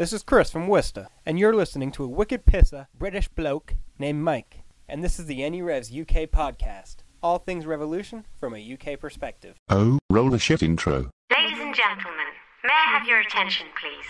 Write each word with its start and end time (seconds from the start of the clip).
This 0.00 0.14
is 0.14 0.22
Chris 0.22 0.50
from 0.50 0.66
Worcester, 0.66 1.08
and 1.26 1.38
you're 1.38 1.54
listening 1.54 1.92
to 1.92 2.04
a 2.04 2.08
wicked 2.08 2.46
pisser 2.46 2.86
British 2.98 3.28
bloke 3.28 3.74
named 3.98 4.22
Mike. 4.22 4.62
And 4.88 5.04
this 5.04 5.18
is 5.18 5.26
the 5.26 5.46
NE 5.50 5.60
Revs 5.60 5.90
UK 5.90 6.24
podcast. 6.24 7.04
All 7.22 7.36
things 7.36 7.66
revolution 7.66 8.24
from 8.40 8.54
a 8.54 8.72
UK 8.72 8.98
perspective. 8.98 9.56
Oh, 9.68 9.98
roll 10.08 10.32
a 10.32 10.38
shit 10.38 10.62
intro. 10.62 11.10
Ladies 11.30 11.60
and 11.60 11.74
gentlemen, 11.74 12.28
may 12.64 12.72
I 12.72 12.98
have 12.98 13.06
your 13.06 13.20
attention, 13.20 13.66
please? 13.78 14.06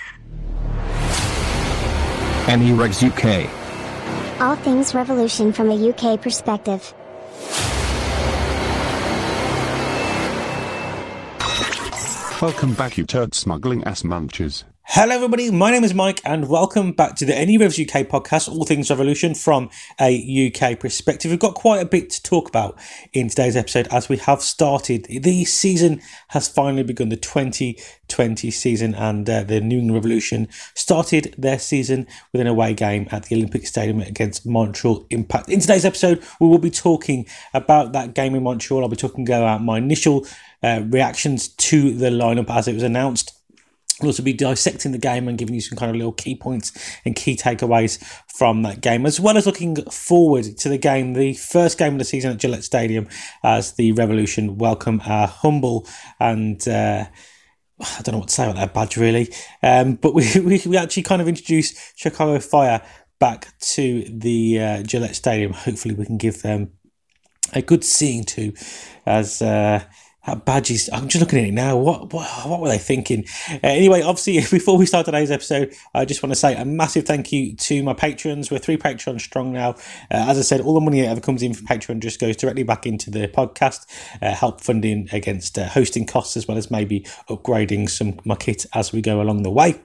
NE 2.57 2.71
Revs 2.75 3.03
UK. 3.03 3.51
All 4.41 4.54
things 4.54 4.95
revolution 4.95 5.53
from 5.53 5.71
a 5.72 5.91
UK 5.91 6.21
perspective. 6.21 6.95
Welcome 12.41 12.75
back, 12.75 12.97
you 12.97 13.04
turd 13.04 13.35
smuggling 13.35 13.83
ass 13.83 14.04
munchers. 14.04 14.63
Hello, 14.85 15.15
everybody. 15.15 15.51
My 15.53 15.71
name 15.71 15.85
is 15.85 15.94
Mike, 15.94 16.20
and 16.24 16.48
welcome 16.48 16.92
back 16.92 17.15
to 17.16 17.24
the 17.24 17.33
NE 17.33 17.59
Revs 17.59 17.78
UK 17.78 18.09
podcast, 18.09 18.48
All 18.48 18.64
Things 18.64 18.91
Revolution 18.91 19.34
from 19.36 19.70
a 20.00 20.50
UK 20.52 20.80
perspective. 20.80 21.30
We've 21.30 21.38
got 21.38 21.55
quite 21.55 21.80
a 21.80 21.84
bit 21.84 22.10
to 22.10 22.22
talk 22.22 22.48
about 22.48 22.77
in 23.12 23.28
today's 23.28 23.56
episode 23.56 23.86
as 23.92 24.08
we 24.08 24.16
have 24.16 24.42
started. 24.42 25.06
The 25.08 25.45
season 25.45 26.00
has 26.28 26.48
finally 26.48 26.82
begun, 26.82 27.08
the 27.08 27.16
2020 27.16 28.50
season, 28.50 28.95
and 28.96 29.30
uh, 29.30 29.45
the 29.45 29.60
New 29.60 29.78
England 29.78 29.95
Revolution 29.95 30.48
started 30.74 31.36
their 31.38 31.60
season 31.60 32.08
with 32.33 32.41
an 32.41 32.48
away 32.48 32.74
game 32.74 33.06
at 33.12 33.27
the 33.27 33.36
Olympic 33.36 33.69
Stadium 33.69 34.00
against 34.00 34.44
Montreal 34.44 35.06
Impact. 35.10 35.50
In 35.50 35.60
today's 35.60 35.84
episode, 35.84 36.20
we 36.41 36.48
will 36.48 36.58
be 36.58 36.70
talking 36.70 37.27
about 37.55 37.92
that 37.92 38.14
game 38.14 38.34
in 38.34 38.42
Montreal. 38.42 38.83
I'll 38.83 38.88
be 38.88 38.97
talking 38.97 39.28
about 39.28 39.62
my 39.62 39.78
initial 39.78 40.27
uh, 40.64 40.83
reactions 40.86 41.48
to 41.48 41.92
the 41.94 42.10
lineup 42.10 42.50
as 42.50 42.66
it 42.66 42.74
was 42.74 42.83
announced 42.83 43.39
We'll 44.00 44.09
also 44.09 44.22
be 44.22 44.32
dissecting 44.32 44.92
the 44.92 44.98
game 44.98 45.28
and 45.28 45.36
giving 45.38 45.54
you 45.54 45.60
some 45.60 45.77
kind 45.78 45.90
of 45.90 45.96
little 45.96 46.12
key 46.12 46.34
points 46.34 46.72
and 47.04 47.14
key 47.14 47.36
takeaways 47.36 48.02
from 48.27 48.62
that 48.62 48.80
game, 48.80 49.06
as 49.06 49.20
well 49.20 49.36
as 49.36 49.46
looking 49.46 49.77
forward 49.91 50.44
to 50.44 50.69
the 50.69 50.78
game, 50.78 51.12
the 51.12 51.34
first 51.34 51.78
game 51.78 51.94
of 51.94 51.98
the 51.98 52.05
season 52.05 52.33
at 52.33 52.38
Gillette 52.38 52.64
Stadium, 52.64 53.08
as 53.42 53.72
the 53.72 53.92
Revolution 53.92 54.58
welcome 54.58 55.00
our 55.05 55.27
humble 55.27 55.86
and 56.19 56.66
uh, 56.66 57.05
I 57.80 58.02
don't 58.02 58.12
know 58.12 58.19
what 58.19 58.28
to 58.28 58.34
say 58.34 58.44
about 58.44 58.56
that 58.56 58.75
badge 58.75 58.97
really, 58.97 59.33
um, 59.62 59.94
but 59.94 60.14
we, 60.14 60.28
we, 60.41 60.62
we 60.66 60.77
actually 60.77 61.03
kind 61.03 61.22
of 61.22 61.28
introduced 61.28 61.77
Chicago 61.97 62.38
Fire 62.38 62.82
back 63.19 63.48
to 63.60 64.05
the 64.08 64.60
uh, 64.60 64.82
Gillette 64.82 65.16
Stadium. 65.16 65.53
Hopefully, 65.53 65.94
we 65.94 66.06
can 66.06 66.19
give 66.19 66.42
them 66.42 66.72
a 67.53 67.62
good 67.62 67.84
seeing 67.84 68.25
to 68.25 68.53
as. 69.06 69.42
Uh, 69.42 69.84
that 70.26 70.44
badge 70.44 70.70
is. 70.70 70.90
I'm 70.92 71.08
just 71.08 71.20
looking 71.20 71.38
at 71.38 71.46
it 71.46 71.52
now. 71.52 71.76
What 71.76 72.12
what, 72.12 72.26
what 72.46 72.60
were 72.60 72.68
they 72.68 72.78
thinking? 72.78 73.24
Uh, 73.50 73.58
anyway, 73.62 74.02
obviously, 74.02 74.34
before 74.58 74.76
we 74.76 74.86
start 74.86 75.06
today's 75.06 75.30
episode, 75.30 75.74
I 75.94 76.04
just 76.04 76.22
want 76.22 76.32
to 76.32 76.36
say 76.38 76.54
a 76.56 76.64
massive 76.64 77.06
thank 77.06 77.32
you 77.32 77.54
to 77.56 77.82
my 77.82 77.94
patrons. 77.94 78.50
We're 78.50 78.58
three 78.58 78.76
patrons 78.76 79.24
strong 79.24 79.52
now. 79.52 79.70
Uh, 80.10 80.28
as 80.28 80.38
I 80.38 80.42
said, 80.42 80.60
all 80.60 80.74
the 80.74 80.80
money 80.80 81.00
that 81.00 81.08
ever 81.08 81.20
comes 81.20 81.42
in 81.42 81.54
from 81.54 81.66
Patreon 81.66 82.00
just 82.00 82.20
goes 82.20 82.36
directly 82.36 82.62
back 82.62 82.86
into 82.86 83.10
the 83.10 83.28
podcast, 83.28 83.86
uh, 84.20 84.34
help 84.34 84.60
funding 84.60 85.08
against 85.12 85.58
uh, 85.58 85.68
hosting 85.68 86.06
costs 86.06 86.36
as 86.36 86.46
well 86.46 86.58
as 86.58 86.70
maybe 86.70 87.00
upgrading 87.28 87.88
some 87.88 88.18
my 88.24 88.36
kit 88.36 88.66
as 88.74 88.92
we 88.92 89.00
go 89.00 89.20
along 89.20 89.42
the 89.42 89.50
way. 89.50 89.80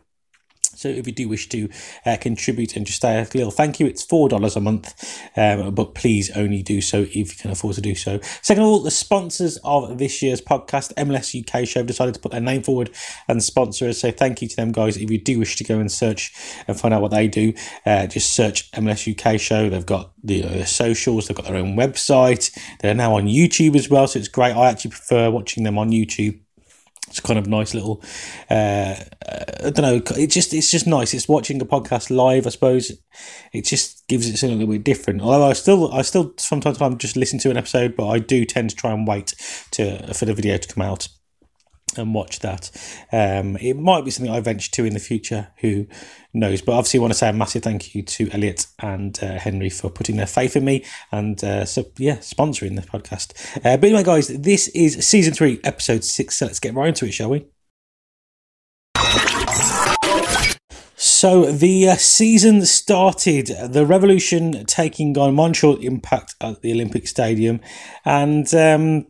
So 0.85 0.91
if 0.91 1.07
you 1.07 1.13
do 1.13 1.27
wish 1.27 1.49
to 1.49 1.67
uh, 2.05 2.15
contribute 2.21 2.75
and 2.75 2.85
just 2.85 3.01
say 3.01 3.17
a 3.19 3.23
little 3.33 3.49
thank 3.49 3.79
you, 3.79 3.87
it's 3.87 4.03
four 4.03 4.29
dollars 4.29 4.55
a 4.55 4.61
month, 4.61 4.93
um, 5.35 5.73
but 5.73 5.95
please 5.95 6.29
only 6.37 6.61
do 6.61 6.79
so 6.79 6.99
if 6.99 7.15
you 7.15 7.25
can 7.25 7.49
afford 7.49 7.73
to 7.73 7.81
do 7.81 7.95
so. 7.95 8.19
Second 8.43 8.61
of 8.61 8.69
all, 8.69 8.79
the 8.81 8.91
sponsors 8.91 9.57
of 9.63 9.97
this 9.97 10.21
year's 10.21 10.41
podcast, 10.41 10.93
MLS 10.93 11.33
UK 11.33 11.67
Show, 11.67 11.79
have 11.79 11.87
decided 11.87 12.13
to 12.13 12.19
put 12.19 12.33
their 12.33 12.39
name 12.39 12.61
forward 12.61 12.91
and 13.27 13.43
sponsor 13.43 13.89
us. 13.89 13.97
So 13.97 14.11
thank 14.11 14.43
you 14.43 14.47
to 14.47 14.55
them 14.55 14.71
guys. 14.71 14.95
If 14.95 15.09
you 15.09 15.17
do 15.17 15.39
wish 15.39 15.55
to 15.55 15.63
go 15.63 15.79
and 15.79 15.91
search 15.91 16.31
and 16.67 16.79
find 16.79 16.93
out 16.93 17.01
what 17.01 17.09
they 17.09 17.27
do, 17.27 17.53
uh, 17.87 18.05
just 18.05 18.35
search 18.35 18.69
MLS 18.73 19.09
UK 19.11 19.39
Show. 19.39 19.71
They've 19.71 19.83
got 19.83 20.11
the 20.23 20.43
uh, 20.43 20.65
socials, 20.65 21.27
they've 21.27 21.35
got 21.35 21.47
their 21.47 21.57
own 21.57 21.75
website. 21.75 22.55
They're 22.81 22.93
now 22.93 23.15
on 23.15 23.25
YouTube 23.25 23.75
as 23.75 23.89
well, 23.89 24.05
so 24.05 24.19
it's 24.19 24.27
great. 24.27 24.55
I 24.55 24.69
actually 24.69 24.91
prefer 24.91 25.31
watching 25.31 25.63
them 25.63 25.79
on 25.79 25.89
YouTube 25.89 26.44
it's 27.15 27.25
kind 27.25 27.39
of 27.39 27.47
nice 27.47 27.73
little 27.73 28.03
uh, 28.49 28.93
i 29.63 29.69
don't 29.69 29.77
know 29.77 30.01
it 30.17 30.27
just 30.27 30.53
it's 30.53 30.69
just 30.69 30.85
nice. 30.85 31.13
It's 31.13 31.29
watching 31.29 31.61
a 31.61 31.65
podcast 31.65 32.09
live 32.09 32.45
i 32.45 32.49
suppose. 32.49 32.91
It 33.53 33.63
just 33.63 34.05
gives 34.09 34.27
it 34.27 34.35
something 34.37 34.57
a 34.57 34.59
little 34.59 34.73
bit 34.73 34.83
different. 34.83 35.21
Although 35.21 35.45
i 35.45 35.53
still 35.53 35.93
i 35.93 36.01
still 36.01 36.33
from 36.39 36.59
time 36.59 36.73
to 36.73 36.79
time 36.79 36.97
just 36.97 37.15
listen 37.15 37.39
to 37.39 37.49
an 37.49 37.57
episode 37.57 37.95
but 37.95 38.07
i 38.07 38.19
do 38.19 38.43
tend 38.43 38.69
to 38.71 38.75
try 38.75 38.91
and 38.91 39.07
wait 39.07 39.33
to 39.71 40.13
for 40.13 40.25
the 40.25 40.33
video 40.33 40.57
to 40.57 40.67
come 40.67 40.83
out 40.83 41.07
and 41.97 42.13
watch 42.13 42.39
that. 42.39 42.71
Um, 43.11 43.57
it 43.57 43.75
might 43.75 44.05
be 44.05 44.11
something 44.11 44.33
I 44.33 44.39
venture 44.39 44.71
to 44.71 44.85
in 44.85 44.93
the 44.93 44.99
future. 44.99 45.49
Who 45.57 45.87
knows? 46.33 46.61
But 46.61 46.73
obviously, 46.73 46.99
I 46.99 47.01
want 47.01 47.13
to 47.13 47.19
say 47.19 47.29
a 47.29 47.33
massive 47.33 47.63
thank 47.63 47.95
you 47.95 48.03
to 48.03 48.29
Elliot 48.31 48.67
and 48.79 49.17
uh, 49.21 49.39
Henry 49.39 49.69
for 49.69 49.89
putting 49.89 50.17
their 50.17 50.27
faith 50.27 50.55
in 50.55 50.65
me 50.65 50.85
and 51.11 51.43
uh, 51.43 51.65
so 51.65 51.85
yeah, 51.97 52.17
sponsoring 52.17 52.75
the 52.75 52.81
podcast. 52.81 53.33
Uh, 53.57 53.77
but 53.77 53.85
anyway, 53.85 54.03
guys, 54.03 54.27
this 54.27 54.67
is 54.69 55.05
season 55.05 55.33
three, 55.33 55.59
episode 55.63 56.03
six. 56.03 56.37
So 56.37 56.45
let's 56.45 56.59
get 56.59 56.73
right 56.73 56.89
into 56.89 57.05
it, 57.05 57.13
shall 57.13 57.29
we? 57.29 57.45
So 60.97 61.51
the 61.51 61.89
uh, 61.89 61.95
season 61.95 62.65
started, 62.65 63.47
the 63.47 63.85
Revolution 63.85 64.65
taking 64.65 65.17
on 65.17 65.35
Montreal 65.35 65.77
Impact 65.77 66.35
at 66.41 66.61
the 66.61 66.71
Olympic 66.71 67.07
Stadium, 67.07 67.61
and 68.05 68.51
um, 68.53 69.07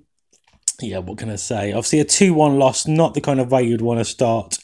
yeah, 0.82 1.00
what 1.00 1.18
can 1.18 1.30
I 1.30 1.36
say? 1.36 1.72
Obviously, 1.72 2.00
a 2.00 2.06
2 2.06 2.34
1 2.34 2.58
loss, 2.58 2.88
not 2.88 3.14
the 3.14 3.22
kind 3.22 3.40
of 3.40 3.52
way 3.52 3.64
you'd 3.64 3.82
want 3.82 4.00
to 4.00 4.06
start 4.06 4.58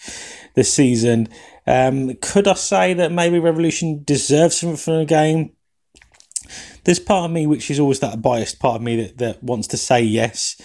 the 0.55 0.63
season. 0.63 1.29
Um, 1.67 2.15
could 2.15 2.47
I 2.47 2.53
say 2.53 2.93
that 2.95 3.11
maybe 3.11 3.39
Revolution 3.39 4.03
deserves 4.03 4.57
something 4.57 4.77
from 4.77 4.99
the 4.99 5.05
game? 5.05 5.51
There's 6.83 6.99
part 6.99 7.25
of 7.25 7.31
me 7.31 7.45
which 7.45 7.69
is 7.69 7.79
always 7.79 7.99
that 7.99 8.21
biased 8.21 8.59
part 8.59 8.77
of 8.77 8.81
me 8.81 9.03
that, 9.03 9.17
that 9.19 9.43
wants 9.43 9.67
to 9.69 9.77
say 9.77 10.01
yes. 10.01 10.59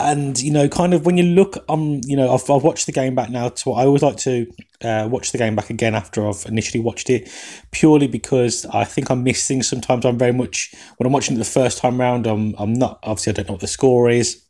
And, 0.00 0.40
you 0.40 0.52
know, 0.52 0.68
kind 0.68 0.94
of 0.94 1.06
when 1.06 1.16
you 1.16 1.24
look 1.24 1.64
on, 1.68 2.02
you 2.04 2.16
know, 2.16 2.32
I've, 2.32 2.48
I've 2.48 2.62
watched 2.62 2.86
the 2.86 2.92
game 2.92 3.16
back 3.16 3.30
now 3.30 3.48
to 3.48 3.72
I 3.72 3.84
always 3.84 4.02
like 4.02 4.16
to 4.18 4.46
uh, 4.82 5.08
watch 5.10 5.32
the 5.32 5.38
game 5.38 5.56
back 5.56 5.70
again 5.70 5.96
after 5.96 6.28
I've 6.28 6.44
initially 6.46 6.82
watched 6.82 7.10
it, 7.10 7.28
purely 7.72 8.06
because 8.06 8.64
I 8.66 8.84
think 8.84 9.10
I 9.10 9.14
miss 9.14 9.46
things 9.48 9.66
sometimes. 9.66 10.04
I'm 10.04 10.18
very 10.18 10.32
much, 10.32 10.72
when 10.98 11.06
I'm 11.06 11.12
watching 11.12 11.34
it 11.34 11.38
the 11.38 11.44
first 11.44 11.78
time 11.78 12.00
round, 12.00 12.28
I'm, 12.28 12.54
I'm 12.58 12.74
not, 12.74 13.00
obviously, 13.02 13.32
I 13.32 13.34
don't 13.34 13.48
know 13.48 13.54
what 13.54 13.60
the 13.60 13.66
score 13.66 14.08
is 14.08 14.44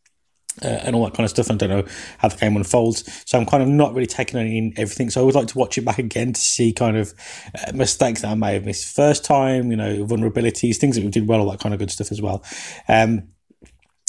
uh, 0.62 0.80
and 0.84 0.94
all 0.94 1.04
that 1.04 1.14
kind 1.14 1.24
of 1.24 1.30
stuff. 1.30 1.50
I 1.50 1.54
don't 1.54 1.70
know 1.70 1.84
how 2.19 2.28
the 2.28 2.36
game 2.36 2.56
unfolds, 2.56 3.04
so 3.26 3.38
I'm 3.38 3.46
kind 3.46 3.62
of 3.62 3.69
not 3.69 3.94
really 3.94 4.06
taking 4.06 4.38
in 4.38 4.72
everything. 4.76 5.10
So 5.10 5.20
I 5.20 5.24
would 5.24 5.34
like 5.34 5.48
to 5.48 5.58
watch 5.58 5.78
it 5.78 5.84
back 5.84 5.98
again 5.98 6.32
to 6.32 6.41
see 6.41 6.72
kind 6.72 6.96
of 6.96 7.14
uh, 7.54 7.72
mistakes 7.72 8.22
that 8.22 8.30
I 8.30 8.34
may 8.34 8.54
have 8.54 8.64
missed 8.64 8.94
first 8.94 9.24
time, 9.24 9.70
you 9.70 9.76
know, 9.76 10.04
vulnerabilities, 10.04 10.76
things 10.76 10.96
that 10.96 11.04
we 11.04 11.10
did 11.10 11.28
well, 11.28 11.41
all 11.41 11.50
that 11.50 11.60
kind 11.60 11.74
of 11.74 11.78
good 11.78 11.91
stuff 11.91 12.12
as 12.12 12.20
well. 12.22 12.44
Um, 12.88 13.28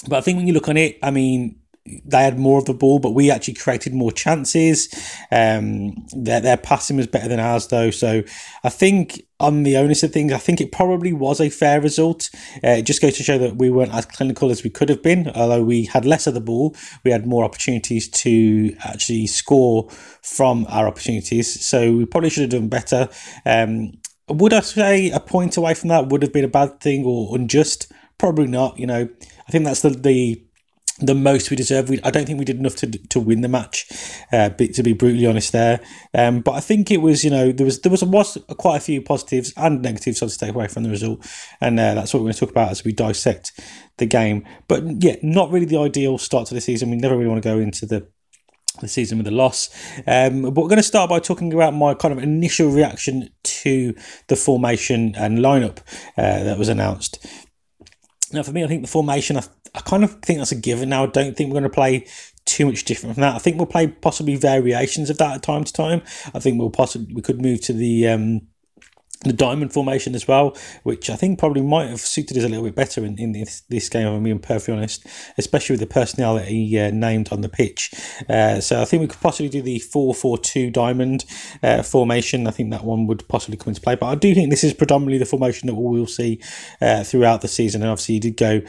but 0.08 0.18
I 0.18 0.22
think 0.22 0.38
when 0.38 0.48
you 0.48 0.54
look 0.54 0.70
on 0.70 0.78
it, 0.78 0.98
I 1.04 1.12
mean, 1.12 1.59
they 1.86 2.24
had 2.24 2.38
more 2.38 2.60
of 2.60 2.66
the 2.66 2.74
ball, 2.74 3.00
but 3.00 3.12
we 3.12 3.32
actually 3.32 3.56
created 3.56 3.94
more 3.94 4.12
chances. 4.12 4.90
Um, 5.32 5.96
their 6.16 6.40
their 6.40 6.58
passing 6.58 6.98
was 6.98 7.08
better 7.08 7.28
than 7.28 7.40
ours, 7.40 7.68
though. 7.68 7.90
So 7.92 8.24
I 8.64 8.70
think 8.70 9.24
on 9.40 9.64
the 9.64 9.78
onus 9.78 10.04
of 10.04 10.12
things, 10.12 10.34
I 10.34 10.38
think 10.38 10.60
it 10.60 10.72
probably 10.72 11.14
was 11.14 11.40
a 11.40 11.50
fair 11.50 11.82
result. 11.82 12.30
Uh, 12.64 12.80
it 12.80 12.86
just 12.86 13.02
goes 13.02 13.18
to 13.18 13.24
show 13.24 13.38
that 13.38 13.56
we 13.56 13.70
weren't 13.70 13.94
as 13.94 14.06
clinical 14.06 14.52
as 14.52 14.64
we 14.64 14.70
could 14.70 14.90
have 14.90 15.02
been. 15.02 15.30
Although 15.30 15.64
we 15.64 15.86
had 15.86 16.06
less 16.06 16.28
of 16.28 16.34
the 16.34 16.42
ball, 16.42 16.76
we 17.04 17.12
had 17.12 17.26
more 17.26 17.44
opportunities 17.44 18.10
to 18.10 18.76
actually 18.84 19.28
score 19.28 19.90
from 20.22 20.66
our 20.70 20.88
opportunities. 20.88 21.66
So 21.66 21.94
we 21.94 22.06
probably 22.06 22.30
should 22.30 22.52
have 22.52 22.62
done 22.62 22.70
better. 22.70 23.10
Um, 23.46 23.94
would 24.28 24.54
I 24.54 24.60
say 24.60 25.10
a 25.10 25.20
point 25.20 25.58
away 25.58 25.74
from 25.74 25.90
that 25.90 26.10
would 26.10 26.22
have 26.22 26.34
been 26.34 26.46
a 26.46 26.50
bad 26.50 26.80
thing 26.82 27.04
or 27.06 27.36
unjust? 27.36 27.92
Probably 28.18 28.48
not. 28.48 28.78
You 28.78 28.86
know, 28.86 29.10
I 29.48 29.52
think 29.52 29.66
that's 29.66 29.82
the 29.82 29.90
the 29.90 30.44
the 31.00 31.16
most 31.16 31.50
we 31.50 31.56
deserve. 31.56 31.90
We, 31.90 32.00
I 32.04 32.12
don't 32.12 32.26
think 32.26 32.40
we 32.40 32.46
did 32.46 32.58
enough 32.58 32.76
to 32.78 32.88
to 32.88 33.20
win 33.20 33.42
the 33.42 33.48
match, 33.48 33.88
uh, 34.32 34.50
to 34.50 34.84
be 34.84 34.94
brutally 34.94 35.26
honest 35.26 35.52
there. 35.52 35.80
Um, 36.14 36.42
but 36.42 36.52
I 36.52 36.60
think 36.60 36.92
it 36.92 37.02
was, 37.02 37.24
you 37.24 37.30
know, 37.30 37.52
there 37.52 37.66
was 37.66 37.82
there 37.82 37.92
was, 37.92 38.04
was 38.04 38.38
quite 38.58 38.78
a 38.78 38.82
few 38.82 39.02
positives 39.02 39.54
and 39.58 39.82
negatives 39.82 40.20
to 40.20 40.30
take 40.30 40.54
away 40.54 40.68
from 40.68 40.84
the 40.84 40.90
result, 40.90 41.26
and 41.62 41.80
uh, 41.80 41.94
that's 41.96 42.14
what 42.14 42.22
we're 42.22 42.26
going 42.26 42.34
to 42.34 42.40
talk 42.40 42.52
about 42.52 42.72
as 42.72 42.84
we 42.84 42.92
dissect 42.92 43.60
the 43.98 44.06
game. 44.06 44.46
But 44.68 44.84
yeah, 45.04 45.16
not 45.22 45.52
really 45.52 45.66
the 45.66 45.80
ideal 45.80 46.18
start 46.18 46.48
to 46.48 46.54
the 46.54 46.62
season. 46.62 46.90
We 46.90 46.98
never 46.98 47.16
really 47.16 47.30
want 47.30 47.42
to 47.44 47.50
go 47.50 47.60
into 47.60 47.86
the 47.86 48.08
the 48.82 48.88
season 48.88 49.18
with 49.18 49.28
a 49.28 49.32
loss. 49.32 49.70
Um, 50.08 50.44
but 50.44 50.56
we're 50.56 50.70
going 50.70 50.78
to 50.78 50.84
start 50.84 51.10
by 51.10 51.20
talking 51.20 51.54
about 51.54 51.74
my 51.74 51.94
kind 51.94 52.14
of 52.14 52.24
initial 52.24 52.70
reaction 52.70 53.30
to 53.44 53.94
the 54.28 54.36
formation 54.36 55.16
and 55.16 55.40
lineup 55.40 55.80
uh, 56.18 56.44
that 56.44 56.58
was 56.58 56.70
announced. 56.70 57.26
Now, 58.32 58.44
for 58.44 58.52
me, 58.52 58.64
I 58.64 58.68
think 58.68 58.82
the 58.82 58.88
formation, 58.88 59.38
I, 59.38 59.44
I 59.74 59.82
kind 59.82 60.04
of 60.04 60.22
think 60.22 60.40
that's 60.40 60.52
a 60.52 60.56
given 60.56 60.90
now. 60.90 61.04
I 61.04 61.08
don't 61.08 61.36
think 61.36 61.50
we're 61.50 61.60
going 61.60 61.64
to 61.64 61.70
play 61.70 62.06
too 62.46 62.66
much 62.66 62.84
different 62.86 63.16
from 63.16 63.22
that. 63.22 63.36
I 63.36 63.40
think 63.40 63.58
we'll 63.58 63.66
play 63.66 63.88
possibly 63.88 64.36
variations 64.36 65.10
of 65.10 65.18
that 65.20 65.36
at 65.36 65.44
time 65.44 65.64
to 65.64 65.74
time. 65.74 66.02
I 66.34 66.40
think 66.40 66.60
we'll 66.60 66.70
possibly 66.70 67.14
we 67.14 67.22
could 67.22 67.42
move 67.42 67.62
to 67.62 67.74
the 67.74 68.08
um, 68.08 68.42
the 69.26 69.34
diamond 69.34 69.74
formation 69.74 70.16
as 70.16 70.28
well, 70.28 70.56
which 70.84 71.10
I 71.10 71.18
think 71.18 71.40
probably 71.40 71.62
might 71.62 71.90
have 71.90 72.00
suited 72.00 72.38
us 72.38 72.44
a 72.46 72.48
little 72.48 72.64
bit 72.64 72.76
better 72.76 73.04
in, 73.04 73.20
in 73.20 73.34
this, 73.34 73.62
this 73.68 73.90
game, 73.90 74.08
I'm 74.08 74.24
being 74.24 74.40
perfectly 74.40 74.76
honest, 74.76 75.06
especially 75.38 75.74
with 75.74 75.82
the 75.82 75.88
personnel 75.88 76.36
that 76.36 76.48
he 76.48 76.80
uh, 76.80 76.92
named 76.92 77.30
on 77.34 77.42
the 77.42 77.50
pitch. 77.50 77.94
Uh, 78.30 78.62
so 78.62 78.82
I 78.82 78.86
think 78.86 79.02
we 79.02 79.08
could 79.08 79.20
possibly 79.20 79.50
do 79.50 79.62
the 79.62 79.80
4 79.80 80.14
4 80.14 80.38
2 80.38 80.72
diamond 80.72 81.26
uh, 81.62 81.84
formation. 81.84 82.48
I 82.48 82.52
think 82.52 82.72
that 82.72 82.86
one 82.86 83.08
would 83.08 83.28
possibly 83.28 83.58
come 83.58 83.72
into 83.72 83.82
play, 83.82 83.96
but 83.96 84.08
I 84.08 84.16
do 84.16 84.34
think 84.34 84.52
this 84.52 84.64
is 84.64 84.74
predominantly 84.74 85.18
the 85.18 85.26
formation 85.26 85.68
that 85.68 85.76
we 85.76 86.00
will 86.00 86.08
see 86.08 86.42
uh, 86.80 87.04
throughout 87.04 87.42
the 87.42 87.50
season. 87.50 87.82
And 87.82 87.92
obviously, 87.92 88.16
he 88.16 88.20
did 88.20 88.38
go 88.38 88.62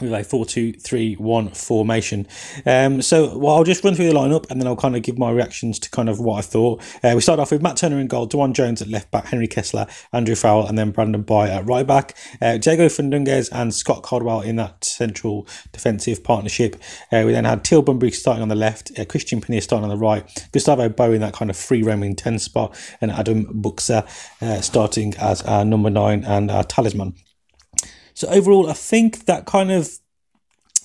with 0.00 0.12
a 0.12 0.22
4 0.22 0.44
2 0.44 0.72
3 0.74 1.14
1 1.14 1.48
formation. 1.50 2.26
Um, 2.64 3.02
so 3.02 3.36
well, 3.38 3.56
I'll 3.56 3.64
just 3.64 3.82
run 3.84 3.94
through 3.94 4.08
the 4.08 4.14
lineup 4.14 4.50
and 4.50 4.60
then 4.60 4.66
I'll 4.66 4.76
kind 4.76 4.96
of 4.96 5.02
give 5.02 5.18
my 5.18 5.30
reactions 5.30 5.78
to 5.80 5.90
kind 5.90 6.08
of 6.08 6.20
what 6.20 6.38
I 6.38 6.42
thought. 6.42 6.82
Uh, 7.02 7.12
we 7.14 7.20
start 7.20 7.40
off 7.40 7.50
with 7.50 7.62
Matt 7.62 7.76
Turner 7.76 7.98
in 7.98 8.06
goal, 8.06 8.28
DeJuan 8.28 8.52
Jones 8.52 8.82
at 8.82 8.88
left 8.88 9.10
back, 9.10 9.26
Henry 9.26 9.46
Kessler, 9.46 9.86
Andrew 10.12 10.34
Farrell, 10.34 10.66
and 10.66 10.76
then 10.78 10.90
Brandon 10.90 11.22
Bye 11.22 11.48
at 11.48 11.66
right 11.66 11.86
back. 11.86 12.16
Uh, 12.40 12.58
Diego 12.58 12.86
Fagundez 12.86 13.48
and 13.52 13.74
Scott 13.74 14.02
Caldwell 14.02 14.40
in 14.40 14.56
that 14.56 14.84
central 14.84 15.46
defensive 15.72 16.22
partnership. 16.22 16.76
Uh, 17.12 17.22
we 17.24 17.32
then 17.32 17.44
had 17.44 17.64
Teal 17.64 17.82
Bunbury 17.82 18.10
starting 18.10 18.42
on 18.42 18.48
the 18.48 18.54
left, 18.54 18.98
uh, 18.98 19.04
Christian 19.04 19.40
Penilla 19.40 19.62
starting 19.62 19.90
on 19.90 19.96
the 19.96 20.02
right, 20.02 20.48
Gustavo 20.52 20.88
Bou 20.88 21.12
in 21.12 21.20
that 21.20 21.32
kind 21.32 21.50
of 21.50 21.56
free 21.56 21.82
roaming 21.82 22.14
10 22.14 22.38
spot, 22.38 22.76
and 23.00 23.10
Adam 23.10 23.46
Buksa 23.46 24.06
uh, 24.42 24.60
starting 24.60 25.14
as 25.16 25.42
our 25.42 25.64
number 25.64 25.90
nine 25.90 26.24
and 26.24 26.50
our 26.50 26.64
talisman. 26.64 27.14
So 28.16 28.26
overall, 28.28 28.70
I 28.70 28.72
think 28.72 29.26
that 29.26 29.44
kind 29.44 29.70
of 29.70 29.90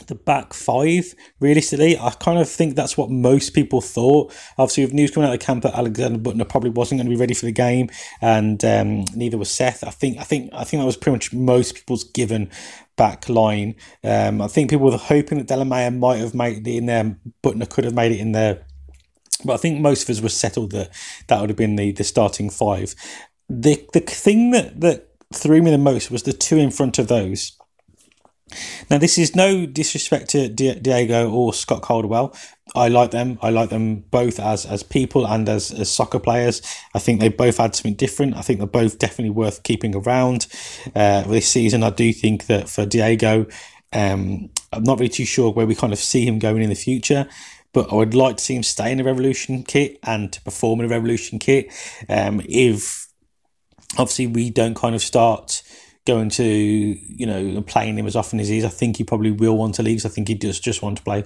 the 0.07 0.15
back 0.15 0.53
five, 0.53 1.15
realistically, 1.39 1.97
I 1.97 2.09
kind 2.19 2.37
of 2.39 2.49
think 2.49 2.75
that's 2.75 2.97
what 2.97 3.09
most 3.09 3.51
people 3.51 3.79
thought. 3.79 4.33
Obviously, 4.57 4.83
with 4.83 4.93
news 4.93 5.11
coming 5.11 5.29
out 5.29 5.33
of 5.33 5.39
camp 5.39 5.63
that 5.63 5.73
Alexander 5.73 6.19
Büttner 6.19 6.47
probably 6.47 6.71
wasn't 6.71 6.99
going 6.99 7.05
to 7.05 7.15
be 7.15 7.19
ready 7.19 7.33
for 7.33 7.45
the 7.45 7.53
game, 7.53 7.89
and 8.19 8.65
um, 8.65 9.05
neither 9.15 9.37
was 9.37 9.49
Seth. 9.49 9.81
I 9.85 9.91
think, 9.91 10.17
I 10.17 10.23
think, 10.23 10.49
I 10.53 10.65
think 10.65 10.81
that 10.81 10.85
was 10.85 10.97
pretty 10.97 11.15
much 11.15 11.31
most 11.31 11.75
people's 11.75 12.03
given 12.03 12.49
back 12.97 13.29
line. 13.29 13.75
Um, 14.03 14.41
I 14.41 14.47
think 14.47 14.69
people 14.69 14.91
were 14.91 14.97
hoping 14.97 15.37
that 15.37 15.47
Delamea 15.47 15.97
might 15.97 16.17
have 16.17 16.35
made 16.35 16.67
it 16.67 16.75
in 16.75 16.85
there, 16.85 17.15
Büttner 17.41 17.69
could 17.69 17.85
have 17.85 17.95
made 17.95 18.11
it 18.11 18.19
in 18.19 18.33
there. 18.33 18.65
But 19.45 19.53
I 19.53 19.57
think 19.57 19.79
most 19.79 20.03
of 20.03 20.09
us 20.09 20.21
were 20.21 20.27
settled 20.27 20.71
that 20.71 20.89
that 21.27 21.39
would 21.39 21.49
have 21.49 21.57
been 21.57 21.77
the, 21.77 21.93
the 21.93 22.03
starting 22.03 22.49
five. 22.49 22.93
The 23.47 23.87
the 23.93 24.01
thing 24.01 24.51
that, 24.51 24.81
that 24.81 25.10
threw 25.33 25.61
me 25.61 25.71
the 25.71 25.77
most 25.77 26.11
was 26.11 26.23
the 26.23 26.33
two 26.33 26.57
in 26.57 26.71
front 26.71 26.99
of 26.99 27.07
those. 27.07 27.57
Now, 28.89 28.97
this 28.97 29.17
is 29.17 29.35
no 29.35 29.65
disrespect 29.65 30.29
to 30.31 30.49
Diego 30.49 31.31
or 31.31 31.53
Scott 31.53 31.81
Caldwell. 31.81 32.35
I 32.75 32.89
like 32.89 33.11
them. 33.11 33.39
I 33.41 33.49
like 33.49 33.69
them 33.69 34.01
both 34.11 34.39
as 34.39 34.65
as 34.65 34.83
people 34.83 35.25
and 35.25 35.47
as, 35.47 35.71
as 35.71 35.89
soccer 35.89 36.19
players. 36.19 36.61
I 36.93 36.99
think 36.99 37.19
they 37.19 37.29
both 37.29 37.57
had 37.57 37.75
something 37.75 37.95
different. 37.95 38.35
I 38.35 38.41
think 38.41 38.59
they're 38.59 38.67
both 38.67 38.99
definitely 38.99 39.31
worth 39.31 39.63
keeping 39.63 39.95
around 39.95 40.47
uh, 40.95 41.21
this 41.23 41.47
season. 41.47 41.83
I 41.83 41.91
do 41.91 42.11
think 42.11 42.47
that 42.47 42.69
for 42.69 42.85
Diego, 42.85 43.45
um, 43.93 44.49
I'm 44.73 44.83
not 44.83 44.99
really 44.99 45.09
too 45.09 45.25
sure 45.25 45.51
where 45.51 45.65
we 45.65 45.75
kind 45.75 45.93
of 45.93 45.99
see 45.99 46.25
him 46.25 46.39
going 46.39 46.61
in 46.61 46.69
the 46.69 46.75
future 46.75 47.27
but 47.73 47.91
I 47.91 47.95
would 47.95 48.13
like 48.13 48.37
to 48.37 48.43
see 48.43 48.55
him 48.55 48.63
stay 48.63 48.91
in 48.91 48.97
the 48.97 49.03
Revolution 49.03 49.63
kit 49.63 49.97
and 50.03 50.31
to 50.33 50.41
perform 50.41 50.81
in 50.81 50.85
a 50.87 50.89
Revolution 50.89 51.39
kit. 51.39 51.71
Um, 52.09 52.41
if 52.43 53.07
obviously 53.97 54.27
we 54.27 54.49
don't 54.49 54.75
kind 54.75 54.95
of 54.95 55.01
start 55.01 55.63
going 56.05 56.29
to 56.29 56.43
you 56.43 57.25
know 57.25 57.61
playing 57.61 57.97
him 57.97 58.07
as 58.07 58.15
often 58.15 58.39
as 58.39 58.47
he 58.47 58.57
is. 58.57 58.65
I 58.65 58.69
think 58.69 58.97
he 58.97 59.03
probably 59.03 59.31
will 59.31 59.57
want 59.57 59.75
to 59.75 59.83
leave. 59.83 60.05
I 60.05 60.09
think 60.09 60.27
he 60.27 60.35
does 60.35 60.59
just 60.59 60.81
want 60.81 60.97
to 60.97 61.03
play 61.03 61.23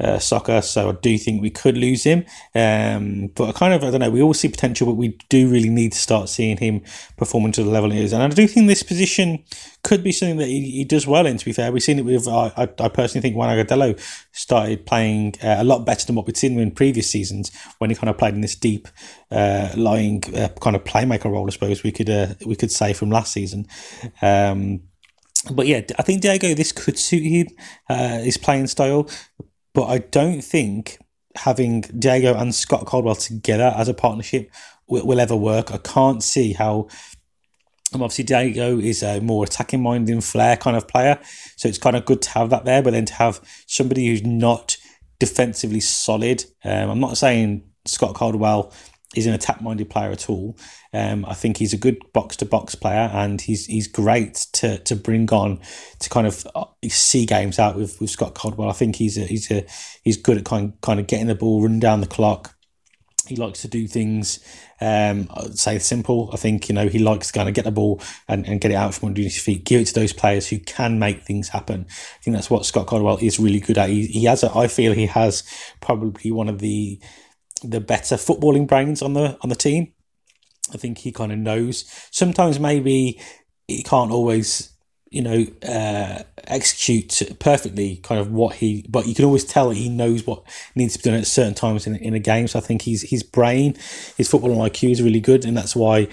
uh, 0.00 0.18
soccer. 0.18 0.62
So 0.62 0.90
I 0.90 0.92
do 0.92 1.16
think 1.18 1.42
we 1.42 1.50
could 1.50 1.76
lose 1.76 2.04
him. 2.04 2.24
Um, 2.54 3.28
but 3.34 3.48
I 3.48 3.52
kind 3.52 3.74
of 3.74 3.84
I 3.84 3.90
don't 3.90 4.00
know. 4.00 4.10
We 4.10 4.22
all 4.22 4.34
see 4.34 4.48
potential, 4.48 4.86
but 4.86 4.94
we 4.94 5.18
do 5.28 5.48
really 5.48 5.68
need 5.68 5.92
to 5.92 5.98
start 5.98 6.28
seeing 6.28 6.56
him 6.56 6.82
performing 7.16 7.52
to 7.52 7.62
the 7.62 7.70
level 7.70 7.90
he 7.90 8.02
is. 8.02 8.12
And 8.12 8.22
I 8.22 8.28
do 8.28 8.46
think 8.46 8.68
this 8.68 8.82
position 8.82 9.44
could 9.82 10.02
be 10.02 10.12
something 10.12 10.38
that 10.38 10.48
he, 10.48 10.70
he 10.70 10.84
does 10.84 11.06
well 11.06 11.26
in. 11.26 11.36
To 11.36 11.44
be 11.44 11.52
fair, 11.52 11.70
we've 11.70 11.82
seen 11.82 11.98
it 11.98 12.04
with. 12.04 12.26
I, 12.26 12.52
I, 12.56 12.88
personally 12.88 13.22
think 13.22 13.36
Juan 13.36 13.56
Agudelo 13.56 13.98
started 14.32 14.86
playing 14.86 15.34
uh, 15.42 15.56
a 15.58 15.64
lot 15.64 15.84
better 15.84 16.06
than 16.06 16.16
what 16.16 16.26
we'd 16.26 16.36
seen 16.36 16.58
in 16.58 16.70
previous 16.70 17.10
seasons 17.10 17.52
when 17.78 17.90
he 17.90 17.96
kind 17.96 18.10
of 18.10 18.18
played 18.18 18.34
in 18.34 18.40
this 18.40 18.56
deep, 18.56 18.88
uh, 19.30 19.70
lying 19.76 20.22
uh, 20.34 20.48
kind 20.60 20.76
of 20.76 20.84
playmaker 20.84 21.30
role. 21.30 21.46
I 21.46 21.50
suppose 21.50 21.82
we 21.82 21.92
could 21.92 22.10
uh, 22.10 22.34
we 22.44 22.56
could 22.56 22.72
say 22.72 22.92
from 22.92 23.10
last 23.10 23.32
season. 23.32 23.66
Um, 24.22 24.82
but 25.50 25.66
yeah, 25.66 25.82
I 25.98 26.02
think 26.02 26.22
Diego, 26.22 26.54
this 26.54 26.72
could 26.72 26.98
suit 26.98 27.22
him, 27.22 27.48
uh, 27.88 28.18
his 28.18 28.36
playing 28.36 28.66
style. 28.66 29.08
But 29.76 29.88
I 29.88 29.98
don't 29.98 30.40
think 30.40 30.96
having 31.34 31.82
Diego 31.82 32.34
and 32.34 32.54
Scott 32.54 32.86
Caldwell 32.86 33.14
together 33.14 33.74
as 33.76 33.90
a 33.90 33.94
partnership 33.94 34.50
will, 34.88 35.06
will 35.06 35.20
ever 35.20 35.36
work. 35.36 35.70
I 35.70 35.76
can't 35.76 36.22
see 36.22 36.54
how. 36.54 36.88
Um, 37.92 38.02
obviously, 38.02 38.24
Diego 38.24 38.78
is 38.78 39.02
a 39.02 39.20
more 39.20 39.44
attacking 39.44 39.82
minded 39.82 40.24
flair 40.24 40.56
kind 40.56 40.78
of 40.78 40.88
player, 40.88 41.20
so 41.56 41.68
it's 41.68 41.76
kind 41.76 41.94
of 41.94 42.06
good 42.06 42.22
to 42.22 42.30
have 42.30 42.48
that 42.48 42.64
there. 42.64 42.82
But 42.82 42.94
then 42.94 43.04
to 43.04 43.12
have 43.12 43.42
somebody 43.66 44.06
who's 44.06 44.24
not 44.24 44.78
defensively 45.18 45.80
solid, 45.80 46.46
um, 46.64 46.88
I'm 46.88 47.00
not 47.00 47.18
saying 47.18 47.62
Scott 47.84 48.14
Caldwell 48.14 48.72
is 49.14 49.26
an 49.26 49.34
attack 49.34 49.62
minded 49.62 49.88
player 49.88 50.10
at 50.10 50.28
all. 50.28 50.56
Um, 50.92 51.24
I 51.26 51.34
think 51.34 51.58
he's 51.58 51.72
a 51.72 51.78
good 51.78 51.98
box 52.12 52.36
to 52.36 52.44
box 52.44 52.74
player, 52.74 53.10
and 53.12 53.40
he's 53.40 53.66
he's 53.66 53.86
great 53.86 54.46
to 54.54 54.78
to 54.78 54.96
bring 54.96 55.30
on 55.30 55.60
to 56.00 56.08
kind 56.08 56.26
of 56.26 56.46
uh, 56.54 56.64
see 56.88 57.24
games 57.24 57.58
out 57.58 57.76
with, 57.76 58.00
with 58.00 58.10
Scott 58.10 58.34
Caldwell. 58.34 58.68
I 58.68 58.72
think 58.72 58.96
he's 58.96 59.16
a, 59.16 59.22
he's 59.22 59.50
a 59.50 59.64
he's 60.02 60.16
good 60.16 60.38
at 60.38 60.44
kind 60.44 60.80
kind 60.80 60.98
of 60.98 61.06
getting 61.06 61.28
the 61.28 61.34
ball, 61.34 61.62
running 61.62 61.80
down 61.80 62.00
the 62.00 62.06
clock. 62.06 62.54
He 63.28 63.34
likes 63.34 63.62
to 63.62 63.68
do 63.68 63.88
things, 63.88 64.38
um, 64.80 65.28
I'd 65.34 65.58
say 65.58 65.80
simple. 65.80 66.30
I 66.32 66.36
think, 66.36 66.68
you 66.68 66.76
know, 66.76 66.86
he 66.86 67.00
likes 67.00 67.26
to 67.26 67.32
kind 67.32 67.48
of 67.48 67.56
get 67.56 67.64
the 67.64 67.72
ball 67.72 68.00
and, 68.28 68.46
and 68.46 68.60
get 68.60 68.70
it 68.70 68.76
out 68.76 68.94
from 68.94 69.08
underneath 69.08 69.34
his 69.34 69.42
feet, 69.42 69.64
give 69.64 69.80
it 69.80 69.86
to 69.86 69.94
those 69.94 70.12
players 70.12 70.46
who 70.46 70.60
can 70.60 71.00
make 71.00 71.24
things 71.24 71.48
happen. 71.48 71.86
I 71.88 72.22
think 72.22 72.36
that's 72.36 72.50
what 72.50 72.64
Scott 72.64 72.86
Caldwell 72.86 73.18
is 73.20 73.40
really 73.40 73.58
good 73.58 73.78
at. 73.78 73.88
He, 73.88 74.06
he 74.06 74.24
has, 74.26 74.44
a, 74.44 74.56
I 74.56 74.68
feel 74.68 74.92
he 74.92 75.06
has 75.06 75.42
probably 75.80 76.30
one 76.30 76.48
of 76.48 76.60
the, 76.60 77.00
the 77.70 77.80
better 77.80 78.16
footballing 78.16 78.66
brains 78.66 79.02
on 79.02 79.14
the 79.14 79.38
on 79.42 79.48
the 79.48 79.56
team. 79.56 79.92
I 80.72 80.78
think 80.78 80.98
he 80.98 81.12
kind 81.12 81.32
of 81.32 81.38
knows. 81.38 81.84
Sometimes 82.10 82.58
maybe 82.58 83.20
he 83.68 83.82
can't 83.82 84.10
always, 84.10 84.72
you 85.10 85.22
know, 85.22 85.46
uh, 85.62 86.22
execute 86.44 87.22
perfectly 87.38 87.98
kind 87.98 88.20
of 88.20 88.32
what 88.32 88.56
he, 88.56 88.84
but 88.88 89.06
you 89.06 89.14
can 89.14 89.24
always 89.24 89.44
tell 89.44 89.70
he 89.70 89.88
knows 89.88 90.26
what 90.26 90.42
needs 90.74 90.94
to 90.94 90.98
be 90.98 91.10
done 91.10 91.18
at 91.18 91.26
certain 91.26 91.54
times 91.54 91.86
in, 91.86 91.94
in 91.96 92.14
a 92.14 92.18
game. 92.18 92.48
So 92.48 92.58
I 92.58 92.62
think 92.62 92.82
his 92.82 93.02
his 93.02 93.22
brain, 93.22 93.74
his 94.16 94.28
footballing 94.28 94.68
IQ 94.68 94.90
is 94.90 95.02
really 95.02 95.20
good, 95.20 95.44
and 95.44 95.56
that's 95.56 95.76
why 95.76 96.08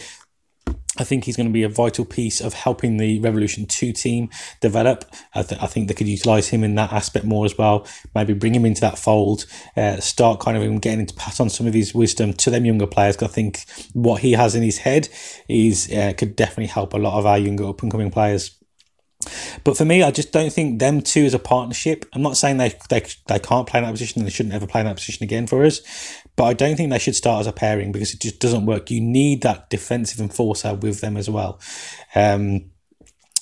I 0.99 1.03
think 1.03 1.23
he's 1.23 1.35
going 1.35 1.47
to 1.47 1.53
be 1.53 1.63
a 1.63 1.69
vital 1.69 2.05
piece 2.05 2.39
of 2.39 2.53
helping 2.53 2.97
the 2.97 3.19
Revolution 3.19 3.65
2 3.65 3.93
team 3.93 4.29
develop. 4.61 5.05
I, 5.33 5.41
th- 5.41 5.61
I 5.61 5.65
think 5.65 5.87
they 5.87 5.95
could 5.95 6.07
utilise 6.07 6.49
him 6.49 6.63
in 6.63 6.75
that 6.75 6.93
aspect 6.93 7.25
more 7.25 7.45
as 7.45 7.57
well. 7.57 7.87
Maybe 8.13 8.33
bring 8.33 8.53
him 8.53 8.65
into 8.65 8.81
that 8.81 8.99
fold, 8.99 9.45
uh, 9.75 9.97
start 9.97 10.39
kind 10.39 10.55
of 10.55 10.61
him 10.61 10.77
getting 10.77 11.01
into 11.01 11.15
pass 11.15 11.39
on 11.39 11.49
some 11.49 11.65
of 11.65 11.73
his 11.73 11.95
wisdom 11.95 12.33
to 12.33 12.51
them 12.51 12.65
younger 12.65 12.85
players. 12.85 13.17
Cause 13.17 13.29
I 13.29 13.31
think 13.31 13.65
what 13.93 14.21
he 14.21 14.33
has 14.33 14.53
in 14.53 14.61
his 14.61 14.79
head 14.79 15.09
is 15.49 15.91
uh, 15.91 16.13
could 16.15 16.35
definitely 16.35 16.67
help 16.67 16.93
a 16.93 16.97
lot 16.97 17.17
of 17.17 17.25
our 17.25 17.39
younger 17.39 17.65
up 17.65 17.81
and 17.81 17.91
coming 17.91 18.11
players. 18.11 18.55
But 19.63 19.77
for 19.77 19.85
me, 19.85 20.03
I 20.03 20.11
just 20.11 20.31
don't 20.31 20.51
think 20.51 20.79
them 20.79 21.01
two 21.01 21.25
as 21.25 21.33
a 21.33 21.39
partnership. 21.39 22.05
I'm 22.13 22.21
not 22.21 22.37
saying 22.37 22.57
they 22.57 22.73
they, 22.89 23.03
they 23.27 23.39
can't 23.39 23.67
play 23.67 23.79
in 23.79 23.85
that 23.85 23.91
position 23.91 24.19
and 24.19 24.27
they 24.27 24.31
shouldn't 24.31 24.55
ever 24.55 24.67
play 24.67 24.81
in 24.81 24.87
that 24.87 24.97
position 24.97 25.23
again 25.23 25.47
for 25.47 25.63
us. 25.63 25.81
But 26.35 26.45
I 26.45 26.53
don't 26.53 26.75
think 26.75 26.89
they 26.89 26.99
should 26.99 27.15
start 27.15 27.41
as 27.41 27.47
a 27.47 27.51
pairing 27.51 27.91
because 27.91 28.13
it 28.13 28.21
just 28.21 28.39
doesn't 28.39 28.65
work. 28.65 28.89
You 28.89 29.01
need 29.01 29.41
that 29.43 29.69
defensive 29.69 30.19
enforcer 30.19 30.73
with 30.73 31.01
them 31.01 31.15
as 31.15 31.29
well. 31.29 31.59
Um, 32.15 32.71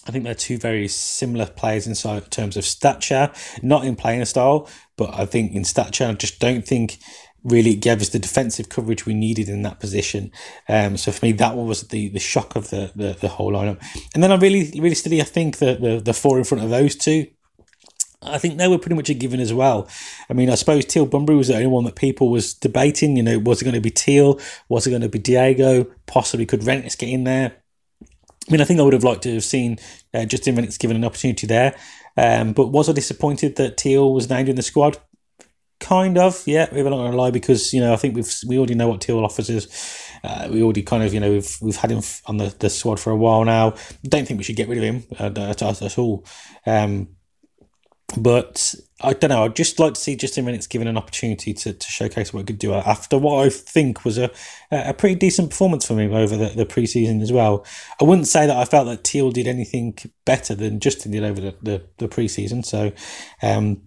I 0.07 0.11
think 0.11 0.23
they're 0.23 0.33
two 0.33 0.57
very 0.57 0.87
similar 0.87 1.45
players 1.45 1.85
in 1.85 1.93
terms 1.93 2.57
of 2.57 2.65
stature, 2.65 3.31
not 3.61 3.85
in 3.85 3.95
playing 3.95 4.25
style, 4.25 4.67
but 4.97 5.13
I 5.13 5.25
think 5.25 5.53
in 5.53 5.63
stature, 5.63 6.05
I 6.05 6.13
just 6.13 6.39
don't 6.39 6.65
think 6.65 6.97
really 7.43 7.75
gave 7.75 8.01
us 8.01 8.09
the 8.09 8.19
defensive 8.19 8.69
coverage 8.69 9.05
we 9.05 9.13
needed 9.13 9.49
in 9.49 9.63
that 9.63 9.79
position. 9.79 10.31
Um, 10.69 10.97
so 10.97 11.11
for 11.11 11.25
me, 11.25 11.31
that 11.33 11.55
was 11.55 11.87
the 11.87 12.09
the 12.09 12.19
shock 12.19 12.55
of 12.55 12.69
the 12.69 12.91
the, 12.95 13.13
the 13.19 13.27
whole 13.27 13.51
lineup. 13.51 13.81
And 14.13 14.23
then 14.23 14.31
I 14.31 14.35
really, 14.35 14.71
really 14.79 14.95
steady. 14.95 15.21
I 15.21 15.25
think 15.25 15.57
that 15.59 15.81
the 15.81 15.99
the 15.99 16.13
four 16.13 16.37
in 16.37 16.43
front 16.43 16.63
of 16.63 16.69
those 16.69 16.95
two. 16.95 17.27
I 18.23 18.37
think 18.37 18.57
they 18.57 18.67
were 18.67 18.77
pretty 18.77 18.95
much 18.95 19.09
a 19.09 19.15
given 19.15 19.39
as 19.39 19.53
well. 19.53 19.87
I 20.29 20.33
mean, 20.33 20.49
I 20.49 20.55
suppose 20.55 20.85
Teal 20.85 21.07
Bunbury 21.07 21.37
was 21.37 21.47
the 21.47 21.55
only 21.55 21.67
one 21.67 21.85
that 21.85 21.95
people 21.95 22.29
was 22.29 22.53
debating. 22.53 23.17
You 23.17 23.23
know, 23.23 23.39
was 23.39 23.61
it 23.61 23.65
going 23.65 23.75
to 23.75 23.81
be 23.81 23.89
Teal? 23.89 24.39
Was 24.69 24.85
it 24.85 24.91
going 24.91 25.01
to 25.01 25.09
be 25.09 25.19
Diego? 25.19 25.85
Possibly 26.05 26.45
could 26.45 26.61
Rennicks 26.61 26.97
get 26.97 27.09
in 27.09 27.23
there? 27.23 27.55
I 28.47 28.51
mean, 28.51 28.61
I 28.61 28.65
think 28.65 28.79
I 28.79 28.83
would 28.83 28.93
have 28.93 29.03
liked 29.03 29.23
to 29.23 29.33
have 29.35 29.43
seen 29.43 29.79
uh, 30.13 30.25
Justin 30.25 30.55
Rennicks 30.55 30.77
given 30.77 30.97
an 30.97 31.05
opportunity 31.05 31.47
there. 31.47 31.75
Um, 32.15 32.53
but 32.53 32.67
was 32.67 32.89
I 32.89 32.93
disappointed 32.93 33.55
that 33.55 33.77
Teal 33.77 34.13
was 34.13 34.29
named 34.29 34.49
in 34.49 34.55
the 34.55 34.61
squad? 34.61 34.97
Kind 35.79 36.17
of, 36.17 36.43
yeah. 36.45 36.67
We're 36.71 36.83
not 36.83 36.91
going 36.91 37.11
to 37.11 37.17
lie 37.17 37.31
because 37.31 37.73
you 37.73 37.81
know 37.81 37.91
I 37.91 37.95
think 37.95 38.15
we've 38.15 38.31
we 38.47 38.57
already 38.57 38.75
know 38.75 38.87
what 38.87 39.01
Teal 39.01 39.23
offers 39.23 39.49
us. 39.49 40.11
Uh, 40.23 40.47
we 40.51 40.61
already 40.61 40.83
kind 40.83 41.01
of 41.03 41.11
you 41.11 41.19
know 41.19 41.31
we've 41.31 41.57
we've 41.59 41.75
had 41.75 41.89
him 41.89 42.03
on 42.27 42.37
the, 42.37 42.53
the 42.59 42.69
squad 42.69 42.99
for 42.99 43.09
a 43.09 43.15
while 43.15 43.43
now. 43.43 43.73
Don't 44.03 44.27
think 44.27 44.37
we 44.37 44.43
should 44.43 44.55
get 44.55 44.69
rid 44.69 44.77
of 44.77 44.83
him 44.83 45.03
uh, 45.19 45.49
at, 45.49 45.63
at, 45.63 45.97
all. 45.97 46.23
Um, 46.67 47.07
but 48.17 48.75
I 49.01 49.13
don't 49.13 49.29
know. 49.29 49.45
I'd 49.45 49.55
just 49.55 49.79
like 49.79 49.95
to 49.95 50.01
see 50.01 50.15
Justin 50.15 50.45
Rennicks 50.45 50.69
given 50.69 50.87
an 50.87 50.97
opportunity 50.97 51.53
to, 51.53 51.73
to 51.73 51.87
showcase 51.87 52.33
what 52.33 52.41
he 52.41 52.45
could 52.45 52.59
do 52.59 52.73
after 52.73 53.17
what 53.17 53.45
I 53.45 53.49
think 53.49 54.05
was 54.05 54.17
a 54.17 54.29
a 54.71 54.93
pretty 54.93 55.15
decent 55.15 55.49
performance 55.49 55.85
from 55.85 55.99
him 55.99 56.13
over 56.13 56.37
the, 56.37 56.49
the 56.49 56.65
preseason 56.65 57.21
as 57.21 57.31
well. 57.31 57.65
I 57.99 58.03
wouldn't 58.03 58.27
say 58.27 58.47
that 58.47 58.57
I 58.57 58.65
felt 58.65 58.87
that 58.87 59.03
Teal 59.03 59.31
did 59.31 59.47
anything 59.47 59.97
better 60.25 60.55
than 60.55 60.79
Justin 60.79 61.11
did 61.11 61.23
over 61.23 61.41
the, 61.41 61.55
the, 61.61 61.85
the 61.97 62.07
preseason. 62.07 62.65
So, 62.65 62.91
um, 63.41 63.81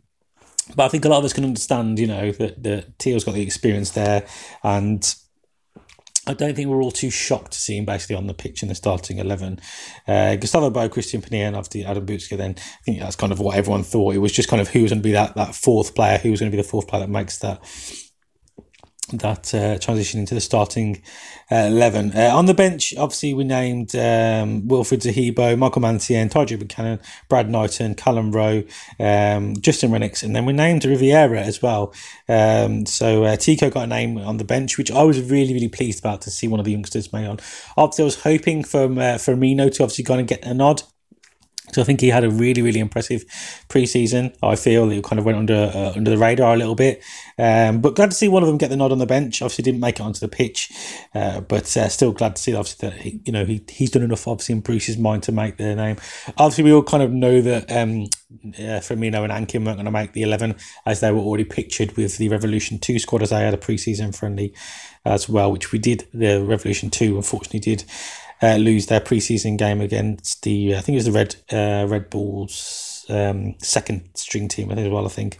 but 0.76 0.84
I 0.84 0.88
think 0.88 1.04
a 1.04 1.08
lot 1.08 1.18
of 1.18 1.24
us 1.24 1.32
can 1.32 1.44
understand, 1.44 1.98
you 1.98 2.06
know, 2.06 2.32
that, 2.32 2.62
that 2.62 2.98
Teal's 2.98 3.24
got 3.24 3.34
the 3.34 3.42
experience 3.42 3.90
there 3.90 4.26
and 4.62 5.14
I 6.26 6.34
don't 6.34 6.54
think 6.54 6.68
we're 6.68 6.82
all 6.82 6.90
too 6.90 7.10
shocked 7.10 7.52
to 7.52 7.58
see 7.58 7.76
him 7.76 7.84
basically 7.84 8.16
on 8.16 8.26
the 8.26 8.34
pitch 8.34 8.62
in 8.62 8.68
the 8.68 8.74
starting 8.74 9.18
11. 9.18 9.60
Uh, 10.08 10.36
Gustavo 10.36 10.70
Bou, 10.70 10.88
Christian 10.88 11.20
Penilla, 11.20 11.48
and 11.48 11.56
Adam 11.86 12.06
Buksa 12.06 12.36
then. 12.36 12.54
I 12.56 12.82
think 12.82 13.00
that's 13.00 13.16
kind 13.16 13.32
of 13.32 13.40
what 13.40 13.56
everyone 13.56 13.82
thought. 13.82 14.14
It 14.14 14.18
was 14.18 14.32
just 14.32 14.48
kind 14.48 14.62
of 14.62 14.68
who 14.68 14.82
was 14.82 14.90
going 14.90 15.02
to 15.02 15.06
be 15.06 15.12
that, 15.12 15.34
that 15.34 15.54
fourth 15.54 15.94
player, 15.94 16.18
who 16.18 16.30
was 16.30 16.40
going 16.40 16.50
to 16.50 16.56
be 16.56 16.62
the 16.62 16.68
fourth 16.68 16.88
player 16.88 17.02
that 17.02 17.10
makes 17.10 17.38
that 17.38 17.60
that 19.12 19.54
uh, 19.54 19.78
transition 19.78 20.20
into 20.20 20.34
the 20.34 20.40
starting 20.40 21.02
uh, 21.50 21.66
11. 21.68 22.12
Uh, 22.16 22.30
on 22.34 22.46
the 22.46 22.54
bench, 22.54 22.94
obviously, 22.96 23.34
we 23.34 23.44
named 23.44 23.94
um, 23.94 24.62
Wilfried 24.62 25.02
Zahibo, 25.02 25.56
Michael 25.58 25.82
Mancienne, 25.82 26.28
Tyree 26.28 26.56
Buchanan, 26.56 27.00
Brad 27.28 27.50
Knighton, 27.50 27.94
Callum 27.94 28.32
Rowe, 28.32 28.64
um, 28.98 29.54
Justin 29.56 29.90
Rennicks, 29.90 30.22
and 30.22 30.34
then 30.34 30.46
we 30.46 30.52
named 30.52 30.84
Riviera 30.84 31.40
as 31.40 31.60
well. 31.60 31.92
Um, 32.28 32.86
so 32.86 33.24
uh, 33.24 33.36
Tico 33.36 33.70
got 33.70 33.84
a 33.84 33.86
name 33.86 34.18
on 34.18 34.38
the 34.38 34.44
bench, 34.44 34.78
which 34.78 34.90
I 34.90 35.02
was 35.02 35.20
really, 35.20 35.52
really 35.52 35.68
pleased 35.68 35.98
about 36.00 36.22
to 36.22 36.30
see 36.30 36.48
one 36.48 36.60
of 36.60 36.66
the 36.66 36.72
youngsters 36.72 37.12
made 37.12 37.26
on. 37.26 37.38
Obviously, 37.76 38.02
I 38.02 38.06
was 38.06 38.22
hoping 38.22 38.64
for, 38.64 39.00
uh, 39.00 39.18
for 39.18 39.36
Mino 39.36 39.68
to 39.68 39.82
obviously 39.82 40.04
kind 40.04 40.20
of 40.20 40.26
get 40.26 40.44
a 40.44 40.54
nod. 40.54 40.82
So 41.74 41.82
I 41.82 41.84
think 41.84 42.00
he 42.00 42.08
had 42.08 42.22
a 42.22 42.30
really, 42.30 42.62
really 42.62 42.78
impressive 42.78 43.24
preseason. 43.68 44.34
I 44.42 44.54
feel 44.54 44.88
he 44.88 45.02
kind 45.02 45.18
of 45.18 45.24
went 45.24 45.38
under 45.38 45.72
uh, 45.74 45.92
under 45.96 46.10
the 46.10 46.18
radar 46.18 46.54
a 46.54 46.56
little 46.56 46.76
bit, 46.76 47.02
um, 47.36 47.80
but 47.80 47.96
glad 47.96 48.10
to 48.10 48.16
see 48.16 48.28
one 48.28 48.42
of 48.42 48.46
them 48.48 48.58
get 48.58 48.70
the 48.70 48.76
nod 48.76 48.92
on 48.92 48.98
the 48.98 49.06
bench. 49.06 49.42
Obviously, 49.42 49.64
didn't 49.64 49.80
make 49.80 49.96
it 49.96 50.02
onto 50.02 50.20
the 50.20 50.28
pitch, 50.28 50.70
uh, 51.14 51.40
but 51.40 51.76
uh, 51.76 51.88
still 51.88 52.12
glad 52.12 52.36
to 52.36 52.42
see 52.42 52.54
obviously 52.54 52.88
that 52.88 52.98
he, 53.00 53.20
you 53.24 53.32
know 53.32 53.44
he 53.44 53.64
he's 53.68 53.90
done 53.90 54.04
enough 54.04 54.28
obviously 54.28 54.54
in 54.54 54.60
Bruce's 54.60 54.96
mind 54.96 55.24
to 55.24 55.32
make 55.32 55.56
their 55.56 55.74
name. 55.74 55.96
Obviously, 56.38 56.64
we 56.64 56.72
all 56.72 56.82
kind 56.82 57.02
of 57.02 57.10
know 57.10 57.40
that 57.40 57.70
um, 57.72 58.04
uh, 58.44 58.80
Firmino 58.80 59.28
and 59.28 59.32
Ankin 59.32 59.64
weren't 59.64 59.76
going 59.76 59.84
to 59.84 59.90
make 59.90 60.12
the 60.12 60.22
eleven 60.22 60.54
as 60.86 61.00
they 61.00 61.10
were 61.10 61.20
already 61.20 61.44
pictured 61.44 61.96
with 61.96 62.18
the 62.18 62.28
Revolution 62.28 62.78
Two 62.78 63.00
squad 63.00 63.22
as 63.22 63.30
they 63.30 63.40
had 63.40 63.54
a 63.54 63.58
preseason 63.58 64.14
friendly 64.14 64.54
as 65.04 65.28
well, 65.28 65.50
which 65.50 65.72
we 65.72 65.80
did. 65.80 66.06
The 66.14 66.40
Revolution 66.44 66.90
Two 66.90 67.16
unfortunately 67.16 67.60
did 67.60 67.84
uh, 68.42 68.56
lose 68.56 68.86
their 68.86 69.00
preseason 69.00 69.56
game 69.56 69.80
against 69.80 70.42
the 70.42 70.76
I 70.76 70.80
think 70.80 70.94
it 70.94 71.04
was 71.04 71.06
the 71.06 71.12
Red 71.12 71.36
uh, 71.52 71.86
Red 71.88 72.10
Bulls 72.10 73.06
um, 73.08 73.54
second 73.58 74.08
string 74.14 74.48
team 74.48 74.70
as 74.70 74.88
well. 74.88 75.06
I 75.06 75.10
think. 75.10 75.38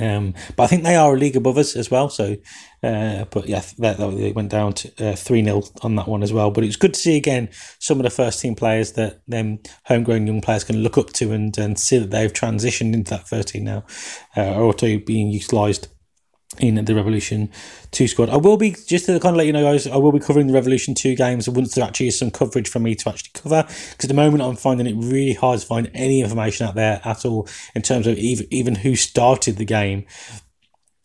Um, 0.00 0.34
but 0.56 0.64
I 0.64 0.66
think 0.66 0.82
they 0.82 0.96
are 0.96 1.14
a 1.14 1.18
league 1.18 1.36
above 1.36 1.58
us 1.58 1.76
as 1.76 1.90
well. 1.90 2.08
So, 2.08 2.36
uh, 2.82 3.24
but 3.30 3.48
yeah, 3.48 3.62
that, 3.78 3.96
that, 3.96 4.10
they 4.16 4.32
went 4.32 4.50
down 4.50 4.74
to 4.74 5.12
uh, 5.12 5.16
three 5.16 5.42
0 5.42 5.62
on 5.82 5.96
that 5.96 6.08
one 6.08 6.22
as 6.22 6.32
well. 6.32 6.50
But 6.50 6.64
it's 6.64 6.76
good 6.76 6.94
to 6.94 7.00
see 7.00 7.16
again 7.16 7.48
some 7.78 7.98
of 7.98 8.04
the 8.04 8.10
first 8.10 8.40
team 8.40 8.54
players 8.54 8.92
that 8.92 9.20
them 9.26 9.60
homegrown 9.84 10.26
young 10.26 10.40
players 10.40 10.64
can 10.64 10.82
look 10.82 10.98
up 10.98 11.12
to 11.14 11.32
and, 11.32 11.56
and 11.56 11.78
see 11.78 11.98
that 11.98 12.10
they've 12.10 12.32
transitioned 12.32 12.94
into 12.94 13.10
that 13.10 13.28
first 13.28 13.48
team 13.48 13.64
now, 13.64 13.84
uh, 14.36 14.42
are 14.42 14.62
also 14.62 14.98
being 14.98 15.30
utilised 15.30 15.88
in 16.58 16.84
the 16.84 16.94
Revolution 16.94 17.50
2 17.92 18.08
squad. 18.08 18.30
I 18.30 18.36
will 18.36 18.56
be, 18.56 18.70
just 18.70 19.06
to 19.06 19.18
kind 19.20 19.34
of 19.34 19.36
let 19.36 19.46
you 19.46 19.52
know, 19.52 19.64
guys, 19.64 19.86
I 19.86 19.96
will 19.96 20.12
be 20.12 20.20
covering 20.20 20.46
the 20.46 20.52
Revolution 20.52 20.94
2 20.94 21.14
games 21.14 21.48
once 21.48 21.74
there 21.74 21.84
actually 21.84 22.08
is 22.08 22.18
some 22.18 22.30
coverage 22.30 22.68
for 22.68 22.78
me 22.78 22.94
to 22.94 23.08
actually 23.08 23.30
cover. 23.34 23.62
Because 23.62 24.04
at 24.04 24.08
the 24.08 24.14
moment, 24.14 24.42
I'm 24.42 24.56
finding 24.56 24.86
it 24.86 24.94
really 24.96 25.34
hard 25.34 25.60
to 25.60 25.66
find 25.66 25.90
any 25.94 26.20
information 26.20 26.66
out 26.66 26.74
there 26.74 27.00
at 27.04 27.24
all 27.24 27.48
in 27.74 27.82
terms 27.82 28.06
of 28.06 28.16
even, 28.18 28.46
even 28.50 28.74
who 28.76 28.96
started 28.96 29.56
the 29.56 29.64
game. 29.64 30.04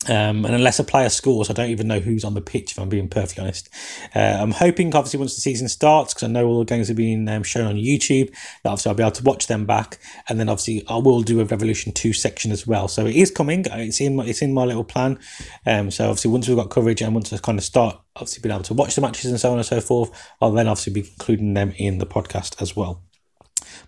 Um, 0.08 0.44
and 0.44 0.54
unless 0.54 0.80
a 0.80 0.84
player 0.84 1.08
scores, 1.08 1.48
I 1.48 1.52
don't 1.52 1.70
even 1.70 1.86
know 1.86 2.00
who's 2.00 2.24
on 2.24 2.34
the 2.34 2.40
pitch, 2.40 2.72
if 2.72 2.78
I'm 2.78 2.88
being 2.88 3.08
perfectly 3.08 3.42
honest. 3.42 3.68
Uh, 4.14 4.38
I'm 4.40 4.50
hoping, 4.50 4.94
obviously, 4.94 5.18
once 5.20 5.34
the 5.34 5.40
season 5.40 5.68
starts, 5.68 6.12
because 6.12 6.28
I 6.28 6.32
know 6.32 6.46
all 6.46 6.58
the 6.58 6.64
games 6.64 6.88
have 6.88 6.96
been 6.96 7.28
um, 7.28 7.44
shown 7.44 7.66
on 7.66 7.76
YouTube, 7.76 8.30
that 8.62 8.70
obviously 8.70 8.90
I'll 8.90 8.96
be 8.96 9.02
able 9.02 9.12
to 9.12 9.22
watch 9.22 9.46
them 9.46 9.64
back. 9.64 9.98
And 10.28 10.40
then, 10.40 10.48
obviously, 10.48 10.84
I 10.88 10.96
will 10.96 11.22
do 11.22 11.40
a 11.40 11.44
Revolution 11.44 11.92
2 11.92 12.12
section 12.12 12.50
as 12.50 12.66
well. 12.66 12.88
So 12.88 13.06
it 13.06 13.14
is 13.14 13.30
coming. 13.30 13.64
It's 13.70 14.00
in 14.00 14.16
my, 14.16 14.24
it's 14.24 14.42
in 14.42 14.52
my 14.52 14.64
little 14.64 14.84
plan. 14.84 15.18
Um, 15.66 15.90
so, 15.90 16.08
obviously, 16.08 16.30
once 16.32 16.48
we've 16.48 16.56
got 16.56 16.70
coverage 16.70 17.00
and 17.00 17.14
once 17.14 17.32
I 17.32 17.38
kind 17.38 17.58
of 17.58 17.64
start, 17.64 17.98
obviously, 18.16 18.42
being 18.42 18.54
able 18.54 18.64
to 18.64 18.74
watch 18.74 18.96
the 18.96 19.00
matches 19.00 19.30
and 19.30 19.38
so 19.38 19.52
on 19.52 19.58
and 19.58 19.66
so 19.66 19.80
forth, 19.80 20.10
I'll 20.40 20.52
then 20.52 20.66
obviously 20.68 20.92
be 20.92 21.08
including 21.08 21.54
them 21.54 21.74
in 21.76 21.98
the 21.98 22.06
podcast 22.06 22.60
as 22.60 22.74
well. 22.74 23.02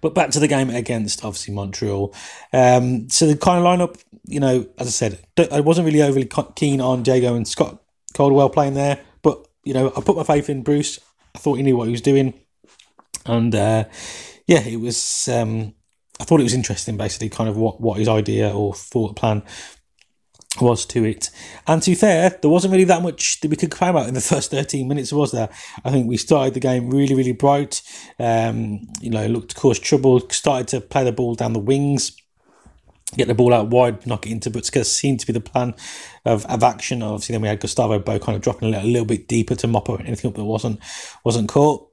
But 0.04 0.12
back 0.12 0.32
to 0.32 0.38
the 0.38 0.48
game 0.48 0.68
against 0.68 1.24
obviously 1.24 1.54
Montreal. 1.54 2.14
Um, 2.52 3.08
so 3.08 3.26
the 3.26 3.38
kind 3.38 3.58
of 3.58 3.64
lineup, 3.64 4.04
you 4.26 4.38
know, 4.38 4.66
as 4.76 4.86
I 4.86 4.90
said, 4.90 5.18
I 5.50 5.60
wasn't 5.60 5.86
really 5.86 6.02
overly 6.02 6.28
keen 6.56 6.82
on 6.82 7.02
Diego 7.02 7.34
and 7.34 7.48
Scott 7.48 7.82
Caldwell 8.12 8.50
playing 8.50 8.74
there, 8.74 9.00
but 9.22 9.48
you 9.64 9.72
know, 9.72 9.90
I 9.96 10.02
put 10.02 10.14
my 10.14 10.22
faith 10.22 10.50
in 10.50 10.62
Bruce. 10.62 11.00
I 11.34 11.38
thought 11.38 11.54
he 11.54 11.62
knew 11.62 11.78
what 11.78 11.86
he 11.86 11.92
was 11.92 12.02
doing, 12.02 12.34
and 13.24 13.54
uh, 13.54 13.84
yeah, 14.46 14.60
it 14.60 14.76
was. 14.78 15.26
Um, 15.26 15.72
I 16.20 16.24
thought 16.24 16.38
it 16.38 16.44
was 16.44 16.52
interesting, 16.52 16.98
basically, 16.98 17.30
kind 17.30 17.48
of 17.48 17.56
what 17.56 17.80
what 17.80 17.98
his 17.98 18.06
idea 18.06 18.54
or 18.54 18.74
thought 18.74 19.16
plan 19.16 19.42
was 20.60 20.86
to 20.86 21.04
it. 21.04 21.30
And 21.66 21.82
to 21.82 21.90
be 21.90 21.94
fair, 21.94 22.30
there 22.30 22.50
wasn't 22.50 22.72
really 22.72 22.84
that 22.84 23.02
much 23.02 23.40
that 23.40 23.48
we 23.48 23.56
could 23.56 23.70
complain 23.70 23.90
about 23.90 24.08
in 24.08 24.14
the 24.14 24.20
first 24.32 24.50
13 24.50 24.86
minutes, 24.86 25.12
was 25.12 25.32
there? 25.32 25.48
I 25.84 25.90
think 25.90 26.08
we 26.08 26.16
started 26.16 26.54
the 26.54 26.60
game 26.60 26.90
really, 26.90 27.14
really 27.14 27.32
bright. 27.32 27.82
Um, 28.18 28.88
you 29.00 29.10
know, 29.10 29.26
looked 29.26 29.50
to 29.50 29.56
cause 29.56 29.78
trouble, 29.78 30.28
started 30.30 30.68
to 30.68 30.80
play 30.80 31.04
the 31.04 31.12
ball 31.12 31.34
down 31.34 31.52
the 31.52 31.58
wings, 31.58 32.16
get 33.16 33.28
the 33.28 33.34
ball 33.34 33.54
out 33.54 33.68
wide, 33.68 34.06
knock 34.06 34.26
it 34.26 34.32
into 34.32 34.50
Buksa 34.50 34.84
seemed 34.84 35.20
to 35.20 35.26
be 35.26 35.32
the 35.32 35.40
plan 35.40 35.74
of, 36.24 36.46
of 36.46 36.62
action. 36.62 37.02
Obviously, 37.02 37.34
then 37.34 37.42
we 37.42 37.48
had 37.48 37.60
Gustavo 37.60 37.98
Bou 37.98 38.18
kind 38.18 38.36
of 38.36 38.42
dropping 38.42 38.68
a 38.68 38.70
little, 38.70 38.88
a 38.88 38.90
little 38.90 39.06
bit 39.06 39.28
deeper 39.28 39.54
to 39.54 39.66
mop 39.66 39.88
up 39.88 40.00
anything 40.00 40.32
that 40.32 40.44
wasn't 40.44 40.80
wasn't 41.24 41.48
caught. 41.48 41.90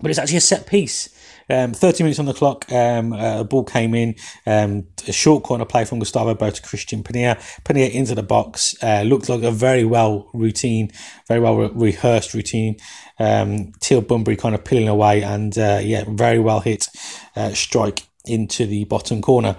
But 0.00 0.10
it's 0.10 0.18
actually 0.18 0.38
a 0.38 0.42
set 0.42 0.66
piece. 0.66 1.08
Um, 1.50 1.72
30 1.72 2.02
minutes 2.02 2.18
on 2.18 2.26
the 2.26 2.34
clock, 2.34 2.70
um, 2.70 3.12
uh, 3.12 3.40
a 3.40 3.44
ball 3.44 3.64
came 3.64 3.94
in, 3.94 4.16
um, 4.46 4.86
a 5.06 5.12
short 5.12 5.44
corner 5.44 5.64
play 5.64 5.86
from 5.86 5.98
Gustavo 5.98 6.34
Bou 6.34 6.50
to 6.50 6.62
Christian 6.62 7.02
Penilla. 7.02 7.36
Penilla 7.64 7.90
into 7.90 8.14
the 8.14 8.22
box, 8.22 8.76
uh, 8.82 9.02
looked 9.02 9.30
like 9.30 9.42
a 9.42 9.50
very 9.50 9.84
well 9.84 10.28
routine, 10.34 10.90
very 11.26 11.40
well 11.40 11.56
re- 11.56 11.70
rehearsed 11.72 12.34
routine. 12.34 12.76
Um, 13.18 13.72
Teal 13.80 14.02
Bunbury 14.02 14.36
kind 14.36 14.54
of 14.54 14.64
peeling 14.64 14.88
away 14.88 15.22
and, 15.22 15.56
uh, 15.56 15.80
yeah, 15.82 16.04
very 16.06 16.38
well 16.38 16.60
hit 16.60 16.86
uh, 17.34 17.54
strike 17.54 18.02
into 18.26 18.66
the 18.66 18.84
bottom 18.84 19.22
corner. 19.22 19.56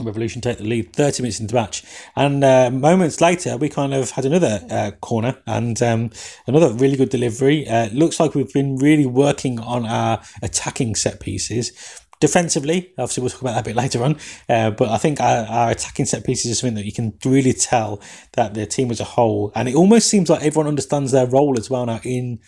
Revolution 0.00 0.40
take 0.40 0.58
the 0.58 0.64
lead 0.64 0.92
30 0.92 1.22
minutes 1.22 1.40
into 1.40 1.52
the 1.52 1.60
match. 1.60 1.84
And 2.14 2.44
uh, 2.44 2.70
moments 2.70 3.20
later, 3.20 3.56
we 3.56 3.68
kind 3.68 3.94
of 3.94 4.10
had 4.10 4.24
another 4.24 4.60
uh, 4.70 4.90
corner 5.00 5.38
and 5.46 5.80
um, 5.82 6.10
another 6.46 6.72
really 6.72 6.96
good 6.96 7.08
delivery. 7.08 7.66
Uh, 7.68 7.88
looks 7.90 8.20
like 8.20 8.34
we've 8.34 8.52
been 8.52 8.76
really 8.76 9.06
working 9.06 9.58
on 9.60 9.86
our 9.86 10.20
attacking 10.42 10.94
set 10.94 11.20
pieces. 11.20 11.72
Defensively, 12.18 12.92
obviously, 12.98 13.22
we'll 13.22 13.30
talk 13.30 13.42
about 13.42 13.54
that 13.54 13.60
a 13.60 13.64
bit 13.64 13.76
later 13.82 14.02
on. 14.02 14.18
Uh, 14.48 14.70
but 14.70 14.88
I 14.88 14.98
think 14.98 15.20
our, 15.20 15.46
our, 15.46 15.70
attacking 15.70 16.06
set 16.06 16.24
pieces 16.24 16.50
is 16.50 16.58
something 16.60 16.76
that 16.76 16.86
you 16.86 16.92
can 16.92 17.14
really 17.24 17.52
tell 17.52 18.00
that 18.34 18.54
the 18.54 18.66
team 18.66 18.90
as 18.90 19.00
a 19.00 19.04
whole, 19.04 19.52
and 19.54 19.68
it 19.68 19.74
almost 19.74 20.08
seems 20.08 20.30
like 20.30 20.42
everyone 20.42 20.68
understands 20.68 21.12
their 21.12 21.26
role 21.26 21.58
as 21.58 21.68
well 21.68 21.84
now 21.86 22.00
in 22.04 22.40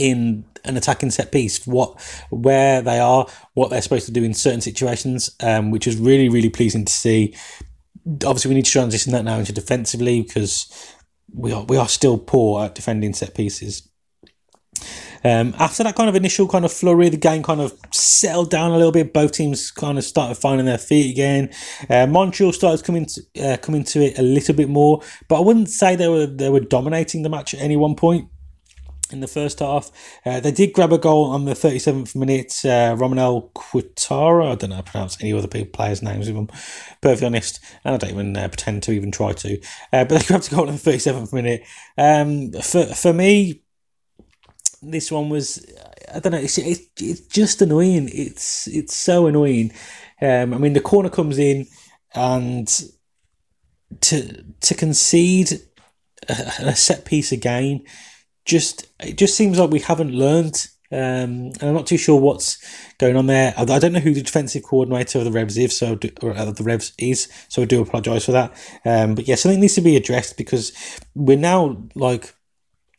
in 0.00 0.44
an 0.64 0.76
attacking 0.76 1.10
set 1.10 1.30
piece, 1.30 1.66
what 1.66 2.00
where 2.30 2.82
they 2.82 2.98
are, 2.98 3.26
what 3.54 3.70
they're 3.70 3.82
supposed 3.82 4.06
to 4.06 4.12
do 4.12 4.24
in 4.24 4.34
certain 4.34 4.60
situations, 4.60 5.36
um, 5.40 5.70
which 5.70 5.86
is 5.86 5.96
really 5.96 6.28
really 6.28 6.50
pleasing 6.50 6.84
to 6.84 6.92
see. 6.92 7.34
Obviously, 8.06 8.48
we 8.48 8.54
need 8.54 8.64
to 8.64 8.70
transition 8.70 9.12
that 9.12 9.24
now 9.24 9.38
into 9.38 9.52
defensively 9.52 10.22
because 10.22 10.96
we 11.32 11.52
are 11.52 11.64
we 11.64 11.76
are 11.76 11.88
still 11.88 12.18
poor 12.18 12.64
at 12.64 12.74
defending 12.74 13.12
set 13.12 13.34
pieces. 13.34 13.86
Um, 15.22 15.54
after 15.58 15.84
that 15.84 15.96
kind 15.96 16.08
of 16.08 16.16
initial 16.16 16.48
kind 16.48 16.64
of 16.64 16.72
flurry, 16.72 17.10
the 17.10 17.18
game 17.18 17.42
kind 17.42 17.60
of 17.60 17.78
settled 17.92 18.50
down 18.50 18.70
a 18.70 18.76
little 18.78 18.92
bit. 18.92 19.12
Both 19.12 19.32
teams 19.32 19.70
kind 19.70 19.98
of 19.98 20.04
started 20.04 20.36
finding 20.36 20.64
their 20.64 20.78
feet 20.78 21.10
again. 21.10 21.50
Uh, 21.90 22.06
Montreal 22.06 22.52
started 22.52 22.86
coming 22.86 23.04
to, 23.04 23.22
uh, 23.42 23.56
coming 23.58 23.84
to 23.84 24.00
it 24.00 24.18
a 24.18 24.22
little 24.22 24.54
bit 24.54 24.70
more, 24.70 25.02
but 25.28 25.36
I 25.36 25.40
wouldn't 25.40 25.68
say 25.68 25.94
they 25.94 26.08
were 26.08 26.26
they 26.26 26.48
were 26.48 26.60
dominating 26.60 27.22
the 27.22 27.28
match 27.28 27.52
at 27.52 27.60
any 27.60 27.76
one 27.76 27.96
point 27.96 28.30
in 29.12 29.20
the 29.20 29.26
first 29.26 29.60
half. 29.60 29.90
Uh, 30.24 30.40
they 30.40 30.52
did 30.52 30.72
grab 30.72 30.92
a 30.92 30.98
goal 30.98 31.26
on 31.26 31.44
the 31.44 31.52
37th 31.52 32.14
minute. 32.14 32.64
Uh, 32.64 32.96
Romanel 32.98 33.50
Quintara, 33.54 34.52
I 34.52 34.54
don't 34.54 34.70
know 34.70 34.76
how 34.76 34.82
to 34.82 34.90
pronounce 34.90 35.20
any 35.20 35.32
other 35.32 35.48
people, 35.48 35.72
players' 35.72 36.02
names, 36.02 36.28
if 36.28 36.36
I'm 36.36 36.48
perfectly 37.00 37.26
honest, 37.26 37.60
and 37.84 37.94
I 37.94 37.98
don't 37.98 38.12
even 38.12 38.36
uh, 38.36 38.48
pretend 38.48 38.82
to 38.84 38.92
even 38.92 39.10
try 39.10 39.32
to. 39.32 39.60
Uh, 39.92 40.04
but 40.04 40.08
they 40.08 40.22
grabbed 40.26 40.52
a 40.52 40.54
goal 40.54 40.68
in 40.68 40.76
the 40.76 40.80
37th 40.80 41.32
minute. 41.32 41.64
Um, 41.96 42.52
for, 42.52 42.84
for 42.86 43.12
me, 43.12 43.62
this 44.82 45.12
one 45.12 45.28
was, 45.28 45.64
I 46.12 46.20
don't 46.20 46.32
know, 46.32 46.38
it's, 46.38 46.58
it's, 46.58 46.80
it's 46.98 47.20
just 47.26 47.62
annoying. 47.62 48.08
It's, 48.12 48.66
it's 48.66 48.96
so 48.96 49.26
annoying. 49.26 49.72
Um, 50.22 50.54
I 50.54 50.58
mean, 50.58 50.72
the 50.72 50.80
corner 50.80 51.10
comes 51.10 51.38
in 51.38 51.66
and 52.14 52.68
to, 54.00 54.44
to 54.60 54.74
concede 54.74 55.60
a, 56.28 56.32
a 56.60 56.76
set 56.76 57.04
piece 57.04 57.32
again 57.32 57.84
just 58.50 58.88
it 58.98 59.16
just 59.16 59.36
seems 59.36 59.58
like 59.58 59.70
we 59.70 59.80
haven't 59.80 60.12
learned 60.12 60.68
Um, 60.92 61.54
and 61.60 61.62
I'm 61.62 61.74
not 61.74 61.86
too 61.86 61.96
sure 61.96 62.20
what's 62.20 62.58
going 62.98 63.16
on 63.16 63.26
there. 63.26 63.54
I, 63.56 63.64
don't 63.64 63.92
know 63.92 64.00
who 64.00 64.12
the 64.12 64.22
defensive 64.22 64.64
coordinator 64.64 65.20
of 65.20 65.24
the 65.24 65.30
Revs 65.30 65.56
is, 65.56 65.76
so 65.76 65.94
do, 65.94 66.10
or 66.20 66.36
uh, 66.36 66.50
the 66.50 66.64
Revs 66.64 66.92
is. 66.98 67.28
So 67.48 67.62
I 67.62 67.64
do 67.64 67.80
apologise 67.80 68.24
for 68.24 68.32
that. 68.32 68.50
Um, 68.84 69.14
but 69.14 69.28
yeah, 69.28 69.36
something 69.36 69.60
needs 69.60 69.76
to 69.76 69.82
be 69.82 69.96
addressed 69.96 70.36
because 70.36 70.72
we're 71.14 71.38
now 71.38 71.78
like 71.94 72.34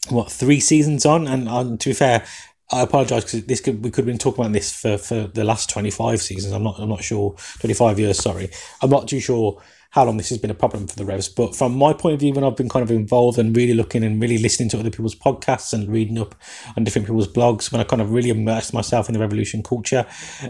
what 0.09 0.31
three 0.31 0.61
seasons 0.61 1.05
on, 1.05 1.27
and, 1.27 1.49
and 1.49 1.81
to 1.81 1.89
be 1.89 1.93
fair, 1.93 2.23
I 2.71 2.81
apologise 2.81 3.25
because 3.25 3.45
this 3.45 3.59
could 3.59 3.83
we 3.83 3.91
could 3.91 4.03
have 4.03 4.11
been 4.13 4.17
talking 4.17 4.43
about 4.43 4.53
this 4.53 4.73
for, 4.73 4.97
for 4.97 5.27
the 5.27 5.43
last 5.43 5.69
twenty 5.69 5.91
five 5.91 6.21
seasons. 6.21 6.53
I'm 6.53 6.63
not 6.63 6.79
I'm 6.79 6.89
not 6.89 7.03
sure 7.03 7.35
twenty 7.59 7.73
five 7.73 7.99
years. 7.99 8.17
Sorry, 8.19 8.49
I'm 8.81 8.89
not 8.89 9.07
too 9.07 9.19
sure 9.19 9.61
how 9.91 10.05
long 10.05 10.15
this 10.15 10.29
has 10.29 10.37
been 10.37 10.49
a 10.49 10.55
problem 10.55 10.87
for 10.87 10.95
the 10.95 11.03
Revs. 11.03 11.27
But 11.27 11.53
from 11.53 11.75
my 11.75 11.91
point 11.91 12.13
of 12.13 12.21
view, 12.21 12.31
when 12.31 12.45
I've 12.45 12.55
been 12.55 12.69
kind 12.69 12.81
of 12.81 12.91
involved 12.91 13.37
and 13.37 13.53
really 13.53 13.73
looking 13.73 14.05
and 14.05 14.21
really 14.21 14.37
listening 14.37 14.69
to 14.69 14.79
other 14.79 14.89
people's 14.89 15.15
podcasts 15.15 15.73
and 15.73 15.91
reading 15.91 16.17
up 16.17 16.33
on 16.77 16.85
different 16.85 17.07
people's 17.07 17.27
blogs, 17.27 17.73
when 17.73 17.81
I 17.81 17.83
kind 17.83 18.01
of 18.01 18.11
really 18.11 18.29
immersed 18.29 18.73
myself 18.73 19.09
in 19.09 19.13
the 19.13 19.19
Revolution 19.19 19.61
culture 19.61 20.05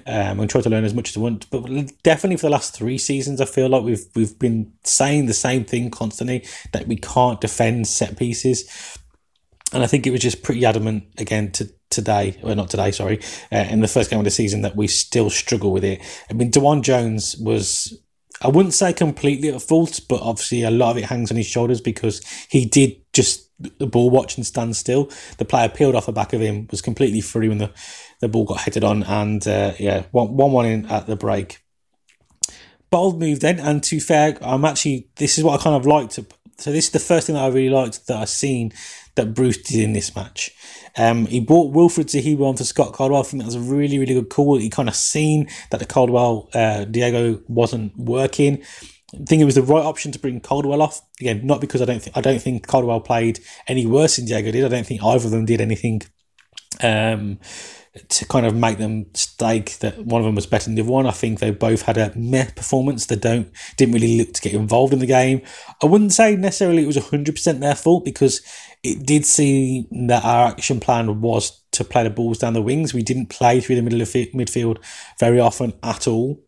um, 0.06 0.40
and 0.40 0.48
tried 0.48 0.66
to 0.66 0.70
learn 0.70 0.86
as 0.86 0.94
much 0.94 1.10
as 1.10 1.18
I 1.18 1.22
want. 1.22 1.50
But 1.50 1.64
definitely 2.04 2.38
for 2.38 2.46
the 2.46 2.52
last 2.52 2.76
three 2.76 3.00
seasons, 3.00 3.42
I 3.42 3.46
feel 3.46 3.68
like 3.68 3.84
we've 3.84 4.06
we've 4.16 4.38
been 4.38 4.74
saying 4.84 5.26
the 5.26 5.34
same 5.34 5.66
thing 5.66 5.90
constantly 5.90 6.46
that 6.72 6.88
we 6.88 6.98
can't 6.98 7.42
defend 7.42 7.88
set 7.88 8.18
pieces. 8.18 8.70
And 9.74 9.82
I 9.82 9.88
think 9.88 10.06
it 10.06 10.12
was 10.12 10.22
just 10.22 10.44
pretty 10.44 10.66
adamant 10.66 11.06
again 11.18 11.52
to 11.54 11.74
today, 11.92 12.40
or 12.42 12.56
not 12.56 12.70
today, 12.70 12.92
sorry, 12.92 13.20
uh, 13.52 13.58
in 13.70 13.82
the 13.82 13.88
first 13.88 14.10
game 14.10 14.20
of 14.20 14.26
the 14.26 14.32
season 14.32 14.62
that 14.62 14.76
we 14.76 14.88
still 14.88 15.30
struggle 15.30 15.72
with 15.72 15.84
it. 15.84 16.02
I 16.30 16.34
mean, 16.34 16.52
DeJuan 16.52 16.82
Jones 16.82 17.36
was 17.38 18.02
I 18.42 18.48
wouldn't 18.48 18.74
say 18.74 18.92
completely 18.92 19.50
at 19.50 19.62
fault, 19.62 20.00
but 20.10 20.22
obviously 20.22 20.64
a 20.64 20.72
lot 20.72 20.92
of 20.92 20.98
it 20.98 21.06
hangs 21.06 21.30
on 21.30 21.38
his 21.38 21.46
shoulders 21.46 21.80
because 21.80 22.22
he 22.50 22.66
did 22.66 22.96
just 23.14 23.50
the 23.78 23.86
ball 23.86 24.10
watch 24.10 24.38
and 24.38 24.46
stand 24.46 24.76
still. 24.76 25.12
The 25.38 25.46
player 25.46 25.70
peeled 25.70 25.94
off 25.94 26.08
the 26.08 26.12
back 26.12 26.34
of 26.34 26.42
him, 26.42 26.68
was 26.72 26.82
completely 26.82 27.22
free 27.22 27.50
when 27.50 27.60
the, 27.60 27.72
the 28.20 28.28
ball 28.28 28.46
got 28.46 28.62
headed 28.62 28.84
on, 28.84 29.04
and 29.04 29.48
uh, 29.48 29.74
yeah, 29.78 30.04
one, 30.12 30.36
one 30.36 30.52
one 30.52 30.66
in 30.66 30.86
at 30.88 31.06
the 31.06 31.16
break. 31.16 31.60
Bold 32.90 33.20
move 33.20 33.40
then, 33.40 33.60
and 33.60 33.84
to 33.84 34.00
fair, 34.00 34.38
I'm 34.42 34.66
actually 34.66 35.10
this 35.18 35.38
is 35.38 35.44
what 35.44 35.60
I 35.60 35.64
kind 35.64 35.76
of 35.76 35.86
liked. 35.86 36.14
So 36.14 36.72
this 36.72 36.86
is 36.86 36.92
the 36.92 37.00
first 37.00 37.28
thing 37.28 37.36
that 37.36 37.44
I 37.44 37.48
really 37.48 37.70
liked 37.70 38.08
that 38.08 38.18
I've 38.18 38.30
seen 38.30 38.72
that 39.16 39.34
Bruce 39.34 39.58
did 39.58 39.80
in 39.82 39.94
this 39.94 40.16
match. 40.16 40.52
Um, 40.98 41.26
he 41.26 41.40
brought 41.40 41.74
Wilfried 41.74 42.06
Zahibo 42.06 42.42
on 42.42 42.58
for 42.58 42.64
Scott 42.64 42.94
Caldwell. 42.94 43.22
I 43.22 43.24
think 43.24 43.42
that 43.42 43.46
was 43.48 43.56
a 43.56 43.60
really, 43.60 43.98
really 43.98 44.14
good 44.14 44.30
call. 44.30 44.58
He 44.58 44.70
kind 44.70 44.90
of 44.90 44.96
seen 44.96 45.48
that 45.70 45.80
the 45.80 45.86
Caldwell 45.86 46.50
uh, 46.54 46.86
Diego 46.86 47.42
wasn't 47.48 47.98
working. 47.98 48.62
I 49.14 49.26
think 49.26 49.42
it 49.42 49.46
was 49.46 49.56
the 49.56 49.62
right 49.62 49.84
option 49.84 50.12
to 50.14 50.20
bring 50.20 50.40
Caldwell 50.40 50.82
off 50.82 51.02
again. 51.20 51.46
Not 51.46 51.62
because 51.62 51.82
I 51.82 51.86
don't 51.86 52.02
think 52.02 52.16
I 52.18 52.22
don't 52.22 52.42
think 52.42 52.68
Caldwell 52.68 53.02
played 53.02 53.40
any 53.68 53.86
worse 53.86 54.16
than 54.16 54.26
Diego 54.26 54.52
did. 54.52 54.64
I 54.64 54.70
don't 54.70 54.86
think 54.86 55.04
either 55.04 55.26
of 55.26 55.32
them 55.32 55.46
did 55.46 55.62
anything 55.62 56.02
um, 56.82 57.40
to 58.08 58.26
kind 58.26 58.46
of 58.46 58.56
make 58.56 58.78
them 58.78 59.06
stake 59.14 59.78
that 59.80 60.06
one 60.06 60.22
of 60.22 60.26
them 60.26 60.36
was 60.36 60.46
better 60.46 60.66
than 60.66 60.76
the 60.76 60.82
other 60.82 60.92
one. 60.92 61.06
I 61.06 61.12
think 61.12 61.40
they 61.40 61.52
both 61.52 61.82
had 61.82 61.98
a 61.98 62.14
meh 62.16 62.50
performance. 62.56 63.06
They 63.06 63.18
don't 63.18 63.52
didn't 63.76 63.94
really 63.94 64.18
look 64.18 64.34
to 64.34 64.42
get 64.42 64.54
involved 64.54 64.94
in 64.94 65.00
the 65.00 65.06
game. 65.06 65.42
I 65.84 65.88
wouldn't 65.88 66.14
say 66.14 66.36
necessarily 66.38 66.84
it 66.84 66.88
was 66.88 67.10
hundred 67.10 67.34
percent 67.36 67.60
their 67.60 67.76
fault 67.76 68.06
because 68.06 68.42
it 68.84 69.06
did 69.06 69.26
seem 69.26 69.88
that 70.08 70.24
our 70.24 70.48
action 70.48 70.80
plan 70.80 71.22
was 71.22 71.62
to 71.72 71.84
play 71.84 72.04
the 72.04 72.10
balls 72.10 72.38
down 72.38 72.54
the 72.54 72.62
wings. 72.62 72.94
We 72.94 73.04
didn't 73.04 73.28
play 73.28 73.60
through 73.60 73.76
the 73.76 73.82
middle 73.82 74.02
of 74.02 74.08
midfield 74.08 74.78
very 75.20 75.40
often 75.40 75.74
at 75.84 76.08
all, 76.08 76.40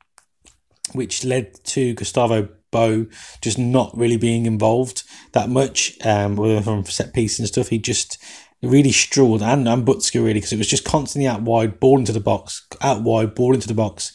which 0.94 1.26
led 1.26 1.62
to 1.66 1.94
Gustavo 1.94 2.50
Bou 2.72 3.08
just 3.42 3.60
not 3.60 3.96
really 3.96 4.18
being 4.18 4.46
involved 4.46 5.04
that 5.34 5.50
much, 5.50 5.98
um, 6.06 6.36
from 6.64 6.86
set 6.86 7.14
piece 7.14 7.38
and 7.38 7.48
stuff. 7.48 7.68
He 7.68 7.78
just 7.78 8.18
really 8.64 8.92
struggled, 8.92 9.42
and, 9.42 9.68
and 9.68 9.86
Buksa 9.86 10.16
really, 10.16 10.36
because 10.36 10.54
it 10.54 10.58
was 10.58 10.68
just 10.68 10.86
constantly 10.86 11.28
out 11.28 11.42
wide, 11.42 11.80
ball 11.80 12.00
into 12.00 12.12
the 12.12 12.20
box, 12.20 12.66
out 12.82 13.02
wide, 13.02 13.36
ball 13.36 13.54
into 13.54 13.68
the 13.68 13.74
box 13.74 14.14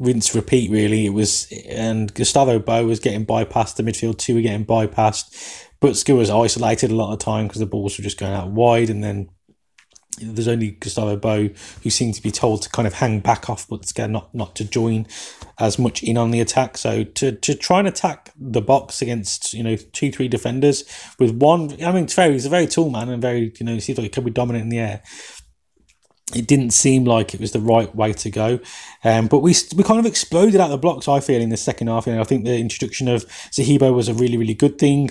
rinse 0.00 0.34
repeat 0.34 0.70
really. 0.70 1.06
It 1.06 1.10
was 1.10 1.52
and 1.68 2.12
Gustavo 2.12 2.58
Bou 2.58 2.86
was 2.86 2.98
getting 2.98 3.26
bypassed 3.26 3.76
the 3.76 3.82
midfield 3.84 4.18
two 4.18 4.34
were 4.34 4.40
getting 4.40 4.66
bypassed. 4.66 5.68
Buksa 5.80 6.16
was 6.16 6.30
isolated 6.30 6.90
a 6.90 6.94
lot 6.94 7.12
of 7.12 7.20
time 7.20 7.46
because 7.46 7.60
the 7.60 7.66
balls 7.66 7.96
were 7.96 8.02
just 8.02 8.18
going 8.18 8.32
out 8.32 8.50
wide, 8.50 8.90
and 8.90 9.04
then 9.04 9.30
there's 10.20 10.48
only 10.48 10.72
Gustavo 10.72 11.16
Bou 11.16 11.50
who 11.82 11.90
seemed 11.90 12.14
to 12.14 12.22
be 12.22 12.30
told 12.30 12.62
to 12.62 12.70
kind 12.70 12.86
of 12.86 12.94
hang 12.94 13.20
back 13.20 13.48
off 13.48 13.68
Buksa, 13.68 14.10
not 14.10 14.34
not 14.34 14.54
to 14.56 14.64
join 14.64 15.06
as 15.58 15.78
much 15.78 16.02
in 16.02 16.16
on 16.16 16.30
the 16.30 16.40
attack. 16.40 16.76
So 16.76 17.04
to 17.04 17.32
to 17.32 17.54
try 17.54 17.78
and 17.78 17.88
attack 17.88 18.32
the 18.38 18.62
box 18.62 19.02
against 19.02 19.52
you 19.54 19.62
know 19.62 19.76
two 19.76 20.12
three 20.12 20.28
defenders 20.28 20.84
with 21.18 21.32
one, 21.32 21.72
I 21.82 21.92
mean, 21.92 22.04
it's 22.04 22.14
very 22.14 22.32
he's 22.32 22.46
a 22.46 22.50
very 22.50 22.66
tall 22.66 22.90
man 22.90 23.08
and 23.08 23.20
very 23.20 23.52
you 23.58 23.66
know 23.66 23.74
he 23.74 23.80
seems 23.80 23.98
like 23.98 24.04
he 24.04 24.10
could 24.10 24.24
be 24.24 24.30
dominant 24.30 24.64
in 24.64 24.68
the 24.68 24.78
air 24.78 25.02
it 26.34 26.46
didn't 26.46 26.70
seem 26.70 27.04
like 27.04 27.34
it 27.34 27.40
was 27.40 27.52
the 27.52 27.60
right 27.60 27.94
way 27.94 28.12
to 28.12 28.30
go. 28.30 28.60
Um, 29.04 29.26
but 29.26 29.38
we 29.38 29.54
we 29.74 29.82
kind 29.82 30.00
of 30.00 30.06
exploded 30.06 30.60
out 30.60 30.68
the 30.68 30.78
blocks. 30.78 31.08
I 31.08 31.20
feel 31.20 31.40
in 31.40 31.48
the 31.48 31.56
second 31.56 31.88
half. 31.88 32.06
Know, 32.06 32.20
I 32.20 32.24
think 32.24 32.44
the 32.44 32.58
introduction 32.58 33.08
of 33.08 33.26
Zahibo 33.50 33.92
was 33.94 34.08
a 34.08 34.14
really 34.14 34.36
really 34.36 34.54
good 34.54 34.78
thing. 34.78 35.10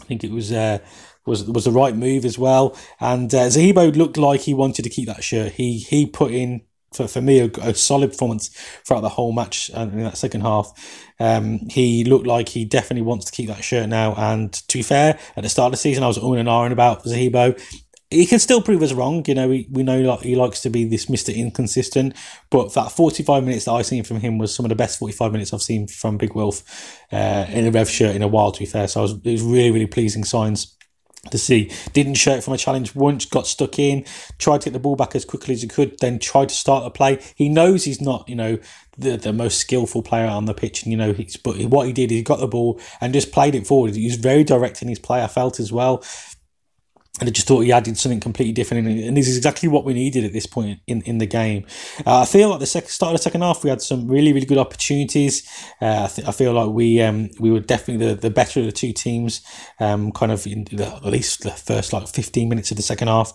I 0.00 0.04
think 0.04 0.24
it 0.24 0.30
was 0.30 0.52
uh, 0.52 0.78
was 1.26 1.44
was 1.44 1.64
the 1.64 1.70
right 1.70 1.94
move 1.94 2.24
as 2.24 2.38
well. 2.38 2.76
And 3.00 3.34
uh, 3.34 3.46
Zahibo 3.46 3.94
looked 3.94 4.16
like 4.16 4.40
he 4.40 4.54
wanted 4.54 4.82
to 4.82 4.90
keep 4.90 5.06
that 5.06 5.24
shirt. 5.24 5.52
He 5.52 5.78
he 5.78 6.06
put 6.06 6.32
in 6.32 6.62
for, 6.92 7.08
for 7.08 7.20
me 7.20 7.40
a, 7.40 7.46
a 7.60 7.74
solid 7.74 8.10
performance 8.10 8.48
throughout 8.86 9.00
the 9.00 9.08
whole 9.08 9.32
match 9.32 9.70
uh, 9.74 9.88
in 9.92 10.04
that 10.04 10.18
second 10.18 10.42
half. 10.42 10.72
Um, 11.18 11.60
he 11.70 12.04
looked 12.04 12.26
like 12.26 12.48
he 12.50 12.64
definitely 12.64 13.02
wants 13.02 13.26
to 13.26 13.32
keep 13.32 13.48
that 13.48 13.64
shirt 13.64 13.88
now. 13.88 14.14
And 14.14 14.52
to 14.52 14.78
be 14.78 14.82
fair, 14.82 15.18
at 15.36 15.42
the 15.42 15.48
start 15.48 15.68
of 15.68 15.72
the 15.72 15.78
season, 15.78 16.04
I 16.04 16.08
was 16.08 16.18
on 16.18 16.38
and 16.38 16.48
on 16.48 16.72
about 16.72 17.04
Zahibo 17.04 17.58
he 18.12 18.26
can 18.26 18.38
still 18.38 18.60
prove 18.60 18.82
us 18.82 18.92
wrong. 18.92 19.24
You 19.26 19.34
know, 19.34 19.48
we, 19.48 19.66
we 19.70 19.82
know 19.82 20.00
like 20.00 20.20
he 20.20 20.36
likes 20.36 20.60
to 20.62 20.70
be 20.70 20.84
this 20.84 21.08
Mister 21.08 21.32
Inconsistent, 21.32 22.14
but 22.50 22.74
that 22.74 22.92
forty 22.92 23.22
five 23.22 23.44
minutes 23.44 23.64
that 23.64 23.72
I've 23.72 23.86
seen 23.86 24.04
from 24.04 24.20
him 24.20 24.38
was 24.38 24.54
some 24.54 24.64
of 24.64 24.68
the 24.68 24.76
best 24.76 24.98
forty 24.98 25.14
five 25.14 25.32
minutes 25.32 25.52
I've 25.52 25.62
seen 25.62 25.86
from 25.86 26.18
Big 26.18 26.34
Wolf 26.34 26.62
uh, 27.10 27.46
in 27.48 27.66
a 27.66 27.70
Rev 27.70 27.88
shirt 27.88 28.14
in 28.14 28.22
a 28.22 28.28
while. 28.28 28.52
To 28.52 28.60
be 28.60 28.66
fair, 28.66 28.86
so 28.86 29.00
I 29.00 29.02
was 29.02 29.12
it 29.12 29.32
was 29.32 29.42
really 29.42 29.70
really 29.70 29.86
pleasing 29.86 30.24
signs 30.24 30.76
to 31.30 31.38
see. 31.38 31.70
Didn't 31.92 32.14
show 32.14 32.34
it 32.34 32.42
from 32.42 32.54
a 32.54 32.58
challenge 32.58 32.94
once, 32.94 33.24
got 33.24 33.46
stuck 33.46 33.78
in, 33.78 34.04
tried 34.38 34.62
to 34.62 34.64
get 34.66 34.72
the 34.72 34.80
ball 34.80 34.96
back 34.96 35.14
as 35.14 35.24
quickly 35.24 35.54
as 35.54 35.62
he 35.62 35.68
could, 35.68 35.98
then 36.00 36.18
tried 36.18 36.48
to 36.48 36.54
start 36.54 36.84
a 36.84 36.90
play. 36.90 37.20
He 37.36 37.48
knows 37.48 37.84
he's 37.84 38.00
not, 38.00 38.28
you 38.28 38.34
know, 38.34 38.58
the, 38.98 39.16
the 39.16 39.32
most 39.32 39.58
skillful 39.58 40.02
player 40.02 40.26
on 40.26 40.44
the 40.44 40.54
pitch, 40.54 40.82
and 40.82 40.90
you 40.90 40.98
know, 40.98 41.12
he's 41.12 41.36
but 41.36 41.56
what 41.64 41.86
he 41.86 41.92
did, 41.92 42.10
he 42.10 42.22
got 42.22 42.40
the 42.40 42.46
ball 42.46 42.78
and 43.00 43.14
just 43.14 43.32
played 43.32 43.54
it 43.54 43.66
forward. 43.66 43.94
He 43.94 44.04
was 44.04 44.16
very 44.16 44.44
direct 44.44 44.82
in 44.82 44.88
his 44.88 44.98
play. 44.98 45.22
I 45.22 45.28
felt 45.28 45.58
as 45.60 45.72
well 45.72 46.04
and 47.22 47.28
I 47.28 47.32
just 47.32 47.46
thought 47.46 47.60
he 47.60 47.70
added 47.70 47.96
something 47.96 48.18
completely 48.18 48.52
different, 48.52 48.88
and 48.88 49.16
this 49.16 49.28
is 49.28 49.36
exactly 49.36 49.68
what 49.68 49.84
we 49.84 49.94
needed 49.94 50.24
at 50.24 50.32
this 50.32 50.44
point 50.44 50.80
in, 50.88 51.02
in 51.02 51.18
the 51.18 51.26
game. 51.26 51.64
Uh, 52.04 52.22
I 52.22 52.24
feel 52.24 52.48
like 52.48 52.58
the 52.58 52.66
start 52.66 53.02
of 53.02 53.12
the 53.12 53.22
second 53.22 53.42
half, 53.42 53.62
we 53.62 53.70
had 53.70 53.80
some 53.80 54.08
really 54.08 54.32
really 54.32 54.44
good 54.44 54.58
opportunities. 54.58 55.48
Uh, 55.80 56.08
I, 56.10 56.12
th- 56.12 56.26
I, 56.26 56.32
feel 56.32 56.52
like 56.52 56.70
we 56.70 57.00
um, 57.00 57.30
we 57.38 57.52
were 57.52 57.60
definitely 57.60 58.04
the, 58.08 58.16
the 58.16 58.30
better 58.30 58.58
of 58.58 58.66
the 58.66 58.72
two 58.72 58.92
teams, 58.92 59.40
um, 59.78 60.10
kind 60.10 60.32
of 60.32 60.44
in 60.48 60.64
the, 60.64 60.86
at 60.86 61.06
least 61.06 61.44
the 61.44 61.52
first 61.52 61.92
like 61.92 62.08
fifteen 62.08 62.48
minutes 62.48 62.72
of 62.72 62.76
the 62.76 62.82
second 62.82 63.06
half 63.06 63.32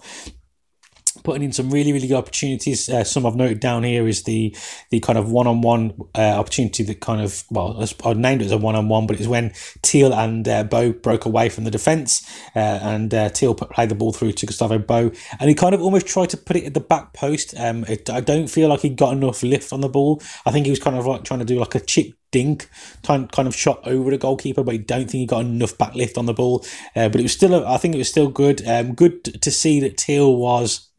putting 1.27 1.43
in 1.43 1.51
some 1.51 1.69
really 1.69 1.91
really 1.91 2.07
good 2.07 2.15
opportunities. 2.15 2.87
Uh, 2.87 3.03
some 3.03 3.25
I've 3.25 3.35
noted 3.35 3.59
down 3.59 3.83
here 3.83 4.07
is 4.07 4.23
the 4.23 4.55
the 4.91 5.01
kind 5.01 5.19
of 5.19 5.29
one 5.29 5.45
on 5.45 5.59
one 5.59 5.93
opportunity 6.15 6.83
that 6.83 7.01
kind 7.01 7.21
of 7.21 7.43
well 7.51 7.85
I 8.05 8.13
named 8.13 8.41
it 8.41 8.45
as 8.45 8.53
a 8.53 8.57
one 8.57 8.75
on 8.75 8.87
one, 8.87 9.07
but 9.07 9.19
it's 9.19 9.27
when 9.27 9.51
Teal 9.81 10.13
and 10.13 10.47
uh, 10.47 10.63
Bou 10.63 10.93
broke 10.93 11.25
away 11.25 11.49
from 11.49 11.65
the 11.65 11.71
defence 11.71 12.25
uh, 12.55 12.79
and 12.81 13.13
uh, 13.13 13.27
Teal 13.27 13.53
played 13.53 13.89
the 13.89 13.95
ball 13.95 14.13
through 14.13 14.31
to 14.31 14.45
Gustavo 14.45 14.79
Bou, 14.79 15.11
and 15.37 15.49
he 15.49 15.53
kind 15.53 15.75
of 15.75 15.81
almost 15.81 16.07
tried 16.07 16.29
to 16.29 16.37
put 16.37 16.55
it 16.55 16.63
at 16.63 16.73
the 16.73 16.79
back 16.79 17.11
post. 17.11 17.53
Um, 17.57 17.83
it, 17.89 18.09
I 18.09 18.21
don't 18.21 18.47
feel 18.47 18.69
like 18.69 18.79
he 18.79 18.89
got 18.89 19.11
enough 19.11 19.43
lift 19.43 19.73
on 19.73 19.81
the 19.81 19.89
ball. 19.89 20.21
I 20.45 20.51
think 20.51 20.65
he 20.65 20.69
was 20.69 20.79
kind 20.79 20.95
of 20.95 21.05
like 21.05 21.25
trying 21.25 21.39
to 21.39 21.45
do 21.45 21.59
like 21.59 21.75
a 21.75 21.81
chip 21.81 22.13
dink 22.31 22.69
kind 23.03 23.29
of 23.37 23.55
shot 23.55 23.79
over 23.87 24.11
the 24.11 24.17
goalkeeper, 24.17 24.63
but 24.63 24.73
I 24.73 24.77
don't 24.77 25.09
think 25.09 25.21
he 25.21 25.25
got 25.25 25.41
enough 25.41 25.77
back 25.77 25.95
lift 25.95 26.17
on 26.17 26.25
the 26.25 26.33
ball. 26.33 26.65
Uh, 26.95 27.09
but 27.09 27.19
it 27.19 27.23
was 27.23 27.33
still, 27.33 27.53
a, 27.53 27.73
I 27.73 27.77
think 27.77 27.95
it 27.95 27.99
was 27.99 28.09
still 28.09 28.29
good. 28.29 28.65
Um, 28.67 28.93
good 28.93 29.41
to 29.41 29.51
see 29.51 29.79
that 29.81 29.97
Teal 29.97 30.35
was 30.35 30.89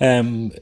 um, 0.00 0.52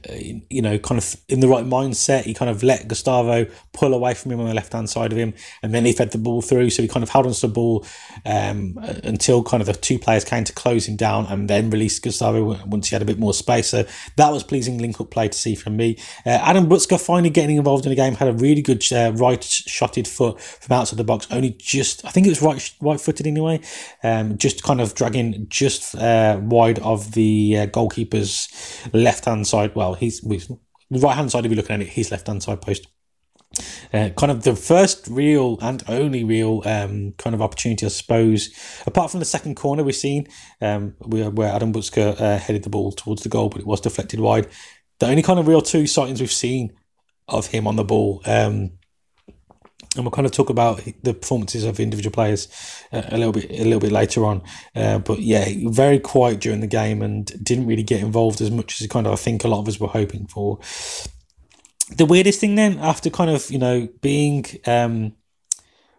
you 0.49 0.61
know, 0.61 0.77
kind 0.77 0.97
of 0.97 1.15
in 1.29 1.39
the 1.39 1.47
right 1.47 1.65
mindset. 1.65 2.23
He 2.23 2.33
kind 2.33 2.49
of 2.49 2.63
let 2.63 2.87
Gustavo 2.87 3.45
pull 3.73 3.93
away 3.93 4.13
from 4.13 4.31
him 4.31 4.39
on 4.39 4.47
the 4.47 4.53
left 4.53 4.73
hand 4.73 4.89
side 4.89 5.11
of 5.11 5.17
him, 5.17 5.33
and 5.61 5.73
then 5.73 5.85
he 5.85 5.93
fed 5.93 6.11
the 6.11 6.17
ball 6.17 6.41
through. 6.41 6.69
So 6.69 6.81
he 6.81 6.87
kind 6.87 7.03
of 7.03 7.09
held 7.09 7.25
on 7.25 7.33
to 7.33 7.41
the 7.41 7.53
ball 7.53 7.85
um, 8.25 8.77
until 9.03 9.43
kind 9.43 9.61
of 9.61 9.67
the 9.67 9.73
two 9.73 9.99
players 9.99 10.23
came 10.23 10.43
to 10.43 10.53
close 10.53 10.87
him 10.87 10.95
down, 10.95 11.25
and 11.27 11.49
then 11.49 11.69
released 11.69 12.03
Gustavo 12.03 12.59
once 12.65 12.89
he 12.89 12.95
had 12.95 13.01
a 13.01 13.05
bit 13.05 13.19
more 13.19 13.33
space. 13.33 13.67
So 13.67 13.85
that 14.15 14.29
was 14.31 14.43
pleasing 14.43 14.77
link 14.77 14.99
up 14.99 15.11
play 15.11 15.27
to 15.27 15.37
see 15.37 15.55
from 15.55 15.77
me. 15.77 15.97
Uh, 16.25 16.39
Adam 16.41 16.67
Buksa 16.67 16.99
finally 16.99 17.29
getting 17.29 17.57
involved 17.57 17.85
in 17.85 17.89
the 17.89 17.95
game 17.95 18.15
had 18.15 18.27
a 18.27 18.33
really 18.33 18.61
good 18.61 18.83
uh, 18.91 19.11
right 19.15 19.43
shotted 19.43 20.07
foot 20.07 20.39
from 20.39 20.75
outside 20.75 20.97
the 20.97 21.03
box. 21.03 21.27
Only 21.31 21.51
just, 21.51 22.05
I 22.05 22.09
think 22.09 22.27
it 22.27 22.29
was 22.29 22.41
right 22.41 22.73
right 22.81 22.99
footed 22.99 23.27
anyway. 23.27 23.61
Um, 24.03 24.37
just 24.37 24.63
kind 24.63 24.81
of 24.81 24.95
dragging 24.95 25.47
just 25.49 25.95
uh, 25.95 26.39
wide 26.41 26.79
of 26.79 27.13
the 27.13 27.57
uh, 27.57 27.65
goalkeeper's 27.67 28.47
left 28.93 29.25
hand 29.25 29.47
side. 29.47 29.75
Well, 29.75 29.95
he's, 29.95 30.19
he's 30.19 30.49
right 30.89 31.15
hand 31.15 31.31
side. 31.31 31.45
If 31.45 31.51
you're 31.51 31.57
looking 31.57 31.75
at 31.75 31.81
it, 31.81 31.89
his 31.89 32.11
left 32.11 32.27
hand 32.27 32.43
side 32.43 32.61
post. 32.61 32.87
Uh, 33.93 34.09
kind 34.17 34.31
of 34.31 34.43
the 34.43 34.55
first 34.55 35.07
real 35.07 35.59
and 35.61 35.83
only 35.87 36.23
real 36.23 36.63
um, 36.65 37.13
kind 37.19 37.35
of 37.35 37.41
opportunity, 37.41 37.85
I 37.85 37.89
suppose, 37.89 38.49
apart 38.87 39.11
from 39.11 39.19
the 39.19 39.25
second 39.25 39.55
corner 39.55 39.83
we've 39.83 39.95
seen, 39.95 40.27
um, 40.59 40.95
where, 40.99 41.29
where 41.29 41.53
Adam 41.53 41.71
Buksa 41.71 42.19
uh, 42.19 42.37
headed 42.39 42.63
the 42.63 42.71
ball 42.71 42.91
towards 42.91 43.21
the 43.21 43.29
goal, 43.29 43.49
but 43.49 43.61
it 43.61 43.67
was 43.67 43.81
deflected 43.81 44.19
wide. 44.19 44.47
The 44.99 45.07
only 45.07 45.21
kind 45.21 45.39
of 45.39 45.47
real 45.47 45.61
two 45.61 45.85
sightings 45.85 46.19
we've 46.19 46.31
seen 46.31 46.73
of 47.27 47.47
him 47.47 47.67
on 47.67 47.75
the 47.75 47.83
ball. 47.83 48.21
Um, 48.25 48.71
and 49.95 50.03
we'll 50.03 50.11
kind 50.11 50.25
of 50.25 50.31
talk 50.31 50.49
about 50.49 50.81
the 51.03 51.13
performances 51.13 51.63
of 51.63 51.79
individual 51.79 52.13
players 52.13 52.47
uh, 52.91 53.03
a 53.09 53.17
little 53.17 53.33
bit 53.33 53.49
a 53.51 53.63
little 53.63 53.79
bit 53.79 53.91
later 53.91 54.25
on. 54.25 54.41
Uh, 54.75 54.99
but 54.99 55.19
yeah, 55.19 55.45
very 55.65 55.99
quiet 55.99 56.39
during 56.39 56.61
the 56.61 56.67
game 56.67 57.01
and 57.01 57.31
didn't 57.43 57.67
really 57.67 57.83
get 57.83 58.01
involved 58.01 58.41
as 58.41 58.51
much 58.51 58.81
as 58.81 58.87
kind 58.87 59.05
of 59.05 59.13
I 59.13 59.17
think 59.17 59.43
a 59.43 59.47
lot 59.47 59.59
of 59.59 59.67
us 59.67 59.79
were 59.79 59.87
hoping 59.87 60.27
for. 60.27 60.59
The 61.95 62.05
weirdest 62.05 62.39
thing 62.39 62.55
then, 62.55 62.79
after 62.79 63.09
kind 63.09 63.29
of 63.29 63.51
you 63.51 63.59
know 63.59 63.87
being 64.01 64.45
um, 64.65 65.13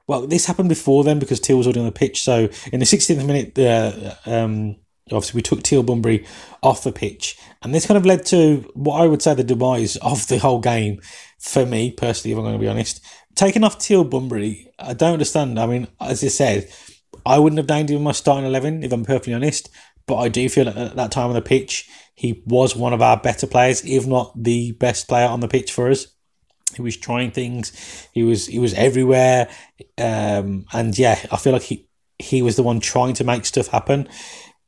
well, 0.07 0.27
this 0.27 0.47
happened 0.47 0.69
before 0.69 1.05
then 1.05 1.19
because 1.19 1.41
Teal 1.41 1.59
was 1.59 1.67
already 1.67 1.81
on 1.81 1.87
the 1.87 1.93
pitch. 1.93 2.23
So 2.23 2.49
in 2.73 2.81
the 2.81 2.87
16th 2.87 3.25
minute, 3.25 3.59
uh, 3.59 4.15
um, 4.27 4.77
obviously 5.11 5.39
we 5.39 5.43
took 5.43 5.63
Teal 5.63 5.83
Bunbury 5.83 6.27
off 6.63 6.85
the 6.85 6.93
pitch, 6.93 7.39
and 7.63 7.75
this 7.75 7.87
kind 7.87 7.97
of 7.97 8.07
led 8.07 8.27
to 8.27 8.71
what 8.75 9.01
I 9.01 9.07
would 9.07 9.23
say 9.23 9.35
the 9.35 9.45
demise 9.45 9.97
of 9.97 10.27
the 10.29 10.39
whole 10.39 10.61
game 10.61 11.01
for 11.39 11.65
me 11.65 11.91
personally. 11.91 12.33
If 12.33 12.39
I'm 12.39 12.45
going 12.45 12.55
to 12.55 12.61
be 12.61 12.69
honest, 12.69 13.05
taking 13.35 13.65
off 13.65 13.79
Teal 13.79 14.05
Bunbury, 14.05 14.73
I 14.79 14.95
don't 14.95 15.15
understand. 15.15 15.59
I 15.59 15.67
mean, 15.67 15.89
as 16.01 16.23
I 16.25 16.29
said, 16.29 16.73
I 17.27 17.39
wouldn't 17.39 17.59
have 17.59 17.69
named 17.69 17.91
him 17.91 17.99
in 17.99 18.03
my 18.03 18.13
starting 18.13 18.47
11, 18.47 18.83
if 18.83 18.93
I'm 18.93 19.05
perfectly 19.05 19.35
honest. 19.35 19.71
But 20.07 20.17
I 20.17 20.29
do 20.29 20.49
feel 20.49 20.69
at 20.69 20.97
that 20.97 21.13
time 21.13 21.29
on 21.29 21.35
the 21.35 21.43
pitch, 21.43 21.89
he 22.15 22.43
was 22.47 22.77
one 22.77 22.93
of 22.93 23.03
our 23.03 23.17
better 23.17 23.47
players, 23.47 23.85
if 23.85 24.07
not 24.07 24.33
the 24.41 24.73
best 24.73 25.09
player 25.09 25.27
on 25.27 25.41
the 25.41 25.49
pitch 25.49 25.73
for 25.73 25.91
us. 25.91 26.07
He 26.75 26.83
was 26.83 26.97
trying 26.97 27.31
things. 27.31 28.09
He 28.13 28.23
was 28.23 28.47
he 28.47 28.59
was 28.59 28.75
everywhere, 28.75 29.49
um, 29.97 30.67
and 30.73 30.99
yeah, 30.99 31.19
I 31.31 31.37
feel 31.37 31.53
like 31.53 31.63
he 31.63 31.89
he 32.19 32.43
was 32.43 32.57
the 32.57 32.63
one 32.63 32.81
trying 32.81 33.15
to 33.15 33.25
make 33.25 33.47
stuff 33.47 33.69
happen. 33.69 34.09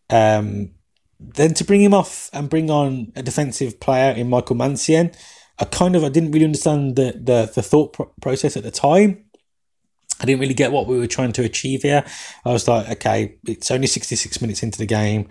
Um, 0.09 0.71
then 1.19 1.55
to 1.55 1.65
bring 1.65 1.83
him 1.83 1.95
off 1.95 2.31
and 2.33 2.51
bring 2.51 2.71
on 2.71 3.13
a 3.17 3.23
defensive 3.23 3.81
player 3.81 4.13
in 4.13 4.29
Michael 4.29 4.57
Mancienne, 4.57 5.13
I 5.59 5.65
kind 5.65 5.97
of 5.97 6.05
I 6.05 6.09
didn't 6.09 6.33
really 6.33 6.45
understand 6.45 6.97
the 6.97 7.13
the, 7.13 7.51
the 7.55 7.63
thought 7.63 7.93
pro- 7.93 8.13
process 8.21 8.57
at 8.57 8.63
the 8.63 8.71
time. 8.71 9.25
I 10.21 10.25
didn't 10.25 10.41
really 10.41 10.55
get 10.55 10.73
what 10.73 10.87
we 10.87 10.99
were 10.99 11.07
trying 11.07 11.33
to 11.33 11.43
achieve 11.43 11.83
here. 11.83 12.05
I 12.45 12.53
was 12.53 12.67
like, 12.67 12.89
okay, 12.89 13.37
it's 13.47 13.71
only 13.71 13.87
sixty 13.87 14.17
six 14.17 14.41
minutes 14.41 14.63
into 14.63 14.79
the 14.79 14.87
game. 14.87 15.29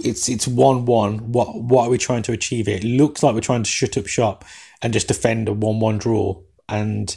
It's 0.00 0.28
it's 0.28 0.48
one 0.48 0.84
one. 0.84 1.32
What 1.32 1.62
what 1.62 1.86
are 1.86 1.90
we 1.90 1.98
trying 1.98 2.22
to 2.22 2.32
achieve 2.32 2.66
here? 2.66 2.76
It 2.76 2.84
looks 2.84 3.22
like 3.22 3.34
we're 3.34 3.40
trying 3.40 3.62
to 3.62 3.70
shut 3.70 3.96
up 3.96 4.06
shop 4.06 4.44
and 4.82 4.92
just 4.92 5.08
defend 5.08 5.48
a 5.48 5.52
one 5.52 5.80
one 5.80 5.98
draw. 5.98 6.40
And 6.68 7.16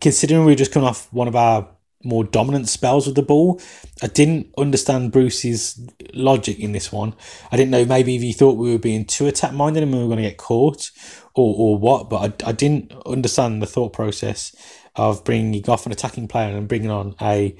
considering 0.00 0.44
we 0.44 0.54
just 0.54 0.72
coming 0.72 0.88
off 0.88 1.12
one 1.12 1.28
of 1.28 1.36
our 1.36 1.68
more 2.04 2.24
dominant 2.24 2.68
spells 2.68 3.06
with 3.06 3.16
the 3.16 3.22
ball. 3.22 3.60
I 4.02 4.06
didn't 4.06 4.52
understand 4.56 5.12
Bruce's 5.12 5.80
logic 6.14 6.58
in 6.58 6.72
this 6.72 6.92
one. 6.92 7.14
I 7.50 7.56
didn't 7.56 7.70
know 7.70 7.84
maybe 7.84 8.16
if 8.16 8.22
he 8.22 8.32
thought 8.32 8.56
we 8.56 8.70
were 8.70 8.78
being 8.78 9.04
too 9.04 9.26
attack 9.26 9.52
minded 9.52 9.82
and 9.82 9.92
we 9.92 9.98
were 9.98 10.06
going 10.06 10.18
to 10.18 10.28
get 10.28 10.36
caught 10.36 10.90
or, 11.36 11.54
or 11.56 11.78
what, 11.78 12.10
but 12.10 12.44
I, 12.44 12.48
I 12.48 12.52
didn't 12.52 12.92
understand 13.04 13.62
the 13.62 13.66
thought 13.66 13.92
process 13.92 14.54
of 14.96 15.22
bringing 15.22 15.68
off 15.68 15.86
an 15.86 15.92
attacking 15.92 16.26
player 16.26 16.56
and 16.56 16.66
bringing 16.66 16.90
on 16.90 17.14
a, 17.20 17.54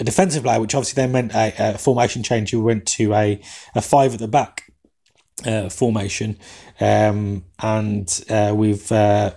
a 0.00 0.04
defensive 0.04 0.42
player, 0.42 0.60
which 0.60 0.74
obviously 0.74 1.00
then 1.00 1.12
meant 1.12 1.32
a, 1.32 1.74
a 1.74 1.78
formation 1.78 2.22
change. 2.22 2.52
You 2.52 2.60
went 2.60 2.84
to 2.86 3.14
a, 3.14 3.40
a 3.74 3.80
five 3.80 4.14
at 4.14 4.20
the 4.20 4.28
back 4.28 4.72
uh, 5.46 5.68
formation, 5.68 6.36
um, 6.80 7.44
and 7.62 8.24
uh, 8.28 8.52
we've 8.56 8.90
uh, 8.90 9.34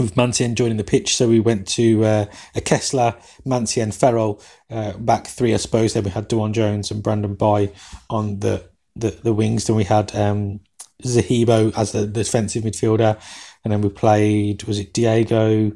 with 0.00 0.16
Mancienne 0.16 0.56
joining 0.56 0.76
the 0.76 0.84
pitch. 0.84 1.16
So 1.16 1.28
we 1.28 1.40
went 1.40 1.68
to 1.68 2.04
uh, 2.04 2.26
a 2.54 2.60
Kessler, 2.60 3.14
Mancienne, 3.44 3.92
Farrell, 3.92 4.42
uh, 4.70 4.92
back 4.98 5.28
three, 5.28 5.54
I 5.54 5.58
suppose. 5.58 5.94
Then 5.94 6.04
we 6.04 6.10
had 6.10 6.28
DeJuan 6.28 6.52
Jones 6.52 6.90
and 6.90 7.02
Brandon 7.02 7.34
Bye 7.34 7.70
on 8.10 8.40
the, 8.40 8.68
the, 8.96 9.10
the 9.10 9.32
wings. 9.32 9.66
Then 9.66 9.76
we 9.76 9.84
had 9.84 10.14
um, 10.14 10.60
Zahibo 11.02 11.76
as 11.76 11.92
the, 11.92 12.06
defensive 12.06 12.64
midfielder. 12.64 13.20
And 13.64 13.72
then 13.72 13.80
we 13.80 13.88
played, 13.88 14.62
was 14.64 14.78
it 14.78 14.92
Diego, 14.92 15.72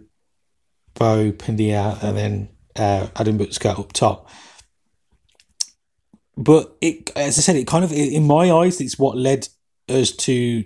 Bou, 0.94 1.32
Penilla, 1.32 2.02
and 2.02 2.16
then 2.16 2.48
uh, 2.76 3.08
Adam 3.16 3.38
Buksa 3.38 3.78
up 3.78 3.92
top. 3.92 4.30
But 6.36 6.76
it, 6.80 7.10
as 7.16 7.38
I 7.38 7.42
said, 7.42 7.56
it 7.56 7.66
kind 7.66 7.84
of, 7.84 7.92
in 7.92 8.26
my 8.26 8.50
eyes, 8.50 8.80
it's 8.80 8.98
what 8.98 9.16
led 9.16 9.48
us 9.88 10.12
to 10.12 10.64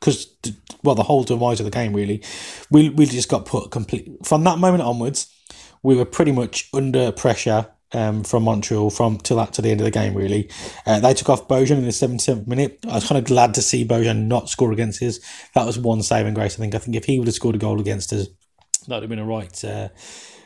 because 0.00 0.34
well 0.82 0.94
the 0.94 1.02
whole 1.02 1.24
demise 1.24 1.60
of 1.60 1.64
the 1.64 1.70
game 1.70 1.94
really 1.94 2.22
we 2.70 2.88
we 2.88 3.04
just 3.04 3.28
got 3.28 3.44
put 3.44 3.70
complete 3.70 4.08
from 4.24 4.44
that 4.44 4.58
moment 4.58 4.82
onwards 4.82 5.32
we 5.82 5.94
were 5.94 6.04
pretty 6.04 6.32
much 6.32 6.68
under 6.72 7.12
pressure 7.12 7.66
um, 7.92 8.24
from 8.24 8.44
Montreal 8.44 8.90
from 8.90 9.18
to 9.18 9.34
that 9.34 9.52
to 9.54 9.62
the 9.62 9.70
end 9.70 9.80
of 9.80 9.84
the 9.84 9.90
game 9.90 10.14
really 10.14 10.50
uh, 10.86 11.00
they 11.00 11.14
took 11.14 11.28
off 11.28 11.48
Bojan 11.48 11.78
in 11.78 11.84
the 11.84 11.90
77th 11.90 12.46
minute 12.46 12.78
I 12.88 12.94
was 12.94 13.06
kind 13.06 13.18
of 13.18 13.24
glad 13.24 13.54
to 13.54 13.62
see 13.62 13.84
Bojan 13.84 14.26
not 14.26 14.48
score 14.48 14.72
against 14.72 15.02
us 15.02 15.20
that 15.54 15.66
was 15.66 15.78
one 15.78 16.02
saving 16.02 16.34
grace 16.34 16.56
I 16.56 16.58
think 16.58 16.74
I 16.74 16.78
think 16.78 16.96
if 16.96 17.04
he 17.04 17.18
would 17.18 17.28
have 17.28 17.34
scored 17.34 17.56
a 17.56 17.58
goal 17.58 17.80
against 17.80 18.12
us 18.12 18.28
that 18.86 18.96
would 18.96 19.02
have 19.02 19.10
been 19.10 19.18
a 19.18 19.24
right 19.24 19.64
uh, 19.64 19.88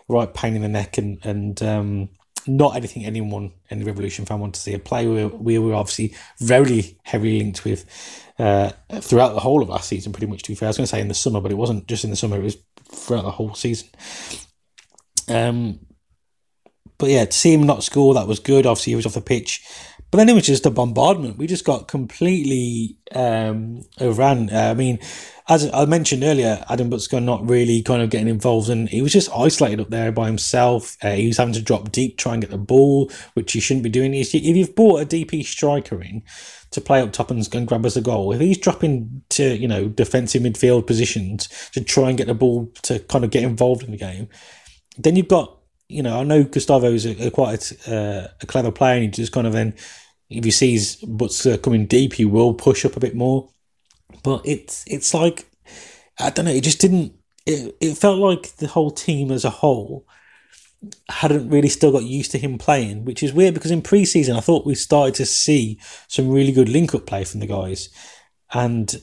right 0.08 0.32
pain 0.32 0.54
in 0.54 0.62
the 0.62 0.68
neck 0.68 0.98
and 0.98 1.24
and 1.24 1.62
um, 1.62 2.08
not 2.46 2.76
anything 2.76 3.04
anyone 3.04 3.52
in 3.70 3.78
the 3.78 3.84
Revolution 3.84 4.24
fan 4.24 4.40
wanted 4.40 4.54
to 4.54 4.60
see. 4.60 4.74
A 4.74 4.78
player 4.78 5.10
we, 5.10 5.26
we 5.26 5.58
were 5.58 5.74
obviously 5.74 6.14
very 6.40 6.98
heavily 7.04 7.38
linked 7.38 7.64
with 7.64 7.86
uh, 8.38 8.70
throughout 9.00 9.34
the 9.34 9.40
whole 9.40 9.62
of 9.62 9.68
last 9.68 9.88
season, 9.88 10.12
pretty 10.12 10.26
much. 10.26 10.42
To 10.42 10.50
be 10.50 10.54
fair, 10.54 10.66
I 10.66 10.70
was 10.70 10.76
going 10.76 10.86
to 10.86 10.90
say 10.90 11.00
in 11.00 11.08
the 11.08 11.14
summer, 11.14 11.40
but 11.40 11.52
it 11.52 11.56
wasn't 11.56 11.86
just 11.86 12.04
in 12.04 12.10
the 12.10 12.16
summer; 12.16 12.36
it 12.36 12.42
was 12.42 12.58
throughout 12.90 13.22
the 13.22 13.30
whole 13.30 13.54
season. 13.54 13.88
Um, 15.28 15.80
but 16.98 17.10
yeah, 17.10 17.24
to 17.24 17.32
see 17.32 17.52
him 17.52 17.64
not 17.64 17.82
score, 17.82 18.14
that 18.14 18.28
was 18.28 18.38
good. 18.38 18.66
Obviously, 18.66 18.92
he 18.92 18.96
was 18.96 19.06
off 19.06 19.14
the 19.14 19.20
pitch. 19.20 19.62
But 20.10 20.18
then 20.18 20.28
it 20.28 20.34
was 20.34 20.46
just 20.46 20.64
a 20.64 20.70
bombardment. 20.70 21.38
We 21.38 21.48
just 21.48 21.64
got 21.64 21.88
completely 21.88 22.96
um, 23.12 23.82
overrun. 24.00 24.48
Uh, 24.48 24.70
I 24.70 24.74
mean, 24.74 25.00
as 25.48 25.68
I 25.74 25.86
mentioned 25.86 26.22
earlier, 26.22 26.64
Adam 26.70 26.88
Buksa 26.88 27.20
not 27.20 27.48
really 27.48 27.82
kind 27.82 28.00
of 28.00 28.10
getting 28.10 28.28
involved, 28.28 28.70
and 28.70 28.88
he 28.88 29.02
was 29.02 29.12
just 29.12 29.28
isolated 29.36 29.80
up 29.80 29.90
there 29.90 30.12
by 30.12 30.26
himself. 30.26 30.96
Uh, 31.02 31.14
he 31.14 31.26
was 31.26 31.36
having 31.36 31.54
to 31.54 31.62
drop 31.62 31.90
deep, 31.90 32.16
try 32.16 32.34
and 32.34 32.42
get 32.42 32.52
the 32.52 32.58
ball, 32.58 33.10
which 33.32 33.52
he 33.54 33.58
shouldn't 33.58 33.82
be 33.82 33.90
doing. 33.90 34.14
If 34.14 34.32
you've 34.32 34.76
bought 34.76 35.02
a 35.02 35.04
DP 35.06 35.44
striker 35.44 36.00
in 36.00 36.22
to 36.70 36.80
play 36.80 37.00
up 37.00 37.12
top 37.12 37.32
and 37.32 37.66
grab 37.66 37.84
us 37.84 37.96
a 37.96 38.00
goal, 38.00 38.32
if 38.32 38.40
he's 38.40 38.58
dropping 38.58 39.22
to 39.30 39.56
you 39.56 39.66
know 39.66 39.88
defensive 39.88 40.42
midfield 40.42 40.86
positions 40.86 41.48
to 41.72 41.82
try 41.82 42.08
and 42.08 42.16
get 42.16 42.28
the 42.28 42.34
ball 42.34 42.70
to 42.82 43.00
kind 43.00 43.24
of 43.24 43.32
get 43.32 43.42
involved 43.42 43.82
in 43.82 43.90
the 43.90 43.96
game, 43.96 44.28
then 44.96 45.16
you've 45.16 45.26
got 45.26 45.58
you 45.88 46.02
know 46.02 46.20
I 46.20 46.24
know 46.24 46.44
Gustavo 46.44 46.92
is 46.92 47.06
a, 47.06 47.26
a 47.26 47.30
quite 47.30 47.72
a, 47.88 47.94
uh, 47.94 48.28
a 48.40 48.46
clever 48.46 48.70
player, 48.70 48.94
and 48.94 49.04
he 49.04 49.08
just 49.08 49.32
kind 49.32 49.46
of 49.46 49.52
then 49.52 49.74
if 50.30 50.44
he 50.44 50.50
sees 50.50 51.00
Buksa 51.02 51.62
coming 51.62 51.86
deep, 51.86 52.14
he 52.14 52.24
will 52.24 52.54
push 52.54 52.84
up 52.84 52.96
a 52.96 53.00
bit 53.00 53.14
more. 53.14 53.50
But 54.22 54.42
it's 54.44 54.84
it's 54.86 55.14
like 55.14 55.46
I 56.18 56.30
don't 56.30 56.46
know. 56.46 56.52
It 56.52 56.64
just 56.64 56.80
didn't. 56.80 57.14
It, 57.46 57.76
it 57.80 57.94
felt 57.98 58.18
like 58.18 58.56
the 58.56 58.68
whole 58.68 58.90
team 58.90 59.30
as 59.30 59.44
a 59.44 59.50
whole 59.50 60.06
hadn't 61.10 61.48
really 61.48 61.68
still 61.68 61.92
got 61.92 62.04
used 62.04 62.30
to 62.30 62.38
him 62.38 62.58
playing, 62.58 63.04
which 63.04 63.22
is 63.22 63.32
weird 63.32 63.54
because 63.54 63.70
in 63.70 63.82
pre-season 63.82 64.36
I 64.36 64.40
thought 64.40 64.66
we 64.66 64.74
started 64.74 65.14
to 65.16 65.26
see 65.26 65.78
some 66.08 66.30
really 66.30 66.52
good 66.52 66.68
link-up 66.68 67.06
play 67.06 67.24
from 67.24 67.40
the 67.40 67.46
guys, 67.46 67.88
and 68.52 68.94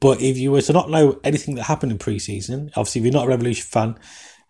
but 0.00 0.20
if 0.20 0.38
you 0.38 0.52
were 0.52 0.62
to 0.62 0.72
not 0.72 0.90
know 0.90 1.20
anything 1.24 1.54
that 1.56 1.64
happened 1.64 1.92
in 1.92 1.98
pre-season, 1.98 2.70
obviously 2.76 3.00
if 3.00 3.04
you're 3.04 3.12
not 3.12 3.26
a 3.26 3.30
Revolution 3.30 3.64
fan, 3.64 3.98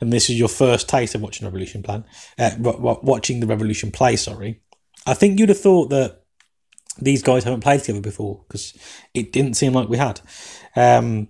and 0.02 0.12
this 0.12 0.28
is 0.28 0.36
your 0.36 0.48
first 0.48 0.88
taste 0.88 1.14
of 1.14 1.22
watching 1.22 1.46
Revolution 1.46 1.80
plan, 1.80 2.04
uh, 2.36 2.50
watching 2.58 3.38
the 3.38 3.46
Revolution 3.46 3.92
play, 3.92 4.16
sorry, 4.16 4.60
I 5.06 5.14
think 5.14 5.38
you'd 5.38 5.48
have 5.48 5.60
thought 5.60 5.90
that 5.90 6.24
these 6.98 7.22
guys 7.22 7.44
haven't 7.44 7.60
played 7.60 7.80
together 7.80 8.00
before 8.00 8.44
because 8.46 8.76
it 9.14 9.32
didn't 9.32 9.54
seem 9.54 9.72
like 9.72 9.88
we 9.88 9.98
had. 9.98 10.20
Um, 10.74 11.28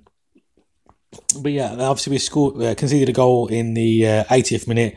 but 1.38 1.52
yeah, 1.52 1.72
obviously 1.72 2.12
we 2.12 2.18
scored, 2.18 2.62
uh, 2.62 2.74
conceded 2.74 3.10
a 3.10 3.12
goal 3.12 3.48
in 3.48 3.74
the 3.74 4.06
uh, 4.06 4.24
80th 4.24 4.66
minute. 4.66 4.96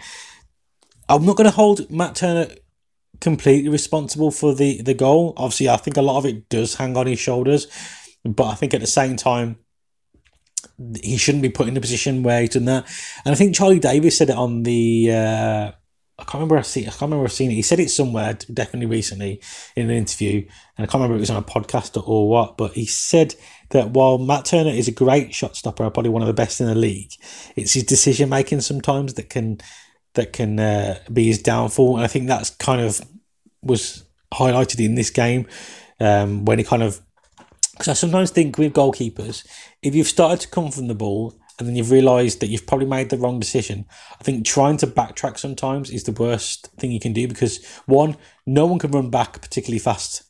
I'm 1.10 1.26
not 1.26 1.36
going 1.36 1.50
to 1.50 1.56
hold 1.56 1.92
Matt 1.92 2.16
Turner 2.16 2.48
completely 3.20 3.70
responsible 3.70 4.32
for 4.32 4.56
the 4.56 4.82
the 4.82 4.94
goal. 4.94 5.34
Obviously, 5.36 5.68
I 5.68 5.78
think 5.78 5.98
a 5.98 6.02
lot 6.02 6.18
of 6.18 6.26
it 6.26 6.48
does 6.48 6.76
hang 6.76 6.96
on 6.96 7.08
his 7.08 7.20
shoulders, 7.20 7.68
but 8.24 8.46
I 8.46 8.56
think 8.56 8.74
at 8.74 8.80
the 8.80 8.88
same 8.88 9.18
time 9.18 9.58
he 11.02 11.18
shouldn't 11.18 11.42
be 11.42 11.50
put 11.50 11.68
in 11.68 11.78
a 11.78 11.82
position 11.82 12.24
where 12.24 12.42
he's 12.42 12.52
done 12.52 12.66
that. 12.66 12.86
And 13.24 13.34
I 13.34 13.36
think 13.36 13.56
Charlie 13.56 13.80
Davies 13.80 14.18
said 14.18 14.30
it 14.30 14.36
on 14.36 14.64
the 14.64 15.12
uh, 15.12 15.72
I 16.18 16.24
can't 16.24 16.36
remember 16.36 16.58
I 16.58 16.62
see 16.62 16.82
I 16.82 16.90
can't 16.90 17.04
remember 17.04 17.26
I've 17.26 17.32
seen 17.32 17.52
it. 17.52 17.56
He 17.56 17.62
said 17.62 17.80
it 17.80 17.90
somewhere 17.90 18.34
definitely 18.54 18.88
recently 18.88 19.42
in 19.76 19.90
an 19.90 19.96
interview, 19.96 20.46
and 20.78 20.88
I 20.88 20.90
can't 20.90 20.96
remember 20.96 21.16
if 21.16 21.20
it 21.20 21.22
was 21.22 21.30
on 21.30 21.38
a 21.38 21.42
podcast 21.42 22.02
or 22.08 22.30
what. 22.30 22.58
But 22.58 22.72
he 22.74 22.86
said 22.86 23.36
that 23.72 23.92
while 23.92 24.18
Matt 24.18 24.46
Turner 24.46 24.70
is 24.70 24.88
a 24.88 24.94
great 24.94 25.34
shot 25.34 25.56
stopper, 25.56 25.90
probably 25.90 26.10
one 26.10 26.22
of 26.22 26.28
the 26.28 26.34
best 26.34 26.62
in 26.62 26.68
the 26.68 26.76
league, 26.76 27.12
it's 27.56 27.74
his 27.74 27.84
decision 27.84 28.30
making 28.30 28.62
sometimes 28.62 29.16
that 29.16 29.30
can 29.30 29.60
that 30.14 30.32
can 30.32 30.60
uh, 30.60 31.00
be 31.12 31.28
his 31.28 31.42
downfall. 31.42 31.98
And 31.98 32.06
I 32.06 32.08
think 32.08 32.28
that's 32.28 32.50
kind 32.50 32.82
of 32.82 33.02
was 33.62 34.06
highlighted 34.34 34.84
in 34.84 34.96
this 34.96 35.10
game 35.10 35.48
um, 36.00 36.46
when 36.46 36.60
he 36.60 36.64
kind 36.64 36.84
of 36.84 37.02
because 37.76 37.90
I 37.90 37.94
sometimes 37.94 38.32
think 38.32 38.58
with 38.58 38.74
goalkeepers, 38.74 39.46
if 39.82 39.94
you've 39.94 40.08
started 40.08 40.40
to 40.42 40.48
come 40.48 40.72
from 40.72 40.88
the 40.88 40.96
ball 40.96 41.36
and 41.58 41.68
then 41.68 41.76
you've 41.76 41.92
realised 41.92 42.40
that 42.40 42.48
you've 42.48 42.68
probably 42.68 42.88
made 42.88 43.10
the 43.10 43.18
wrong 43.18 43.40
decision. 43.40 43.86
I 44.20 44.24
think 44.24 44.46
trying 44.46 44.78
to 44.78 44.88
backtrack 44.88 45.40
sometimes 45.40 45.90
is 45.90 46.04
the 46.04 46.12
worst 46.12 46.68
thing 46.78 46.92
you 46.92 47.00
can 47.00 47.14
do 47.14 47.28
because 47.28 47.66
one, 47.86 48.18
no 48.46 48.66
one 48.66 48.80
can 48.80 48.92
run 48.92 49.10
back 49.10 49.42
particularly 49.42 49.80
fast. 49.80 50.24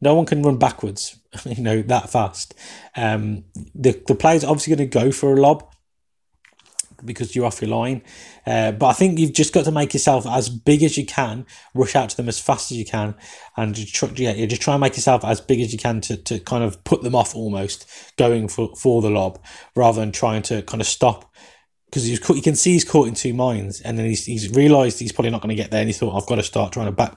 No 0.00 0.14
one 0.14 0.26
can 0.26 0.42
run 0.42 0.58
backwards, 0.58 1.18
you 1.46 1.62
know, 1.62 1.80
that 1.82 2.10
fast. 2.10 2.54
Um, 2.94 3.44
the 3.74 4.00
the 4.06 4.14
player's 4.14 4.44
obviously 4.44 4.76
going 4.76 4.90
to 4.90 4.98
go 4.98 5.10
for 5.10 5.32
a 5.32 5.40
lob 5.40 5.72
because 7.04 7.34
you're 7.34 7.44
off 7.44 7.60
your 7.60 7.70
line. 7.70 8.02
Uh, 8.46 8.72
but 8.72 8.86
I 8.86 8.92
think 8.92 9.18
you've 9.18 9.32
just 9.32 9.52
got 9.52 9.64
to 9.64 9.72
make 9.72 9.92
yourself 9.92 10.26
as 10.26 10.48
big 10.48 10.82
as 10.82 10.96
you 10.96 11.04
can, 11.04 11.46
rush 11.74 11.94
out 11.94 12.10
to 12.10 12.16
them 12.16 12.28
as 12.28 12.38
fast 12.38 12.70
as 12.70 12.78
you 12.78 12.84
can, 12.84 13.14
and 13.56 13.74
just 13.74 13.94
try, 13.94 14.08
yeah, 14.14 14.46
just 14.46 14.62
try 14.62 14.74
and 14.74 14.80
make 14.80 14.96
yourself 14.96 15.24
as 15.24 15.40
big 15.40 15.60
as 15.60 15.72
you 15.72 15.78
can 15.78 16.00
to, 16.02 16.16
to 16.16 16.38
kind 16.40 16.64
of 16.64 16.82
put 16.84 17.02
them 17.02 17.14
off 17.14 17.34
almost 17.34 17.86
going 18.16 18.48
for, 18.48 18.74
for 18.76 19.02
the 19.02 19.10
lob 19.10 19.38
rather 19.74 20.00
than 20.00 20.12
trying 20.12 20.42
to 20.42 20.62
kind 20.62 20.80
of 20.80 20.86
stop 20.86 21.25
because 21.96 22.36
you 22.36 22.42
can 22.42 22.54
see 22.54 22.72
he's 22.72 22.84
caught 22.84 23.08
in 23.08 23.14
two 23.14 23.32
minds, 23.32 23.80
and 23.80 23.98
then 23.98 24.04
he's, 24.04 24.26
he's 24.26 24.50
realised 24.50 24.98
he's 24.98 25.12
probably 25.12 25.30
not 25.30 25.40
going 25.40 25.56
to 25.56 25.60
get 25.60 25.70
there, 25.70 25.80
and 25.80 25.88
he 25.88 25.94
thought, 25.94 26.14
I've 26.14 26.28
got 26.28 26.36
to 26.36 26.42
start 26.42 26.72
trying 26.72 26.86
to 26.86 26.92
back 26.92 27.16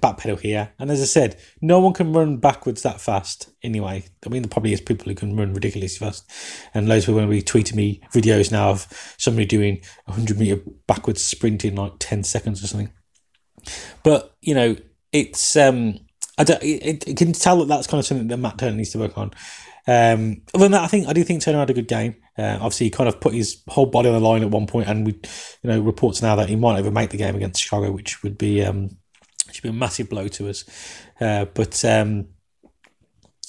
backpedal 0.00 0.40
here. 0.40 0.72
And 0.78 0.90
as 0.90 1.00
I 1.00 1.06
said, 1.06 1.40
no 1.62 1.80
one 1.80 1.94
can 1.94 2.12
run 2.12 2.36
backwards 2.36 2.82
that 2.82 3.00
fast 3.00 3.50
anyway. 3.62 4.04
I 4.24 4.28
mean, 4.28 4.42
there 4.42 4.50
probably 4.50 4.72
is 4.72 4.80
people 4.80 5.08
who 5.08 5.14
can 5.14 5.36
run 5.36 5.54
ridiculously 5.54 6.06
fast, 6.06 6.30
and 6.74 6.88
loads 6.88 7.04
of 7.04 7.14
people 7.14 7.22
will 7.22 7.30
be 7.30 7.42
tweeting 7.42 7.74
me 7.74 8.02
videos 8.12 8.52
now 8.52 8.70
of 8.70 9.14
somebody 9.16 9.46
doing 9.46 9.80
a 10.06 10.12
hundred 10.12 10.38
meter 10.38 10.60
backwards 10.86 11.24
sprint 11.24 11.64
in 11.64 11.76
like 11.76 11.94
ten 11.98 12.22
seconds 12.22 12.62
or 12.62 12.66
something. 12.66 12.92
But 14.02 14.36
you 14.42 14.54
know, 14.54 14.76
it's 15.12 15.56
um, 15.56 16.00
I 16.36 16.44
don't, 16.44 16.62
it, 16.62 17.08
it 17.08 17.16
can 17.16 17.32
tell 17.32 17.58
that 17.58 17.68
that's 17.68 17.86
kind 17.86 17.98
of 17.98 18.06
something 18.06 18.28
that 18.28 18.36
Matt 18.36 18.58
Turner 18.58 18.76
needs 18.76 18.90
to 18.90 18.98
work 18.98 19.16
on. 19.16 19.32
Um, 19.88 20.42
other 20.54 20.66
than 20.66 20.72
that, 20.72 20.82
I 20.82 20.86
think 20.86 21.08
I 21.08 21.14
do 21.14 21.24
think 21.24 21.40
Turner 21.40 21.60
had 21.60 21.70
a 21.70 21.74
good 21.74 21.88
game. 21.88 22.16
Uh, 22.36 22.56
obviously, 22.56 22.86
he 22.86 22.90
kind 22.90 23.08
of 23.08 23.20
put 23.20 23.32
his 23.32 23.62
whole 23.68 23.86
body 23.86 24.10
on 24.10 24.14
the 24.14 24.20
line 24.20 24.42
at 24.42 24.50
one 24.50 24.66
point, 24.66 24.86
and 24.86 25.06
we, 25.06 25.14
you 25.14 25.70
know, 25.70 25.80
reports 25.80 26.20
now 26.20 26.36
that 26.36 26.50
he 26.50 26.56
might 26.56 26.78
even 26.78 26.92
make 26.92 27.08
the 27.08 27.16
game 27.16 27.34
against 27.34 27.62
Chicago, 27.62 27.90
which 27.90 28.22
would 28.22 28.36
be 28.36 28.62
um, 28.62 28.90
should 29.50 29.62
be 29.62 29.70
a 29.70 29.72
massive 29.72 30.10
blow 30.10 30.28
to 30.28 30.50
us. 30.50 30.66
Uh, 31.18 31.46
but 31.46 31.82
um, 31.86 32.28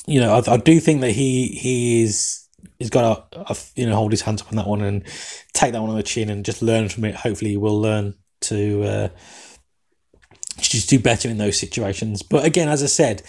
you 0.07 0.21
know, 0.21 0.33
I, 0.33 0.53
I, 0.53 0.57
do 0.57 0.79
think 0.79 1.01
that 1.01 1.11
he 1.11 1.49
he 1.49 2.03
is 2.03 2.47
he's 2.77 2.89
got 2.89 3.31
to 3.33 3.57
you 3.75 3.85
know 3.85 3.97
hold 3.97 4.11
his 4.13 4.21
hands 4.21 4.41
up 4.41 4.47
on 4.47 4.55
that 4.55 4.67
one 4.67 4.81
and 4.81 5.03
take 5.53 5.73
that 5.73 5.81
one 5.81 5.89
on 5.89 5.97
the 5.97 6.03
chin 6.03 6.29
and 6.29 6.45
just 6.45 6.61
learn 6.61 6.87
from 6.87 7.03
it. 7.03 7.15
Hopefully, 7.15 7.51
he 7.51 7.57
will 7.57 7.81
learn 7.81 8.15
to 8.43 8.83
uh, 8.83 9.09
just 10.57 10.89
do 10.89 10.99
better 10.99 11.27
in 11.27 11.37
those 11.37 11.59
situations. 11.59 12.23
But 12.23 12.45
again, 12.45 12.69
as 12.69 12.81
I 12.81 12.85
said, 12.85 13.23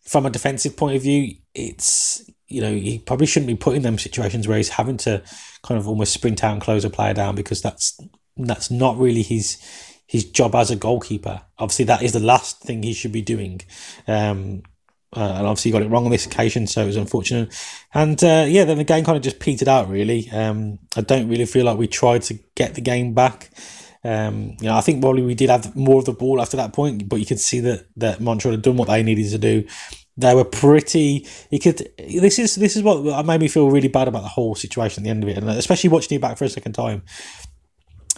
from 0.00 0.24
a 0.24 0.30
defensive 0.30 0.78
point 0.78 0.96
of 0.96 1.02
view, 1.02 1.34
it's 1.54 2.28
you 2.48 2.60
know, 2.60 2.72
he 2.72 2.98
probably 2.98 3.26
shouldn't 3.26 3.48
be 3.48 3.56
put 3.56 3.76
in 3.76 3.82
them 3.82 3.98
situations 3.98 4.46
where 4.46 4.56
he's 4.56 4.68
having 4.70 4.96
to 4.98 5.22
kind 5.62 5.78
of 5.78 5.88
almost 5.88 6.12
sprint 6.12 6.44
out 6.44 6.52
and 6.52 6.62
close 6.62 6.84
a 6.84 6.90
player 6.90 7.14
down 7.14 7.34
because 7.34 7.62
that's 7.62 7.98
that's 8.36 8.70
not 8.70 8.98
really 8.98 9.22
his 9.22 9.58
his 10.06 10.24
job 10.24 10.54
as 10.54 10.70
a 10.70 10.76
goalkeeper. 10.76 11.42
Obviously, 11.58 11.86
that 11.86 12.02
is 12.02 12.12
the 12.12 12.20
last 12.20 12.60
thing 12.60 12.82
he 12.82 12.92
should 12.92 13.12
be 13.12 13.22
doing. 13.22 13.60
Um, 14.06 14.62
uh, 15.16 15.34
and 15.38 15.46
obviously, 15.46 15.70
got 15.70 15.82
it 15.82 15.88
wrong 15.88 16.04
on 16.04 16.10
this 16.10 16.26
occasion, 16.26 16.66
so 16.66 16.82
it 16.82 16.86
was 16.86 16.96
unfortunate. 16.96 17.54
And 17.94 18.22
uh, 18.22 18.44
yeah, 18.48 18.64
then 18.64 18.78
the 18.78 18.84
game 18.84 19.04
kind 19.04 19.16
of 19.16 19.22
just 19.22 19.38
petered 19.38 19.68
out. 19.68 19.88
Really, 19.88 20.28
um, 20.30 20.80
I 20.96 21.00
don't 21.00 21.28
really 21.28 21.46
feel 21.46 21.64
like 21.64 21.78
we 21.78 21.86
tried 21.86 22.22
to 22.22 22.38
get 22.54 22.74
the 22.74 22.80
game 22.80 23.14
back. 23.14 23.50
Um, 24.02 24.56
you 24.60 24.66
know, 24.66 24.76
I 24.76 24.82
think 24.82 25.00
probably 25.00 25.22
we 25.22 25.34
did 25.34 25.48
have 25.48 25.74
more 25.74 25.98
of 25.98 26.04
the 26.04 26.12
ball 26.12 26.42
after 26.42 26.58
that 26.58 26.74
point, 26.74 27.08
but 27.08 27.20
you 27.20 27.26
could 27.26 27.40
see 27.40 27.60
that 27.60 27.86
that 27.96 28.20
Montreal 28.20 28.52
had 28.52 28.62
done 28.62 28.76
what 28.76 28.88
they 28.88 29.02
needed 29.02 29.30
to 29.30 29.38
do 29.38 29.66
they 30.16 30.34
were 30.34 30.44
pretty. 30.44 31.26
You 31.50 31.58
could. 31.58 31.88
This 31.98 32.38
is 32.38 32.54
this 32.54 32.76
is 32.76 32.82
what 32.82 33.26
made 33.26 33.40
me 33.40 33.48
feel 33.48 33.70
really 33.70 33.88
bad 33.88 34.08
about 34.08 34.22
the 34.22 34.28
whole 34.28 34.54
situation 34.54 35.02
at 35.02 35.04
the 35.04 35.10
end 35.10 35.22
of 35.22 35.28
it, 35.28 35.38
and 35.38 35.48
especially 35.50 35.90
watching 35.90 36.16
it 36.16 36.20
back 36.20 36.38
for 36.38 36.44
a 36.44 36.48
second 36.48 36.72
time. 36.72 37.02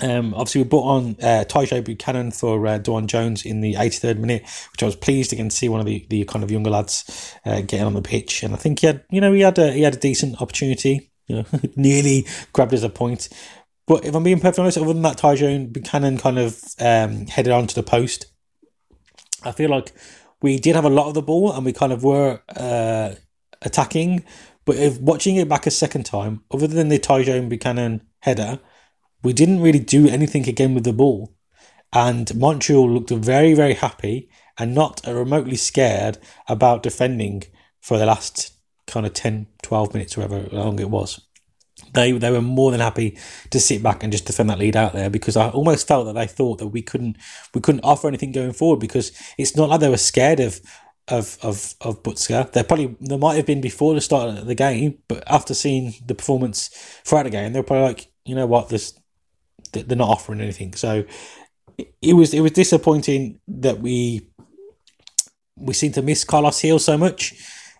Um, 0.02 0.34
obviously, 0.34 0.62
we 0.62 0.68
brought 0.68 0.84
on 0.84 1.16
uh, 1.22 1.44
Tajon 1.48 1.84
Buchanan 1.84 2.30
for 2.30 2.66
uh, 2.66 2.78
DeJuan 2.78 3.06
Jones 3.06 3.46
in 3.46 3.62
the 3.62 3.74
83rd 3.74 4.18
minute, 4.18 4.42
which 4.72 4.82
I 4.82 4.86
was 4.86 4.96
pleased 4.96 5.32
again 5.32 5.48
to 5.48 5.56
see 5.56 5.70
one 5.70 5.80
of 5.80 5.86
the, 5.86 6.06
the 6.10 6.24
kind 6.24 6.44
of 6.44 6.50
younger 6.50 6.68
lads 6.68 7.34
uh, 7.46 7.62
getting 7.62 7.86
on 7.86 7.94
the 7.94 8.02
pitch, 8.02 8.42
and 8.42 8.52
I 8.52 8.58
think 8.58 8.80
he 8.80 8.88
had, 8.88 9.04
you 9.10 9.22
know, 9.22 9.32
he 9.32 9.40
had 9.40 9.58
a 9.58 9.72
he 9.72 9.82
had 9.82 9.94
a 9.94 9.98
decent 9.98 10.42
opportunity, 10.42 11.10
you 11.28 11.36
know, 11.36 11.44
nearly 11.76 12.26
grabbed 12.52 12.74
as 12.74 12.82
a 12.82 12.90
point. 12.90 13.30
But 13.86 14.04
if 14.04 14.14
I'm 14.14 14.24
being 14.24 14.40
perfectly 14.40 14.62
honest, 14.62 14.78
other 14.78 14.92
than 14.92 15.02
that, 15.02 15.16
Tajon 15.16 15.72
Buchanan 15.72 16.18
kind 16.18 16.38
of 16.38 16.62
um, 16.78 17.26
headed 17.26 17.52
onto 17.52 17.74
the 17.74 17.84
post. 17.84 18.26
I 19.44 19.52
feel 19.52 19.70
like 19.70 19.94
we 20.42 20.58
did 20.58 20.74
have 20.74 20.84
a 20.84 20.90
lot 20.90 21.08
of 21.08 21.14
the 21.14 21.22
ball 21.22 21.52
and 21.52 21.64
we 21.64 21.72
kind 21.72 21.92
of 21.92 22.04
were 22.04 22.40
uh, 22.54 23.14
attacking. 23.62 24.24
But 24.64 24.76
if 24.76 25.00
watching 25.00 25.36
it 25.36 25.48
back 25.48 25.66
a 25.66 25.70
second 25.70 26.04
time, 26.04 26.42
other 26.50 26.66
than 26.66 26.88
the 26.88 26.98
Tajon 26.98 27.38
and 27.38 27.50
Buchanan 27.50 28.02
header, 28.20 28.60
we 29.22 29.32
didn't 29.32 29.60
really 29.60 29.78
do 29.78 30.08
anything 30.08 30.48
again 30.48 30.74
with 30.74 30.84
the 30.84 30.92
ball. 30.92 31.34
And 31.92 32.34
Montreal 32.34 32.90
looked 32.90 33.10
very, 33.10 33.54
very 33.54 33.74
happy 33.74 34.28
and 34.58 34.74
not 34.74 35.00
remotely 35.06 35.56
scared 35.56 36.18
about 36.48 36.82
defending 36.82 37.44
for 37.80 37.98
the 37.98 38.06
last 38.06 38.52
kind 38.86 39.06
of 39.06 39.12
10, 39.14 39.46
12 39.62 39.94
minutes, 39.94 40.16
whatever 40.16 40.48
long 40.52 40.78
it 40.78 40.90
was 40.90 41.25
they 41.92 42.12
they 42.12 42.30
were 42.30 42.42
more 42.42 42.70
than 42.70 42.80
happy 42.80 43.18
to 43.50 43.60
sit 43.60 43.82
back 43.82 44.02
and 44.02 44.12
just 44.12 44.26
defend 44.26 44.50
that 44.50 44.58
lead 44.58 44.76
out 44.76 44.92
there 44.92 45.10
because 45.10 45.36
I 45.36 45.48
almost 45.48 45.86
felt 45.86 46.06
that 46.06 46.14
they 46.14 46.26
thought 46.26 46.58
that 46.58 46.68
we 46.68 46.82
couldn't 46.82 47.16
we 47.54 47.60
couldn't 47.60 47.84
offer 47.84 48.08
anything 48.08 48.32
going 48.32 48.52
forward 48.52 48.80
because 48.80 49.12
it's 49.38 49.56
not 49.56 49.68
like 49.68 49.80
they 49.80 49.88
were 49.88 49.96
scared 49.96 50.40
of 50.40 50.60
of 51.08 51.38
of 51.42 51.74
of 51.80 52.02
Buksa. 52.02 52.50
They 52.52 52.62
probably 52.62 52.96
they 53.00 53.16
might 53.16 53.36
have 53.36 53.46
been 53.46 53.60
before 53.60 53.94
the 53.94 54.00
start 54.00 54.30
of 54.30 54.46
the 54.46 54.54
game, 54.54 54.98
but 55.08 55.22
after 55.26 55.54
seeing 55.54 55.94
the 56.04 56.14
performance 56.14 56.68
throughout 57.04 57.24
the 57.24 57.30
game, 57.30 57.52
they're 57.52 57.62
probably 57.62 57.86
like, 57.86 58.10
you 58.24 58.34
know 58.34 58.46
what, 58.46 58.68
this 58.68 58.98
they're 59.72 59.96
not 59.96 60.08
offering 60.08 60.40
anything. 60.40 60.74
So 60.74 61.04
it 62.02 62.14
was 62.14 62.34
it 62.34 62.40
was 62.40 62.52
disappointing 62.52 63.40
that 63.48 63.80
we 63.80 64.28
we 65.56 65.74
seem 65.74 65.92
to 65.92 66.02
miss 66.02 66.24
Carlos 66.24 66.60
Gil 66.60 66.78
so 66.78 66.98
much, 66.98 67.34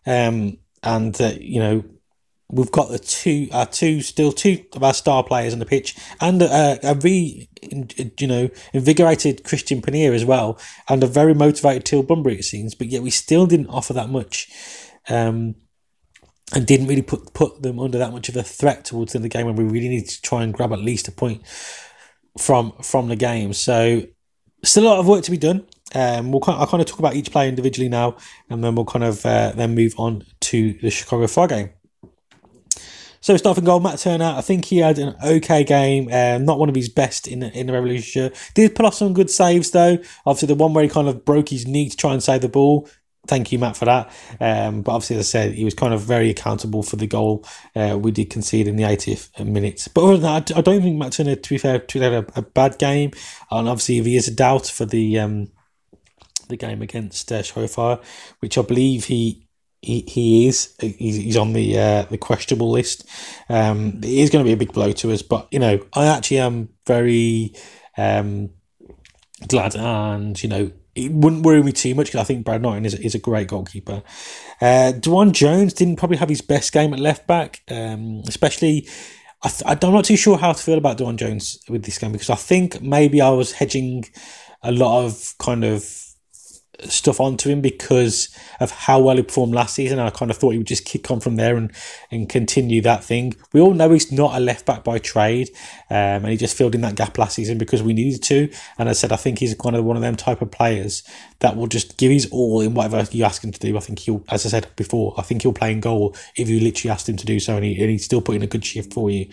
um, 0.07 0.59
and 0.83 1.21
uh, 1.21 1.33
you 1.39 1.61
know 1.61 1.85
we've 2.49 2.71
got 2.71 2.89
the 2.91 2.99
two, 2.99 3.49
our 3.53 3.67
two, 3.67 4.01
still 4.01 4.33
two 4.33 4.65
of 4.73 4.83
our 4.83 4.95
star 4.95 5.25
players 5.25 5.53
on 5.53 5.59
the 5.59 5.67
pitch, 5.67 5.97
and 6.21 6.43
a, 6.43 6.79
a 6.83 6.95
re, 6.95 7.49
you 7.63 8.27
know, 8.27 8.49
invigorated 8.73 9.45
Christian 9.45 9.83
Penilla 9.83 10.15
as 10.15 10.25
well, 10.25 10.59
and 10.89 11.03
a 11.03 11.07
very 11.07 11.35
motivated 11.35 11.85
Teal 11.85 12.03
Bunbury 12.03 12.39
it 12.39 12.45
seems, 12.45 12.75
but 12.75 12.89
yet 12.89 13.03
we 13.03 13.11
still 13.11 13.47
didn't 13.47 13.69
offer 13.69 13.93
that 13.93 14.11
much, 14.11 14.49
um, 15.09 15.57
and 16.55 16.67
didn't 16.67 16.87
really 16.87 17.03
put 17.03 17.35
put 17.35 17.63
them 17.63 17.81
under 17.81 17.99
that 17.99 18.13
much 18.13 18.29
of 18.29 18.37
a 18.37 18.43
threat 18.43 18.85
towards 18.85 19.13
the 19.13 19.19
end 19.19 19.25
of 19.25 19.31
the 19.31 19.37
game 19.37 19.47
when 19.47 19.57
we 19.57 19.65
really 19.65 19.89
need 19.89 20.09
to 20.09 20.23
try 20.23 20.45
and 20.45 20.55
grab 20.55 20.73
at 20.73 20.79
least 20.79 21.09
a 21.09 21.13
point 21.13 21.43
from 22.39 22.73
from 22.83 23.09
the 23.09 23.17
game. 23.17 23.53
So 23.53 24.03
still 24.63 24.85
a 24.85 24.87
lot 24.87 24.99
of 25.01 25.09
work 25.09 25.25
to 25.25 25.31
be 25.31 25.39
done. 25.39 25.67
Um, 25.95 26.31
we'll 26.31 26.41
kind 26.41 26.57
of, 26.57 26.61
I'll 26.61 26.67
kind 26.67 26.81
of 26.81 26.87
talk 26.87 26.99
about 26.99 27.15
each 27.15 27.31
player 27.31 27.49
individually 27.49 27.89
now, 27.89 28.17
and 28.51 28.63
then 28.63 28.75
we'll 28.75 28.85
kind 28.85 29.05
of 29.05 29.25
uh, 29.25 29.53
then 29.57 29.75
move 29.75 29.95
on 29.99 30.25
to 30.41 30.73
the 30.75 30.91
Chicago 30.91 31.27
Fire 31.27 31.49
game. 31.49 31.71
So 33.27 33.37
starting 33.37 33.65
goal, 33.65 33.81
Matt 33.81 33.99
Turner. 33.99 34.35
I 34.37 34.41
think 34.41 34.67
he 34.67 34.79
had 34.79 35.01
an 35.01 35.17
okay 35.21 35.65
game. 35.65 36.09
Um, 36.13 36.45
not 36.45 36.61
one 36.61 36.69
of 36.69 36.77
his 36.77 36.89
best 36.89 37.27
in 37.27 37.41
the, 37.41 37.53
in 37.59 37.67
the 37.67 37.73
Revolution. 37.73 38.31
Did 38.55 38.77
pull 38.77 38.87
off 38.87 38.95
some 38.95 39.15
good 39.15 39.33
saves 39.33 39.73
though. 39.73 39.99
Obviously, 40.25 40.47
the 40.47 40.55
one 40.55 40.73
where 40.73 40.85
he 40.85 40.89
kind 40.89 41.09
of 41.09 41.25
broke 41.25 41.49
his 41.49 41.67
knee 41.67 41.89
to 41.89 41.97
try 41.97 42.13
and 42.13 42.23
save 42.23 42.43
the 42.43 42.49
ball. 42.49 42.89
Thank 43.27 43.51
you, 43.51 43.59
Matt, 43.59 43.77
for 43.77 43.87
that. 43.87 44.13
Um, 44.39 44.83
but 44.83 44.93
obviously, 44.93 45.17
as 45.17 45.23
I 45.23 45.29
said, 45.29 45.55
he 45.55 45.65
was 45.65 45.75
kind 45.75 45.93
of 45.93 46.03
very 46.03 46.31
accountable 46.31 46.85
for 46.85 46.95
the 46.95 47.09
goal 47.09 47.45
uh, 47.75 47.99
we 48.01 48.13
did 48.13 48.31
concede 48.31 48.69
in 48.69 48.77
the 48.77 48.85
80th 48.85 49.45
minute. 49.45 49.89
But 49.93 50.05
other 50.05 50.19
than 50.19 50.23
that, 50.23 50.57
I 50.57 50.61
don't 50.61 50.83
think 50.83 50.97
Matt 50.97 51.15
Turner, 51.15 51.35
to 51.35 51.51
be 51.51 51.59
fair, 51.59 51.83
had 51.95 52.03
a, 52.13 52.27
a 52.37 52.43
bad 52.43 52.79
game. 52.79 53.11
And 53.51 53.69
obviously, 53.69 53.99
if 53.99 54.07
he 54.07 54.15
is 54.15 54.29
a 54.29 54.35
doubt 54.35 54.67
for 54.67 54.85
the 54.85 55.19
um, 55.19 55.51
the 56.49 56.57
game 56.57 56.81
against 56.81 57.33
uh, 57.33 57.43
Fire, 57.43 57.99
which 58.39 58.57
I 58.57 58.63
believe 58.63 59.07
he 59.07 59.46
he, 59.83 60.01
he 60.01 60.49
is 60.49 60.75
he's, 60.81 61.17
he's 61.17 61.37
on 61.37 61.53
the 61.53 61.79
uh, 61.79 62.03
the 62.05 62.19
questionable 62.19 62.71
list. 62.71 63.07
Um, 63.49 64.01
it 64.03 64.11
is 64.11 64.31
going 64.31 64.45
to 64.45 64.49
be 64.49 64.53
a 64.53 64.57
big 64.57 64.73
blow 64.73 64.93
to 64.93 65.13
us, 65.13 65.23
but 65.23 65.49
you 65.51 65.59
know 65.59 65.81
I 65.95 66.07
actually 66.07 66.39
am 66.39 66.71
very 66.87 67.55
um, 67.97 68.51
glad, 69.49 69.77
and 69.77 70.43
you 70.43 70.49
know 70.49 70.73
it 70.95 71.13
wouldn't 71.13 71.45
worry 71.45 71.63
me 71.63 71.73
too 71.73 71.95
much 71.95 72.07
because 72.07 72.21
I 72.21 72.25
think 72.25 72.45
Brad 72.45 72.63
Knighton 72.63 72.87
is, 72.87 72.95
is 72.95 73.15
a 73.15 73.19
great 73.19 73.49
goalkeeper. 73.49 74.03
Uh, 74.61 74.93
DeJuan 74.97 75.33
Jones 75.33 75.75
didn't 75.75 75.97
probably 75.97 76.17
have 76.17 76.31
his 76.31 76.41
best 76.41 76.73
game 76.73 76.95
at 76.95 77.01
left 77.01 77.27
back, 77.27 77.63
um, 77.71 78.23
especially. 78.27 78.89
I 79.43 79.49
th- 79.51 79.85
I'm 79.85 79.93
not 79.93 80.07
too 80.07 80.17
sure 80.17 80.39
how 80.39 80.55
to 80.55 80.63
feel 80.63 80.79
about 80.79 80.97
DeJuan 80.99 81.17
Jones 81.17 81.59
with 81.69 81.85
this 81.85 81.99
game 81.99 82.13
because 82.13 82.31
I 82.31 82.37
think 82.37 82.81
maybe 82.81 83.21
I 83.21 83.29
was 83.29 83.53
hedging 83.53 84.07
a 84.63 84.73
lot 84.73 85.05
of 85.05 85.35
kind 85.39 85.63
of 85.63 86.06
stuff 86.85 87.21
onto 87.21 87.49
him 87.49 87.61
because 87.61 88.29
of 88.61 88.71
how 88.71 89.01
well 89.01 89.17
he 89.17 89.23
performed 89.23 89.55
last 89.55 89.75
season. 89.75 89.99
I 89.99 90.11
kind 90.11 90.31
of 90.31 90.37
thought 90.37 90.51
he 90.51 90.59
would 90.59 90.67
just 90.67 90.85
kick 90.85 91.11
on 91.11 91.21
from 91.21 91.37
there 91.37 91.57
and, 91.57 91.73
and 92.11 92.29
continue 92.29 92.81
that 92.83 93.05
thing. 93.05 93.35
We 93.53 93.61
all 93.61 93.75
know 93.75 93.91
he's 93.91 94.13
not 94.13 94.37
a 94.37 94.41
left 94.41 94.67
back 94.67 94.85
by 94.85 94.99
trade, 94.99 95.51
um, 95.91 96.25
and 96.25 96.29
he 96.29 96.37
just 96.37 96.57
filled 96.57 96.75
in 96.75 96.81
that 96.83 96.95
gap 96.95 97.17
last 97.19 97.35
season 97.35 97.59
because 97.59 97.83
we 97.83 97.93
needed 97.93 98.23
to. 98.25 98.51
And 98.79 98.89
I 98.89 98.93
said 98.93 99.13
I 99.13 99.17
think 99.17 99.39
he's 99.39 99.55
kind 99.55 99.77
of 99.77 99.85
one 99.85 99.97
of 99.97 100.03
them 100.03 100.17
type 100.17 100.43
of 100.43 100.51
players 100.51 101.03
that 101.41 101.57
will 101.57 101.67
just 101.67 101.97
give 101.97 102.11
his 102.11 102.29
all 102.31 102.61
in 102.61 102.75
whatever 102.75 103.07
you 103.11 103.25
ask 103.25 103.43
him 103.43 103.53
to 103.53 103.61
do. 103.61 103.77
I 103.77 103.81
think 103.81 104.01
he'll, 104.01 104.25
as 104.29 104.47
I 104.47 104.51
said 104.51 104.69
before, 104.77 105.15
I 105.19 105.23
think 105.23 105.43
he'll 105.43 105.53
play 105.53 105.73
in 105.73 105.81
goal 105.81 106.17
if 106.35 106.49
you 106.49 106.61
literally 106.61 106.91
asked 106.91 107.09
him 107.09 107.17
to 107.17 107.27
do 107.27 107.41
so, 107.41 107.57
and, 107.57 107.65
he, 107.65 107.81
and 107.81 107.91
he's 107.91 108.05
still 108.05 108.21
putting 108.21 108.43
a 108.43 108.47
good 108.47 108.65
shift 108.65 108.93
for 108.93 109.11
you. 109.11 109.29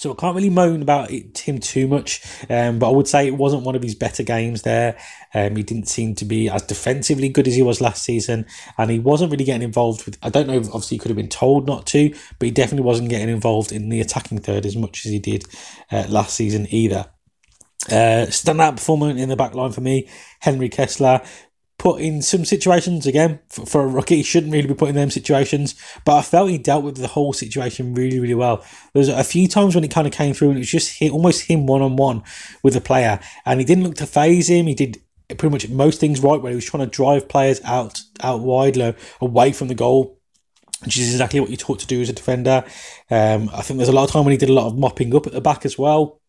So 0.00 0.12
I 0.12 0.14
can't 0.14 0.34
really 0.34 0.48
moan 0.48 0.80
about 0.80 1.10
it, 1.10 1.36
him 1.40 1.58
too 1.58 1.86
much, 1.86 2.22
um, 2.48 2.78
but 2.78 2.88
I 2.88 2.90
would 2.90 3.06
say 3.06 3.26
it 3.26 3.36
wasn't 3.36 3.64
one 3.64 3.76
of 3.76 3.82
his 3.82 3.94
better 3.94 4.22
games 4.22 4.62
there. 4.62 4.96
Um, 5.34 5.56
he 5.56 5.62
didn't 5.62 5.88
seem 5.88 6.14
to 6.14 6.24
be 6.24 6.48
as 6.48 6.62
defensively 6.62 7.28
good 7.28 7.46
as 7.46 7.54
he 7.54 7.60
was 7.60 7.82
last 7.82 8.02
season, 8.02 8.46
and 8.78 8.90
he 8.90 8.98
wasn't 8.98 9.30
really 9.30 9.44
getting 9.44 9.60
involved 9.60 10.06
with. 10.06 10.16
I 10.22 10.30
don't 10.30 10.46
know, 10.46 10.56
obviously, 10.56 10.94
he 10.94 10.98
could 11.00 11.10
have 11.10 11.18
been 11.18 11.28
told 11.28 11.66
not 11.66 11.84
to, 11.88 12.14
but 12.38 12.46
he 12.46 12.50
definitely 12.50 12.86
wasn't 12.86 13.10
getting 13.10 13.28
involved 13.28 13.72
in 13.72 13.90
the 13.90 14.00
attacking 14.00 14.38
third 14.38 14.64
as 14.64 14.74
much 14.74 15.04
as 15.04 15.12
he 15.12 15.18
did 15.18 15.44
uh, 15.92 16.06
last 16.08 16.34
season 16.34 16.66
either. 16.70 17.04
Uh, 17.90 18.24
standout 18.28 18.76
performer 18.76 19.10
in 19.10 19.28
the 19.28 19.36
back 19.36 19.54
line 19.54 19.72
for 19.72 19.82
me, 19.82 20.08
Henry 20.38 20.70
Kessler 20.70 21.20
put 21.80 21.98
in 21.98 22.20
some 22.20 22.44
situations 22.44 23.06
again 23.06 23.40
for, 23.48 23.64
for, 23.64 23.80
a 23.80 23.86
rookie. 23.86 24.16
He 24.16 24.22
shouldn't 24.22 24.52
really 24.52 24.68
be 24.68 24.74
put 24.74 24.90
in 24.90 24.96
them 24.96 25.10
situations, 25.10 25.74
but 26.04 26.18
I 26.18 26.20
felt 26.20 26.50
he 26.50 26.58
dealt 26.58 26.84
with 26.84 26.98
the 26.98 27.06
whole 27.06 27.32
situation 27.32 27.94
really, 27.94 28.20
really 28.20 28.34
well. 28.34 28.58
There 28.92 29.00
was 29.00 29.08
a 29.08 29.24
few 29.24 29.48
times 29.48 29.74
when 29.74 29.82
he 29.82 29.88
kind 29.88 30.06
of 30.06 30.12
came 30.12 30.34
through 30.34 30.50
and 30.50 30.58
it 30.58 30.60
was 30.60 30.70
just 30.70 30.98
him, 30.98 31.14
almost 31.14 31.46
him 31.46 31.66
one 31.66 31.80
on 31.80 31.96
one 31.96 32.22
with 32.62 32.74
the 32.74 32.82
player, 32.82 33.18
and 33.46 33.60
he 33.60 33.64
didn't 33.64 33.84
look 33.84 33.94
to 33.94 34.06
phase 34.06 34.50
him. 34.50 34.66
He 34.66 34.74
did 34.74 35.00
pretty 35.28 35.48
much 35.48 35.70
most 35.70 36.00
things 36.00 36.20
right 36.20 36.42
where 36.42 36.50
he 36.50 36.56
was 36.56 36.66
trying 36.66 36.84
to 36.84 36.90
drive 36.90 37.30
players 37.30 37.62
out 37.64 38.02
out 38.22 38.40
wide, 38.40 38.76
low, 38.76 38.92
away 39.22 39.50
from 39.52 39.68
the 39.68 39.74
goal. 39.74 40.18
Which 40.84 40.98
is 40.98 41.12
exactly 41.12 41.40
what 41.40 41.50
you're 41.50 41.58
taught 41.58 41.80
to 41.80 41.86
do 41.86 42.00
as 42.00 42.08
a 42.08 42.14
defender. 42.14 42.64
Um, 43.10 43.50
I 43.52 43.60
think 43.60 43.76
there's 43.76 43.90
a 43.90 43.92
lot 43.92 44.04
of 44.04 44.10
time 44.10 44.24
when 44.24 44.32
he 44.32 44.38
did 44.38 44.48
a 44.48 44.54
lot 44.54 44.66
of 44.66 44.78
mopping 44.78 45.14
up 45.14 45.26
at 45.26 45.34
the 45.34 45.40
back 45.40 45.66
as 45.66 45.78
well 45.78 46.19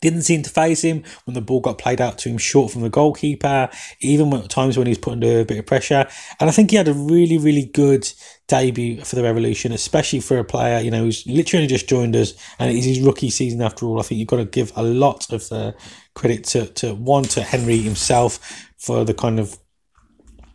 didn't 0.00 0.22
seem 0.22 0.42
to 0.42 0.50
phase 0.50 0.82
him 0.82 1.02
when 1.24 1.34
the 1.34 1.40
ball 1.40 1.60
got 1.60 1.78
played 1.78 2.00
out 2.00 2.18
to 2.18 2.28
him 2.28 2.38
short 2.38 2.72
from 2.72 2.82
the 2.82 2.90
goalkeeper, 2.90 3.68
even 4.00 4.32
at 4.34 4.48
times 4.48 4.76
when 4.76 4.86
he 4.86 4.92
was 4.92 4.98
put 4.98 5.12
under 5.12 5.40
a 5.40 5.44
bit 5.44 5.58
of 5.58 5.66
pressure. 5.66 6.06
And 6.40 6.48
I 6.48 6.52
think 6.52 6.70
he 6.70 6.76
had 6.76 6.88
a 6.88 6.94
really, 6.94 7.38
really 7.38 7.66
good 7.66 8.10
debut 8.46 9.02
for 9.04 9.16
the 9.16 9.22
Revolution, 9.22 9.72
especially 9.72 10.20
for 10.20 10.38
a 10.38 10.44
player, 10.44 10.80
you 10.80 10.90
know, 10.90 11.04
who's 11.04 11.26
literally 11.26 11.66
just 11.66 11.88
joined 11.88 12.16
us 12.16 12.34
and 12.58 12.70
it 12.70 12.76
is 12.76 12.84
his 12.84 13.00
rookie 13.00 13.30
season 13.30 13.62
after 13.62 13.86
all. 13.86 14.00
I 14.00 14.02
think 14.02 14.18
you've 14.18 14.28
got 14.28 14.36
to 14.38 14.44
give 14.44 14.72
a 14.76 14.82
lot 14.82 15.32
of 15.32 15.48
the 15.48 15.74
credit 16.14 16.44
to, 16.44 16.66
to 16.66 16.94
one, 16.94 17.24
to 17.24 17.42
Henry 17.42 17.78
himself 17.78 18.66
for 18.78 19.04
the 19.04 19.14
kind 19.14 19.38
of 19.38 19.58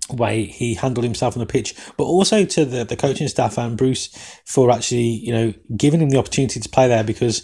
way 0.09 0.45
he 0.45 0.73
handled 0.73 1.03
himself 1.03 1.35
on 1.35 1.39
the 1.39 1.45
pitch, 1.45 1.75
but 1.97 2.03
also 2.03 2.45
to 2.45 2.65
the, 2.65 2.83
the 2.83 2.95
coaching 2.95 3.27
staff 3.27 3.57
and 3.57 3.77
Bruce 3.77 4.09
for 4.45 4.69
actually, 4.71 5.01
you 5.01 5.31
know, 5.31 5.53
giving 5.77 6.01
him 6.01 6.09
the 6.09 6.17
opportunity 6.17 6.59
to 6.59 6.69
play 6.69 6.87
there 6.87 7.03
because 7.03 7.41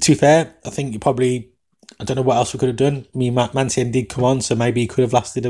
to 0.00 0.12
be 0.12 0.14
fair, 0.14 0.54
I 0.64 0.70
think 0.70 0.92
you 0.92 0.98
probably 0.98 1.50
I 1.98 2.04
don't 2.04 2.16
know 2.16 2.22
what 2.22 2.36
else 2.36 2.52
we 2.52 2.58
could 2.58 2.68
have 2.68 2.76
done. 2.76 3.06
I 3.14 3.18
mean, 3.18 3.34
Mancienne 3.34 3.90
did 3.90 4.08
come 4.08 4.24
on, 4.24 4.40
so 4.42 4.54
maybe 4.54 4.82
he 4.82 4.86
could 4.86 5.02
have 5.02 5.12
lasted, 5.12 5.46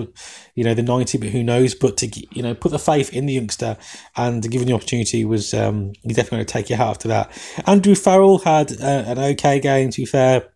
you 0.54 0.64
know, 0.64 0.74
the 0.74 0.82
ninety, 0.82 1.18
but 1.18 1.30
who 1.30 1.42
knows? 1.42 1.74
But 1.74 1.96
to 1.98 2.26
you 2.32 2.42
know, 2.42 2.54
put 2.54 2.72
the 2.72 2.78
faith 2.78 3.12
in 3.12 3.26
the 3.26 3.32
youngster 3.32 3.76
and 4.16 4.48
given 4.48 4.68
the 4.68 4.74
opportunity 4.74 5.24
was 5.24 5.52
um, 5.54 5.92
you 6.02 6.14
definitely 6.14 6.37
going 6.37 6.46
to 6.46 6.52
take 6.52 6.70
your 6.70 6.78
hat 6.78 6.88
after 6.88 7.09
that. 7.09 7.32
Andrew 7.66 7.94
Farrell 7.94 8.38
had 8.38 8.72
uh, 8.80 9.04
an 9.06 9.18
okay 9.18 9.59
game. 9.59 9.90
To 9.90 10.02
be 10.02 10.06
fair, 10.06 10.48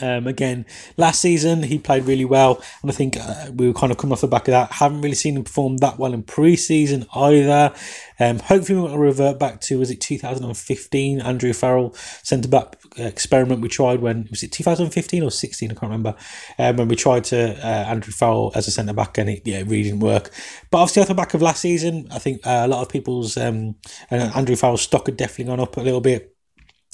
um, 0.00 0.26
again, 0.26 0.66
last 0.96 1.20
season 1.20 1.62
he 1.62 1.78
played 1.78 2.04
really 2.04 2.24
well, 2.24 2.62
and 2.82 2.90
I 2.90 2.94
think 2.94 3.16
uh, 3.16 3.50
we 3.54 3.66
were 3.66 3.74
kind 3.74 3.90
of 3.90 3.98
coming 3.98 4.12
off 4.12 4.20
the 4.20 4.28
back 4.28 4.48
of 4.48 4.52
that. 4.52 4.72
Haven't 4.72 5.00
really 5.00 5.14
seen 5.14 5.36
him 5.36 5.44
perform 5.44 5.78
that 5.78 5.98
well 5.98 6.14
in 6.14 6.22
pre-season 6.22 7.06
either. 7.14 7.74
Um, 8.18 8.38
hopefully, 8.38 8.88
to 8.88 8.96
revert 8.96 9.38
back 9.38 9.60
to 9.62 9.78
was 9.78 9.90
it 9.90 10.00
2015 10.00 11.20
Andrew 11.20 11.52
Farrell 11.52 11.94
centre 12.22 12.48
back 12.48 12.76
experiment 12.96 13.60
we 13.60 13.68
tried 13.68 14.00
when 14.00 14.26
was 14.30 14.42
it 14.42 14.52
2015 14.52 15.22
or 15.22 15.30
16? 15.30 15.70
I 15.70 15.74
can't 15.74 15.82
remember. 15.82 16.14
Um, 16.58 16.76
when 16.76 16.88
we 16.88 16.96
tried 16.96 17.24
to 17.24 17.52
uh, 17.64 17.84
Andrew 17.88 18.12
Farrell 18.12 18.52
as 18.54 18.68
a 18.68 18.70
centre 18.70 18.92
back, 18.92 19.18
and 19.18 19.28
it 19.28 19.42
yeah 19.44 19.58
really 19.58 19.84
didn't 19.84 20.00
work. 20.00 20.30
But 20.70 20.78
obviously, 20.78 21.02
off 21.02 21.08
the 21.08 21.14
back 21.14 21.34
of 21.34 21.42
last 21.42 21.60
season, 21.60 22.06
I 22.10 22.18
think 22.18 22.46
uh, 22.46 22.62
a 22.64 22.68
lot 22.68 22.82
of 22.82 22.88
people's 22.88 23.36
um, 23.36 23.74
Andrew 24.10 24.56
Farrell's 24.56 24.82
stock 24.82 25.06
had 25.06 25.16
definitely 25.16 25.46
gone 25.46 25.60
up 25.60 25.76
a 25.76 25.80
little 25.80 26.00
bit 26.00 26.29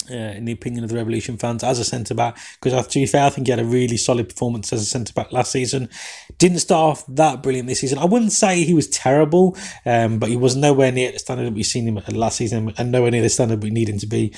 uh, 0.09 0.13
in 0.13 0.45
the 0.45 0.51
opinion 0.51 0.83
of 0.83 0.89
the 0.89 0.95
Revolution 0.95 1.37
fans, 1.37 1.63
as 1.63 1.79
a 1.79 1.83
centre 1.83 2.13
back. 2.13 2.37
Because 2.61 2.87
to 2.87 2.99
be 2.99 3.05
fair, 3.05 3.25
I 3.25 3.29
think 3.29 3.47
he 3.47 3.51
had 3.51 3.59
a 3.59 3.65
really 3.65 3.97
solid 3.97 4.29
performance 4.29 4.71
as 4.73 4.81
a 4.81 4.85
centre 4.85 5.13
back 5.13 5.31
last 5.31 5.51
season. 5.51 5.89
Didn't 6.37 6.59
start 6.59 6.97
off 6.97 7.05
that 7.07 7.43
brilliant 7.43 7.67
this 7.67 7.79
season. 7.79 7.97
I 7.97 8.05
wouldn't 8.05 8.31
say 8.31 8.63
he 8.63 8.73
was 8.73 8.87
terrible, 8.87 9.57
um, 9.85 10.19
but 10.19 10.29
he 10.29 10.37
was 10.37 10.55
nowhere 10.55 10.91
near 10.91 11.11
the 11.11 11.19
standard 11.19 11.47
that 11.47 11.53
we've 11.53 11.65
seen 11.65 11.87
him 11.87 12.01
last 12.15 12.37
season, 12.37 12.73
and 12.77 12.91
nowhere 12.91 13.11
near 13.11 13.21
the 13.21 13.29
standard 13.29 13.63
we 13.63 13.69
need 13.69 13.89
him 13.89 13.99
to 13.99 14.07
be. 14.07 14.33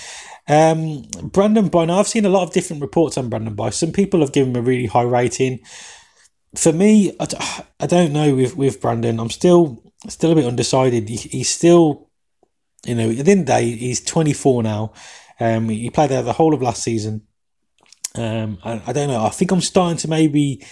Um, 0.47 1.03
Brandon 1.23 1.69
Bye. 1.69 1.86
Now, 1.86 1.99
I've 1.99 2.08
seen 2.08 2.25
a 2.25 2.29
lot 2.29 2.43
of 2.43 2.53
different 2.53 2.82
reports 2.82 3.17
on 3.17 3.29
Brandon 3.29 3.55
Bye. 3.55 3.69
Some 3.69 3.91
people 3.91 4.19
have 4.21 4.34
given 4.34 4.55
him 4.55 4.63
a 4.63 4.65
really 4.65 4.88
high 4.88 5.03
rating. 5.03 5.60
For 6.55 6.73
me, 6.73 7.15
I, 7.19 7.63
I 7.79 7.86
don't 7.86 8.12
know 8.12 8.36
with 8.36 8.58
with 8.58 8.82
Brandon. 8.82 9.19
I'm 9.19 9.29
still 9.29 9.84
still 10.08 10.32
a 10.32 10.36
bit 10.36 10.45
undecided. 10.45 11.08
He, 11.10 11.17
he's 11.17 11.49
still, 11.49 12.10
you 12.86 12.95
know, 12.95 13.10
at 13.10 13.25
the 13.25 13.32
end 13.32 13.41
of 13.41 13.45
the 13.45 13.53
day, 13.53 13.71
he's 13.71 14.01
24 14.01 14.63
now. 14.63 14.93
Um, 15.39 15.69
he 15.69 15.89
played 15.89 16.10
there 16.10 16.21
the 16.21 16.34
whole 16.34 16.54
of 16.54 16.62
last 16.62 16.84
season. 16.84 17.23
Um, 18.15 18.58
I, 18.63 18.82
I, 18.88 18.93
don't 18.93 19.08
know. 19.08 19.23
I 19.23 19.30
think 19.30 19.52
I'm 19.52 19.62
starting 19.62 19.97
to 19.99 20.08
maybe 20.10 20.65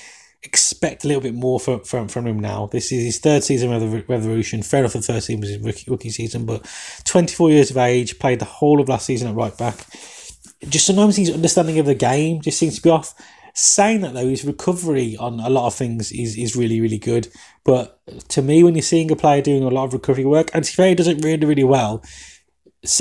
expect 0.43 1.03
a 1.03 1.07
little 1.07 1.21
bit 1.21 1.33
more 1.33 1.59
from, 1.59 1.81
from, 1.81 2.07
from 2.07 2.27
him 2.27 2.39
now. 2.39 2.67
This 2.67 2.91
is 2.91 3.03
his 3.03 3.19
third 3.19 3.43
season 3.43 3.73
of 3.73 3.81
the 3.81 4.03
Revolution. 4.07 4.63
Fair 4.63 4.81
enough, 4.81 4.93
the 4.93 5.01
first 5.01 5.27
season 5.27 5.41
was 5.41 5.49
his 5.49 5.59
rookie, 5.59 5.89
rookie 5.89 6.09
season, 6.09 6.45
but 6.45 6.65
24 7.05 7.51
years 7.51 7.71
of 7.71 7.77
age, 7.77 8.19
played 8.19 8.39
the 8.39 8.45
whole 8.45 8.79
of 8.79 8.89
last 8.89 9.05
season 9.05 9.29
at 9.29 9.35
right 9.35 9.57
back. 9.57 9.85
Just 10.67 10.87
sometimes 10.87 11.15
his 11.15 11.31
understanding 11.31 11.79
of 11.79 11.85
the 11.85 11.95
game 11.95 12.41
just 12.41 12.57
seems 12.57 12.77
to 12.77 12.81
be 12.81 12.89
off. 12.89 13.13
Saying 13.53 14.01
that 14.01 14.13
though, 14.13 14.27
his 14.27 14.45
recovery 14.45 15.17
on 15.17 15.39
a 15.39 15.49
lot 15.49 15.65
of 15.65 15.73
things 15.73 16.11
is, 16.11 16.37
is 16.37 16.55
really, 16.55 16.79
really 16.79 16.99
good. 16.99 17.27
But 17.63 17.99
to 18.29 18.41
me, 18.43 18.63
when 18.63 18.75
you're 18.75 18.83
seeing 18.83 19.09
a 19.11 19.15
player 19.15 19.41
doing 19.41 19.63
a 19.63 19.69
lot 19.69 19.85
of 19.85 19.93
recovery 19.93 20.25
work, 20.25 20.51
and 20.53 20.63
Tifei 20.63 20.95
does 20.95 21.07
it 21.07 21.23
really, 21.23 21.45
really 21.45 21.63
well, 21.63 22.03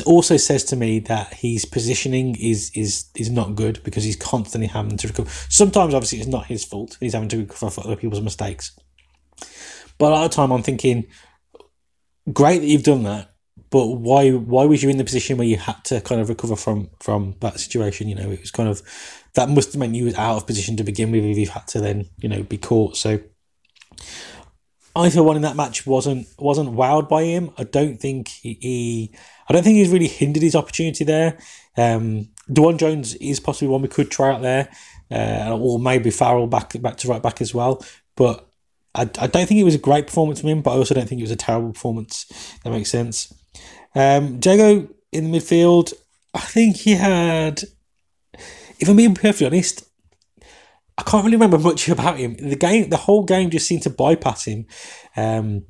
also 0.06 0.36
says 0.36 0.64
to 0.64 0.76
me 0.76 1.00
that 1.00 1.34
his 1.34 1.64
positioning 1.64 2.36
is 2.40 2.70
is 2.74 3.10
is 3.14 3.30
not 3.30 3.54
good 3.54 3.82
because 3.84 4.04
he's 4.04 4.16
constantly 4.16 4.68
having 4.68 4.96
to 4.96 5.08
recover. 5.08 5.30
Sometimes, 5.48 5.94
obviously, 5.94 6.18
it's 6.18 6.26
not 6.26 6.46
his 6.46 6.64
fault. 6.64 6.96
He's 6.98 7.12
having 7.12 7.28
to 7.30 7.38
recover 7.38 7.70
for 7.70 7.84
other 7.84 7.96
people's 7.96 8.22
mistakes. 8.22 8.78
But 9.98 10.12
a 10.12 10.14
lot 10.14 10.24
of 10.24 10.30
time, 10.30 10.50
I'm 10.50 10.62
thinking, 10.62 11.06
great 12.32 12.60
that 12.60 12.66
you've 12.66 12.82
done 12.82 13.02
that, 13.04 13.34
but 13.70 13.86
why 13.86 14.30
why 14.30 14.64
was 14.64 14.82
you 14.82 14.88
in 14.88 14.96
the 14.96 15.04
position 15.04 15.36
where 15.36 15.46
you 15.46 15.58
had 15.58 15.84
to 15.84 16.00
kind 16.00 16.20
of 16.20 16.28
recover 16.28 16.56
from 16.56 16.90
from 17.00 17.36
that 17.40 17.60
situation? 17.60 18.08
You 18.08 18.14
know, 18.14 18.30
it 18.30 18.40
was 18.40 18.50
kind 18.50 18.68
of 18.68 18.82
that 19.34 19.50
must 19.50 19.72
have 19.72 19.80
meant 19.80 19.94
you 19.94 20.04
was 20.04 20.14
out 20.14 20.36
of 20.36 20.46
position 20.46 20.76
to 20.78 20.84
begin 20.84 21.10
with 21.10 21.24
if 21.24 21.36
you've 21.36 21.50
had 21.50 21.66
to 21.68 21.80
then 21.80 22.06
you 22.18 22.28
know 22.28 22.42
be 22.42 22.58
caught. 22.58 22.96
So. 22.96 23.20
I 24.94 25.10
feel 25.10 25.26
one 25.26 25.36
in 25.36 25.42
that 25.42 25.56
match 25.56 25.86
wasn't 25.86 26.26
wasn't 26.38 26.70
wowed 26.70 27.06
by 27.06 27.24
him. 27.24 27.50
I 27.58 27.64
don't 27.64 28.00
think 28.00 28.28
he, 28.28 28.56
he 28.62 29.14
I 29.48 29.52
don't 29.52 29.62
think 29.62 29.76
he's 29.76 29.90
really 29.90 30.08
hindered 30.08 30.42
his 30.42 30.56
opportunity 30.56 31.04
there. 31.04 31.38
Um, 31.76 32.28
DeJuan 32.50 32.78
Jones 32.78 33.14
is 33.16 33.40
possibly 33.40 33.68
one 33.68 33.82
we 33.82 33.88
could 33.88 34.10
try 34.10 34.32
out 34.32 34.42
there, 34.42 34.68
uh, 35.10 35.56
or 35.56 35.78
maybe 35.78 36.10
Farrell 36.10 36.46
back 36.46 36.80
back 36.80 36.96
to 36.98 37.08
right 37.08 37.22
back 37.22 37.40
as 37.40 37.54
well. 37.54 37.84
But 38.16 38.48
I, 38.94 39.02
I 39.02 39.26
don't 39.26 39.46
think 39.46 39.60
it 39.60 39.64
was 39.64 39.74
a 39.74 39.78
great 39.78 40.06
performance 40.06 40.40
from 40.40 40.50
him, 40.50 40.62
but 40.62 40.72
I 40.72 40.76
also 40.76 40.94
don't 40.94 41.08
think 41.08 41.20
it 41.20 41.24
was 41.24 41.30
a 41.30 41.36
terrible 41.36 41.72
performance. 41.72 42.24
That 42.64 42.70
makes 42.70 42.90
sense. 42.90 43.32
Um, 43.94 44.38
Diego 44.38 44.88
in 45.12 45.30
the 45.30 45.38
midfield, 45.38 45.92
I 46.34 46.40
think 46.40 46.76
he 46.76 46.92
had. 46.92 47.62
If 48.78 48.88
I'm 48.88 48.96
being 48.96 49.14
perfectly 49.14 49.46
honest, 49.46 49.86
I 50.98 51.02
can't 51.02 51.24
really 51.24 51.36
remember 51.36 51.58
much 51.58 51.88
about 51.90 52.18
him. 52.18 52.36
The 52.36 52.56
game, 52.56 52.90
the 52.90 52.96
whole 52.96 53.24
game, 53.24 53.50
just 53.50 53.66
seemed 53.66 53.82
to 53.82 53.90
bypass 53.90 54.46
him. 54.46 54.66
Um, 55.16 55.66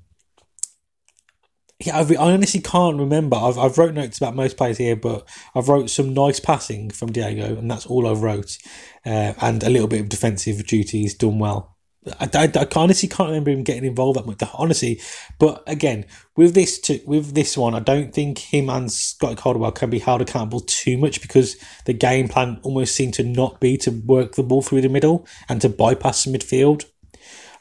yeah, 1.81 1.99
I, 1.99 2.15
I 2.15 2.33
honestly 2.33 2.61
can't 2.61 2.99
remember. 2.99 3.37
I've, 3.37 3.59
I've 3.59 3.77
wrote 3.77 3.95
notes 3.95 4.19
about 4.19 4.35
most 4.35 4.57
players 4.57 4.79
here, 4.79 4.97
but 4.97 5.29
I've 5.55 5.69
wrote 5.69 5.91
some 5.91 6.15
nice 6.15 6.41
passing 6.41 6.91
from 6.91 7.13
Diego, 7.13 7.57
and 7.57 7.71
that's 7.71 7.87
all 7.87 8.07
I've 8.07 8.23
wrote, 8.23 8.57
uh, 9.05 9.35
and 9.41 9.63
a 9.63 9.71
little 9.71 9.89
bit 9.89 10.01
of 10.01 10.09
defensive 10.09 10.67
duties 10.67 11.15
done 11.15 11.39
well. 11.39 11.77
I, 12.21 12.29
I, 12.35 12.53
I 12.55 12.67
honestly 12.77 13.09
can't 13.09 13.29
remember 13.29 13.51
him 13.51 13.63
getting 13.63 13.85
involved 13.85 14.19
that 14.19 14.27
much. 14.27 14.41
Honestly, 14.55 15.01
but 15.39 15.63
again, 15.67 16.07
with 16.37 16.55
this 16.55 16.79
to, 16.81 17.01
with 17.05 17.35
this 17.35 17.59
one, 17.59 17.75
I 17.75 17.81
don't 17.81 18.15
think 18.15 18.39
him 18.39 18.71
and 18.71 18.91
Scott 18.91 19.37
Caldwell 19.37 19.73
can 19.73 19.91
be 19.91 19.99
held 19.99 20.23
accountable 20.23 20.61
too 20.61 20.97
much 20.97 21.21
because 21.21 21.57
the 21.85 21.93
game 21.93 22.29
plan 22.29 22.61
almost 22.63 22.95
seemed 22.95 23.15
to 23.15 23.25
not 23.25 23.61
be 23.61 23.77
to 23.79 23.91
work 23.91 24.35
the 24.35 24.43
ball 24.43 24.63
through 24.63 24.83
the 24.83 24.89
middle 24.89 25.27
and 25.49 25.61
to 25.61 25.69
bypass 25.69 26.25
the 26.25 26.31
midfield. 26.31 26.85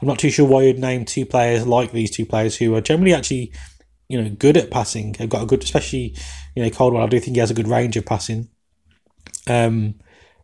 I'm 0.01 0.07
not 0.07 0.19
too 0.19 0.29
sure 0.29 0.47
why 0.47 0.63
you'd 0.63 0.79
name 0.79 1.05
two 1.05 1.25
players 1.25 1.65
like 1.65 1.91
these 1.91 2.11
two 2.11 2.25
players 2.25 2.57
who 2.57 2.75
are 2.75 2.81
generally 2.81 3.13
actually 3.13 3.51
you 4.07 4.21
know, 4.21 4.29
good 4.29 4.57
at 4.57 4.71
passing. 4.71 5.15
I've 5.19 5.29
got 5.29 5.43
a 5.43 5.45
good, 5.45 5.63
especially 5.63 6.15
you 6.55 6.63
know, 6.63 6.69
Caldwell. 6.69 7.03
I 7.03 7.07
do 7.07 7.19
think 7.19 7.35
he 7.35 7.39
has 7.39 7.51
a 7.51 7.55
good 7.55 7.67
range 7.67 7.97
of 7.97 8.05
passing. 8.05 8.49
Um, 9.47 9.95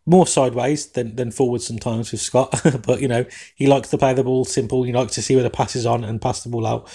more 0.06 0.26
sideways 0.26 0.88
than, 0.88 1.16
than 1.16 1.32
forward 1.32 1.62
sometimes 1.62 2.12
with 2.12 2.22
Scott, 2.22 2.60
but 2.86 3.02
you 3.02 3.08
know 3.08 3.26
he 3.56 3.68
likes 3.68 3.90
to 3.90 3.98
play 3.98 4.14
the 4.14 4.24
ball 4.24 4.46
simple. 4.46 4.84
He 4.84 4.92
likes 4.92 5.14
to 5.16 5.22
see 5.22 5.36
where 5.36 5.44
the 5.44 5.50
pass 5.50 5.76
is 5.76 5.86
on 5.86 6.04
and 6.04 6.22
pass 6.22 6.44
the 6.44 6.50
ball 6.50 6.66
out. 6.66 6.92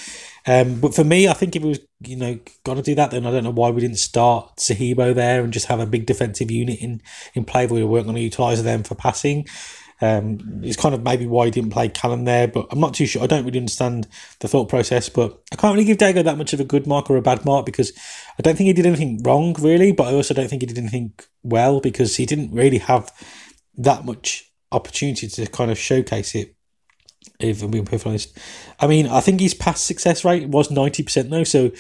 Um, 0.47 0.81
but 0.81 0.95
for 0.95 1.05
me, 1.05 1.29
I 1.29 1.33
think 1.33 1.55
if 1.55 1.63
he 1.63 1.69
was 1.69 1.81
you 2.01 2.17
know 2.17 2.39
gonna 2.65 2.83
do 2.83 2.95
that, 2.97 3.13
then 3.13 3.27
I 3.27 3.31
don't 3.31 3.45
know 3.45 3.51
why 3.51 3.71
we 3.71 3.81
didn't 3.81 3.99
start 3.99 4.57
Zahibo 4.57 5.15
there 5.15 5.43
and 5.43 5.53
just 5.53 5.67
have 5.67 5.81
a 5.81 5.87
big 5.87 6.07
defensive 6.07 6.51
unit 6.51 6.81
in 6.81 7.01
in 7.35 7.45
play 7.45 7.67
where 7.67 7.81
we 7.81 7.85
weren't 7.85 8.07
going 8.07 8.17
to 8.17 8.23
utilise 8.23 8.63
them 8.63 8.83
for 8.83 8.95
passing. 8.95 9.47
Um, 10.01 10.61
it's 10.63 10.77
kind 10.77 10.95
of 10.95 11.03
maybe 11.03 11.27
why 11.27 11.47
he 11.47 11.51
didn't 11.51 11.71
play 11.71 11.89
Callum 11.89 12.25
there, 12.25 12.47
but 12.47 12.67
I'm 12.71 12.81
not 12.81 12.95
too 12.95 13.07
sure. 13.07 13.23
I 13.23 13.27
don't 13.27 13.45
really 13.45 13.59
understand 13.59 14.07
the 14.41 14.49
thought 14.49 14.69
process, 14.69 15.09
but 15.09 15.41
I 15.53 15.57
can't 15.57 15.75
really 15.75 15.87
give 15.87 15.99
Diego 15.99 16.23
that 16.23 16.37
much 16.37 16.53
of 16.53 16.61
a 16.61 16.65
good 16.65 16.87
mark 16.87 17.09
or 17.09 17.17
a 17.17 17.23
bad 17.23 17.45
mark 17.45 17.65
because 17.65 17.93
I 18.39 18.43
don't 18.43 18.57
think 18.57 18.67
he 18.67 18.73
did 18.73 18.87
anything 18.87 19.23
wrong, 19.23 19.55
really, 19.59 19.93
but 19.93 20.09
I 20.09 20.15
also 20.15 20.35
don't 20.35 20.49
think 20.49 20.63
he 20.63 20.67
did 20.67 20.79
anything 20.79 21.15
well 21.43 21.81
because 21.81 22.17
he 22.17 22.27
didn't 22.27 22.53
really 22.53 22.79
have 22.79 23.11
that 23.79 24.05
much 24.05 24.53
opportunity 24.73 25.29
to 25.29 25.47
kind 25.47 25.71
of 25.71 25.79
showcase 25.79 26.35
it. 26.35 26.55
If 27.41 27.63
I'm 27.63 27.71
being 27.71 27.85
perfectly 27.85 28.11
honest, 28.11 28.39
I 28.79 28.87
mean, 28.87 29.09
I 29.09 29.21
think 29.21 29.41
his 29.41 29.55
past 29.55 29.87
success 29.87 30.25
rate 30.25 30.49
was 30.49 30.69
90% 30.69 31.31
though, 31.31 31.45
so 31.45 31.73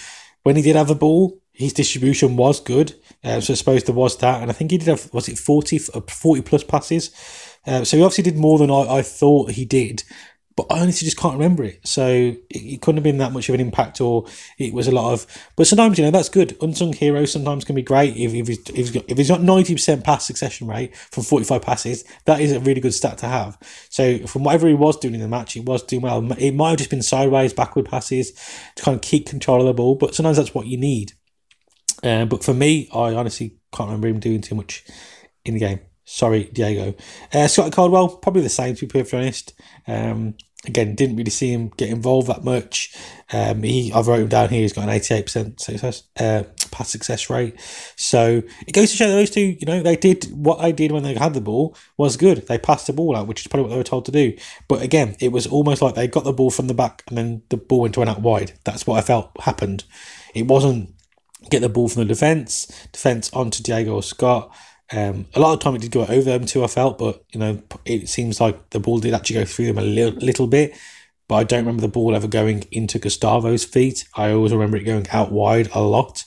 when 0.42 0.56
he 0.56 0.62
did 0.62 0.76
have 0.76 0.90
a 0.90 0.94
ball, 0.94 1.40
his 1.52 1.72
distribution 1.72 2.36
was 2.36 2.60
good. 2.60 2.94
Uh, 3.24 3.40
so 3.40 3.52
I 3.52 3.56
suppose 3.56 3.84
there 3.84 3.94
was 3.94 4.18
that, 4.18 4.42
and 4.42 4.50
I 4.50 4.54
think 4.54 4.70
he 4.70 4.78
did 4.78 4.88
have 4.88 5.12
was 5.12 5.28
it 5.28 5.38
40, 5.38 5.78
40 5.78 6.42
plus 6.42 6.62
passes. 6.64 7.10
Uh, 7.66 7.84
so 7.84 7.96
he 7.96 8.02
obviously 8.02 8.24
did 8.24 8.36
more 8.36 8.58
than 8.58 8.70
I, 8.70 8.98
I 8.98 9.02
thought 9.02 9.50
he 9.50 9.64
did, 9.64 10.04
but 10.56 10.66
I 10.70 10.80
honestly 10.80 11.04
just 11.04 11.18
can't 11.18 11.34
remember 11.34 11.64
it. 11.64 11.86
So 11.86 12.06
it, 12.08 12.40
it, 12.50 12.80
couldn't 12.80 12.96
have 12.96 13.04
been 13.04 13.18
that 13.18 13.32
much 13.32 13.48
of 13.48 13.54
an 13.54 13.60
impact, 13.60 14.00
or 14.00 14.26
it 14.58 14.72
was 14.72 14.88
a 14.88 14.92
lot 14.92 15.12
of. 15.12 15.26
But 15.54 15.66
sometimes 15.66 15.98
you 15.98 16.04
know 16.04 16.10
that's 16.10 16.30
good. 16.30 16.56
Unsung 16.62 16.94
heroes 16.94 17.30
sometimes 17.30 17.64
can 17.64 17.74
be 17.74 17.82
great 17.82 18.16
if, 18.16 18.32
if 18.32 18.48
he's 18.48 18.58
if 18.70 18.76
he's 18.76 18.90
got 18.90 19.04
if 19.08 19.18
he's 19.18 19.28
got 19.28 19.42
ninety 19.42 19.74
percent 19.74 20.02
pass 20.02 20.26
succession 20.26 20.66
rate 20.66 20.96
from 20.96 21.24
forty 21.24 21.44
five 21.44 21.62
passes. 21.62 22.04
That 22.24 22.40
is 22.40 22.52
a 22.52 22.60
really 22.60 22.80
good 22.80 22.94
stat 22.94 23.18
to 23.18 23.26
have. 23.26 23.58
So 23.90 24.18
from 24.26 24.44
whatever 24.44 24.66
he 24.66 24.74
was 24.74 24.96
doing 24.96 25.14
in 25.14 25.20
the 25.20 25.28
match, 25.28 25.52
he 25.52 25.60
was 25.60 25.82
doing 25.82 26.02
well. 26.02 26.24
It 26.38 26.54
might 26.54 26.70
have 26.70 26.78
just 26.78 26.90
been 26.90 27.02
sideways, 27.02 27.52
backward 27.52 27.86
passes 27.86 28.32
to 28.76 28.82
kind 28.82 28.94
of 28.94 29.02
keep 29.02 29.26
control 29.26 29.60
of 29.60 29.66
the 29.66 29.74
ball, 29.74 29.94
but 29.94 30.14
sometimes 30.14 30.38
that's 30.38 30.54
what 30.54 30.66
you 30.66 30.78
need. 30.78 31.12
Uh, 32.02 32.24
but 32.24 32.44
for 32.44 32.54
me, 32.54 32.88
I 32.94 33.14
honestly 33.14 33.56
can't 33.72 33.88
remember 33.88 34.08
him 34.08 34.20
doing 34.20 34.40
too 34.40 34.54
much 34.54 34.84
in 35.44 35.54
the 35.54 35.60
game. 35.60 35.80
Sorry, 36.08 36.44
Diego. 36.44 36.94
Uh, 37.34 37.48
Scott 37.48 37.72
Caldwell, 37.72 38.16
probably 38.16 38.42
the 38.42 38.48
same, 38.48 38.76
to 38.76 38.86
be 38.86 38.92
perfectly 38.92 39.18
honest. 39.18 39.52
Um, 39.88 40.36
again, 40.64 40.94
didn't 40.94 41.16
really 41.16 41.30
see 41.30 41.52
him 41.52 41.72
get 41.76 41.90
involved 41.90 42.28
that 42.28 42.44
much. 42.44 42.96
Um, 43.32 43.64
he, 43.64 43.92
I've 43.92 44.06
wrote 44.06 44.20
him 44.20 44.28
down 44.28 44.50
here. 44.50 44.62
He's 44.62 44.72
got 44.72 44.84
an 44.84 44.90
eighty-eight 44.90 45.26
percent 45.26 45.60
success 45.60 46.04
uh, 46.20 46.44
pass 46.70 46.90
success 46.90 47.28
rate. 47.28 47.60
So 47.96 48.42
it 48.68 48.72
goes 48.72 48.92
to 48.92 48.96
show 48.96 49.08
those 49.08 49.30
two, 49.30 49.56
you 49.58 49.66
know, 49.66 49.82
they 49.82 49.96
did 49.96 50.26
what 50.32 50.62
they 50.62 50.70
did 50.70 50.92
when 50.92 51.02
they 51.02 51.14
had 51.14 51.34
the 51.34 51.40
ball 51.40 51.76
was 51.96 52.16
good. 52.16 52.46
They 52.46 52.56
passed 52.56 52.86
the 52.86 52.92
ball 52.92 53.16
out, 53.16 53.26
which 53.26 53.40
is 53.40 53.48
probably 53.48 53.64
what 53.64 53.70
they 53.70 53.78
were 53.78 53.82
told 53.82 54.04
to 54.04 54.12
do. 54.12 54.36
But 54.68 54.82
again, 54.82 55.16
it 55.18 55.32
was 55.32 55.48
almost 55.48 55.82
like 55.82 55.96
they 55.96 56.06
got 56.06 56.22
the 56.22 56.32
ball 56.32 56.50
from 56.50 56.68
the 56.68 56.74
back 56.74 57.02
and 57.08 57.18
then 57.18 57.42
the 57.48 57.56
ball 57.56 57.80
went 57.80 57.94
to 57.94 58.02
an 58.02 58.08
out 58.08 58.22
wide. 58.22 58.52
That's 58.62 58.86
what 58.86 58.96
I 58.96 59.02
felt 59.02 59.32
happened. 59.40 59.82
It 60.36 60.46
wasn't 60.46 60.94
get 61.50 61.62
the 61.62 61.68
ball 61.68 61.88
from 61.88 62.02
the 62.02 62.08
defence, 62.14 62.66
defence 62.92 63.32
onto 63.32 63.60
Diego 63.62 63.94
or 63.94 64.02
Scott. 64.04 64.54
Um, 64.92 65.26
a 65.34 65.40
lot 65.40 65.52
of 65.52 65.60
time 65.60 65.74
it 65.74 65.82
did 65.82 65.90
go 65.90 66.02
over 66.02 66.22
them 66.22 66.46
too, 66.46 66.62
I 66.62 66.68
felt, 66.68 66.98
but 66.98 67.24
you 67.32 67.40
know, 67.40 67.62
it 67.84 68.08
seems 68.08 68.40
like 68.40 68.70
the 68.70 68.80
ball 68.80 68.98
did 68.98 69.14
actually 69.14 69.34
go 69.34 69.44
through 69.44 69.66
them 69.66 69.78
a 69.78 69.82
little, 69.82 70.18
little 70.20 70.46
bit. 70.46 70.76
But 71.28 71.34
I 71.36 71.44
don't 71.44 71.60
remember 71.60 71.80
the 71.80 71.88
ball 71.88 72.14
ever 72.14 72.28
going 72.28 72.64
into 72.70 73.00
Gustavo's 73.00 73.64
feet. 73.64 74.06
I 74.14 74.30
always 74.30 74.52
remember 74.52 74.76
it 74.76 74.84
going 74.84 75.08
out 75.10 75.32
wide 75.32 75.68
a 75.74 75.80
lot. 75.80 76.24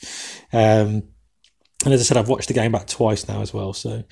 Um, 0.52 1.04
and 1.86 1.94
as 1.94 2.02
I 2.02 2.04
said, 2.04 2.18
I've 2.18 2.28
watched 2.28 2.50
the 2.50 2.54
game 2.54 2.74
back 2.74 2.88
twice 2.88 3.26
now 3.28 3.42
as 3.42 3.54
well. 3.54 3.72
So 3.72 4.04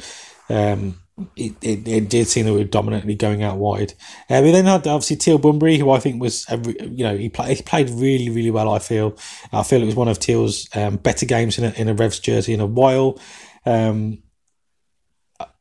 um, 0.49 1.01
it, 1.35 1.55
it, 1.61 1.85
it, 1.85 2.09
did 2.09 2.27
seem 2.27 2.45
that 2.45 2.53
we 2.53 2.59
were 2.59 2.63
dominantly 2.63 3.15
going 3.15 3.43
out 3.43 3.57
wide. 3.57 3.95
Uh, 4.29 4.39
we 4.41 4.51
then 4.51 4.63
had 4.63 4.87
obviously 4.87 5.17
Teal 5.17 5.37
Bunbury, 5.37 5.77
who 5.77 5.91
I 5.91 5.99
think 5.99 6.21
was, 6.21 6.45
you 6.49 7.03
know, 7.03 7.17
he, 7.17 7.27
play, 7.27 7.53
he 7.55 7.61
played 7.61 7.89
really, 7.89 8.29
really 8.29 8.51
well. 8.51 8.71
I 8.71 8.79
feel, 8.79 9.17
I 9.51 9.63
feel 9.63 9.81
it 9.81 9.87
was 9.87 9.95
one 9.95 10.07
of 10.07 10.19
Teal's 10.19 10.69
um, 10.73 10.95
better 10.95 11.25
games 11.25 11.57
in 11.57 11.65
a, 11.65 11.71
in 11.71 11.89
a 11.89 11.93
Revs 11.93 12.19
jersey 12.19 12.53
in 12.53 12.61
a 12.61 12.65
while. 12.65 13.19
Um, 13.65 14.19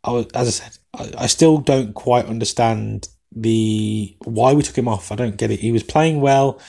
I 0.07 0.11
was, 0.13 0.27
as 0.35 0.49
I 0.49 0.51
said, 0.51 0.79
I, 0.95 1.25
I 1.25 1.27
still 1.27 1.59
don't 1.59 1.93
quite 1.95 2.27
understand 2.27 3.09
the 3.33 4.17
why 4.25 4.55
we 4.55 4.63
took 4.63 4.79
him 4.79 4.89
off. 4.89 5.13
I 5.13 5.17
don't 5.17 5.37
get 5.37 5.51
it. 5.51 5.61
He 5.61 5.73
was 5.73 5.83
playing 5.83 6.21
well, 6.21 6.61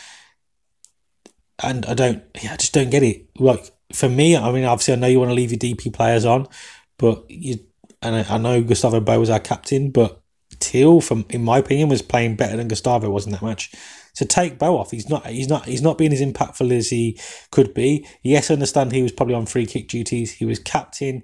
and 1.63 1.85
I 1.85 1.93
don't. 1.93 2.23
Yeah, 2.41 2.53
I 2.53 2.57
just 2.57 2.73
don't 2.73 2.89
get 2.89 3.03
it. 3.03 3.27
Like 3.39 3.71
for 3.93 4.09
me, 4.09 4.35
I 4.35 4.51
mean, 4.51 4.65
obviously, 4.65 4.95
I 4.95 4.97
know 4.97 5.07
you 5.07 5.19
want 5.19 5.29
to 5.29 5.35
leave 5.35 5.51
your 5.51 5.59
DP 5.59 5.93
players 5.93 6.25
on, 6.25 6.47
but 6.97 7.29
you 7.29 7.59
and 8.01 8.15
I, 8.15 8.35
I 8.35 8.37
know 8.37 8.61
Gustavo 8.61 8.99
Bou 8.99 9.19
was 9.19 9.29
our 9.29 9.39
captain, 9.39 9.91
but 9.91 10.21
Teal, 10.59 11.01
from 11.01 11.25
in 11.29 11.43
my 11.43 11.59
opinion, 11.59 11.89
was 11.89 12.01
playing 12.01 12.35
better 12.35 12.57
than 12.57 12.67
Gustavo 12.67 13.09
was 13.09 13.25
in 13.25 13.31
that 13.33 13.43
match. 13.43 13.73
To 14.15 14.25
take 14.25 14.57
Bou 14.57 14.77
off, 14.77 14.91
he's 14.91 15.09
not 15.09 15.27
he's 15.27 15.47
not 15.47 15.65
he's 15.65 15.81
not 15.81 15.97
being 15.97 16.11
as 16.11 16.21
impactful 16.21 16.71
as 16.75 16.89
he 16.89 17.19
could 17.51 17.73
be. 17.73 18.07
Yes, 18.23 18.49
I 18.49 18.55
understand 18.55 18.91
he 18.91 19.03
was 19.03 19.11
probably 19.11 19.35
on 19.35 19.45
free 19.45 19.67
kick 19.67 19.87
duties. 19.87 20.31
He 20.31 20.45
was 20.45 20.57
captain 20.57 21.23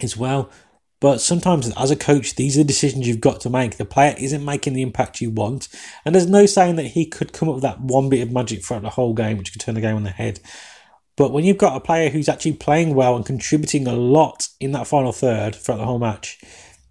as 0.00 0.16
well. 0.16 0.50
But 1.00 1.20
sometimes, 1.20 1.72
as 1.76 1.92
a 1.92 1.96
coach, 1.96 2.34
these 2.34 2.58
are 2.58 2.64
decisions 2.64 3.06
you've 3.06 3.20
got 3.20 3.40
to 3.42 3.50
make. 3.50 3.76
The 3.76 3.84
player 3.84 4.16
isn't 4.18 4.44
making 4.44 4.72
the 4.72 4.82
impact 4.82 5.20
you 5.20 5.30
want, 5.30 5.68
and 6.04 6.14
there's 6.14 6.26
no 6.26 6.44
saying 6.46 6.76
that 6.76 6.88
he 6.88 7.06
could 7.06 7.32
come 7.32 7.48
up 7.48 7.56
with 7.56 7.62
that 7.62 7.80
one 7.80 8.08
bit 8.08 8.22
of 8.22 8.32
magic 8.32 8.64
throughout 8.64 8.82
the 8.82 8.90
whole 8.90 9.14
game, 9.14 9.38
which 9.38 9.52
could 9.52 9.60
turn 9.60 9.76
the 9.76 9.80
game 9.80 9.94
on 9.94 10.02
the 10.02 10.10
head. 10.10 10.40
But 11.16 11.32
when 11.32 11.44
you've 11.44 11.58
got 11.58 11.76
a 11.76 11.80
player 11.80 12.10
who's 12.10 12.28
actually 12.28 12.54
playing 12.54 12.94
well 12.94 13.14
and 13.14 13.24
contributing 13.24 13.86
a 13.86 13.92
lot 13.92 14.48
in 14.60 14.72
that 14.72 14.86
final 14.86 15.12
third 15.12 15.54
throughout 15.54 15.78
the 15.78 15.86
whole 15.86 15.98
match, 15.98 16.40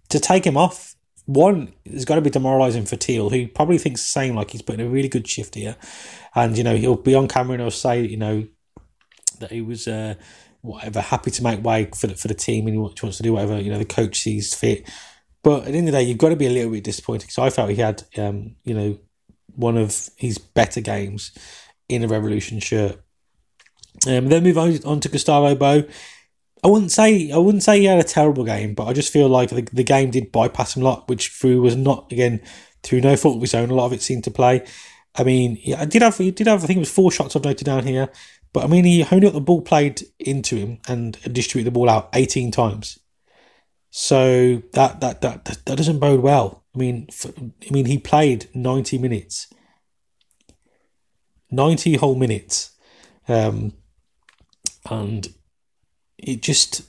to 0.08 0.18
take 0.18 0.46
him 0.46 0.56
off, 0.56 0.94
one, 1.26 1.74
it's 1.84 2.06
got 2.06 2.14
to 2.14 2.22
be 2.22 2.30
demoralising 2.30 2.86
for 2.86 2.96
Teal, 2.96 3.28
who 3.28 3.46
probably 3.46 3.76
thinks 3.76 4.00
the 4.00 4.08
same, 4.08 4.34
like 4.34 4.50
he's 4.50 4.62
putting 4.62 4.86
a 4.86 4.88
really 4.88 5.08
good 5.08 5.28
shift 5.28 5.54
here. 5.54 5.76
And, 6.34 6.56
you 6.56 6.64
know, 6.64 6.76
he'll 6.76 6.96
be 6.96 7.14
on 7.14 7.28
camera 7.28 7.54
and 7.54 7.62
he'll 7.62 7.70
say, 7.70 8.02
you 8.02 8.16
know, 8.16 8.46
that 9.40 9.50
he 9.50 9.60
was. 9.60 9.86
Uh, 9.86 10.14
whatever, 10.62 11.00
happy 11.00 11.30
to 11.30 11.42
make 11.42 11.62
way 11.62 11.88
for 11.94 12.06
the, 12.08 12.14
for 12.14 12.28
the 12.28 12.34
team 12.34 12.66
and 12.66 12.74
he 12.74 12.78
wants 12.78 13.16
to 13.16 13.22
do 13.22 13.32
whatever 13.32 13.60
you 13.60 13.70
know 13.70 13.78
the 13.78 13.84
coach 13.84 14.18
sees 14.18 14.54
fit. 14.54 14.88
But 15.42 15.60
at 15.60 15.72
the 15.72 15.78
end 15.78 15.88
of 15.88 15.92
the 15.92 15.98
day, 15.98 16.04
you've 16.04 16.18
got 16.18 16.30
to 16.30 16.36
be 16.36 16.46
a 16.46 16.50
little 16.50 16.72
bit 16.72 16.84
disappointed 16.84 17.26
because 17.26 17.38
I 17.38 17.50
felt 17.50 17.70
he 17.70 17.76
had, 17.76 18.02
um, 18.16 18.56
you 18.64 18.74
know, 18.74 18.98
one 19.54 19.76
of 19.76 20.10
his 20.16 20.38
better 20.38 20.80
games 20.80 21.32
in 21.88 22.04
a 22.04 22.08
Revolution 22.08 22.60
shirt. 22.60 23.00
Um, 24.06 24.28
then 24.28 24.42
move 24.42 24.58
on, 24.58 24.78
on 24.84 25.00
to 25.00 25.08
Gustavo 25.08 25.54
Bou. 25.54 25.88
I 26.62 26.68
wouldn't 26.68 26.90
say 26.90 27.30
I 27.30 27.38
wouldn't 27.38 27.62
say 27.62 27.80
he 27.80 27.84
had 27.86 27.98
a 27.98 28.04
terrible 28.04 28.44
game, 28.44 28.74
but 28.74 28.86
I 28.86 28.92
just 28.92 29.12
feel 29.12 29.28
like 29.28 29.50
the, 29.50 29.62
the 29.72 29.84
game 29.84 30.10
did 30.10 30.32
bypass 30.32 30.76
him 30.76 30.82
a 30.82 30.84
lot, 30.84 31.08
which 31.08 31.30
through 31.30 31.62
was 31.62 31.76
not 31.76 32.10
again 32.10 32.40
through 32.82 33.00
no 33.00 33.16
fault 33.16 33.36
of 33.36 33.42
his 33.42 33.54
own. 33.54 33.70
A 33.70 33.74
lot 33.74 33.86
of 33.86 33.92
it 33.92 34.02
seemed 34.02 34.24
to 34.24 34.30
play. 34.30 34.64
I 35.14 35.24
mean, 35.24 35.58
I 35.76 35.84
did 35.84 36.02
have 36.02 36.18
he 36.18 36.30
did 36.30 36.46
have 36.46 36.62
I 36.64 36.66
think 36.66 36.78
it 36.78 36.80
was 36.80 36.92
four 36.92 37.10
shots 37.10 37.36
I've 37.36 37.44
noted 37.44 37.64
down 37.64 37.86
here. 37.86 38.10
But 38.52 38.64
I 38.64 38.66
mean, 38.66 38.84
he 38.84 39.04
only 39.10 39.26
got 39.26 39.34
the 39.34 39.40
ball 39.40 39.62
played 39.62 40.02
into 40.18 40.56
him 40.56 40.78
and 40.88 41.18
distributed 41.32 41.68
the 41.68 41.74
ball 41.74 41.90
out 41.90 42.08
18 42.14 42.50
times. 42.50 42.98
So 43.90 44.62
that 44.72 45.00
that 45.00 45.20
that 45.22 45.44
that 45.44 45.76
doesn't 45.76 45.98
bode 45.98 46.20
well. 46.20 46.64
I 46.74 46.78
mean, 46.78 47.08
for, 47.08 47.32
I 47.38 47.70
mean, 47.70 47.86
he 47.86 47.98
played 47.98 48.48
90 48.54 48.98
minutes, 48.98 49.52
90 51.50 51.96
whole 51.96 52.14
minutes, 52.14 52.72
um, 53.26 53.72
and 54.90 55.28
it 56.18 56.42
just 56.42 56.82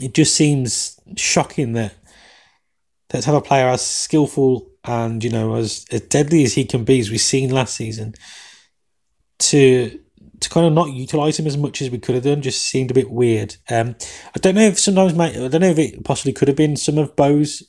it 0.00 0.14
just 0.14 0.34
seems 0.34 0.98
shocking 1.16 1.72
that 1.72 1.94
that 3.10 3.22
to 3.22 3.26
have 3.26 3.36
a 3.36 3.40
player 3.40 3.68
as 3.68 3.84
skillful 3.86 4.70
and 4.84 5.22
you 5.22 5.30
know 5.30 5.54
as, 5.54 5.84
as 5.90 6.00
deadly 6.02 6.44
as 6.44 6.54
he 6.54 6.64
can 6.64 6.84
be, 6.84 7.00
as 7.00 7.10
we've 7.10 7.20
seen 7.20 7.50
last 7.50 7.76
season, 7.76 8.14
to 9.38 10.00
to 10.44 10.50
kind 10.50 10.66
of 10.66 10.72
not 10.72 10.92
utilize 10.92 11.38
him 11.38 11.46
as 11.46 11.56
much 11.56 11.82
as 11.82 11.90
we 11.90 11.98
could 11.98 12.14
have 12.14 12.24
done 12.24 12.42
just 12.42 12.62
seemed 12.62 12.90
a 12.90 12.94
bit 12.94 13.10
weird. 13.10 13.56
Um, 13.68 13.96
I 14.34 14.38
don't 14.38 14.54
know 14.54 14.62
if 14.62 14.78
sometimes, 14.78 15.14
mate, 15.14 15.36
I 15.36 15.48
don't 15.48 15.60
know 15.60 15.70
if 15.70 15.78
it 15.78 16.04
possibly 16.04 16.32
could 16.32 16.48
have 16.48 16.56
been 16.56 16.76
some 16.76 16.98
of 16.98 17.16
Bou's 17.16 17.62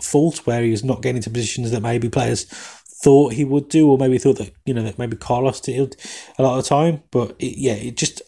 fault 0.00 0.46
where 0.46 0.62
he 0.62 0.70
was 0.70 0.84
not 0.84 1.02
getting 1.02 1.16
into 1.16 1.30
positions 1.30 1.70
that 1.70 1.82
maybe 1.82 2.08
players 2.08 2.44
thought 2.44 3.34
he 3.34 3.44
would 3.44 3.68
do, 3.68 3.88
or 3.88 3.98
maybe 3.98 4.18
thought 4.18 4.38
that 4.38 4.52
you 4.64 4.74
know 4.74 4.82
that 4.82 4.98
maybe 4.98 5.16
Carlos 5.16 5.60
did 5.60 5.96
a 6.38 6.42
lot 6.42 6.58
of 6.58 6.64
the 6.64 6.68
time. 6.68 7.02
But 7.10 7.36
it, 7.38 7.58
yeah, 7.58 7.74
it 7.74 7.96
just 7.96 8.22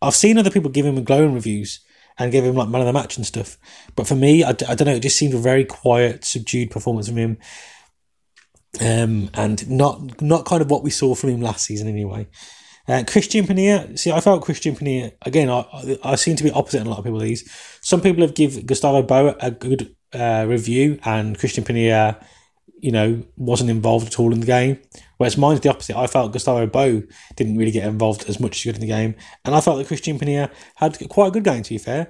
I've 0.00 0.14
seen 0.14 0.38
other 0.38 0.50
people 0.50 0.70
give 0.70 0.86
him 0.86 1.02
glowing 1.04 1.34
reviews 1.34 1.80
and 2.18 2.32
give 2.32 2.44
him 2.44 2.54
like 2.54 2.68
man 2.68 2.80
of 2.80 2.86
the 2.86 2.92
match 2.92 3.16
and 3.16 3.26
stuff. 3.26 3.58
But 3.96 4.06
for 4.06 4.14
me, 4.14 4.44
I, 4.44 4.50
I 4.50 4.52
don't 4.52 4.84
know. 4.84 4.94
It 4.94 5.02
just 5.02 5.16
seemed 5.16 5.34
a 5.34 5.38
very 5.38 5.64
quiet, 5.64 6.24
subdued 6.24 6.70
performance 6.70 7.08
from 7.08 7.16
him, 7.16 7.38
um, 8.80 9.30
and 9.34 9.68
not 9.68 10.22
not 10.22 10.46
kind 10.46 10.62
of 10.62 10.70
what 10.70 10.82
we 10.82 10.90
saw 10.90 11.14
from 11.14 11.30
him 11.30 11.40
last 11.42 11.66
season 11.66 11.88
anyway. 11.88 12.26
Uh, 12.88 13.04
Christian 13.06 13.46
Penilla, 13.46 13.96
see, 13.98 14.10
I 14.10 14.20
felt 14.20 14.42
Christian 14.42 14.74
Penilla, 14.74 15.12
again, 15.22 15.48
I, 15.48 15.98
I 16.02 16.16
seem 16.16 16.36
to 16.36 16.44
be 16.44 16.50
opposite 16.50 16.80
in 16.80 16.86
a 16.86 16.90
lot 16.90 16.98
of 16.98 17.04
people 17.04 17.20
these. 17.20 17.48
Some 17.80 18.00
people 18.00 18.22
have 18.22 18.34
give 18.34 18.66
Gustavo 18.66 19.02
Bou 19.02 19.34
a 19.40 19.50
good 19.50 19.94
uh, 20.12 20.44
review 20.48 20.98
and 21.04 21.38
Christian 21.38 21.64
Penilla, 21.64 22.22
you 22.80 22.90
know, 22.90 23.22
wasn't 23.36 23.70
involved 23.70 24.08
at 24.08 24.18
all 24.18 24.32
in 24.32 24.40
the 24.40 24.46
game. 24.46 24.80
Whereas 25.18 25.38
mine's 25.38 25.60
the 25.60 25.70
opposite. 25.70 25.96
I 25.96 26.08
felt 26.08 26.32
Gustavo 26.32 26.66
Bou 26.66 27.06
didn't 27.36 27.56
really 27.56 27.70
get 27.70 27.86
involved 27.86 28.28
as 28.28 28.40
much 28.40 28.56
as 28.56 28.62
he 28.62 28.70
in 28.70 28.80
the 28.80 28.86
game. 28.86 29.14
And 29.44 29.54
I 29.54 29.60
felt 29.60 29.78
that 29.78 29.86
Christian 29.86 30.18
Penilla 30.18 30.50
had 30.76 30.98
quite 31.08 31.28
a 31.28 31.30
good 31.30 31.44
game, 31.44 31.62
to 31.62 31.70
be 31.70 31.78
fair. 31.78 32.08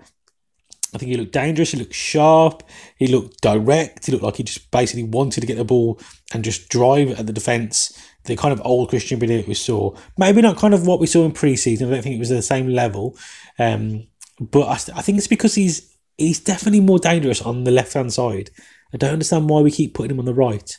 I 0.94 0.98
think 0.98 1.10
he 1.10 1.16
looked 1.16 1.32
dangerous. 1.32 1.72
He 1.72 1.78
looked 1.78 1.94
sharp. 1.94 2.62
He 2.96 3.06
looked 3.06 3.40
direct. 3.40 4.06
He 4.06 4.12
looked 4.12 4.24
like 4.24 4.36
he 4.36 4.42
just 4.42 4.70
basically 4.70 5.04
wanted 5.04 5.40
to 5.40 5.46
get 5.46 5.56
the 5.56 5.64
ball 5.64 6.00
and 6.34 6.44
just 6.44 6.68
drive 6.68 7.18
at 7.18 7.26
the 7.26 7.32
defence. 7.32 7.98
The 8.24 8.36
kind 8.36 8.52
of 8.52 8.62
old 8.64 8.88
Christian 8.88 9.18
Benedict 9.18 9.48
we 9.48 9.54
saw. 9.54 9.96
Maybe 10.16 10.42
not 10.42 10.56
kind 10.56 10.74
of 10.74 10.86
what 10.86 11.00
we 11.00 11.06
saw 11.06 11.24
in 11.24 11.32
pre-season. 11.32 11.88
I 11.88 11.90
don't 11.92 12.02
think 12.02 12.16
it 12.16 12.20
was 12.20 12.28
the 12.28 12.42
same 12.42 12.68
level. 12.68 13.16
Um, 13.58 14.06
but 14.40 14.68
I, 14.68 14.98
I 14.98 15.02
think 15.02 15.18
it's 15.18 15.26
because 15.26 15.54
he's 15.54 15.96
he's 16.16 16.40
definitely 16.40 16.80
more 16.80 16.98
dangerous 16.98 17.42
on 17.42 17.64
the 17.64 17.70
left 17.70 17.94
hand 17.94 18.12
side. 18.12 18.50
I 18.92 18.96
don't 18.96 19.12
understand 19.12 19.48
why 19.48 19.60
we 19.60 19.70
keep 19.70 19.94
putting 19.94 20.12
him 20.12 20.18
on 20.18 20.24
the 20.24 20.34
right 20.34 20.78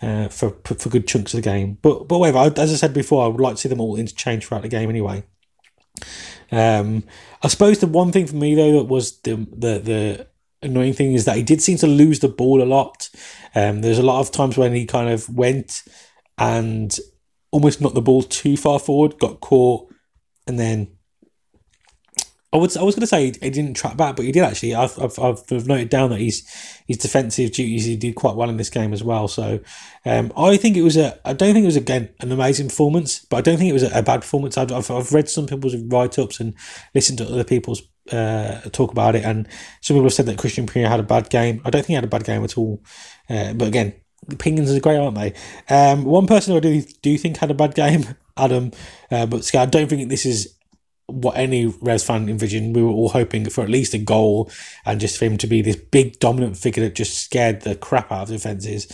uh, 0.00 0.28
for 0.28 0.50
for 0.64 0.88
good 0.88 1.06
chunks 1.06 1.34
of 1.34 1.38
the 1.38 1.50
game. 1.50 1.78
But 1.82 2.08
but 2.08 2.18
whatever. 2.18 2.60
As 2.60 2.72
I 2.72 2.76
said 2.76 2.94
before, 2.94 3.24
I 3.24 3.28
would 3.28 3.40
like 3.40 3.56
to 3.56 3.60
see 3.60 3.68
them 3.68 3.80
all 3.80 3.96
interchange 3.96 4.46
throughout 4.46 4.62
the 4.62 4.68
game 4.68 4.88
anyway. 4.90 5.24
Um, 6.50 7.04
I 7.42 7.48
suppose 7.48 7.78
the 7.78 7.86
one 7.86 8.12
thing 8.12 8.26
for 8.26 8.36
me 8.36 8.54
though 8.54 8.78
that 8.78 8.84
was 8.84 9.20
the 9.20 9.34
the 9.34 9.78
the 9.78 10.26
annoying 10.62 10.92
thing 10.92 11.12
is 11.12 11.24
that 11.24 11.36
he 11.36 11.42
did 11.42 11.62
seem 11.62 11.78
to 11.78 11.86
lose 11.86 12.20
the 12.20 12.28
ball 12.28 12.62
a 12.62 12.64
lot. 12.64 13.10
Um, 13.54 13.80
there's 13.80 13.98
a 13.98 14.02
lot 14.02 14.20
of 14.20 14.30
times 14.30 14.56
when 14.56 14.74
he 14.74 14.86
kind 14.86 15.08
of 15.08 15.28
went 15.28 15.84
and 16.38 16.96
almost 17.50 17.80
knocked 17.80 17.94
the 17.94 18.02
ball 18.02 18.22
too 18.22 18.56
far 18.56 18.78
forward, 18.78 19.18
got 19.18 19.40
caught, 19.40 19.92
and 20.46 20.58
then 20.58 20.98
I 22.50 22.56
would 22.56 22.74
I 22.78 22.82
was 22.82 22.94
going 22.94 23.02
to 23.02 23.06
say 23.06 23.26
he 23.26 23.50
didn't 23.50 23.74
track 23.74 23.98
back, 23.98 24.16
but 24.16 24.24
he 24.24 24.32
did 24.32 24.42
actually. 24.42 24.74
I've, 24.74 24.98
I've, 24.98 25.18
I've 25.18 25.66
noted 25.66 25.90
down 25.90 26.08
that 26.10 26.18
he's 26.18 26.48
his 26.86 26.96
defensive 26.96 27.52
duties 27.52 27.84
he 27.84 27.96
did 27.96 28.14
quite 28.14 28.36
well 28.36 28.48
in 28.48 28.56
this 28.56 28.70
game 28.70 28.94
as 28.94 29.04
well. 29.04 29.28
So 29.28 29.60
um, 30.06 30.32
I 30.34 30.56
think 30.56 30.76
it 30.76 30.82
was 30.82 30.96
a 30.96 31.18
I 31.28 31.34
don't 31.34 31.52
think 31.52 31.64
it 31.64 31.66
was 31.66 31.76
again 31.76 32.08
an 32.20 32.32
amazing 32.32 32.68
performance, 32.68 33.26
but 33.26 33.36
I 33.36 33.40
don't 33.42 33.58
think 33.58 33.68
it 33.68 33.74
was 33.74 33.82
a, 33.82 33.98
a 33.98 34.02
bad 34.02 34.22
performance. 34.22 34.56
I've, 34.56 34.72
I've, 34.72 34.90
I've 34.90 35.12
read 35.12 35.28
some 35.28 35.46
people's 35.46 35.76
write 35.76 36.18
ups 36.18 36.40
and 36.40 36.54
listened 36.94 37.18
to 37.18 37.28
other 37.28 37.44
people's 37.44 37.82
uh, 38.10 38.60
talk 38.72 38.92
about 38.92 39.14
it, 39.14 39.24
and 39.24 39.46
some 39.82 39.96
people 39.96 40.06
have 40.06 40.14
said 40.14 40.26
that 40.26 40.38
Christian 40.38 40.66
Pierre 40.66 40.88
had 40.88 41.00
a 41.00 41.02
bad 41.02 41.28
game. 41.28 41.60
I 41.66 41.70
don't 41.70 41.82
think 41.82 41.88
he 41.88 41.94
had 41.94 42.04
a 42.04 42.08
bad 42.08 42.24
game 42.24 42.44
at 42.44 42.56
all. 42.56 42.82
Uh, 43.28 43.52
but 43.52 43.68
again, 43.68 43.92
opinions 44.30 44.70
are 44.70 44.80
great, 44.80 44.98
aren't 44.98 45.16
they? 45.16 45.34
Um, 45.68 46.04
one 46.04 46.26
person 46.26 46.56
I 46.56 46.60
do 46.60 46.82
do 47.02 47.18
think 47.18 47.38
had 47.38 47.50
a 47.50 47.54
bad 47.54 47.74
game, 47.74 48.06
Adam, 48.36 48.72
uh, 49.10 49.26
but 49.26 49.54
I 49.54 49.66
don't 49.66 49.88
think 49.88 50.08
this 50.08 50.26
is 50.26 50.54
what 51.06 51.38
any 51.38 51.66
Revs 51.80 52.04
fan 52.04 52.28
envisioned. 52.28 52.76
We 52.76 52.82
were 52.82 52.90
all 52.90 53.08
hoping 53.08 53.48
for 53.48 53.64
at 53.64 53.70
least 53.70 53.94
a 53.94 53.98
goal 53.98 54.50
and 54.84 55.00
just 55.00 55.18
for 55.18 55.24
him 55.24 55.38
to 55.38 55.46
be 55.46 55.62
this 55.62 55.76
big 55.76 56.18
dominant 56.18 56.58
figure 56.58 56.84
that 56.84 56.94
just 56.94 57.18
scared 57.18 57.62
the 57.62 57.74
crap 57.74 58.12
out 58.12 58.24
of 58.24 58.28
defences. 58.28 58.92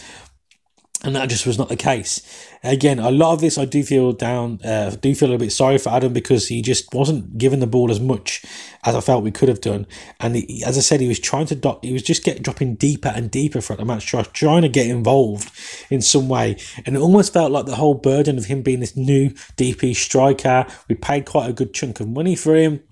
And 1.04 1.14
that 1.16 1.28
just 1.28 1.46
was 1.46 1.58
not 1.58 1.68
the 1.68 1.76
case. 1.76 2.22
Again, 2.62 2.98
a 2.98 3.10
lot 3.10 3.34
of 3.34 3.42
this 3.42 3.58
I 3.58 3.66
do 3.66 3.84
feel 3.84 4.12
down, 4.12 4.58
uh, 4.64 4.88
do 4.88 5.14
feel 5.14 5.34
a 5.34 5.38
bit 5.38 5.52
sorry 5.52 5.76
for 5.76 5.90
Adam 5.90 6.14
because 6.14 6.48
he 6.48 6.62
just 6.62 6.94
wasn't 6.94 7.36
given 7.36 7.60
the 7.60 7.66
ball 7.66 7.90
as 7.90 8.00
much 8.00 8.42
as 8.84 8.94
I 8.94 9.02
felt 9.02 9.22
we 9.22 9.30
could 9.30 9.50
have 9.50 9.60
done. 9.60 9.86
And 10.18 10.34
he, 10.34 10.64
as 10.64 10.78
I 10.78 10.80
said, 10.80 11.00
he 11.00 11.08
was 11.08 11.20
trying 11.20 11.44
to, 11.46 11.54
do- 11.54 11.78
he 11.82 11.92
was 11.92 12.02
just 12.02 12.24
get 12.24 12.42
dropping 12.42 12.76
deeper 12.76 13.12
and 13.14 13.30
deeper 13.30 13.60
throughout 13.60 13.80
the 13.80 13.84
match, 13.84 14.06
trying 14.06 14.62
to 14.62 14.68
get 14.70 14.86
involved 14.86 15.52
in 15.90 16.00
some 16.00 16.26
way. 16.26 16.56
And 16.86 16.96
it 16.96 17.00
almost 17.00 17.34
felt 17.34 17.52
like 17.52 17.66
the 17.66 17.76
whole 17.76 17.94
burden 17.94 18.38
of 18.38 18.46
him 18.46 18.62
being 18.62 18.80
this 18.80 18.96
new 18.96 19.28
DP 19.58 19.94
striker. 19.94 20.64
We 20.88 20.94
paid 20.94 21.26
quite 21.26 21.50
a 21.50 21.52
good 21.52 21.74
chunk 21.74 22.00
of 22.00 22.08
money 22.08 22.34
for 22.34 22.56
him 22.56 22.82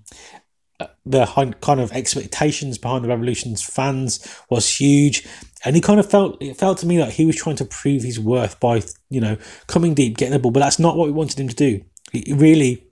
the 1.05 1.25
kind 1.61 1.81
of 1.81 1.91
expectations 1.91 2.77
behind 2.77 3.03
the 3.03 3.09
Revolution's 3.09 3.61
fans 3.61 4.25
was 4.49 4.77
huge, 4.77 5.27
and 5.65 5.75
he 5.75 5.81
kind 5.81 5.99
of 5.99 6.09
felt 6.09 6.41
it 6.41 6.57
felt 6.57 6.77
to 6.79 6.85
me 6.85 6.97
that 6.97 7.13
he 7.13 7.25
was 7.25 7.35
trying 7.35 7.57
to 7.57 7.65
prove 7.65 8.03
his 8.03 8.19
worth 8.19 8.59
by 8.59 8.81
you 9.09 9.19
know 9.19 9.37
coming 9.67 9.93
deep, 9.93 10.17
getting 10.17 10.33
the 10.33 10.39
ball, 10.39 10.51
but 10.51 10.61
that's 10.61 10.79
not 10.79 10.95
what 10.95 11.07
we 11.07 11.11
wanted 11.13 11.39
him 11.39 11.49
to 11.49 11.55
do. 11.55 11.83
He 12.11 12.33
really 12.33 12.87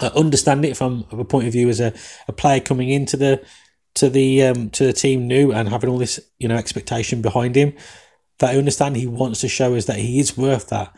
uh, 0.00 0.10
understand 0.14 0.64
it 0.64 0.76
from 0.76 1.06
a 1.10 1.24
point 1.24 1.46
of 1.46 1.52
view 1.52 1.68
as 1.68 1.80
a, 1.80 1.94
a 2.28 2.32
player 2.32 2.60
coming 2.60 2.90
into 2.90 3.16
the 3.16 3.44
to 3.94 4.10
the 4.10 4.42
um, 4.44 4.70
to 4.70 4.84
the 4.84 4.92
team 4.92 5.26
new 5.26 5.52
and 5.52 5.68
having 5.68 5.88
all 5.88 5.98
this 5.98 6.20
you 6.38 6.48
know 6.48 6.56
expectation 6.56 7.22
behind 7.22 7.56
him. 7.56 7.72
That 8.38 8.54
I 8.54 8.58
understand 8.58 8.96
he 8.96 9.06
wants 9.06 9.40
to 9.40 9.48
show 9.48 9.74
us 9.74 9.86
that 9.86 9.96
he 9.96 10.18
is 10.20 10.36
worth 10.36 10.68
that. 10.68 10.94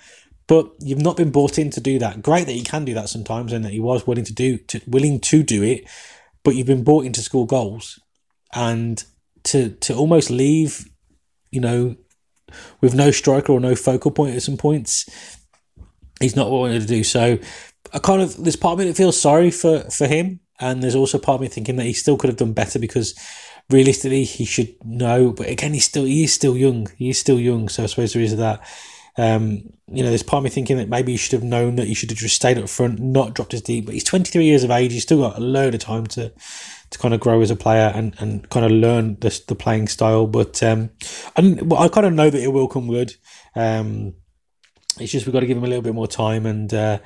But 0.49 0.73
you've 0.81 1.03
not 1.03 1.17
been 1.17 1.31
brought 1.31 1.59
in 1.59 1.71
to 1.71 1.81
do 1.81 2.01
that. 2.01 2.23
Great 2.23 2.47
that 2.47 2.53
he 2.53 2.63
can 2.63 2.85
do 2.85 2.95
that 2.95 3.09
sometimes, 3.11 3.53
and 3.53 3.65
that 3.65 3.71
he 3.71 3.79
was 3.79 4.09
willing 4.09 4.25
to 4.25 4.33
do 4.33 4.59
to, 4.59 4.81
willing 4.89 5.21
to 5.21 5.45
do 5.45 5.63
it 5.63 5.85
but 6.45 6.55
you've 6.55 6.67
been 6.67 6.85
brought 6.85 7.05
in 7.05 7.13
to 7.15 7.23
score 7.23 7.47
goals 7.47 7.99
and 8.55 9.05
to 9.45 9.71
to 9.71 9.95
almost 9.95 10.31
leave, 10.31 10.85
you 11.51 11.61
know, 11.61 11.97
with 12.81 12.95
no 12.95 13.11
striker 13.11 13.53
or 13.53 13.61
no 13.61 13.75
focal 13.75 14.11
point 14.11 14.35
at 14.35 14.43
some 14.43 14.57
points, 14.57 15.09
he's 16.21 16.37
not 16.37 16.51
what 16.51 16.59
I 16.59 16.61
wanted 16.61 16.83
to 16.83 16.87
do. 16.87 17.05
So 17.05 17.39
I 17.93 17.99
kind 17.99 18.23
of 18.23 18.43
there's 18.43 18.57
part 18.57 18.75
of 18.75 18.79
me 18.81 18.87
that 18.87 18.97
feels 18.97 19.21
sorry 19.21 19.51
for 19.51 19.81
for 19.91 20.07
him, 20.07 20.41
and 20.61 20.83
there's 20.83 20.95
also 20.95 21.19
part 21.19 21.37
of 21.37 21.41
me 21.43 21.49
thinking 21.49 21.77
that 21.77 21.87
he 21.87 21.93
still 21.93 22.17
could 22.17 22.29
have 22.29 22.39
done 22.39 22.53
better 22.53 22.79
because 22.79 23.15
realistically 23.71 24.25
he 24.25 24.45
should 24.45 24.75
know. 24.85 25.33
But 25.33 25.49
again, 25.49 25.75
he's 25.75 25.85
still 25.85 26.05
he 26.05 26.25
is 26.25 26.33
still 26.33 26.57
young. 26.57 26.89
He 26.97 27.11
is 27.11 27.19
still 27.19 27.39
young, 27.39 27.69
so 27.69 27.83
I 27.83 27.87
suppose 27.87 28.13
there 28.13 28.23
is 28.23 28.37
that. 28.37 28.61
Um, 29.17 29.78
you 29.91 30.03
know, 30.03 30.09
there's 30.11 30.23
part 30.23 30.39
of 30.39 30.45
me 30.45 30.51
thinking 30.51 30.77
that 30.77 30.89
maybe 30.89 31.13
he 31.13 31.19
should 31.19 31.33
have 31.33 31.43
known 31.43 31.77
that 31.77 31.87
he 31.87 31.95
should 31.95 32.11
have 32.11 32.19
just 32.19 32.37
stayed 32.37 32.59
up 32.59 32.69
front, 32.69 33.01
not 33.01 33.35
dropped 33.35 33.53
his 33.53 33.63
deep. 33.63 33.87
But 33.87 33.95
he's 33.95 34.05
23 34.05 34.45
years 34.45 34.65
of 34.65 34.71
age. 34.71 34.93
He's 34.93 35.03
still 35.03 35.21
got 35.21 35.39
a 35.39 35.41
load 35.41 35.75
of 35.75 35.81
time 35.81 36.07
to 36.09 36.33
to 36.91 36.99
kind 36.99 37.13
of 37.13 37.21
grow 37.21 37.43
as 37.43 37.51
a 37.51 37.57
player 37.57 37.93
and, 37.95 38.15
and 38.19 38.49
kind 38.49 38.65
of 38.65 38.73
learn 38.73 39.19
the, 39.21 39.43
the 39.47 39.55
playing 39.55 39.89
style. 39.89 40.27
But 40.27 40.63
um, 40.63 40.91
and 41.37 41.73
I 41.73 41.89
kind 41.89 42.07
of 42.07 42.13
know 42.13 42.31
that 42.31 42.43
it 42.43 42.53
will 42.53 42.69
come 42.69 42.89
good. 42.89 43.15
Um, 43.55 44.15
it's 44.99 45.13
just 45.13 45.27
we've 45.27 45.33
got 45.33 45.41
to 45.41 45.47
give 45.47 45.57
him 45.57 45.65
a 45.65 45.69
little 45.69 45.83
bit 45.83 45.95
more 45.95 46.09
time 46.09 46.47
and. 46.47 46.73
Uh, 46.73 46.99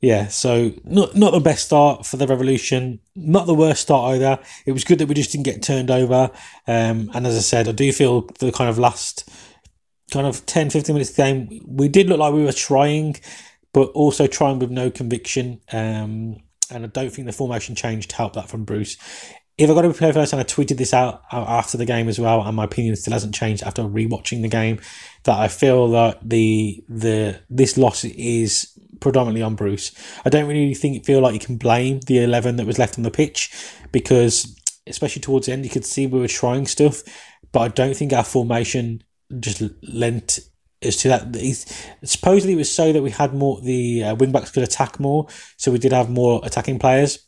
yeah, 0.00 0.28
so 0.28 0.70
not 0.84 1.16
not 1.16 1.32
the 1.32 1.40
best 1.40 1.64
start 1.64 2.06
for 2.06 2.18
the 2.18 2.26
Revolution, 2.28 3.00
not 3.16 3.48
the 3.48 3.54
worst 3.54 3.82
start 3.82 4.14
either. 4.14 4.38
It 4.64 4.70
was 4.70 4.84
good 4.84 5.00
that 5.00 5.08
we 5.08 5.14
just 5.14 5.32
didn't 5.32 5.46
get 5.46 5.60
turned 5.60 5.90
over. 5.90 6.30
Um, 6.68 7.10
and 7.14 7.26
as 7.26 7.36
I 7.36 7.40
said, 7.40 7.66
I 7.66 7.72
do 7.72 7.92
feel 7.92 8.20
the 8.38 8.52
kind 8.52 8.70
of 8.70 8.78
last 8.78 9.28
kind 10.10 10.26
of 10.26 10.44
10, 10.46 10.70
15 10.70 10.94
minutes 10.94 11.14
game, 11.14 11.60
we 11.66 11.88
did 11.88 12.08
look 12.08 12.18
like 12.18 12.32
we 12.32 12.44
were 12.44 12.52
trying, 12.52 13.16
but 13.72 13.88
also 13.90 14.26
trying 14.26 14.58
with 14.58 14.70
no 14.70 14.90
conviction. 14.90 15.60
Um, 15.72 16.42
and 16.70 16.84
I 16.84 16.88
don't 16.88 17.10
think 17.10 17.26
the 17.26 17.32
formation 17.32 17.74
change 17.74 18.10
helped 18.12 18.34
that 18.34 18.48
from 18.48 18.64
Bruce. 18.64 18.96
If 19.56 19.68
I 19.68 19.74
got 19.74 19.82
to 19.82 19.88
be 19.88 19.94
first, 19.94 20.32
and 20.32 20.40
I 20.40 20.44
tweeted 20.44 20.76
this 20.76 20.94
out 20.94 21.22
after 21.32 21.76
the 21.76 21.84
game 21.84 22.08
as 22.08 22.20
well, 22.20 22.42
and 22.42 22.56
my 22.56 22.64
opinion 22.64 22.94
still 22.94 23.12
hasn't 23.12 23.34
changed 23.34 23.64
after 23.64 23.82
rewatching 23.82 24.42
the 24.42 24.48
game, 24.48 24.80
that 25.24 25.36
I 25.36 25.48
feel 25.48 25.88
that 25.90 26.20
the 26.22 26.84
the 26.88 27.40
this 27.50 27.76
loss 27.76 28.04
is 28.04 28.78
predominantly 29.00 29.42
on 29.42 29.56
Bruce. 29.56 29.92
I 30.24 30.28
don't 30.28 30.46
really 30.46 30.74
think 30.74 31.04
feel 31.04 31.20
like 31.20 31.34
you 31.34 31.40
can 31.40 31.56
blame 31.56 31.98
the 32.06 32.22
eleven 32.22 32.54
that 32.56 32.68
was 32.68 32.78
left 32.78 32.98
on 32.98 33.02
the 33.02 33.10
pitch 33.10 33.50
because, 33.90 34.56
especially 34.86 35.22
towards 35.22 35.46
the 35.46 35.52
end, 35.54 35.64
you 35.64 35.70
could 35.70 35.84
see 35.84 36.06
we 36.06 36.20
were 36.20 36.28
trying 36.28 36.66
stuff, 36.68 37.02
but 37.50 37.60
I 37.60 37.68
don't 37.68 37.96
think 37.96 38.12
our 38.12 38.24
formation 38.24 39.02
just 39.40 39.62
lent 39.82 40.40
as 40.82 40.96
to 40.98 41.08
that. 41.08 41.34
He's, 41.34 41.66
supposedly, 42.04 42.54
it 42.54 42.56
was 42.56 42.72
so 42.72 42.92
that 42.92 43.02
we 43.02 43.10
had 43.10 43.34
more 43.34 43.60
the 43.60 44.04
uh, 44.04 44.16
wingbacks 44.16 44.52
could 44.52 44.62
attack 44.62 45.00
more, 45.00 45.26
so 45.56 45.72
we 45.72 45.78
did 45.78 45.92
have 45.92 46.10
more 46.10 46.40
attacking 46.44 46.78
players. 46.78 47.20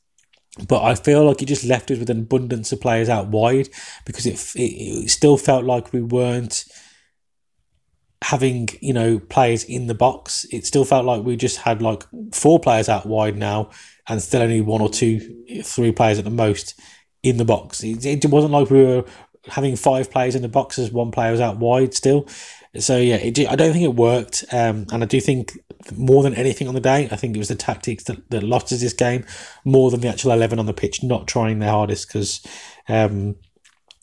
But 0.67 0.83
I 0.83 0.95
feel 0.95 1.25
like 1.25 1.43
it 1.43 1.47
just 1.47 1.65
left 1.65 1.91
us 1.91 1.99
with 1.99 2.11
an 2.11 2.21
abundance 2.21 2.73
of 2.73 2.81
players 2.81 3.09
out 3.09 3.29
wide 3.29 3.69
because 4.05 4.27
it, 4.27 4.35
it, 4.57 5.05
it 5.05 5.11
still 5.11 5.37
felt 5.37 5.65
like 5.65 5.93
we 5.93 6.03
weren't 6.03 6.65
having 8.23 8.69
you 8.83 8.93
know 8.93 9.19
players 9.19 9.65
in 9.65 9.87
the 9.87 9.95
box. 9.95 10.45
It 10.51 10.67
still 10.67 10.85
felt 10.85 11.05
like 11.05 11.23
we 11.23 11.37
just 11.37 11.59
had 11.59 11.83
like 11.83 12.05
four 12.33 12.59
players 12.59 12.89
out 12.89 13.07
wide 13.07 13.37
now, 13.37 13.71
and 14.09 14.21
still 14.21 14.43
only 14.43 14.61
one 14.61 14.81
or 14.81 14.91
two, 14.91 15.45
three 15.63 15.93
players 15.93 16.19
at 16.19 16.25
the 16.25 16.31
most 16.31 16.79
in 17.23 17.37
the 17.37 17.45
box. 17.45 17.83
It, 17.83 18.05
it 18.05 18.27
wasn't 18.27 18.53
like 18.53 18.71
we 18.71 18.85
were 18.85 19.05
having 19.47 19.77
five 19.77 20.11
players 20.11 20.35
in 20.35 20.43
the 20.43 20.49
box 20.49 20.79
as 20.79 20.91
one 20.91 21.11
player 21.11 21.31
was 21.33 21.41
out 21.41 21.59
wide 21.59 21.95
still. 21.95 22.27
So 22.79 22.99
yeah, 22.99 23.17
it, 23.17 23.39
I 23.49 23.57
don't 23.57 23.73
think 23.73 23.85
it 23.85 23.95
worked, 23.95 24.45
um, 24.53 24.87
and 24.93 25.03
I 25.03 25.07
do 25.07 25.21
think 25.21 25.59
more 25.97 26.23
than 26.23 26.35
anything 26.35 26.69
on 26.69 26.75
the 26.75 26.81
day, 26.81 27.09
I 27.11 27.17
think 27.17 27.35
it 27.35 27.39
was 27.39 27.49
the 27.49 27.57
tactics 27.57 28.05
that, 28.05 28.31
that 28.31 28.43
lost 28.43 28.73
us 28.73 28.81
this 28.81 28.93
game 28.93 29.25
more 29.65 29.91
than 29.91 30.01
the 30.01 30.09
actual 30.09 30.31
eleven 30.31 30.59
on 30.59 30.67
the 30.67 30.73
pitch 30.73 31.03
not 31.03 31.27
trying 31.27 31.59
their 31.59 31.71
hardest. 31.71 32.07
Because, 32.07 32.47
um, 32.89 33.35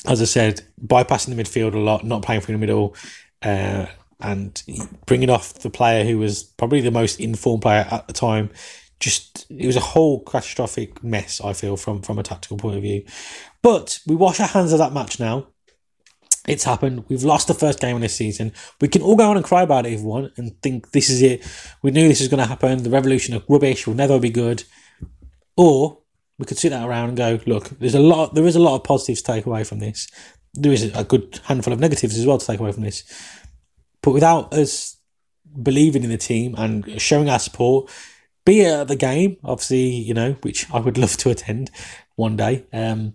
as 0.05 0.21
I 0.21 0.25
said, 0.25 0.63
bypassing 0.85 1.33
the 1.35 1.41
midfield 1.41 1.75
a 1.75 1.79
lot, 1.79 2.03
not 2.03 2.23
playing 2.23 2.41
through 2.41 2.55
the 2.55 2.59
middle, 2.59 2.93
uh, 3.41 3.85
and 4.19 4.63
bringing 5.05 5.29
off 5.29 5.53
the 5.53 5.69
player 5.69 6.03
who 6.03 6.17
was 6.17 6.43
probably 6.43 6.81
the 6.81 6.91
most 6.91 7.19
informed 7.19 7.61
player 7.61 7.87
at 7.89 8.07
the 8.07 8.13
time. 8.13 8.49
Just 8.99 9.45
it 9.49 9.67
was 9.67 9.75
a 9.75 9.81
whole 9.81 10.23
catastrophic 10.23 11.03
mess. 11.03 11.39
I 11.41 11.53
feel 11.53 11.77
from 11.77 12.01
from 12.01 12.17
a 12.17 12.23
tactical 12.23 12.57
point 12.57 12.77
of 12.77 12.81
view. 12.81 13.03
But 13.61 13.99
we 14.07 14.15
wash 14.15 14.39
our 14.39 14.47
hands 14.47 14.73
of 14.73 14.79
that 14.79 14.93
match 14.93 15.19
now. 15.19 15.47
It's 16.47 16.63
happened. 16.63 17.03
We've 17.09 17.23
lost 17.23 17.49
the 17.49 17.53
first 17.53 17.81
game 17.81 17.97
of 17.97 18.01
this 18.01 18.15
season. 18.15 18.53
We 18.79 18.87
can 18.87 19.01
all 19.01 19.17
go 19.17 19.29
on 19.29 19.35
and 19.35 19.45
cry 19.45 19.63
about 19.63 19.85
it 19.85 19.93
if 19.93 19.99
we 19.99 20.07
want 20.07 20.31
and 20.37 20.59
think 20.61 20.91
this 20.91 21.09
is 21.09 21.21
it. 21.21 21.45
We 21.83 21.91
knew 21.91 22.07
this 22.07 22.21
was 22.21 22.29
going 22.29 22.39
to 22.41 22.47
happen. 22.47 22.83
The 22.83 22.89
revolution 22.89 23.35
of 23.35 23.43
rubbish 23.49 23.85
will 23.85 23.95
never 23.95 24.17
be 24.17 24.29
good. 24.29 24.63
Or 25.57 25.99
we 26.39 26.45
could 26.45 26.57
sit 26.57 26.69
that 26.69 26.87
around 26.87 27.09
and 27.09 27.17
go, 27.17 27.39
look, 27.45 27.69
there's 27.79 27.95
a 27.95 27.99
lot. 27.99 28.33
There 28.33 28.45
is 28.45 28.55
a 28.55 28.61
lot 28.61 28.75
of 28.75 28.83
positives 28.85 29.21
to 29.23 29.33
take 29.33 29.45
away 29.45 29.65
from 29.65 29.79
this. 29.79 30.07
There 30.53 30.71
is 30.71 30.83
a 30.95 31.03
good 31.03 31.41
handful 31.43 31.73
of 31.73 31.81
negatives 31.81 32.17
as 32.17 32.25
well 32.25 32.37
to 32.37 32.45
take 32.45 32.61
away 32.61 32.71
from 32.71 32.83
this. 32.83 33.03
But 34.01 34.11
without 34.11 34.53
us 34.53 34.97
believing 35.61 36.03
in 36.03 36.09
the 36.09 36.17
team 36.17 36.55
and 36.57 37.01
showing 37.01 37.29
our 37.29 37.39
support, 37.39 37.91
be 38.47 38.61
it 38.61 38.73
at 38.73 38.87
the 38.87 38.95
game, 38.95 39.37
obviously, 39.43 39.89
you 39.89 40.13
know, 40.13 40.31
which 40.41 40.71
I 40.71 40.79
would 40.79 40.97
love 41.03 41.17
to 41.17 41.29
attend 41.29 41.69
one 42.15 42.37
day. 42.37 42.65
Um, 42.73 43.13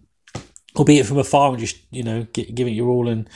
albeit 0.76 1.06
from 1.06 1.18
afar 1.18 1.50
and 1.50 1.58
just 1.58 1.76
you 1.90 2.02
know 2.02 2.26
giving 2.32 2.72
it 2.72 2.76
your 2.76 2.88
all 2.88 3.08
and 3.08 3.28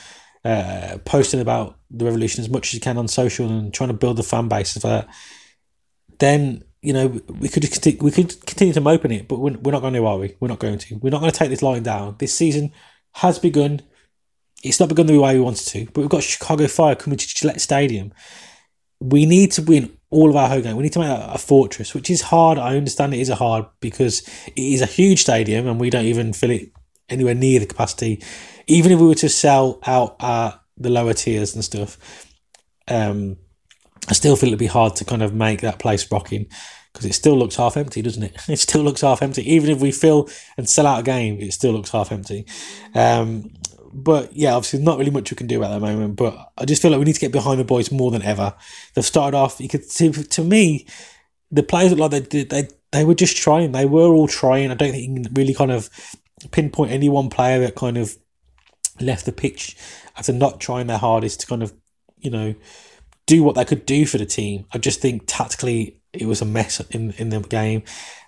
uh, 0.45 0.97
posting 1.05 1.39
about 1.39 1.77
the 1.91 2.05
revolution 2.05 2.43
as 2.43 2.49
much 2.49 2.67
as 2.67 2.73
you 2.73 2.79
can 2.79 2.97
on 2.97 3.07
social 3.07 3.49
and 3.49 3.73
trying 3.73 3.89
to 3.89 3.93
build 3.93 4.17
the 4.17 4.23
fan 4.23 4.47
base 4.47 4.73
for 4.73 4.79
that. 4.79 5.09
Then 6.19 6.63
you 6.81 6.93
know 6.93 7.07
we 7.07 7.49
could 7.49 7.63
we 8.01 8.11
could 8.11 8.45
continue 8.45 8.73
to 8.73 8.89
open 8.89 9.11
it, 9.11 9.27
but 9.27 9.39
we're, 9.39 9.57
we're 9.57 9.71
not 9.71 9.81
going 9.81 9.93
to, 9.93 10.05
are 10.05 10.19
we? 10.19 10.35
We're 10.39 10.47
not 10.47 10.59
going 10.59 10.77
to. 10.77 10.95
We're 10.95 11.09
not 11.09 11.19
going 11.19 11.31
to 11.31 11.37
take 11.37 11.49
this 11.49 11.63
line 11.63 11.83
down. 11.83 12.15
This 12.19 12.33
season 12.33 12.71
has 13.13 13.39
begun. 13.39 13.81
it's 14.63 14.79
not 14.79 14.89
begun 14.89 15.07
the 15.07 15.17
way 15.17 15.33
we 15.33 15.41
wanted 15.41 15.65
to, 15.67 15.85
but 15.85 16.01
we've 16.01 16.09
got 16.09 16.23
Chicago 16.23 16.67
Fire 16.67 16.95
coming 16.95 17.17
to 17.17 17.27
Gillette 17.27 17.61
Stadium. 17.61 18.13
We 18.99 19.25
need 19.25 19.51
to 19.53 19.61
win 19.63 19.96
all 20.09 20.29
of 20.29 20.35
our 20.35 20.47
home 20.47 20.61
games. 20.61 20.75
We 20.75 20.83
need 20.83 20.93
to 20.93 20.99
make 20.99 21.09
that 21.09 21.35
a 21.35 21.37
fortress, 21.37 21.93
which 21.93 22.09
is 22.09 22.21
hard. 22.21 22.57
I 22.57 22.77
understand 22.77 23.13
it 23.13 23.19
is 23.19 23.29
a 23.29 23.35
hard 23.35 23.65
because 23.81 24.21
it 24.47 24.57
is 24.57 24.81
a 24.81 24.85
huge 24.85 25.21
stadium 25.21 25.67
and 25.67 25.79
we 25.79 25.89
don't 25.89 26.05
even 26.05 26.33
fill 26.33 26.51
it 26.51 26.71
anywhere 27.09 27.35
near 27.35 27.59
the 27.59 27.65
capacity. 27.65 28.23
Even 28.67 28.91
if 28.91 28.99
we 28.99 29.07
were 29.07 29.15
to 29.15 29.29
sell 29.29 29.79
out 29.85 30.15
at 30.21 30.59
the 30.77 30.89
lower 30.89 31.13
tiers 31.13 31.55
and 31.55 31.63
stuff, 31.63 31.97
um, 32.87 33.37
I 34.09 34.13
still 34.13 34.35
feel 34.35 34.47
it'd 34.47 34.59
be 34.59 34.67
hard 34.67 34.95
to 34.97 35.05
kind 35.05 35.21
of 35.21 35.33
make 35.33 35.61
that 35.61 35.79
place 35.79 36.09
rocking 36.11 36.47
because 36.93 37.05
it 37.05 37.13
still 37.13 37.37
looks 37.37 37.57
half 37.57 37.75
empty, 37.77 38.01
doesn't 38.01 38.23
it? 38.23 38.35
It 38.49 38.59
still 38.59 38.81
looks 38.81 39.01
half 39.01 39.21
empty. 39.21 39.49
Even 39.51 39.69
if 39.69 39.81
we 39.81 39.91
fill 39.91 40.29
and 40.57 40.69
sell 40.69 40.87
out 40.87 41.01
a 41.01 41.03
game, 41.03 41.39
it 41.39 41.53
still 41.53 41.73
looks 41.73 41.91
half 41.91 42.11
empty. 42.11 42.45
Um, 42.95 43.51
but 43.97 44.31
yeah, 44.33 44.53
obviously, 44.53 44.79
not 44.79 44.99
really 44.99 45.09
much 45.09 45.31
we 45.31 45.35
can 45.35 45.47
do 45.47 45.63
at 45.63 45.69
the 45.69 45.79
moment. 45.79 46.15
But 46.15 46.51
I 46.55 46.65
just 46.65 46.83
feel 46.83 46.91
like 46.91 46.99
we 46.99 47.05
need 47.05 47.15
to 47.15 47.19
get 47.19 47.31
behind 47.31 47.59
the 47.59 47.63
boys 47.63 47.91
more 47.91 48.11
than 48.11 48.21
ever. 48.21 48.53
They've 48.93 49.03
started 49.03 49.35
off. 49.35 49.59
You 49.59 49.67
could 49.67 49.85
see 49.85 50.11
to 50.11 50.43
me, 50.43 50.85
the 51.49 51.63
players 51.63 51.91
look 51.91 51.99
like 51.99 52.11
they 52.11 52.19
did. 52.19 52.49
They 52.51 52.69
they 52.91 53.03
were 53.03 53.15
just 53.15 53.35
trying. 53.35 53.71
They 53.71 53.85
were 53.85 54.13
all 54.13 54.27
trying. 54.27 54.69
I 54.69 54.75
don't 54.75 54.91
think 54.91 55.07
you 55.07 55.23
can 55.23 55.33
really 55.33 55.55
kind 55.55 55.71
of 55.71 55.89
pinpoint 56.51 56.91
any 56.91 57.09
one 57.09 57.29
player 57.29 57.59
that 57.61 57.73
kind 57.73 57.97
of 57.97 58.15
left 59.01 59.25
the 59.25 59.31
pitch 59.31 59.75
after 60.15 60.31
not 60.31 60.59
trying 60.59 60.85
their 60.85 60.99
hardest 60.99 61.41
to 61.41 61.47
kind 61.47 61.63
of 61.63 61.73
you 62.19 62.29
know 62.29 62.53
do 63.25 63.41
what 63.41 63.55
they 63.55 63.65
could 63.65 63.87
do 63.87 64.05
for 64.05 64.19
the 64.19 64.27
team. 64.27 64.65
I 64.71 64.77
just 64.77 65.01
think 65.01 65.23
tactically 65.25 65.99
it 66.13 66.27
was 66.27 66.43
a 66.43 66.45
mess 66.45 66.79
in 66.91 67.13
in 67.13 67.29
the 67.29 67.39
game, 67.39 67.81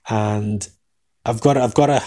and 0.09 0.67
I've 1.25 1.41
got 1.41 1.53
to, 1.53 1.61
I've 1.61 1.75
got 1.75 1.87
to 1.87 2.03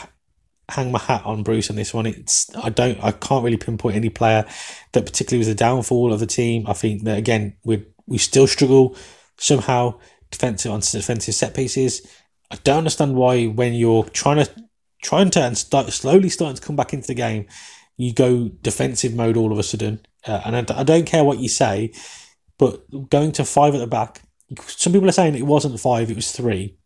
hang 0.69 0.93
my 0.93 0.99
hat 0.99 1.23
on 1.25 1.43
Bruce 1.43 1.71
on 1.71 1.77
this 1.77 1.93
one. 1.93 2.07
It's 2.07 2.55
I 2.57 2.71
don't 2.71 3.03
I 3.03 3.13
can't 3.13 3.45
really 3.45 3.57
pinpoint 3.57 3.97
any 3.97 4.09
player 4.09 4.45
that 4.93 5.05
particularly 5.07 5.39
was 5.39 5.49
the 5.49 5.55
downfall 5.55 6.13
of 6.13 6.21
the 6.21 6.27
team. 6.27 6.65
I 6.67 6.73
think 6.73 7.05
that 7.05 7.19
again 7.19 7.57
we 7.65 7.85
we 8.07 8.19
still 8.19 8.47
struggle 8.47 8.97
somehow 9.37 9.99
defensive 10.31 10.73
on 10.73 10.81
defensive 10.81 11.35
set 11.35 11.55
pieces. 11.55 12.07
I 12.51 12.57
don't 12.65 12.79
understand 12.79 13.15
why 13.15 13.47
when 13.47 13.75
you're 13.75 14.05
trying 14.05 14.45
to 14.45 14.51
trying 15.03 15.31
to 15.31 15.43
and 15.43 15.59
start 15.59 15.93
slowly 15.93 16.29
starting 16.29 16.57
to 16.57 16.63
come 16.63 16.77
back 16.77 16.93
into 16.95 17.09
the 17.09 17.15
game, 17.15 17.47
you 17.97 18.13
go 18.13 18.49
defensive 18.49 19.15
mode 19.15 19.37
all 19.37 19.53
of 19.53 19.59
a 19.59 19.63
sudden. 19.63 20.01
Uh, 20.27 20.41
and 20.45 20.71
I, 20.71 20.81
I 20.81 20.83
don't 20.85 21.07
care 21.07 21.25
what 21.25 21.39
you 21.39 21.49
say, 21.49 21.93
but 22.59 22.85
going 23.11 23.33
to 23.33 23.45
five 23.45 23.75
at 23.75 23.79
the 23.79 23.87
back, 23.87 24.23
some 24.67 24.93
people 24.93 25.09
are 25.09 25.13
saying 25.13 25.35
it 25.35 25.43
wasn't 25.43 25.81
five, 25.81 26.11
it 26.11 26.17
was 26.17 26.33
three. 26.33 26.77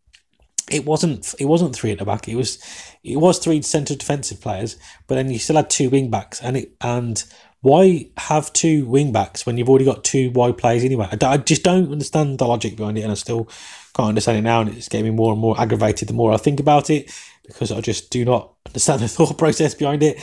It 0.70 0.84
wasn't. 0.84 1.34
It 1.38 1.44
wasn't 1.44 1.76
three 1.76 1.92
at 1.92 1.98
the 1.98 2.04
back. 2.04 2.28
It 2.28 2.34
was. 2.34 2.58
It 3.04 3.16
was 3.16 3.38
three 3.38 3.62
centre 3.62 3.94
defensive 3.94 4.40
players, 4.40 4.76
but 5.06 5.14
then 5.14 5.30
you 5.30 5.38
still 5.38 5.56
had 5.56 5.70
two 5.70 5.90
wing 5.90 6.10
backs, 6.10 6.40
and 6.42 6.56
it 6.56 6.72
and 6.80 7.22
why 7.60 8.10
have 8.16 8.52
two 8.52 8.84
wing 8.86 9.12
backs 9.12 9.46
when 9.46 9.58
you've 9.58 9.68
already 9.68 9.84
got 9.84 10.04
two 10.04 10.30
wide 10.32 10.58
players 10.58 10.84
anyway? 10.84 11.08
I, 11.10 11.26
I 11.26 11.36
just 11.36 11.62
don't 11.62 11.92
understand 11.92 12.38
the 12.38 12.46
logic 12.46 12.76
behind 12.76 12.98
it, 12.98 13.02
and 13.02 13.12
I 13.12 13.14
still 13.14 13.48
can't 13.94 14.08
understand 14.08 14.38
it 14.38 14.42
now, 14.42 14.60
and 14.60 14.70
it's 14.70 14.88
getting 14.88 15.06
me 15.06 15.10
more 15.10 15.32
and 15.32 15.40
more 15.40 15.60
aggravated 15.60 16.08
the 16.08 16.14
more 16.14 16.32
I 16.32 16.36
think 16.36 16.58
about 16.58 16.90
it 16.90 17.12
because 17.46 17.70
I 17.70 17.80
just 17.80 18.10
do 18.10 18.24
not 18.24 18.52
understand 18.66 19.00
the 19.02 19.08
thought 19.08 19.38
process 19.38 19.74
behind 19.74 20.02
it. 20.02 20.18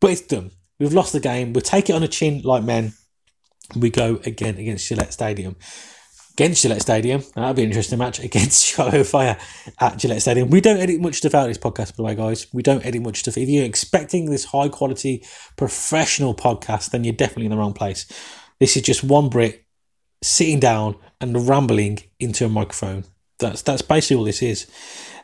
But 0.00 0.10
it's 0.10 0.22
done. 0.22 0.50
We've 0.78 0.92
lost 0.92 1.12
the 1.12 1.20
game. 1.20 1.52
We'll 1.52 1.62
take 1.62 1.88
it 1.88 1.94
on 1.94 2.02
a 2.02 2.08
chin 2.08 2.42
like 2.42 2.64
men. 2.64 2.92
We 3.74 3.90
go 3.90 4.20
again 4.24 4.56
against 4.58 4.88
Gillette 4.88 5.12
Stadium 5.12 5.56
against 6.36 6.60
Gillette 6.60 6.82
Stadium. 6.82 7.22
That'll 7.34 7.54
be 7.54 7.62
an 7.62 7.70
interesting 7.70 7.98
match 7.98 8.20
against 8.20 8.66
Chicago 8.66 9.02
Fire 9.04 9.38
at 9.80 9.96
Gillette 9.96 10.20
Stadium. 10.20 10.50
We 10.50 10.60
don't 10.60 10.76
edit 10.76 11.00
much 11.00 11.14
stuff 11.14 11.34
out 11.34 11.44
of 11.44 11.48
this 11.48 11.56
podcast, 11.56 11.92
by 11.92 11.94
the 11.96 12.02
way, 12.02 12.14
guys. 12.14 12.46
We 12.52 12.62
don't 12.62 12.84
edit 12.84 13.00
much 13.00 13.20
stuff. 13.20 13.38
If 13.38 13.48
you're 13.48 13.64
expecting 13.64 14.30
this 14.30 14.44
high 14.44 14.68
quality 14.68 15.24
professional 15.56 16.34
podcast, 16.34 16.90
then 16.90 17.04
you're 17.04 17.14
definitely 17.14 17.46
in 17.46 17.52
the 17.52 17.56
wrong 17.56 17.72
place. 17.72 18.04
This 18.60 18.76
is 18.76 18.82
just 18.82 19.02
one 19.02 19.30
Brit 19.30 19.64
sitting 20.22 20.60
down 20.60 20.96
and 21.22 21.48
rambling 21.48 22.00
into 22.20 22.44
a 22.44 22.50
microphone. 22.50 23.04
That's 23.38 23.62
that's 23.62 23.82
basically 23.82 24.16
all 24.16 24.24
this 24.24 24.42
is. 24.42 24.66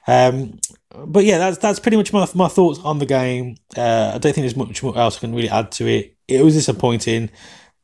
Um, 0.06 0.60
but 0.94 1.26
yeah, 1.26 1.36
that's 1.36 1.58
that's 1.58 1.78
pretty 1.78 1.98
much 1.98 2.10
my 2.14 2.26
my 2.34 2.48
thoughts 2.48 2.78
on 2.78 3.00
the 3.00 3.06
game. 3.06 3.56
Uh, 3.76 4.12
I 4.14 4.18
don't 4.18 4.32
think 4.34 4.44
there's 4.44 4.56
much 4.56 4.82
else 4.82 5.18
I 5.18 5.20
can 5.20 5.34
really 5.34 5.50
add 5.50 5.72
to 5.72 5.86
it. 5.86 6.16
It 6.26 6.42
was 6.42 6.54
disappointing. 6.54 7.28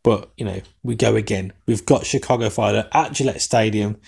But, 0.03 0.30
you 0.36 0.44
know, 0.44 0.61
we 0.82 0.94
go 0.94 1.16
again. 1.16 1.53
We've 1.66 1.84
got 1.84 2.07
Chicago 2.07 2.51
Fire 2.51 2.88
at 2.92 3.12
Gillette 3.12 3.42
Stadium. 3.42 4.01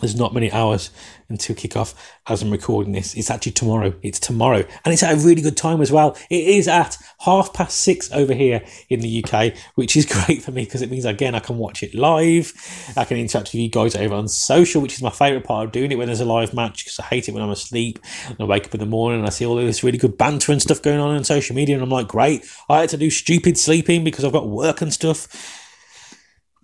There's 0.00 0.14
not 0.14 0.34
many 0.34 0.52
hours 0.52 0.90
until 1.30 1.56
kickoff 1.56 1.94
as 2.28 2.42
I'm 2.42 2.50
recording 2.50 2.92
this. 2.92 3.14
It's 3.14 3.30
actually 3.30 3.52
tomorrow. 3.52 3.94
It's 4.02 4.20
tomorrow. 4.20 4.62
And 4.84 4.92
it's 4.92 5.02
at 5.02 5.14
a 5.14 5.26
really 5.26 5.40
good 5.40 5.56
time 5.56 5.80
as 5.80 5.90
well. 5.90 6.18
It 6.28 6.46
is 6.46 6.68
at 6.68 6.98
half 7.20 7.54
past 7.54 7.78
six 7.80 8.12
over 8.12 8.34
here 8.34 8.62
in 8.90 9.00
the 9.00 9.24
UK, 9.24 9.54
which 9.74 9.96
is 9.96 10.04
great 10.26 10.42
for 10.42 10.52
me 10.52 10.64
because 10.64 10.82
it 10.82 10.90
means, 10.90 11.06
again, 11.06 11.34
I 11.34 11.38
can 11.38 11.56
watch 11.56 11.82
it 11.82 11.94
live. 11.94 12.52
I 12.94 13.06
can 13.06 13.16
interact 13.16 13.48
with 13.48 13.54
you 13.54 13.70
guys 13.70 13.96
over 13.96 14.14
on 14.14 14.28
social, 14.28 14.82
which 14.82 14.94
is 14.94 15.02
my 15.02 15.08
favourite 15.08 15.46
part 15.46 15.64
of 15.64 15.72
doing 15.72 15.90
it 15.90 15.96
when 15.96 16.08
there's 16.08 16.20
a 16.20 16.26
live 16.26 16.52
match 16.52 16.84
because 16.84 16.98
I 16.98 17.04
hate 17.04 17.28
it 17.28 17.32
when 17.32 17.42
I'm 17.42 17.50
asleep 17.50 17.98
and 18.28 18.36
I 18.38 18.44
wake 18.44 18.66
up 18.66 18.74
in 18.74 18.80
the 18.80 18.86
morning 18.86 19.20
and 19.20 19.26
I 19.26 19.30
see 19.30 19.46
all 19.46 19.56
this 19.56 19.82
really 19.82 19.98
good 19.98 20.18
banter 20.18 20.52
and 20.52 20.60
stuff 20.60 20.82
going 20.82 21.00
on 21.00 21.16
on 21.16 21.24
social 21.24 21.56
media. 21.56 21.74
And 21.74 21.82
I'm 21.82 21.88
like, 21.88 22.08
great. 22.08 22.44
I 22.68 22.80
had 22.80 22.90
to 22.90 22.98
do 22.98 23.08
stupid 23.08 23.56
sleeping 23.56 24.04
because 24.04 24.26
I've 24.26 24.32
got 24.32 24.46
work 24.46 24.82
and 24.82 24.92
stuff 24.92 25.62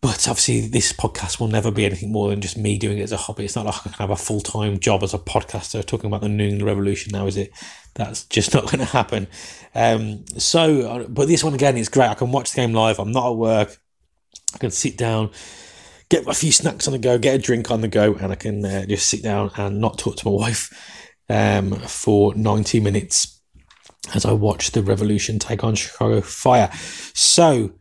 but 0.03 0.29
obviously, 0.29 0.63
this 0.63 0.93
podcast 0.93 1.39
will 1.39 1.47
never 1.47 1.71
be 1.71 1.87
anything 1.87 2.11
more 2.11 2.29
than 2.31 2.41
just 2.41 2.59
me 2.59 2.77
doing 2.77 2.99
it 2.99 3.03
as 3.03 3.13
a 3.13 3.17
hobby. 3.17 3.45
It's 3.45 3.55
not 3.55 3.67
like 3.67 3.77
I 3.77 3.83
can 3.83 3.93
have 3.93 4.11
a 4.11 4.17
full 4.17 4.41
time 4.41 4.81
job 4.81 5.05
as 5.05 5.15
a 5.15 5.19
podcaster 5.19 5.87
talking 5.87 6.09
about 6.09 6.23
the 6.23 6.29
New 6.29 6.43
England 6.43 6.67
Revolution 6.67 7.13
now, 7.13 7.29
is 7.29 7.37
it? 7.37 7.53
That's 7.95 8.25
just 8.25 8.53
not 8.53 8.65
going 8.71 8.81
to 8.81 8.85
happen. 8.85 9.29
Um, 9.77 10.25
so, 10.39 10.91
uh, 10.91 11.09
but 11.09 11.29
this 11.29 11.45
one 11.45 11.55
again 11.55 11.77
is 11.77 11.89
great. 11.89 12.09
I 12.09 12.15
can 12.15 12.33
watch 12.33 12.51
the 12.51 12.57
game 12.57 12.73
live. 12.73 12.99
I'm 12.99 13.13
not 13.13 13.31
at 13.31 13.37
work. 13.37 13.79
I 14.53 14.59
can 14.59 14.73
sit 14.73 14.99
down, 14.99 15.31
get 16.09 16.27
a 16.27 16.35
few 16.35 16.51
snacks 16.51 16.89
on 16.89 16.93
the 16.93 16.99
go, 16.99 17.17
get 17.17 17.37
a 17.37 17.39
drink 17.39 17.71
on 17.71 17.81
the 17.81 17.87
go, 17.87 18.15
and 18.15 18.33
I 18.33 18.35
can 18.35 18.65
uh, 18.65 18.85
just 18.87 19.09
sit 19.09 19.23
down 19.23 19.53
and 19.57 19.81
not 19.81 19.99
talk 19.99 20.17
to 20.17 20.29
my 20.29 20.35
wife 20.35 21.09
um, 21.29 21.75
for 21.75 22.35
90 22.35 22.81
minutes 22.81 23.41
as 24.17 24.25
I 24.25 24.33
watch 24.33 24.73
the 24.73 24.83
Revolution 24.83 25.39
take 25.39 25.63
on 25.63 25.77
Chicago 25.77 26.23
Fire. 26.23 26.71
So, 27.15 27.75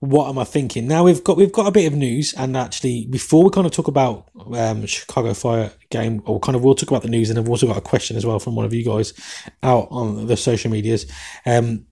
what 0.00 0.28
am 0.28 0.38
I 0.38 0.44
thinking? 0.44 0.86
Now 0.86 1.04
we've 1.04 1.24
got 1.24 1.36
we've 1.36 1.52
got 1.52 1.66
a 1.66 1.70
bit 1.70 1.86
of 1.86 1.94
news, 1.94 2.34
and 2.34 2.56
actually, 2.56 3.06
before 3.06 3.44
we 3.44 3.50
kind 3.50 3.66
of 3.66 3.72
talk 3.72 3.88
about 3.88 4.28
um, 4.54 4.84
Chicago 4.86 5.32
Fire 5.34 5.72
game, 5.90 6.22
or 6.26 6.38
kind 6.38 6.54
of 6.54 6.62
we'll 6.62 6.74
talk 6.74 6.90
about 6.90 7.02
the 7.02 7.08
news, 7.08 7.30
and 7.30 7.38
I've 7.38 7.48
also 7.48 7.66
got 7.66 7.78
a 7.78 7.82
question 7.82 8.16
as 8.16 8.26
well 8.26 8.38
from 8.38 8.54
one 8.54 8.66
of 8.66 8.74
you 8.74 8.84
guys 8.84 9.14
out 9.62 9.88
on 9.90 10.26
the 10.26 10.36
social 10.36 10.70
medias. 10.70 11.06
Um, 11.46 11.86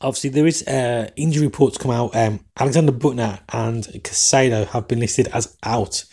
obviously, 0.00 0.30
there 0.30 0.46
is 0.46 0.66
uh, 0.68 1.10
injury 1.16 1.46
reports 1.46 1.76
come 1.76 1.90
out. 1.90 2.14
Um, 2.14 2.40
Alexander 2.58 2.92
Büttner 2.92 3.40
and 3.52 3.84
Caicedo 3.84 4.66
have 4.68 4.86
been 4.86 5.00
listed 5.00 5.28
as 5.32 5.56
out 5.64 6.04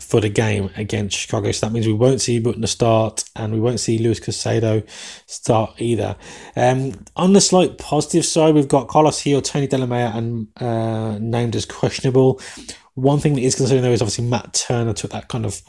for 0.00 0.20
the 0.20 0.28
game 0.28 0.70
against 0.76 1.18
Chicago. 1.18 1.52
So 1.52 1.66
that 1.66 1.72
means 1.72 1.86
we 1.86 1.92
won't 1.92 2.20
see 2.20 2.40
Büttner 2.40 2.68
start 2.68 3.24
and 3.36 3.52
we 3.52 3.60
won't 3.60 3.80
see 3.80 3.98
Luis 3.98 4.20
Caicedo 4.20 4.88
start 5.26 5.74
either. 5.78 6.16
Um, 6.56 7.04
on 7.14 7.34
the 7.34 7.40
slight 7.40 7.76
positive 7.76 8.24
side, 8.24 8.54
we've 8.54 8.68
got 8.68 8.88
Carlos 8.88 9.22
Gil, 9.22 9.42
Tony 9.42 9.68
Delamea, 9.68 10.14
and 10.16 10.48
uh, 10.56 11.18
named 11.18 11.54
as 11.56 11.66
questionable. 11.66 12.40
One 12.94 13.18
thing 13.18 13.34
that 13.34 13.42
is 13.42 13.54
concerning 13.54 13.82
though 13.82 13.92
is 13.92 14.02
obviously 14.02 14.26
Matt 14.26 14.54
Turner 14.54 14.94
took 14.94 15.10
that 15.10 15.28
kind 15.28 15.44
of, 15.44 15.60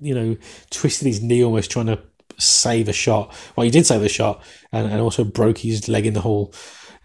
you 0.00 0.14
know, 0.14 0.36
twisted 0.70 1.06
his 1.06 1.22
knee 1.22 1.42
almost 1.42 1.70
trying 1.70 1.86
to 1.86 1.98
save 2.38 2.88
a 2.88 2.92
shot. 2.92 3.34
Well, 3.56 3.64
he 3.64 3.70
did 3.70 3.86
save 3.86 4.02
the 4.02 4.08
shot 4.08 4.42
and, 4.70 4.90
and 4.90 5.00
also 5.00 5.24
broke 5.24 5.58
his 5.58 5.88
leg 5.88 6.06
in 6.06 6.14
the 6.14 6.20
hole. 6.20 6.52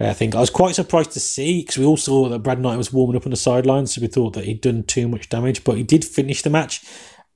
I 0.09 0.13
think 0.13 0.35
I 0.35 0.39
was 0.39 0.49
quite 0.49 0.75
surprised 0.75 1.11
to 1.11 1.19
see 1.19 1.61
because 1.61 1.77
we 1.77 1.85
all 1.85 1.97
saw 1.97 2.29
that 2.29 2.39
Brad 2.39 2.59
Knighton 2.59 2.77
was 2.77 2.93
warming 2.93 3.15
up 3.15 3.25
on 3.25 3.31
the 3.31 3.37
sidelines, 3.37 3.93
so 3.93 4.01
we 4.01 4.07
thought 4.07 4.33
that 4.33 4.45
he'd 4.45 4.61
done 4.61 4.83
too 4.83 5.07
much 5.07 5.29
damage, 5.29 5.63
but 5.63 5.77
he 5.77 5.83
did 5.83 6.03
finish 6.03 6.41
the 6.41 6.49
match. 6.49 6.83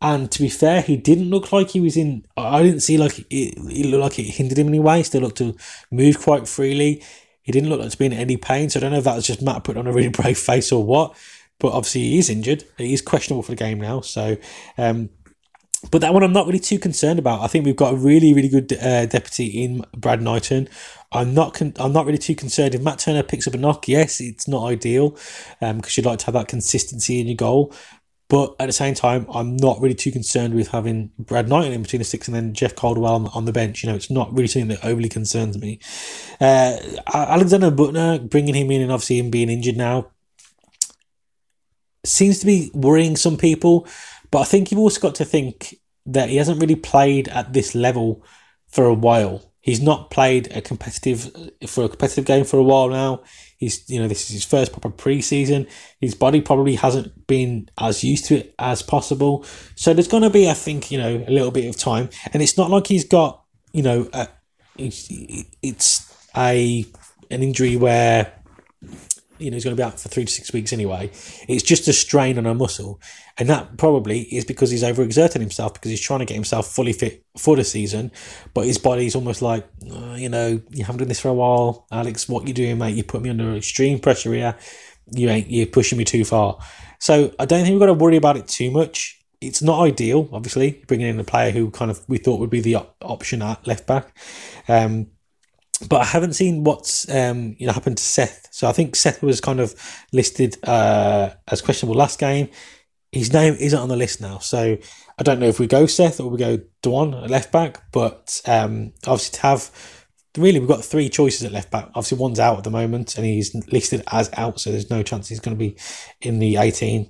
And 0.02 0.32
to 0.32 0.42
be 0.42 0.50
fair, 0.50 0.82
he 0.82 0.96
didn't 0.96 1.30
look 1.30 1.52
like 1.52 1.72
he 1.72 1.80
was 1.80 1.98
in. 1.98 2.26
I 2.36 2.62
didn't 2.62 2.82
see 2.82 2.98
like 2.98 3.20
it, 3.20 3.56
it 3.58 3.86
looked 3.88 4.02
like 4.02 4.20
it 4.20 4.32
hindered 4.32 4.60
him 4.60 4.68
in 4.68 4.74
any 4.74 4.80
way. 4.80 4.98
He 4.98 5.04
still 5.04 5.22
looked 5.22 5.40
to 5.40 5.56
move 5.92 6.20
quite 6.20 6.48
freely. 6.48 7.04
He 7.42 7.52
didn't 7.52 7.70
look 7.70 7.80
like 7.80 7.92
to 7.92 7.98
be 7.98 8.06
in 8.06 8.14
any 8.14 8.38
pain. 8.38 8.70
So 8.70 8.80
I 8.80 8.82
don't 8.82 8.92
know 8.92 9.00
if 9.00 9.06
that 9.06 9.16
was 9.16 9.26
just 9.26 9.42
Matt 9.42 9.64
put 9.64 9.78
on 9.78 9.88
a 9.88 9.92
really 9.92 10.10
brave 10.22 10.38
face 10.38 10.72
or 10.72 10.84
what. 10.84 11.16
But 11.60 11.74
obviously 11.74 12.02
he 12.02 12.20
is 12.20 12.30
injured. 12.30 12.64
He 12.78 12.94
is 12.94 13.02
questionable 13.02 13.42
for 13.42 13.54
the 13.54 13.56
game 13.56 13.82
now. 13.82 14.02
So 14.02 14.38
um, 14.78 15.10
but 15.92 16.02
that 16.02 16.14
one 16.14 16.24
I'm 16.24 16.34
not 16.34 16.48
really 16.48 16.60
too 16.60 16.80
concerned 16.80 17.20
about. 17.20 17.42
I 17.42 17.48
think 17.48 17.66
we've 17.66 17.76
got 17.76 17.94
a 17.94 17.98
really, 17.98 18.34
really 18.34 18.50
good 18.50 18.74
uh, 18.74 19.06
deputy 19.06 19.64
in 19.64 19.84
Brad 19.96 20.22
Knighton. 20.22 20.70
I'm 21.12 21.34
not 21.34 21.54
con- 21.54 21.74
I'm 21.78 21.94
not 21.94 22.06
really 22.06 22.18
too 22.18 22.36
concerned 22.36 22.76
if 22.76 22.82
Matt 22.82 23.00
Turner 23.00 23.24
picks 23.24 23.48
up 23.48 23.54
a 23.54 23.58
knock. 23.58 23.88
Yes, 23.88 24.20
it's 24.20 24.48
not 24.48 24.66
ideal 24.66 25.12
because 25.60 25.62
um, 25.62 25.82
you'd 25.96 26.06
like 26.06 26.20
to 26.20 26.26
have 26.26 26.34
that 26.34 26.48
consistency 26.48 27.20
in 27.20 27.28
your 27.28 27.38
goal. 27.38 27.74
But 28.30 28.56
at 28.60 28.66
the 28.66 28.74
same 28.74 28.94
time, 28.94 29.26
I'm 29.30 29.56
not 29.56 29.80
really 29.80 29.96
too 29.96 30.12
concerned 30.12 30.54
with 30.54 30.70
having 30.70 31.12
Brad 31.18 31.48
Knighton 31.48 31.72
in 31.72 31.82
between 31.82 32.00
the 32.00 32.06
six 32.06 32.28
and 32.28 32.36
then 32.36 32.54
Jeff 32.54 32.76
Caldwell 32.76 33.16
on, 33.16 33.28
on 33.28 33.46
the 33.46 33.54
bench. 33.54 33.84
You 33.84 33.90
know, 33.90 33.96
it's 33.96 34.12
not 34.12 34.34
really 34.34 34.48
something 34.48 34.68
that 34.68 34.84
overly 34.84 35.08
concerns 35.08 35.58
me. 35.58 35.80
Uh, 36.42 36.78
Alexander 37.14 37.72
Büttner, 37.72 38.30
bringing 38.30 38.54
him 38.54 38.70
in 38.70 38.82
and 38.82 38.92
obviously 38.92 39.20
him 39.20 39.30
being 39.30 39.50
injured 39.50 39.78
now, 39.78 40.12
seems 42.06 42.40
to 42.40 42.46
be 42.46 42.70
worrying 42.74 43.16
some 43.16 43.38
people. 43.38 43.88
But 44.30 44.40
I 44.40 44.44
think 44.44 44.72
you've 44.72 44.80
also 44.82 45.00
got 45.00 45.16
to 45.16 45.26
think 45.26 45.76
that 46.06 46.28
he 46.30 46.36
hasn't 46.36 46.60
really 46.60 46.76
played 46.76 47.30
at 47.30 47.54
this 47.54 47.76
level 47.76 48.26
for 48.68 48.86
a 48.86 48.94
while. 48.94 49.54
He's 49.68 49.82
not 49.82 50.10
played 50.10 50.52
a 50.56 50.62
competitive 50.62 51.30
for 51.68 51.84
a 51.84 51.90
competitive 51.90 52.26
game 52.26 52.46
for 52.46 52.58
a 52.58 52.64
while 52.64 52.90
now. 52.90 53.22
He's 53.58 53.88
you 53.90 54.00
know 54.00 54.08
this 54.08 54.30
is 54.30 54.34
his 54.34 54.46
first 54.46 54.72
proper 54.72 54.90
preseason. 54.90 55.70
His 56.02 56.16
body 56.16 56.42
probably 56.42 56.76
hasn't 56.76 57.28
been 57.28 57.70
as 57.78 58.04
used 58.04 58.26
to 58.26 58.38
it 58.38 58.56
as 58.58 58.82
possible. 58.82 59.46
So 59.76 59.94
there's 59.94 60.08
going 60.08 60.24
to 60.24 60.30
be, 60.30 60.50
I 60.50 60.54
think, 60.54 60.90
you 60.90 60.98
know, 60.98 61.24
a 61.28 61.32
little 61.32 61.52
bit 61.52 61.68
of 61.68 61.78
time. 61.78 62.10
And 62.34 62.42
it's 62.42 62.58
not 62.58 62.70
like 62.70 62.88
he's 62.88 63.04
got 63.04 63.44
you 63.78 63.84
know, 63.84 64.10
a, 64.14 64.28
it's, 64.78 65.08
it's 65.62 66.28
a 66.36 66.86
an 67.30 67.44
injury 67.44 67.76
where 67.76 68.34
you 69.40 69.50
know 69.50 69.56
he's 69.56 69.64
going 69.64 69.76
to 69.76 69.80
be 69.80 69.86
out 69.86 70.00
for 70.00 70.10
three 70.10 70.26
to 70.26 70.32
six 70.32 70.54
weeks 70.54 70.74
anyway. 70.74 71.12
It's 71.48 71.64
just 71.64 71.88
a 71.88 71.94
strain 71.94 72.38
on 72.38 72.46
a 72.46 72.54
muscle, 72.54 73.00
and 73.38 73.50
that 73.50 73.78
probably 73.78 74.22
is 74.22 74.46
because 74.46 74.72
he's 74.72 74.84
overexerting 74.84 75.40
himself 75.40 75.74
because 75.74 75.92
he's 75.92 76.02
trying 76.02 76.20
to 76.20 76.26
get 76.26 76.36
himself 76.36 76.68
fully 76.68 76.94
fit 76.94 77.24
for 77.38 77.56
the 77.56 77.64
season. 77.64 78.12
But 78.54 78.66
his 78.66 78.78
body's 78.78 79.16
almost 79.16 79.42
like, 79.42 79.68
oh, 79.92 80.16
you 80.16 80.30
know, 80.30 80.62
you 80.70 80.84
haven't 80.84 81.00
done 81.00 81.08
this 81.08 81.20
for 81.20 81.30
a 81.30 81.34
while, 81.34 81.88
Alex. 81.92 82.28
What 82.28 82.48
you 82.48 82.54
doing, 82.54 82.78
mate? 82.78 82.96
You 82.96 83.04
put 83.04 83.22
me 83.22 83.30
under 83.30 83.56
extreme 83.56 84.00
pressure 84.00 84.34
here. 84.34 84.56
You 85.12 85.30
ain't. 85.30 85.50
You're 85.50 85.68
pushing 85.68 85.98
me 85.98 86.04
too 86.04 86.26
far. 86.26 86.58
So 87.00 87.34
I 87.40 87.46
don't 87.46 87.64
think 87.64 87.74
we've 87.74 87.80
got 87.80 87.88
to 87.88 87.94
worry 87.94 88.18
about 88.18 88.38
it 88.38 88.48
too 88.48 88.72
much. 88.72 89.22
It's 89.40 89.62
not 89.62 89.82
ideal, 89.82 90.30
obviously, 90.34 90.84
bringing 90.88 91.08
in 91.08 91.20
a 91.20 91.24
player 91.24 91.52
who 91.52 91.70
kind 91.70 91.92
of 91.92 92.02
we 92.10 92.18
thought 92.18 92.40
would 92.40 92.50
be 92.50 92.62
the 92.62 92.76
op- 92.76 92.96
option 93.02 93.42
at 93.44 93.68
left 93.68 93.86
back. 93.86 94.18
Um, 94.68 95.12
but 95.90 96.02
I 96.02 96.06
haven't 96.06 96.34
seen 96.34 96.64
what's 96.64 97.10
um, 97.10 97.56
you 97.60 97.68
know 97.68 97.74
happened 97.74 97.98
to 97.98 98.04
Seth. 98.04 98.48
So 98.52 98.68
I 98.68 98.72
think 98.72 98.96
Seth 98.96 99.22
was 99.22 99.42
kind 99.42 99.60
of 99.60 99.76
listed 100.12 100.58
uh, 100.68 101.32
as 101.48 101.62
questionable 101.62 101.96
last 101.96 102.20
game. 102.20 102.50
His 103.12 103.32
name 103.32 103.56
isn't 103.60 103.80
on 103.80 103.90
the 103.90 103.96
list 103.96 104.20
now, 104.20 104.40
so 104.40 104.78
I 105.18 105.24
don't 105.24 105.40
know 105.40 105.48
if 105.48 105.60
we 105.60 105.68
go 105.68 105.86
Seth 105.86 106.20
or 106.20 106.30
we 106.30 106.38
go 106.38 106.60
DeJuan 106.84 107.30
left 107.30 107.52
back. 107.52 107.92
But 107.92 108.42
um, 108.46 108.94
obviously 109.06 109.38
to 109.38 109.42
have 109.44 109.72
really 110.38 110.60
we've 110.60 110.68
got 110.68 110.84
three 110.84 111.10
choices 111.10 111.44
at 111.44 111.52
left 111.52 111.72
back. 111.72 111.86
Obviously 111.90 112.18
one's 112.18 112.40
out 112.40 112.58
at 112.58 112.64
the 112.64 112.72
moment 112.72 113.16
and 113.16 113.26
he's 113.26 113.54
listed 113.72 114.04
as 114.12 114.30
out, 114.34 114.60
so 114.60 114.72
there's 114.72 114.90
no 114.90 115.04
chance 115.04 115.30
he's 115.30 115.40
going 115.40 115.56
to 115.56 115.60
be 115.60 115.78
in 116.22 116.40
the 116.40 116.58
18. 116.58 117.10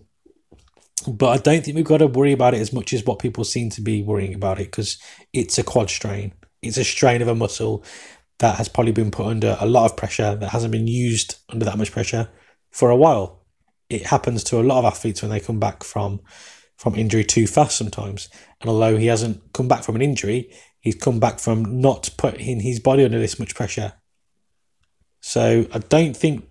But 1.07 1.29
I 1.29 1.37
don't 1.37 1.63
think 1.63 1.75
we've 1.75 1.85
got 1.85 1.99
to 1.99 2.07
worry 2.07 2.33
about 2.33 2.53
it 2.53 2.61
as 2.61 2.73
much 2.73 2.91
as 2.93 3.05
what 3.05 3.19
people 3.19 3.43
seem 3.43 3.69
to 3.71 3.81
be 3.81 4.03
worrying 4.03 4.33
about 4.33 4.59
it 4.59 4.65
because 4.65 4.97
it's 5.31 5.57
a 5.57 5.63
quad 5.63 5.89
strain. 5.89 6.33
It's 6.61 6.77
a 6.77 6.83
strain 6.83 7.21
of 7.21 7.27
a 7.27 7.35
muscle 7.35 7.83
that 8.39 8.57
has 8.57 8.69
probably 8.69 8.91
been 8.91 9.11
put 9.11 9.25
under 9.25 9.57
a 9.59 9.65
lot 9.65 9.85
of 9.85 9.97
pressure 9.97 10.35
that 10.35 10.49
hasn't 10.49 10.71
been 10.71 10.87
used 10.87 11.37
under 11.49 11.65
that 11.65 11.77
much 11.77 11.91
pressure 11.91 12.29
for 12.71 12.89
a 12.89 12.95
while. 12.95 13.45
It 13.89 14.07
happens 14.07 14.43
to 14.45 14.59
a 14.59 14.63
lot 14.63 14.79
of 14.79 14.85
athletes 14.85 15.21
when 15.21 15.31
they 15.31 15.39
come 15.39 15.59
back 15.59 15.83
from 15.83 16.21
from 16.77 16.95
injury 16.95 17.23
too 17.23 17.47
fast 17.47 17.75
sometimes. 17.77 18.29
And 18.61 18.69
although 18.69 18.97
he 18.97 19.07
hasn't 19.07 19.51
come 19.53 19.67
back 19.67 19.83
from 19.83 19.95
an 19.95 20.01
injury, 20.01 20.51
he's 20.79 20.95
come 20.95 21.19
back 21.19 21.39
from 21.39 21.81
not 21.81 22.09
putting 22.17 22.59
his 22.59 22.79
body 22.79 23.03
under 23.03 23.19
this 23.19 23.39
much 23.39 23.55
pressure. 23.55 23.93
So 25.19 25.65
I 25.73 25.79
don't 25.79 26.15
think 26.15 26.47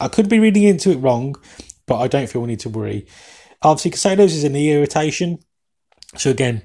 I 0.00 0.08
could 0.08 0.28
be 0.28 0.40
reading 0.40 0.64
into 0.64 0.90
it 0.90 0.96
wrong, 0.96 1.36
but 1.86 1.98
I 1.98 2.08
don't 2.08 2.28
feel 2.28 2.42
we 2.42 2.48
need 2.48 2.60
to 2.60 2.68
worry. 2.68 3.06
Obviously, 3.62 3.92
Caicedo's 3.92 4.34
is 4.34 4.44
a 4.44 4.48
knee 4.48 4.72
irritation. 4.72 5.38
So 6.16 6.30
again, 6.30 6.62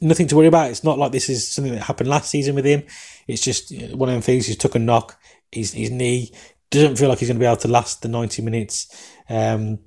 nothing 0.00 0.26
to 0.28 0.36
worry 0.36 0.46
about. 0.46 0.70
It's 0.70 0.84
not 0.84 0.98
like 0.98 1.12
this 1.12 1.28
is 1.28 1.46
something 1.46 1.74
that 1.74 1.82
happened 1.82 2.08
last 2.08 2.30
season 2.30 2.54
with 2.54 2.64
him. 2.64 2.84
It's 3.26 3.42
just 3.42 3.72
one 3.94 4.08
of 4.08 4.14
them 4.14 4.22
things. 4.22 4.46
He's 4.46 4.56
took 4.56 4.74
a 4.74 4.78
knock. 4.78 5.18
His 5.50 5.72
his 5.72 5.90
knee 5.90 6.32
doesn't 6.70 6.96
feel 6.96 7.08
like 7.08 7.18
he's 7.18 7.28
going 7.28 7.38
to 7.38 7.42
be 7.42 7.46
able 7.46 7.56
to 7.56 7.68
last 7.68 8.02
the 8.02 8.08
ninety 8.08 8.42
minutes. 8.42 9.12
Um, 9.28 9.78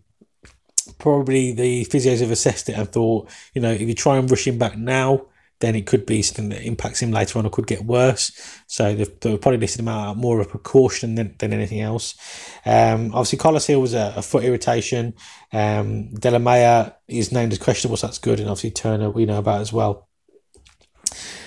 probably 0.98 1.54
the 1.54 1.86
physios 1.86 2.22
have 2.22 2.32
assessed 2.32 2.70
it 2.70 2.78
and 2.78 2.90
thought, 2.92 3.30
you 3.54 3.62
know, 3.62 3.72
if 3.72 3.82
you 3.82 3.94
try 3.94 4.18
and 4.18 4.30
rush 4.30 4.48
him 4.48 4.58
back 4.58 4.78
now, 4.78 5.28
then 5.62 5.76
it 5.76 5.88
could 5.88 6.06
be 6.06 6.22
something 6.22 6.50
that 6.50 6.64
impacts 6.64 7.02
him 7.02 7.12
later 7.12 7.40
on 7.40 7.46
or 7.46 7.50
could 7.50 7.68
get 7.68 7.86
worse. 7.86 8.32
So 8.68 8.94
they've, 8.94 9.20
they've 9.22 9.40
probably 9.40 9.60
listed 9.60 9.80
him 9.80 9.88
out 9.88 10.18
more 10.18 10.40
of 10.40 10.48
a 10.48 10.50
precaution 10.50 11.16
than, 11.16 11.36
than 11.40 11.54
anything 11.54 11.80
else. 11.80 12.16
Um, 12.66 13.12
obviously, 13.14 13.38
Carlos 13.40 13.68
Gil 13.68 13.80
was 13.80 13.94
a, 13.94 14.14
a 14.18 14.22
foot 14.22 14.44
irritation. 14.44 15.14
Um, 15.54 16.12
is 17.08 17.32
named 17.32 17.52
as 17.52 17.60
questionable, 17.60 17.98
so 17.98 18.08
that's 18.08 18.20
good. 18.20 18.40
And 18.40 18.50
obviously, 18.50 18.72
Turner 18.72 19.10
we 19.10 19.26
know 19.26 19.40
about 19.40 19.62
as 19.62 19.72
well. 19.72 20.08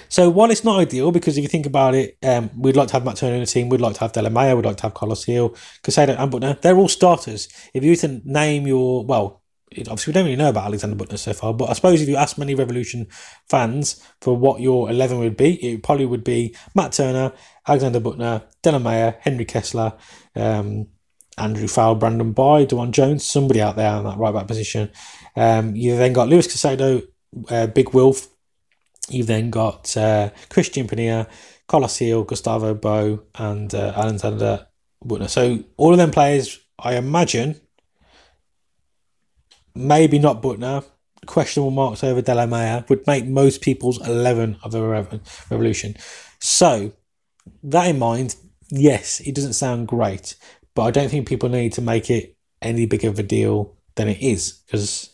So 0.08 0.30
while 0.30 0.50
it's 0.50 0.62
not 0.62 0.78
ideal, 0.78 1.10
because 1.10 1.36
if 1.36 1.42
you 1.42 1.48
think 1.48 1.66
about 1.66 1.96
it, 1.96 2.16
um, 2.22 2.48
we'd 2.56 2.76
like 2.76 2.86
to 2.88 2.92
have 2.92 3.04
Matt 3.04 3.16
Turner 3.16 3.34
in 3.34 3.40
the 3.40 3.46
team, 3.46 3.68
we'd 3.68 3.80
like 3.80 3.94
to 3.94 4.00
have 4.00 4.12
Delamea, 4.12 4.54
we'd 4.54 4.64
like 4.64 4.76
to 4.76 4.84
have 4.84 4.94
Carlos 4.94 5.24
Gil, 5.24 5.50
Caicedo 5.82 6.16
and 6.16 6.32
Büttner. 6.32 6.60
They're 6.60 6.76
all 6.76 6.86
starters. 6.86 7.48
If 7.72 7.82
you 7.82 7.90
were 7.90 7.96
to 7.96 8.20
name 8.24 8.66
your, 8.68 9.04
well, 9.04 9.42
obviously 9.78 10.10
we 10.10 10.14
don't 10.14 10.24
really 10.24 10.36
know 10.36 10.48
about 10.48 10.64
Alexander 10.66 10.96
Büttner 10.96 11.18
so 11.18 11.32
far, 11.32 11.54
but 11.54 11.70
I 11.70 11.72
suppose 11.72 12.00
if 12.00 12.08
you 12.08 12.16
ask 12.16 12.38
many 12.38 12.54
Revolution 12.54 13.08
fans 13.48 14.02
for 14.20 14.36
what 14.36 14.60
your 14.60 14.90
11 14.90 15.18
would 15.18 15.36
be, 15.36 15.54
it 15.64 15.82
probably 15.82 16.06
would 16.06 16.24
be 16.24 16.54
Matt 16.74 16.92
Turner, 16.92 17.32
Alexander 17.66 18.00
Büttner, 18.00 18.44
Delamea, 18.62 19.16
Henry 19.20 19.44
Kessler, 19.44 19.94
um, 20.36 20.88
Andrew 21.36 21.66
Farrell, 21.66 21.96
Brandon 21.96 22.32
Bye, 22.32 22.64
DeJuan 22.64 22.92
Jones, 22.92 23.24
somebody 23.24 23.60
out 23.60 23.76
there 23.76 23.96
in 23.96 24.04
that 24.04 24.18
right 24.18 24.32
back 24.32 24.46
position. 24.46 24.90
Um, 25.36 25.74
you 25.74 25.96
then 25.96 26.12
got 26.12 26.28
Luis 26.28 26.46
Caicedo, 26.46 27.02
uh, 27.50 27.66
Big 27.66 27.92
Wilf, 27.92 28.28
You've 29.08 29.26
then 29.26 29.50
got 29.50 29.96
uh, 29.96 30.30
Christian 30.48 30.86
Penilla, 30.86 31.28
Colosseo, 31.68 32.26
Gustavo 32.26 32.74
Bou, 32.74 33.22
and 33.34 33.74
uh, 33.74 33.92
Alexander 33.96 34.66
Büttner. 35.04 35.28
So 35.28 35.62
all 35.76 35.92
of 35.92 35.98
them 35.98 36.10
players, 36.10 36.60
I 36.78 36.96
imagine, 36.96 37.60
maybe 39.74 40.18
not 40.18 40.42
Büttner, 40.42 40.84
questionable 41.26 41.70
marks 41.70 42.04
over 42.04 42.22
Delamea, 42.22 42.88
would 42.88 43.06
make 43.06 43.26
most 43.26 43.60
people's 43.60 44.06
11 44.06 44.58
of 44.62 44.72
the 44.72 44.82
Revolution. 45.50 45.96
So, 46.40 46.92
that 47.62 47.88
in 47.88 47.98
mind, 47.98 48.36
yes, 48.70 49.20
it 49.20 49.34
doesn't 49.34 49.54
sound 49.54 49.88
great, 49.88 50.36
but 50.74 50.82
I 50.82 50.90
don't 50.90 51.08
think 51.08 51.28
people 51.28 51.48
need 51.48 51.72
to 51.74 51.82
make 51.82 52.10
it 52.10 52.36
any 52.62 52.86
bigger 52.86 53.08
of 53.08 53.18
a 53.18 53.22
deal 53.22 53.76
than 53.96 54.08
it 54.08 54.20
is 54.20 54.62
because 54.66 55.10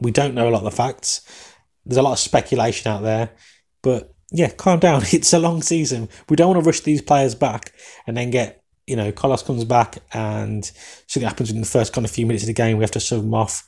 we 0.00 0.10
don't 0.10 0.34
know 0.34 0.48
a 0.48 0.50
lot 0.50 0.58
of 0.58 0.64
the 0.64 0.70
facts 0.70 1.20
there's 1.86 1.98
a 1.98 2.02
lot 2.02 2.12
of 2.12 2.18
speculation 2.18 2.90
out 2.90 3.02
there, 3.02 3.30
but 3.82 4.14
yeah, 4.32 4.50
calm 4.50 4.80
down. 4.80 5.02
It's 5.12 5.32
a 5.32 5.38
long 5.38 5.62
season. 5.62 6.08
We 6.28 6.36
don't 6.36 6.52
want 6.52 6.62
to 6.62 6.66
rush 6.66 6.80
these 6.80 7.02
players 7.02 7.34
back 7.34 7.72
and 8.06 8.16
then 8.16 8.30
get 8.30 8.62
you 8.86 8.96
know 8.96 9.10
Carlos 9.12 9.42
comes 9.42 9.64
back 9.64 9.98
and 10.12 10.64
something 11.06 11.26
happens 11.26 11.50
in 11.50 11.60
the 11.60 11.66
first 11.66 11.92
kind 11.92 12.04
of 12.04 12.10
few 12.10 12.26
minutes 12.26 12.44
of 12.44 12.48
the 12.48 12.54
game. 12.54 12.76
We 12.76 12.84
have 12.84 12.90
to 12.92 13.00
sub 13.00 13.22
him 13.22 13.34
off, 13.34 13.66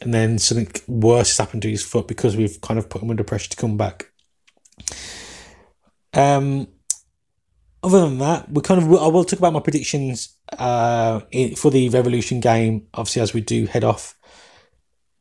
and 0.00 0.12
then 0.12 0.38
something 0.38 0.70
worse 0.86 1.28
has 1.30 1.38
happened 1.38 1.62
to 1.62 1.70
his 1.70 1.84
foot 1.84 2.08
because 2.08 2.36
we've 2.36 2.60
kind 2.60 2.78
of 2.78 2.88
put 2.88 3.02
him 3.02 3.10
under 3.10 3.24
pressure 3.24 3.50
to 3.50 3.56
come 3.56 3.76
back. 3.76 4.10
Um. 6.14 6.68
Other 7.80 8.00
than 8.00 8.18
that, 8.18 8.50
we 8.50 8.60
kind 8.60 8.82
of 8.82 8.88
I 8.88 9.06
will 9.06 9.22
talk 9.22 9.38
about 9.38 9.52
my 9.52 9.60
predictions 9.60 10.36
uh, 10.58 11.20
for 11.56 11.70
the 11.70 11.88
Revolution 11.90 12.40
game. 12.40 12.88
Obviously, 12.92 13.22
as 13.22 13.32
we 13.32 13.40
do 13.40 13.66
head 13.66 13.84
off 13.84 14.18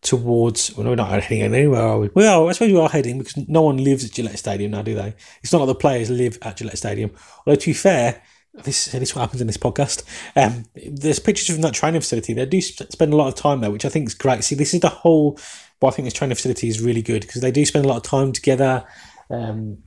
towards. 0.01 0.75
Well, 0.75 0.87
we're 0.87 0.95
not 0.95 1.21
heading 1.21 1.41
anywhere, 1.41 1.81
are 1.81 1.99
we? 1.99 2.09
Well, 2.13 2.49
I 2.49 2.51
suppose 2.53 2.71
we 2.71 2.79
are 2.79 2.89
heading 2.89 3.19
because 3.19 3.47
no 3.47 3.61
one 3.61 3.77
lives 3.77 4.05
at 4.05 4.11
Gillette 4.11 4.39
Stadium 4.39 4.71
now, 4.71 4.81
do 4.81 4.95
they? 4.95 5.13
It's 5.43 5.51
not 5.51 5.59
like 5.59 5.67
the 5.67 5.75
players 5.75 6.09
live 6.09 6.37
at 6.41 6.57
Gillette 6.57 6.77
Stadium. 6.77 7.11
Although, 7.45 7.59
to 7.59 7.65
be 7.67 7.73
fair, 7.73 8.23
this, 8.63 8.93
is 8.93 9.15
what 9.15 9.21
happens 9.21 9.41
in 9.41 9.47
this 9.47 9.57
podcast. 9.57 10.03
Um, 10.35 10.65
there's 10.75 11.19
pictures 11.19 11.47
from 11.47 11.61
that 11.61 11.73
training 11.73 12.01
facility. 12.01 12.33
They 12.33 12.45
do 12.45 12.61
spend 12.61 13.13
a 13.13 13.15
lot 13.15 13.27
of 13.27 13.35
time 13.35 13.61
there, 13.61 13.71
which 13.71 13.85
I 13.85 13.89
think 13.89 14.07
is 14.07 14.13
great. 14.13 14.43
See, 14.43 14.55
this 14.55 14.73
is 14.73 14.81
the 14.81 14.89
whole. 14.89 15.39
Well, 15.81 15.91
I 15.91 15.95
think 15.95 16.05
this 16.05 16.13
training 16.13 16.35
facility 16.35 16.67
is 16.67 16.81
really 16.81 17.01
good 17.01 17.21
because 17.21 17.41
they 17.41 17.51
do 17.51 17.65
spend 17.65 17.85
a 17.85 17.87
lot 17.87 17.97
of 17.97 18.03
time 18.03 18.31
together. 18.31 18.85
Um, 19.29 19.83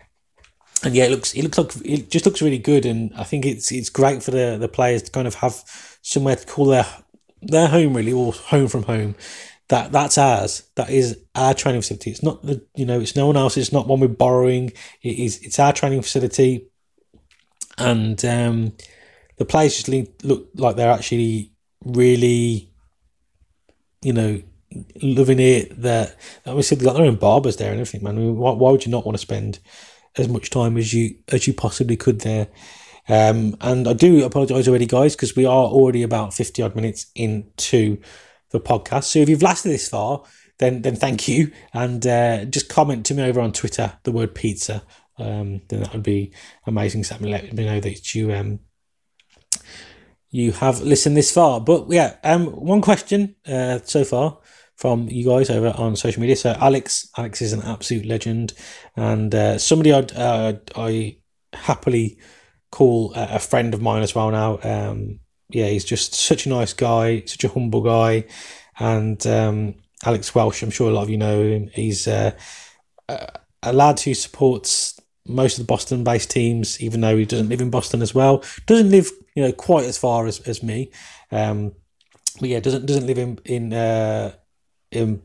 and 0.82 0.94
yeah, 0.94 1.04
it 1.04 1.10
looks 1.10 1.34
it 1.34 1.42
looks 1.42 1.58
like 1.58 1.72
it 1.84 2.10
just 2.10 2.24
looks 2.24 2.40
really 2.40 2.58
good, 2.58 2.86
and 2.86 3.12
I 3.16 3.24
think 3.24 3.44
it's 3.44 3.70
it's 3.70 3.90
great 3.90 4.22
for 4.22 4.30
the 4.30 4.56
the 4.58 4.68
players 4.68 5.02
to 5.02 5.10
kind 5.10 5.26
of 5.26 5.34
have 5.36 5.62
somewhere 6.02 6.36
to 6.36 6.46
call 6.46 6.66
their 6.66 6.86
their 7.42 7.68
home 7.68 7.94
really, 7.94 8.12
or 8.12 8.32
home 8.32 8.68
from 8.68 8.84
home 8.84 9.14
that 9.70 9.92
that's 9.92 10.18
ours. 10.18 10.64
That 10.74 10.90
is 10.90 11.16
our 11.34 11.54
training 11.54 11.80
facility. 11.80 12.10
It's 12.10 12.22
not 12.22 12.44
the 12.44 12.64
you 12.74 12.84
know 12.84 13.00
it's 13.00 13.16
no 13.16 13.28
one 13.28 13.36
else. 13.36 13.56
It's 13.56 13.72
not 13.72 13.86
one 13.86 14.00
we're 14.00 14.08
borrowing. 14.08 14.72
It 15.00 15.18
is 15.18 15.38
it's 15.42 15.58
our 15.58 15.72
training 15.72 16.02
facility, 16.02 16.66
and 17.80 18.24
um, 18.24 18.72
the 19.38 19.44
players 19.44 19.82
just 19.82 19.88
look 20.24 20.48
like 20.54 20.76
they're 20.76 20.92
actually 20.92 21.52
really, 21.84 22.70
you 24.02 24.12
know, 24.12 24.42
loving 25.02 25.40
it. 25.40 25.80
That 25.82 26.16
obviously 26.46 26.76
they've 26.76 26.86
got 26.86 26.94
their 26.94 27.06
own 27.06 27.16
barbers 27.16 27.56
there 27.56 27.70
and 27.72 27.80
everything. 27.80 28.04
Man, 28.04 28.16
I 28.16 28.20
mean, 28.20 28.36
why, 28.36 28.52
why 28.52 28.70
would 28.70 28.84
you 28.84 28.92
not 28.92 29.04
want 29.04 29.16
to 29.16 29.22
spend 29.22 29.58
as 30.16 30.28
much 30.28 30.50
time 30.50 30.76
as 30.76 30.92
you 30.92 31.16
as 31.28 31.46
you 31.46 31.54
possibly 31.54 31.96
could 31.96 32.20
there? 32.20 32.48
Um, 33.08 33.56
and 33.60 33.88
I 33.88 33.92
do 33.94 34.24
apologise 34.24 34.68
already, 34.68 34.86
guys, 34.86 35.16
because 35.16 35.34
we 35.34 35.46
are 35.46 35.66
already 35.66 36.02
about 36.02 36.34
fifty 36.34 36.62
odd 36.62 36.76
minutes 36.76 37.06
into 37.14 37.98
the 38.50 38.60
podcast. 38.60 39.04
So 39.04 39.18
if 39.18 39.28
you've 39.28 39.42
lasted 39.42 39.70
this 39.70 39.88
far, 39.88 40.22
then 40.58 40.82
then 40.82 40.96
thank 40.96 41.26
you, 41.26 41.50
and 41.72 42.06
uh, 42.06 42.44
just 42.44 42.68
comment 42.68 43.06
to 43.06 43.14
me 43.14 43.22
over 43.22 43.40
on 43.40 43.52
Twitter 43.52 43.94
the 44.02 44.12
word 44.12 44.34
pizza. 44.34 44.82
Um, 45.20 45.62
then 45.68 45.82
that 45.82 45.92
would 45.92 46.02
be 46.02 46.32
amazing. 46.66 47.04
So 47.04 47.16
let 47.20 47.52
me 47.52 47.64
know 47.64 47.80
that 47.80 48.14
you 48.14 48.32
um 48.32 48.60
you 50.30 50.52
have 50.52 50.80
listened 50.80 51.16
this 51.16 51.32
far. 51.32 51.60
But 51.60 51.90
yeah, 51.90 52.16
um, 52.22 52.46
one 52.46 52.80
question 52.80 53.34
uh, 53.46 53.80
so 53.84 54.04
far 54.04 54.38
from 54.76 55.08
you 55.08 55.24
guys 55.24 55.50
over 55.50 55.74
on 55.76 55.96
social 55.96 56.20
media. 56.20 56.36
So 56.36 56.56
Alex, 56.58 57.08
Alex 57.16 57.42
is 57.42 57.52
an 57.52 57.62
absolute 57.62 58.06
legend, 58.06 58.54
and 58.96 59.34
uh, 59.34 59.58
somebody 59.58 59.92
I'd, 59.92 60.12
uh, 60.16 60.54
I 60.76 61.18
happily 61.52 62.18
call 62.70 63.12
a, 63.16 63.40
friend 63.40 63.74
of 63.74 63.82
mine 63.82 64.02
as 64.02 64.14
well 64.14 64.30
now. 64.30 64.58
Um, 64.62 65.20
yeah, 65.48 65.66
he's 65.66 65.84
just 65.84 66.14
such 66.14 66.46
a 66.46 66.48
nice 66.48 66.72
guy, 66.72 67.24
such 67.26 67.42
a 67.42 67.48
humble 67.48 67.82
guy, 67.82 68.26
and 68.78 69.24
um, 69.26 69.74
Alex 70.04 70.32
Welsh. 70.34 70.62
I'm 70.62 70.70
sure 70.70 70.90
a 70.90 70.94
lot 70.94 71.02
of 71.02 71.10
you 71.10 71.18
know 71.18 71.42
him. 71.42 71.70
He's 71.74 72.06
uh, 72.06 72.32
a 73.08 73.72
lad 73.72 73.98
who 74.00 74.14
supports 74.14 74.99
most 75.30 75.58
of 75.58 75.66
the 75.66 75.70
Boston-based 75.72 76.30
teams, 76.30 76.80
even 76.80 77.00
though 77.00 77.16
he 77.16 77.24
doesn't 77.24 77.48
live 77.48 77.60
in 77.60 77.70
Boston 77.70 78.02
as 78.02 78.14
well. 78.14 78.42
Doesn't 78.66 78.90
live, 78.90 79.10
you 79.34 79.42
know, 79.42 79.52
quite 79.52 79.84
as 79.84 79.98
far 79.98 80.26
as, 80.26 80.40
as 80.40 80.62
me. 80.62 80.90
Um, 81.30 81.74
but 82.38 82.48
yeah, 82.48 82.60
doesn't 82.60 82.86
doesn't 82.86 83.06
live 83.06 83.18
in 83.18 83.38
in 83.44 83.72
uh, 83.72 84.32
in 84.90 85.22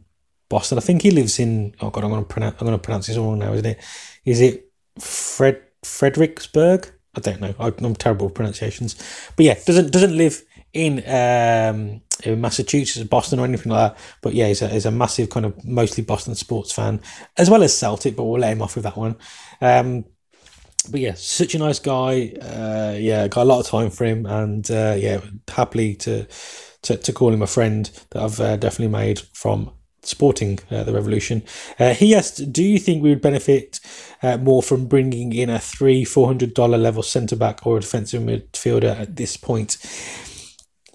Boston. 0.49 0.77
I 0.77 0.81
think 0.81 1.01
he 1.01 1.11
lives 1.11 1.39
in. 1.39 1.75
Oh 1.81 1.89
god, 1.89 2.03
I'm 2.03 2.09
going 2.09 2.23
to 2.23 2.27
pronounce. 2.27 2.55
I'm 2.59 2.67
to 2.67 2.77
pronounce 2.77 3.07
this 3.07 3.17
wrong 3.17 3.39
now, 3.39 3.53
isn't 3.53 3.65
it? 3.65 3.79
Is 4.25 4.41
it 4.41 4.71
Fred 4.99 5.61
Fredericksburg? 5.83 6.91
I 7.15 7.21
don't 7.21 7.39
know. 7.39 7.55
I'm 7.59 7.95
terrible 7.95 8.27
with 8.27 8.35
pronunciations. 8.35 8.95
But 9.35 9.45
yeah, 9.45 9.55
doesn't 9.65 9.91
doesn't 9.91 10.17
live 10.17 10.43
in 10.73 10.97
um, 11.07 12.01
in 12.23 12.41
Massachusetts, 12.41 13.03
or 13.03 13.07
Boston, 13.07 13.39
or 13.39 13.45
anything 13.45 13.71
like 13.71 13.93
that. 13.93 14.03
But 14.21 14.33
yeah, 14.33 14.47
he's 14.47 14.61
a, 14.61 14.67
he's 14.67 14.85
a 14.85 14.91
massive 14.91 15.29
kind 15.29 15.45
of 15.45 15.65
mostly 15.65 16.03
Boston 16.03 16.35
sports 16.35 16.73
fan, 16.73 17.01
as 17.37 17.49
well 17.49 17.63
as 17.63 17.75
Celtic. 17.75 18.15
But 18.15 18.25
we'll 18.25 18.41
let 18.41 18.51
him 18.51 18.61
off 18.61 18.75
with 18.75 18.83
that 18.83 18.97
one. 18.97 19.15
Um, 19.61 20.05
but 20.91 20.99
yeah, 20.99 21.13
such 21.13 21.55
a 21.55 21.59
nice 21.59 21.79
guy. 21.79 22.33
Uh, 22.41 22.95
yeah, 22.99 23.27
got 23.27 23.43
a 23.43 23.45
lot 23.45 23.59
of 23.59 23.67
time 23.67 23.89
for 23.89 24.05
him, 24.05 24.25
and 24.25 24.69
uh, 24.69 24.95
yeah, 24.97 25.21
happily 25.47 25.95
to, 25.95 26.27
to 26.83 26.97
to 26.97 27.13
call 27.13 27.33
him 27.33 27.41
a 27.41 27.47
friend 27.47 27.89
that 28.11 28.21
I've 28.21 28.39
uh, 28.39 28.57
definitely 28.57 28.91
made 28.91 29.19
from 29.33 29.71
supporting 30.03 30.59
uh, 30.69 30.83
the 30.83 30.93
revolution. 30.93 31.43
Uh, 31.79 31.93
he 31.93 32.13
asked, 32.13 32.51
"Do 32.53 32.63
you 32.63 32.77
think 32.79 33.01
we 33.01 33.09
would 33.09 33.21
benefit 33.21 33.79
uh, 34.21 34.37
more 34.37 34.61
from 34.61 34.87
bringing 34.87 35.33
in 35.33 35.49
a 35.49 35.59
three 35.59 36.05
four 36.05 36.27
hundred 36.27 36.53
dollar 36.53 36.77
level 36.77 37.03
centre 37.03 37.35
back 37.35 37.65
or 37.65 37.77
a 37.77 37.81
defensive 37.81 38.21
midfielder 38.21 38.99
at 38.99 39.15
this 39.15 39.37
point?" 39.37 39.77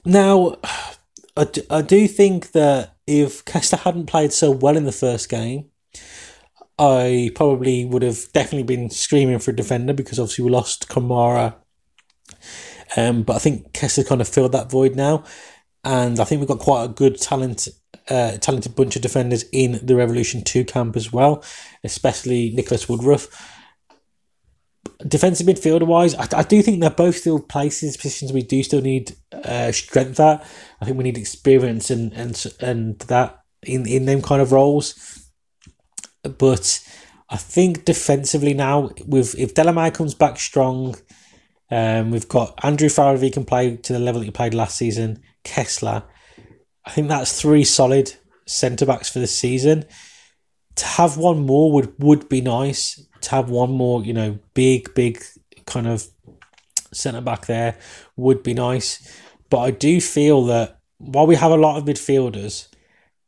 Now, 0.04 0.56
I 1.36 1.46
I 1.68 1.82
do 1.82 2.06
think 2.06 2.52
that 2.52 2.96
if 3.06 3.44
Kessler 3.44 3.78
hadn't 3.78 4.06
played 4.06 4.32
so 4.32 4.50
well 4.50 4.76
in 4.76 4.84
the 4.84 4.92
first 4.92 5.28
game, 5.28 5.70
I 6.81 7.31
probably 7.35 7.85
would 7.85 8.01
have 8.01 8.33
definitely 8.33 8.62
been 8.62 8.89
screaming 8.89 9.39
for 9.39 9.51
a 9.51 9.57
defender 9.57 9.93
because 9.93 10.18
obviously 10.18 10.47
we 10.47 10.51
lost 10.51 10.89
Kamara. 10.89 11.57
Um, 12.97 13.22
but 13.22 13.37
I 13.37 13.39
think 13.39 13.74
Kessler 13.74 14.05
kind 14.05 14.22
of 14.22 14.28
filled 14.28 14.53
that 14.53 14.70
void 14.70 14.97
now, 14.97 15.24
and 15.85 16.18
I 16.18 16.24
think 16.24 16.41
we've 16.41 16.49
got 16.49 16.59
quite 16.59 16.85
a 16.85 16.89
good 16.89 17.20
talent, 17.20 17.68
uh, 18.09 18.39
talented 18.39 18.74
bunch 18.74 18.97
of 18.97 19.03
defenders 19.03 19.45
in 19.53 19.78
the 19.85 19.95
Revolution 19.95 20.43
Two 20.43 20.64
camp 20.64 20.97
as 20.97 21.12
well, 21.12 21.45
especially 21.85 22.51
Nicholas 22.51 22.89
Woodruff. 22.89 23.28
Defensive 25.07 25.47
midfielder 25.47 25.87
wise, 25.87 26.14
I, 26.14 26.26
I 26.35 26.43
do 26.43 26.62
think 26.62 26.81
they're 26.81 26.91
both 26.91 27.16
still 27.16 27.41
places, 27.41 27.97
positions 27.97 28.33
we 28.33 28.43
do 28.43 28.62
still 28.62 28.81
need 28.81 29.16
uh, 29.33 29.70
strength 29.70 30.18
at. 30.18 30.45
I 30.81 30.85
think 30.85 30.97
we 30.97 31.05
need 31.05 31.18
experience 31.18 31.91
and 31.91 32.12
and 32.14 32.43
and 32.61 32.99
that 33.01 33.43
in 33.62 33.87
in 33.87 34.07
them 34.07 34.22
kind 34.22 34.41
of 34.41 34.51
roles. 34.51 35.20
But 36.23 36.85
I 37.29 37.37
think 37.37 37.85
defensively 37.85 38.55
now, 38.55 38.91
with 39.07 39.39
if 39.39 39.55
Delamea 39.55 39.93
comes 39.93 40.14
back 40.14 40.39
strong, 40.39 40.97
um, 41.71 42.11
we've 42.11 42.29
got 42.29 42.59
Andrew 42.64 42.89
he 43.18 43.31
can 43.31 43.45
play 43.45 43.77
to 43.77 43.93
the 43.93 43.99
level 43.99 44.21
that 44.21 44.27
he 44.27 44.31
played 44.31 44.55
last 44.55 44.77
season. 44.77 45.23
Kessler, 45.45 46.03
I 46.85 46.91
think 46.91 47.09
that's 47.09 47.41
three 47.41 47.64
solid 47.64 48.14
centre 48.47 48.87
backs 48.87 49.09
for 49.09 49.21
the 49.21 49.27
season. 49.27 49.85
To 50.77 50.87
have 50.87 51.16
one 51.16 51.47
more 51.47 51.73
would 51.73 51.95
would 51.99 52.29
be 52.29 52.41
nice 52.41 53.07
to 53.23 53.31
have 53.31 53.51
one 53.51 53.71
more, 53.71 54.03
you 54.05 54.12
know, 54.12 54.39
big, 54.55 54.95
big 54.95 55.23
kind 55.66 55.87
of 55.87 56.07
centre 56.93 57.21
back 57.21 57.47
there 57.47 57.77
would 58.16 58.43
be 58.43 58.55
nice. 58.55 59.16
But 59.49 59.59
I 59.59 59.71
do 59.71 60.01
feel 60.01 60.45
that 60.47 60.81
while 60.99 61.27
we 61.27 61.37
have 61.37 61.53
a 61.53 61.57
lot 61.57 61.77
of 61.77 61.85
midfielders, 61.85 62.68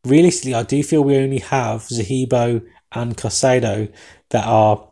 realistically, 0.04 0.54
I 0.54 0.62
do 0.62 0.82
feel 0.82 1.02
we 1.02 1.16
only 1.16 1.38
have 1.38 1.82
Zahibo 1.82 2.64
and 2.94 3.16
Caicedo 3.16 3.92
that 4.30 4.46
are 4.46 4.88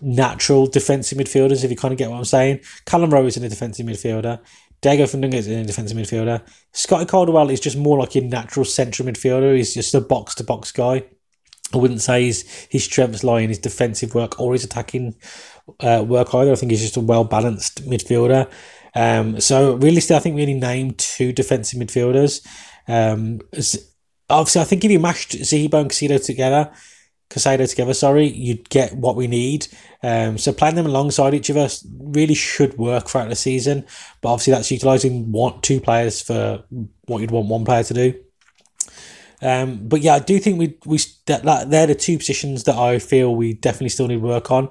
natural 0.00 0.66
defensive 0.66 1.18
midfielders, 1.18 1.64
if 1.64 1.70
you 1.70 1.76
kind 1.76 1.92
of 1.92 1.98
get 1.98 2.10
what 2.10 2.18
I'm 2.18 2.24
saying. 2.24 2.60
Callum 2.86 3.10
Rowe 3.10 3.26
is 3.26 3.36
in 3.36 3.44
a 3.44 3.48
defensive 3.48 3.86
midfielder. 3.86 4.40
Diego 4.80 5.04
Fagundez 5.04 5.34
is 5.34 5.48
in 5.48 5.60
a 5.60 5.64
defensive 5.64 5.96
midfielder. 5.96 6.40
Scotty 6.72 7.04
Caldwell 7.04 7.50
is 7.50 7.60
just 7.60 7.76
more 7.76 7.98
like 7.98 8.14
a 8.14 8.20
natural 8.20 8.64
central 8.64 9.08
midfielder. 9.08 9.56
He's 9.56 9.74
just 9.74 9.94
a 9.94 10.00
box 10.00 10.36
to 10.36 10.44
box 10.44 10.70
guy. 10.70 11.04
I 11.74 11.76
wouldn't 11.76 12.00
say 12.00 12.24
his, 12.26 12.42
his 12.70 12.84
strengths 12.84 13.24
lie 13.24 13.40
in 13.40 13.48
his 13.48 13.58
defensive 13.58 14.14
work 14.14 14.40
or 14.40 14.52
his 14.52 14.64
attacking 14.64 15.16
uh, 15.80 16.04
work 16.06 16.34
either. 16.34 16.52
I 16.52 16.54
think 16.54 16.70
he's 16.70 16.80
just 16.80 16.96
a 16.96 17.00
well 17.00 17.24
balanced 17.24 17.84
midfielder. 17.88 18.50
Um, 18.94 19.40
so 19.40 19.74
realistically, 19.74 20.16
I 20.16 20.20
think 20.20 20.36
we 20.36 20.42
only 20.42 20.54
named 20.54 20.98
two 20.98 21.32
defensive 21.32 21.78
midfielders. 21.78 22.46
Um, 22.86 23.40
obviously, 24.30 24.62
I 24.62 24.64
think 24.64 24.84
if 24.84 24.90
you 24.90 24.98
mashed 24.98 25.32
Zahibo 25.32 25.80
and 25.80 25.90
Caicedo 25.90 26.24
together, 26.24 26.72
Caicedo 27.30 27.68
together, 27.68 27.94
sorry, 27.94 28.26
you'd 28.26 28.68
get 28.70 28.94
what 28.94 29.16
we 29.16 29.26
need. 29.26 29.68
Um, 30.02 30.38
so 30.38 30.52
playing 30.52 30.76
them 30.76 30.86
alongside 30.86 31.34
each 31.34 31.50
other 31.50 31.68
really 31.98 32.34
should 32.34 32.78
work 32.78 33.08
throughout 33.08 33.28
the 33.28 33.36
season. 33.36 33.84
But 34.20 34.32
obviously, 34.32 34.52
that's 34.52 34.70
utilising 34.70 35.30
one, 35.30 35.60
two 35.60 35.80
players 35.80 36.22
for 36.22 36.64
what 37.06 37.20
you'd 37.20 37.30
want 37.30 37.48
one 37.48 37.64
player 37.64 37.84
to 37.84 37.94
do. 37.94 38.14
Um, 39.40 39.88
but 39.88 40.00
yeah, 40.00 40.14
I 40.14 40.18
do 40.18 40.38
think 40.38 40.58
we 40.58 40.76
we 40.84 40.98
that, 41.26 41.44
that 41.44 41.70
they're 41.70 41.86
the 41.86 41.94
two 41.94 42.18
positions 42.18 42.64
that 42.64 42.76
I 42.76 42.98
feel 42.98 43.34
we 43.34 43.54
definitely 43.54 43.90
still 43.90 44.08
need 44.08 44.22
work 44.22 44.50
on. 44.50 44.70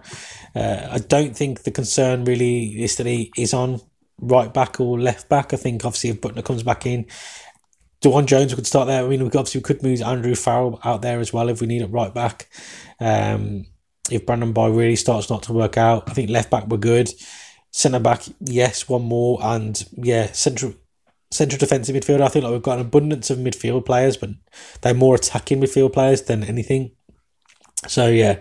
Uh, 0.55 0.88
I 0.91 0.97
don't 0.97 1.36
think 1.36 1.64
the 1.64 1.72
concern 1.72 2.26
really 2.26 2.84
is 2.84 2.97
that 2.97 3.05
he 3.05 3.32
is 3.38 3.53
on 3.53 3.80
right 4.20 4.53
back 4.53 4.80
or 4.80 4.99
left 4.99 5.30
back. 5.30 5.53
I 5.53 5.58
think 5.58 5.86
obviously 5.86 6.10
if 6.10 6.22
Büttner 6.22 6.43
comes 6.43 6.64
back 6.64 6.86
in, 6.86 7.05
DeJuan 8.02 8.26
Jones 8.26 8.54
could 8.54 8.68
start 8.68 8.88
there. 8.88 9.04
I 9.04 9.08
mean, 9.08 9.22
we 9.22 9.28
obviously 9.28 9.60
we 9.60 9.64
could 9.64 9.84
move 9.84 10.02
Andrew 10.02 10.36
Farrell 10.36 10.80
out 10.84 11.02
there 11.02 11.20
as 11.20 11.34
well 11.34 11.50
if 11.50 11.62
we 11.62 11.68
need 11.68 11.82
it 11.82 11.88
right 11.88 12.14
back. 12.14 12.48
Um, 13.00 13.66
if 14.12 14.26
Brandon 14.26 14.54
Bye 14.54 14.68
really 14.68 14.95
starts 14.95 15.30
not 15.30 15.43
to 15.43 15.54
work 15.54 15.78
out, 15.78 16.10
I 16.10 16.14
think 16.14 16.30
left 16.30 16.50
back 16.50 16.68
we're 16.68 16.78
good. 16.78 17.10
Centre 17.72 18.00
back, 18.00 18.24
yes, 18.39 18.88
one 18.88 19.04
more, 19.04 19.39
and 19.41 19.84
yeah, 19.93 20.32
central 20.32 20.74
central 21.32 21.60
defensive 21.60 21.95
midfielder. 21.95 22.22
I 22.22 22.30
think 22.30 22.43
like 22.43 22.54
we've 22.54 22.62
got 22.62 22.80
an 22.80 22.86
abundance 22.86 23.30
of 23.30 23.39
midfield 23.39 23.86
players, 23.86 24.16
but 24.16 24.30
they're 24.82 24.93
more 24.93 25.16
attacking 25.16 25.60
midfield 25.60 25.93
players 25.93 26.22
than 26.24 26.43
anything. 26.43 26.91
So 27.88 28.08
yeah, 28.08 28.39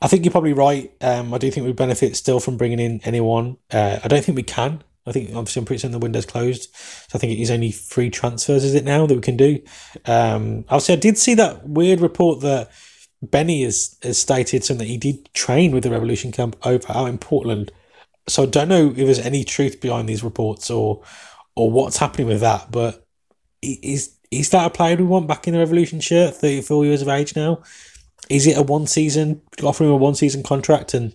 I 0.00 0.08
think 0.08 0.24
you're 0.24 0.32
probably 0.32 0.54
right. 0.54 0.92
Um, 1.00 1.34
I 1.34 1.38
do 1.38 1.50
think 1.50 1.66
we 1.66 1.72
benefit 1.72 2.16
still 2.16 2.40
from 2.40 2.56
bringing 2.56 2.80
in 2.80 3.00
anyone. 3.04 3.58
Uh, 3.70 3.98
I 4.02 4.08
don't 4.08 4.24
think 4.24 4.36
we 4.36 4.42
can. 4.42 4.82
I 5.06 5.12
think 5.12 5.34
obviously 5.34 5.60
I'm 5.60 5.66
pretty 5.66 5.80
certain 5.80 5.92
the 5.92 5.98
window's 5.98 6.26
closed, 6.26 6.68
so 6.74 7.16
I 7.16 7.18
think 7.18 7.32
it 7.32 7.40
is 7.40 7.50
only 7.50 7.72
free 7.72 8.10
transfers. 8.10 8.64
Is 8.64 8.74
it 8.74 8.84
now 8.84 9.06
that 9.06 9.14
we 9.14 9.20
can 9.20 9.36
do? 9.36 9.60
Um, 10.04 10.64
obviously, 10.68 10.94
I 10.94 10.98
did 10.98 11.18
see 11.18 11.34
that 11.34 11.66
weird 11.66 12.00
report 12.00 12.40
that 12.40 12.70
Benny 13.22 13.64
has, 13.64 13.96
has 14.02 14.18
stated 14.18 14.64
something 14.64 14.86
that 14.86 14.90
he 14.90 14.98
did 14.98 15.32
train 15.34 15.72
with 15.72 15.84
the 15.84 15.90
Revolution 15.90 16.32
Camp 16.32 16.56
over 16.64 16.90
out 16.90 17.08
in 17.08 17.18
Portland. 17.18 17.72
So 18.28 18.44
I 18.44 18.46
don't 18.46 18.68
know 18.68 18.90
if 18.90 18.96
there's 18.96 19.18
any 19.18 19.44
truth 19.44 19.80
behind 19.80 20.08
these 20.08 20.22
reports 20.22 20.70
or 20.70 21.02
or 21.56 21.70
what's 21.70 21.96
happening 21.96 22.26
with 22.26 22.40
that. 22.40 22.70
But 22.70 23.04
is 23.62 24.16
is 24.30 24.50
that 24.50 24.66
a 24.66 24.70
player 24.70 24.96
we 24.96 25.04
want 25.04 25.26
back 25.26 25.48
in 25.48 25.54
the 25.54 25.58
Revolution 25.58 26.00
shirt? 26.00 26.34
Thirty 26.34 26.62
four 26.62 26.84
years 26.84 27.02
of 27.02 27.08
age 27.08 27.34
now. 27.34 27.62
Is 28.28 28.46
it 28.46 28.56
a 28.56 28.62
one 28.62 28.86
season 28.86 29.42
offering 29.62 29.90
a 29.90 29.96
one 29.96 30.14
season 30.14 30.42
contract 30.42 30.94
and 30.94 31.14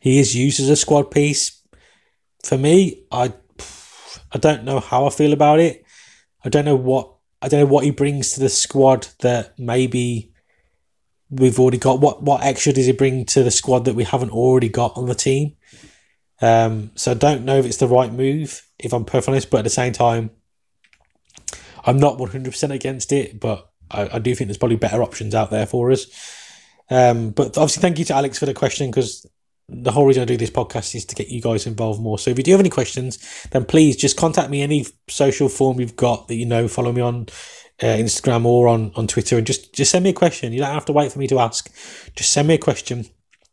he 0.00 0.18
is 0.18 0.36
used 0.36 0.60
as 0.60 0.68
a 0.68 0.76
squad 0.76 1.10
piece? 1.10 1.57
For 2.48 2.56
me, 2.56 3.04
I 3.12 3.34
I 4.32 4.38
don't 4.38 4.64
know 4.64 4.80
how 4.80 5.04
I 5.04 5.10
feel 5.10 5.34
about 5.34 5.60
it. 5.60 5.84
I 6.42 6.48
don't 6.48 6.64
know 6.64 6.76
what 6.76 7.14
I 7.42 7.48
don't 7.48 7.60
know 7.60 7.66
what 7.66 7.84
he 7.84 7.90
brings 7.90 8.32
to 8.32 8.40
the 8.40 8.48
squad 8.48 9.08
that 9.20 9.58
maybe 9.58 10.32
we've 11.28 11.60
already 11.60 11.76
got. 11.76 12.00
What 12.00 12.22
what 12.22 12.42
extra 12.42 12.72
does 12.72 12.86
he 12.86 12.92
bring 12.92 13.26
to 13.26 13.42
the 13.42 13.50
squad 13.50 13.84
that 13.84 13.94
we 13.94 14.04
haven't 14.04 14.30
already 14.30 14.70
got 14.70 14.96
on 14.96 15.04
the 15.04 15.14
team? 15.14 15.56
Um, 16.40 16.90
so 16.94 17.10
I 17.10 17.14
don't 17.14 17.44
know 17.44 17.58
if 17.58 17.66
it's 17.66 17.76
the 17.76 17.86
right 17.86 18.10
move 18.10 18.66
if 18.78 18.94
I'm 18.94 19.04
perfectly 19.04 19.32
honest. 19.34 19.50
But 19.50 19.58
at 19.58 19.64
the 19.64 19.70
same 19.70 19.92
time, 19.92 20.30
I'm 21.84 21.98
not 21.98 22.16
100% 22.16 22.70
against 22.70 23.12
it, 23.12 23.40
but 23.40 23.70
I, 23.90 24.08
I 24.14 24.18
do 24.20 24.34
think 24.34 24.48
there's 24.48 24.56
probably 24.56 24.76
better 24.76 25.02
options 25.02 25.34
out 25.34 25.50
there 25.50 25.66
for 25.66 25.90
us. 25.90 26.06
Um, 26.88 27.28
but 27.28 27.58
obviously, 27.58 27.82
thank 27.82 27.98
you 27.98 28.06
to 28.06 28.14
Alex 28.14 28.38
for 28.38 28.46
the 28.46 28.54
question 28.54 28.90
because 28.90 29.26
the 29.68 29.92
whole 29.92 30.06
reason 30.06 30.22
I 30.22 30.26
do 30.26 30.36
this 30.36 30.50
podcast 30.50 30.94
is 30.94 31.04
to 31.06 31.14
get 31.14 31.28
you 31.28 31.42
guys 31.42 31.66
involved 31.66 32.00
more. 32.00 32.18
So 32.18 32.30
if 32.30 32.38
you 32.38 32.44
do 32.44 32.52
have 32.52 32.60
any 32.60 32.70
questions, 32.70 33.18
then 33.50 33.64
please 33.64 33.96
just 33.96 34.16
contact 34.16 34.50
me 34.50 34.62
any 34.62 34.86
social 35.08 35.48
form 35.48 35.80
you've 35.80 35.96
got 35.96 36.28
that 36.28 36.36
you 36.36 36.46
know. 36.46 36.68
Follow 36.68 36.92
me 36.92 37.02
on 37.02 37.26
uh, 37.82 37.86
Instagram 37.86 38.46
or 38.46 38.68
on, 38.68 38.92
on 38.94 39.06
Twitter 39.06 39.36
and 39.36 39.46
just, 39.46 39.74
just 39.74 39.90
send 39.90 40.04
me 40.04 40.10
a 40.10 40.14
question. 40.14 40.52
You 40.52 40.60
don't 40.60 40.72
have 40.72 40.86
to 40.86 40.92
wait 40.92 41.12
for 41.12 41.18
me 41.18 41.26
to 41.28 41.38
ask. 41.38 41.70
Just 42.16 42.32
send 42.32 42.48
me 42.48 42.54
a 42.54 42.58
question 42.58 43.06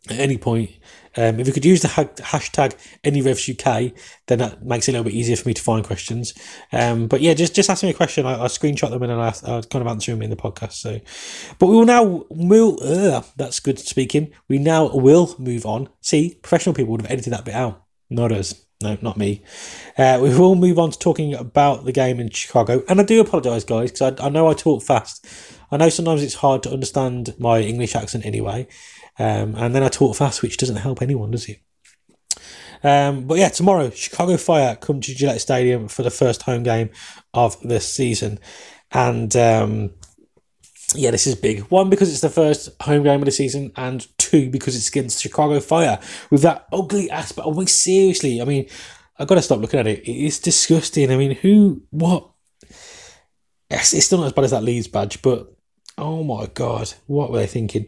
at 0.10 0.20
any 0.20 0.38
point 0.38 0.72
Um, 1.18 1.40
if 1.40 1.48
you 1.48 1.54
could 1.54 1.66
use 1.66 1.82
the 1.82 1.88
ha- 1.88 2.04
hashtag 2.18 2.76
NERevsUK, 3.04 3.98
then 4.28 4.40
that 4.40 4.66
makes 4.66 4.88
it 4.88 4.92
a 4.92 4.94
little 4.94 5.06
bit 5.06 5.14
easier 5.14 5.36
for 5.36 5.48
me 5.48 5.54
to 5.54 5.62
find 5.62 5.86
questions. 5.86 6.34
Um, 6.72 7.08
but 7.08 7.22
yeah, 7.22 7.34
just 7.34 7.56
just 7.56 7.70
ask 7.70 7.84
me 7.84 7.90
a 7.90 7.94
question. 7.94 8.26
I, 8.26 8.44
I 8.44 8.48
screenshot 8.48 8.90
them 8.90 9.04
and 9.04 9.12
then 9.12 9.20
I, 9.20 9.30
I 9.30 9.62
kind 9.62 9.82
of 9.82 9.88
answer 9.88 10.12
them 10.12 10.22
in 10.22 10.30
the 10.30 10.36
podcast. 10.36 10.74
So, 10.74 11.00
but 11.60 11.68
we 11.68 11.76
will 11.76 11.86
now 11.86 12.26
will 12.30 12.78
uh, 12.82 13.24
that's 13.38 13.60
good 13.60 13.80
speaking. 13.80 14.32
We 14.48 14.58
now 14.58 14.90
will 14.96 15.36
move 15.40 15.66
on. 15.66 15.90
See, 16.02 16.38
professional 16.42 16.76
people 16.76 16.92
would 16.92 17.02
have 17.02 17.12
edited 17.12 17.34
that 17.34 17.46
bit 17.46 17.56
out, 17.56 17.84
not 18.10 18.32
us. 18.32 18.66
No, 18.84 18.98
not 19.02 19.16
me. 19.16 19.42
Uh, 19.98 20.20
we 20.22 20.38
will 20.38 20.56
move 20.56 20.78
on 20.78 20.92
to 20.92 21.00
talking 21.00 21.34
about 21.34 21.86
the 21.86 21.94
game 21.94 22.20
in 22.20 22.30
Chicago. 22.30 22.84
And 22.90 23.00
I 23.00 23.04
do 23.04 23.22
apologise, 23.22 23.64
guys, 23.64 23.92
because 23.92 24.20
I, 24.20 24.26
I 24.26 24.30
know 24.30 24.50
I 24.50 24.54
talk 24.54 24.84
fast. 24.84 25.26
I 25.72 25.78
know 25.78 25.88
sometimes 25.88 26.22
it's 26.22 26.36
hard 26.36 26.62
to 26.64 26.72
understand 26.72 27.36
my 27.40 27.62
English 27.62 27.96
accent 27.96 28.26
anyway. 28.26 28.68
Um, 29.18 29.56
and 29.56 29.74
then 29.74 29.84
I 29.84 29.90
talk 29.90 30.16
fast, 30.16 30.42
which 30.42 30.58
doesn't 30.58 30.76
help 30.78 31.02
anyone, 31.02 31.32
does 31.32 31.48
it? 31.48 31.62
Um, 32.84 33.26
but 33.26 33.38
yeah, 33.38 33.50
tomorrow, 33.50 33.90
Chicago 33.90 34.38
Fire 34.38 34.76
come 34.76 35.02
to 35.02 35.16
Gillette 35.16 35.42
Stadium 35.42 35.88
for 35.88 36.04
the 36.04 36.12
first 36.12 36.44
home 36.44 36.64
game 36.64 36.90
of 37.34 37.60
the 37.62 37.80
season. 37.80 38.40
And 38.92 39.36
um, 39.36 39.92
yeah, 40.94 41.12
this 41.12 41.28
is 41.28 41.36
big. 41.36 41.62
One, 41.62 41.90
because 41.90 42.12
it's 42.12 42.22
the 42.22 42.30
first 42.30 42.70
home 42.82 43.04
game 43.04 43.22
of 43.22 43.26
the 43.26 43.32
season, 43.32 43.72
and 43.76 44.06
two, 44.18 44.50
because 44.50 44.76
it's 44.76 44.90
against 44.90 45.22
Chicago 45.22 45.60
Fire 45.60 46.00
with 46.30 46.42
that 46.44 46.68
ugly 46.72 47.10
aspect. 47.10 47.48
I 47.48 47.52
mean, 47.52 47.68
seriously, 47.68 48.42
I 48.42 48.46
mean, 48.46 48.68
I've 49.18 49.28
got 49.28 49.36
to 49.36 49.42
stop 49.42 49.60
looking 49.60 49.80
at 49.80 49.88
it. 49.88 50.08
It's 50.08 50.40
disgusting. 50.40 51.12
I 51.12 51.18
mean, 51.18 51.32
who, 51.36 51.82
what? 51.90 52.30
Yes, 53.70 53.94
it's 53.94 54.06
still 54.06 54.20
not 54.20 54.28
as 54.28 54.34
bad 54.34 54.46
as 54.46 54.52
that 54.52 54.64
Leeds 54.64 54.88
badge, 54.88 55.22
but 55.22 55.52
oh 55.98 56.24
my 56.24 56.46
god, 56.54 56.94
what 57.08 57.32
were 57.32 57.40
they 57.40 57.48
thinking? 57.48 57.88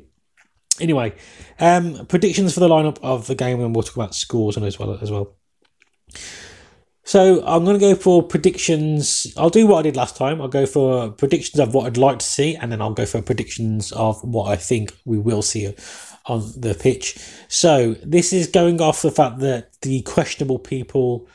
Anyway, 0.79 1.13
um, 1.59 2.05
predictions 2.07 2.53
for 2.53 2.59
the 2.59 2.69
lineup 2.69 2.99
of 3.01 3.27
the 3.27 3.35
game, 3.35 3.61
and 3.61 3.75
we'll 3.75 3.83
talk 3.83 3.95
about 3.95 4.15
scores 4.15 4.57
and 4.57 4.65
as 4.65 4.77
well 4.77 4.97
as 5.01 5.11
well. 5.11 5.35
So 7.07 7.41
I'm 7.47 7.63
going 7.63 7.79
to 7.79 7.85
go 7.85 7.95
for 7.95 8.21
predictions. 8.21 9.33
I'll 9.37 9.49
do 9.49 9.65
what 9.65 9.79
I 9.79 9.81
did 9.83 9.95
last 9.95 10.17
time. 10.17 10.41
I'll 10.41 10.49
go 10.49 10.65
for 10.65 11.09
predictions 11.09 11.57
of 11.57 11.73
what 11.73 11.85
I'd 11.85 11.95
like 11.95 12.19
to 12.19 12.25
see, 12.25 12.55
and 12.55 12.69
then 12.69 12.81
I'll 12.81 12.93
go 12.93 13.05
for 13.05 13.21
predictions 13.21 13.93
of 13.93 14.21
what 14.23 14.51
I 14.51 14.57
think 14.57 14.91
we 15.05 15.17
will 15.17 15.41
see 15.41 15.73
on 16.25 16.51
the 16.57 16.75
pitch. 16.75 17.17
So 17.47 17.93
this 18.03 18.33
is 18.33 18.47
going 18.47 18.81
off 18.81 19.01
the 19.01 19.11
fact 19.11 19.39
that 19.39 19.71
the 19.83 20.01
questionable 20.01 20.59
people, 20.59 21.29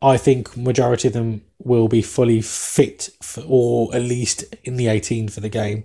I 0.00 0.16
think 0.16 0.56
majority 0.56 1.08
of 1.08 1.14
them 1.14 1.42
will 1.58 1.88
be 1.88 2.00
fully 2.00 2.40
fit, 2.40 3.10
for, 3.22 3.44
or 3.46 3.94
at 3.94 4.00
least 4.00 4.44
in 4.64 4.76
the 4.76 4.88
18 4.88 5.28
for 5.28 5.40
the 5.40 5.50
game. 5.50 5.84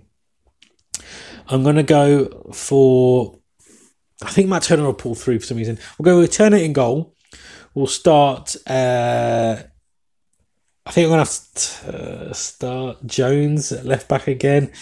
I'm 1.48 1.62
going 1.62 1.76
to 1.76 1.82
go 1.82 2.50
for. 2.52 3.38
I 4.22 4.30
think 4.30 4.48
Matt 4.48 4.62
Turner 4.62 4.84
will 4.84 4.94
pull 4.94 5.14
through 5.14 5.40
for 5.40 5.46
some 5.46 5.58
reason. 5.58 5.78
We'll 5.98 6.04
go 6.04 6.20
with 6.20 6.32
Turner 6.32 6.56
in 6.56 6.72
goal. 6.72 7.14
We'll 7.74 7.86
start. 7.86 8.56
Uh, 8.66 9.56
I 10.86 10.90
think 10.90 11.06
I'm 11.06 11.10
going 11.10 11.24
to 11.24 11.30
have 11.30 11.54
to 11.54 12.28
uh, 12.30 12.32
start 12.32 13.06
Jones 13.06 13.72
at 13.72 13.84
left 13.84 14.08
back 14.08 14.28
again. 14.28 14.72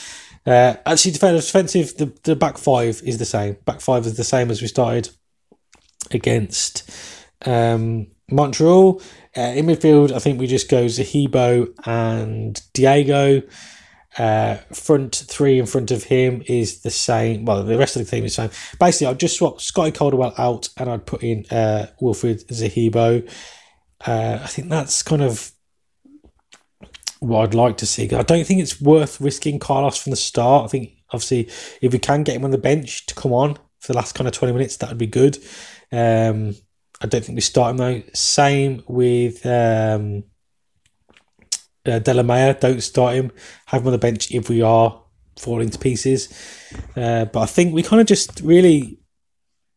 Uh, 0.47 0.75
actually, 0.85 1.13
defensive, 1.13 1.97
the, 1.97 2.13
the 2.23 2.37
back 2.37 2.59
five 2.59 3.01
is 3.03 3.19
the 3.19 3.25
same. 3.25 3.57
Back 3.65 3.81
five 3.81 4.07
is 4.07 4.17
the 4.17 4.25
same 4.25 4.51
as 4.51 4.61
we 4.61 4.69
started 4.69 5.09
against 6.11 6.91
um, 7.47 8.09
Montreal. 8.31 9.01
Uh, 9.37 9.41
in 9.41 9.67
midfield, 9.67 10.13
I 10.13 10.19
think 10.19 10.39
we 10.39 10.47
just 10.47 10.71
go 10.71 10.85
Zahibo 10.85 11.75
and 11.87 12.61
Diego. 12.73 13.43
Uh, 14.17 14.57
front 14.73 15.25
three 15.29 15.59
in 15.59 15.67
front 15.67 15.91
of 15.91 16.05
him 16.05 16.43
is 16.47 16.83
the 16.83 16.91
same. 16.91 17.45
Well, 17.45 17.65
the 17.65 17.79
rest 17.79 17.97
of 17.97 18.05
the 18.05 18.11
team 18.11 18.25
is 18.25 18.37
the 18.37 18.49
same. 18.49 18.77
Basically, 18.79 19.09
I'd 19.09 19.21
just 19.21 19.37
swap 19.37 19.61
Scotty 19.61 19.91
Caldwell 19.91 20.35
out 20.39 20.69
and 20.77 20.89
I'd 20.89 21.07
put 21.07 21.23
in 21.23 21.45
uh, 21.51 21.87
Wilfried 22.01 22.47
Zahibo. 22.47 23.29
Uh, 24.07 24.39
I 24.43 24.47
think 24.47 24.69
that's 24.69 25.03
kind 25.03 25.23
of 25.23 25.51
what 27.19 27.43
I'd 27.43 27.55
like 27.55 27.77
to 27.79 27.87
see. 27.87 28.05
I 28.13 28.23
don't 28.23 28.47
think 28.47 28.61
it's 28.61 28.81
worth 28.81 29.21
risking 29.21 29.59
Carlos 29.59 29.97
from 29.97 30.11
the 30.11 30.17
start. 30.17 30.67
I 30.67 30.69
think, 30.69 30.93
obviously, 31.11 31.49
if 31.81 31.93
we 31.93 31.99
can 31.99 32.23
get 32.23 32.37
him 32.37 32.45
on 32.45 32.51
the 32.51 32.59
bench 32.59 33.07
to 33.07 33.15
come 33.15 33.33
on 33.33 33.55
for 33.81 33.93
the 33.93 33.97
last 33.97 34.15
kind 34.15 34.29
of 34.29 34.35
20 34.35 34.53
minutes, 34.53 34.77
that 34.77 34.91
would 34.91 34.99
be 34.99 35.07
good. 35.07 35.39
Um, 35.91 36.55
I 37.01 37.07
don't 37.07 37.25
think 37.25 37.37
we 37.37 37.41
start 37.41 37.73
him 37.73 37.77
though. 37.79 38.03
Same 38.13 38.83
with. 38.87 39.45
Um, 39.45 40.25
uh, 41.87 41.99
don't 41.99 42.81
start 42.81 43.15
him. 43.15 43.33
Have 43.67 43.83
him 43.83 43.89
on 43.89 43.93
the 43.93 43.99
bench 43.99 44.31
if 44.31 44.49
we 44.49 44.63
are 44.63 45.03
falling 45.39 45.71
to 45.71 45.79
pieces. 45.79 46.33
Uh, 46.97 47.27
but 47.27 47.41
I 47.41 47.47
think 47.47 47.75
we 47.75 47.83
kind 47.83 48.01
of 48.01 48.07
just 48.07 48.41
really, 48.41 49.01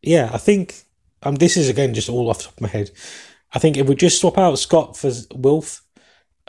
yeah, 0.02 0.30
I 0.34 0.38
think 0.38 0.84
um, 1.24 1.36
this 1.36 1.58
is 1.58 1.70
again 1.70 1.94
just 1.94 2.10
all 2.10 2.30
off 2.30 2.40
the 2.40 2.44
top 2.46 2.54
of 2.54 2.62
my 2.62 2.68
head. 2.68 2.92
I 3.54 3.60
think 3.60 3.78
if 3.78 3.88
we 3.88 3.96
just 3.96 4.20
swap 4.20 4.38
out 4.38 4.60
Scott 4.60 4.98
for 4.98 5.12
Wilf, 5.34 5.84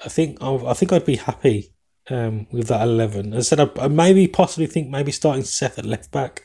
I 0.04 0.08
think 0.08 0.38
I 0.42 0.74
think 0.74 0.92
I'd 0.92 1.06
be 1.06 1.16
happy 1.16 1.74
um, 2.10 2.46
with 2.52 2.68
that 2.68 2.82
eleven. 2.82 3.34
As 3.34 3.52
I 3.52 3.56
said, 3.56 3.78
I, 3.78 3.84
I, 3.84 3.88
maybe 3.88 4.28
possibly 4.28 4.66
think 4.66 4.88
maybe 4.88 5.12
starting 5.12 5.44
Seth 5.44 5.78
at 5.78 5.86
left 5.86 6.10
back, 6.10 6.44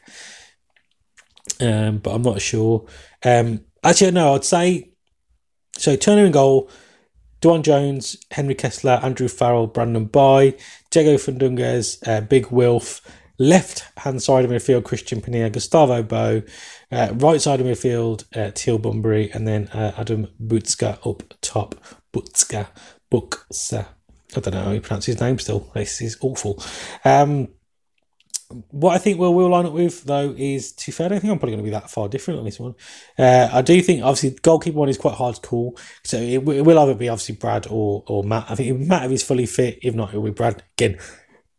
um, 1.60 1.98
but 2.00 2.14
I'm 2.14 2.22
not 2.22 2.42
sure. 2.42 2.86
Um, 3.24 3.66
actually, 3.84 4.12
no, 4.12 4.36
I'd 4.36 4.46
say 4.46 4.92
so. 5.78 5.96
Turner 5.96 6.26
in 6.26 6.32
goal. 6.32 6.70
DeJuan 7.44 7.62
Jones, 7.62 8.16
Henry 8.32 8.56
Kessler, 8.56 9.02
Andrew 9.04 9.28
Farrell, 9.28 9.68
Brandon 9.68 10.06
Bye, 10.06 10.56
Diego 10.92 11.16
Fagundez, 11.16 11.98
uh, 12.08 12.22
Big 12.22 12.48
Wilf, 12.52 13.02
left 13.38 13.84
hand 13.98 14.24
side 14.24 14.46
of 14.46 14.52
midfield, 14.52 14.86
Christian 14.86 15.20
Penilla, 15.20 15.52
Gustavo 15.52 16.04
Bou, 16.04 16.44
uh, 16.90 17.10
right 17.16 17.42
side 17.42 17.60
of 17.60 17.66
midfield, 17.66 18.24
uh, 18.34 18.52
Teal 18.52 18.78
Bunbury, 18.78 19.30
and 19.34 19.46
then 19.46 19.68
uh, 19.74 19.94
Adam 19.98 20.30
Buksa 20.42 21.06
up 21.06 21.34
top. 21.42 21.76
Buksa, 22.14 22.68
Buksa. 23.12 23.88
I 24.38 24.40
don't 24.40 24.54
know 24.54 24.64
how 24.64 24.72
you 24.72 24.80
pronounce 24.80 25.08
his 25.08 25.20
name 25.20 25.38
still. 25.38 25.70
This 25.74 26.02
is 26.02 26.18
awful. 26.22 26.64
Um, 27.04 27.50
what 28.70 28.94
I 28.94 28.98
think 28.98 29.20
we'll, 29.20 29.34
we'll 29.34 29.50
line 29.50 29.66
up 29.66 29.74
with, 29.74 30.04
though, 30.04 30.34
is 30.38 30.72
to 30.74 30.92
fair, 30.92 31.06
I 31.06 31.10
don't 31.10 31.20
think 31.20 31.32
I'm 31.32 31.40
probably 31.40 31.56
going 31.56 31.66
to 31.66 31.70
be 31.72 31.78
that 31.78 31.90
far 31.90 32.08
different 32.08 32.40
on 32.40 32.46
this 32.46 32.60
one. 32.60 32.76
Uh, 33.18 33.50
I 33.52 33.62
do 33.62 33.82
think, 33.82 34.04
obviously, 34.04 34.38
goalkeeper 34.42 34.78
one 34.78 34.90
is 34.90 34.98
quite 34.98 35.16
hard 35.16 35.36
to 35.36 35.42
call. 35.42 35.78
So 36.04 36.18
it, 36.18 36.48
it, 36.48 36.66
will 36.66 36.80
either 36.80 36.96
be, 36.96 37.10
obviously, 37.10 37.36
Brad 37.36 37.68
or, 37.70 38.04
or 38.08 38.24
Matt. 38.24 38.46
I 38.50 38.56
think 38.56 38.80
Matt, 38.80 39.06
if 39.06 39.12
he's 39.12 39.24
fully 39.24 39.46
fit, 39.46 39.80
if 39.82 39.96
not, 39.96 40.10
it'll 40.10 40.24
be 40.24 40.32
Brad. 40.32 40.64
Again, 40.78 40.98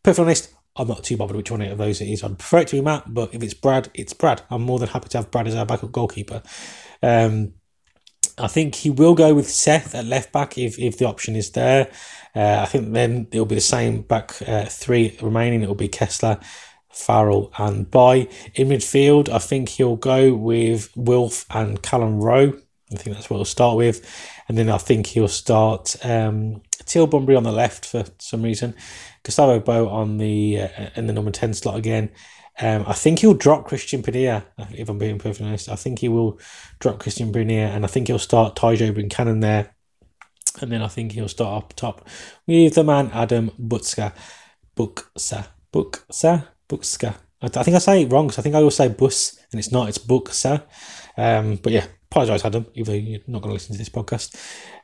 perfectly 0.03 0.23
honest, 0.25 0.53
I'm 0.75 0.87
not 0.87 1.03
too 1.03 1.17
bothered 1.17 1.37
which 1.37 1.51
one 1.51 1.61
of 1.61 1.77
those 1.77 2.01
it 2.01 2.09
is. 2.09 2.23
I'd 2.23 2.37
prefer 2.37 2.59
it 2.59 2.67
to 2.69 2.75
be 2.75 2.81
Matt, 2.81 3.13
but 3.13 3.33
if 3.33 3.41
it's 3.41 3.53
Brad, 3.53 3.89
it's 3.93 4.13
Brad. 4.13 4.41
I'm 4.49 4.61
more 4.61 4.79
than 4.79 4.89
happy 4.89 5.09
to 5.09 5.17
have 5.17 5.31
Brad 5.31 5.47
as 5.47 5.55
our 5.55 5.65
backup 5.65 5.91
goalkeeper. 5.91 6.41
Um, 7.01 7.53
I 8.37 8.47
think 8.47 8.75
he 8.75 8.89
will 8.89 9.15
go 9.15 9.33
with 9.33 9.49
Seth 9.49 9.95
at 9.95 10.05
left 10.05 10.33
back 10.33 10.57
if, 10.57 10.77
if 10.77 10.97
the 10.97 11.05
option 11.05 11.35
is 11.35 11.51
there. 11.51 11.89
Uh, 12.35 12.59
I 12.61 12.65
think 12.65 12.91
then 12.91 13.27
it'll 13.31 13.45
be 13.45 13.55
the 13.55 13.61
same 13.61 14.01
back 14.01 14.35
uh, 14.45 14.65
three 14.65 15.17
remaining. 15.21 15.61
It'll 15.61 15.75
be 15.75 15.87
Kessler, 15.87 16.39
Farrell 16.95 17.51
and 17.57 17.91
Bye. 17.91 18.27
In 18.55 18.69
midfield, 18.69 19.29
I 19.29 19.39
think 19.39 19.69
he'll 19.69 19.97
go 19.97 20.33
with 20.33 20.89
Wilf 20.95 21.45
and 21.49 21.81
Callum 21.81 22.21
Rowe. 22.21 22.53
I 22.91 22.95
think 22.95 23.15
that's 23.15 23.29
what 23.29 23.37
he'll 23.37 23.45
start 23.45 23.77
with. 23.77 24.05
And 24.47 24.57
then 24.57 24.69
I 24.69 24.77
think 24.77 25.07
he'll 25.07 25.27
start 25.27 25.95
um, 26.05 26.61
Teal 26.85 27.07
Bunbury 27.07 27.35
on 27.35 27.43
the 27.43 27.51
left 27.51 27.85
for 27.85 28.05
some 28.19 28.41
reason. 28.41 28.75
Gustavo 29.23 29.59
Bou 29.59 29.89
on 29.89 30.17
the 30.17 30.61
uh, 30.61 30.89
in 30.95 31.07
the 31.07 31.13
number 31.13 31.31
10 31.31 31.53
slot 31.53 31.75
again. 31.77 32.11
Um, 32.61 32.85
I 32.87 32.93
think 32.93 33.19
he'll 33.19 33.33
drop 33.33 33.65
Christian 33.65 34.01
Penilla, 34.01 34.45
if 34.71 34.87
I'm 34.87 34.97
being 34.97 35.19
perfectly 35.19 35.47
honest. 35.47 35.67
I 35.67 35.75
think 35.75 35.99
he 35.99 36.07
will 36.07 36.39
drop 36.79 36.99
Christian 36.99 37.33
Penilla, 37.33 37.75
and 37.75 37.83
I 37.83 37.87
think 37.87 38.07
he'll 38.07 38.17
start 38.17 38.55
Tajon 38.55 38.93
Buchanan 38.93 39.41
there. 39.41 39.75
And 40.61 40.71
then 40.71 40.81
I 40.81 40.87
think 40.87 41.11
he'll 41.11 41.27
start 41.27 41.63
up 41.63 41.73
top 41.73 42.07
with 42.47 42.75
the 42.75 42.83
man 42.83 43.11
Adam 43.13 43.51
Butska. 43.59 44.13
Buksa. 44.77 45.47
Buksa? 45.73 46.47
Bukska. 46.69 47.15
I, 47.41 47.45
I 47.45 47.63
think 47.63 47.75
I 47.75 47.79
say 47.79 48.01
it 48.03 48.11
wrong 48.11 48.27
because 48.27 48.39
I 48.39 48.41
think 48.41 48.55
I 48.55 48.59
always 48.59 48.75
say 48.75 48.87
bus 48.87 49.37
and 49.51 49.59
it's 49.59 49.71
not, 49.71 49.89
it's 49.89 49.97
Buksa. 49.97 50.63
Um, 51.17 51.55
but 51.57 51.71
yeah, 51.71 51.85
apologise, 52.11 52.45
Adam, 52.45 52.65
even 52.73 53.05
you're 53.05 53.21
not 53.27 53.41
going 53.41 53.49
to 53.49 53.53
listen 53.53 53.73
to 53.73 53.77
this 53.77 53.89
podcast. 53.89 54.35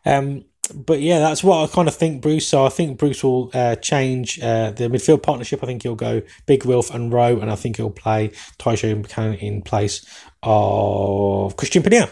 Um, 0.06 0.46
but 0.74 1.02
yeah, 1.02 1.20
that's 1.20 1.44
what 1.44 1.70
I 1.70 1.74
kind 1.74 1.88
of 1.88 1.96
think, 1.96 2.22
Bruce. 2.22 2.48
So 2.48 2.66
I 2.66 2.70
think 2.70 2.98
Bruce 2.98 3.24
will 3.24 3.52
uh, 3.54 3.76
change 3.76 4.40
uh, 4.40 4.72
the 4.72 4.86
midfield 4.86 5.24
partnership. 5.24 5.64
I 5.64 5.66
think 5.66 5.84
he'll 5.84 5.96
go 5.96 6.22
Big 6.46 6.66
Wilf 6.66 6.94
and 6.94 7.12
Rowe, 7.12 7.40
and 7.40 7.52
I 7.52 7.56
think 7.56 7.78
he'll 7.78 7.90
play 7.90 8.30
Tajon 8.58 9.02
Buchanan 9.02 9.36
in 9.36 9.62
place 9.62 10.06
of 10.44 11.58
Christian 11.58 11.84
Penilla 11.84 12.10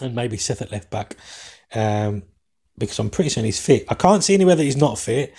and 0.00 0.14
maybe 0.14 0.36
Seth 0.36 0.62
at 0.62 0.72
left 0.72 0.90
back 0.90 1.16
um, 1.74 2.22
because 2.76 2.98
I'm 2.98 3.10
pretty 3.10 3.30
certain 3.30 3.46
he's 3.46 3.64
fit. 3.64 3.84
I 3.88 3.94
can't 3.94 4.22
see 4.22 4.34
anywhere 4.34 4.56
that 4.56 4.62
he's 4.62 4.76
not 4.76 4.98
fit 4.98 5.34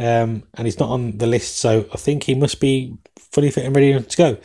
um, 0.00 0.44
and 0.54 0.66
he's 0.66 0.78
not 0.78 0.88
on 0.88 1.18
the 1.18 1.26
list, 1.26 1.58
so 1.58 1.86
I 1.92 1.96
think 1.98 2.22
he 2.22 2.34
must 2.34 2.58
be 2.58 2.96
fully 3.18 3.50
fit 3.50 3.66
and 3.66 3.76
ready 3.76 4.00
to 4.02 4.16
go. 4.16 4.38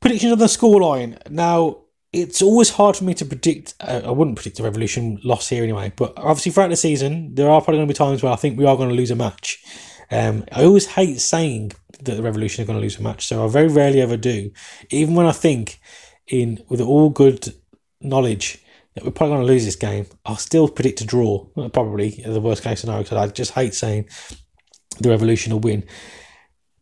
Predictions 0.00 0.32
of 0.32 0.38
the 0.38 0.46
scoreline. 0.46 1.18
Now, 1.30 1.82
it's 2.14 2.40
always 2.40 2.70
hard 2.70 2.96
for 2.96 3.04
me 3.04 3.12
to 3.12 3.26
predict. 3.26 3.74
Uh, 3.78 4.00
I 4.06 4.10
wouldn't 4.10 4.36
predict 4.36 4.58
a 4.58 4.62
Revolution 4.62 5.20
loss 5.22 5.50
here 5.50 5.62
anyway, 5.62 5.92
but 5.94 6.14
obviously 6.16 6.52
throughout 6.52 6.70
the 6.70 6.76
season, 6.76 7.34
there 7.34 7.50
are 7.50 7.60
probably 7.60 7.78
going 7.78 7.88
to 7.88 7.92
be 7.92 7.98
times 7.98 8.22
where 8.22 8.32
I 8.32 8.36
think 8.36 8.58
we 8.58 8.64
are 8.64 8.76
going 8.76 8.88
to 8.88 8.94
lose 8.94 9.10
a 9.10 9.16
match. 9.16 9.62
Um, 10.10 10.44
I 10.50 10.64
always 10.64 10.86
hate 10.86 11.20
saying 11.20 11.72
that 12.00 12.14
the 12.14 12.22
Revolution 12.22 12.62
are 12.62 12.66
going 12.66 12.78
to 12.78 12.82
lose 12.82 12.98
a 12.98 13.02
match. 13.02 13.26
So 13.26 13.44
I 13.44 13.48
very 13.48 13.68
rarely 13.68 14.00
ever 14.00 14.16
do. 14.16 14.50
Even 14.88 15.14
when 15.14 15.26
I 15.26 15.32
think, 15.32 15.78
in 16.26 16.64
with 16.68 16.80
all 16.80 17.10
good 17.10 17.54
knowledge 18.00 18.62
we're 19.02 19.10
probably 19.10 19.36
going 19.36 19.46
to 19.46 19.52
lose 19.52 19.64
this 19.64 19.76
game, 19.76 20.06
I'll 20.24 20.36
still 20.36 20.68
predict 20.68 21.00
a 21.00 21.04
draw. 21.04 21.44
Probably 21.72 22.22
the 22.24 22.40
worst 22.40 22.62
case 22.62 22.80
scenario 22.80 23.02
because 23.02 23.18
I 23.18 23.26
just 23.28 23.52
hate 23.52 23.74
saying 23.74 24.08
the 25.00 25.10
Revolution 25.10 25.52
will 25.52 25.60
win, 25.60 25.84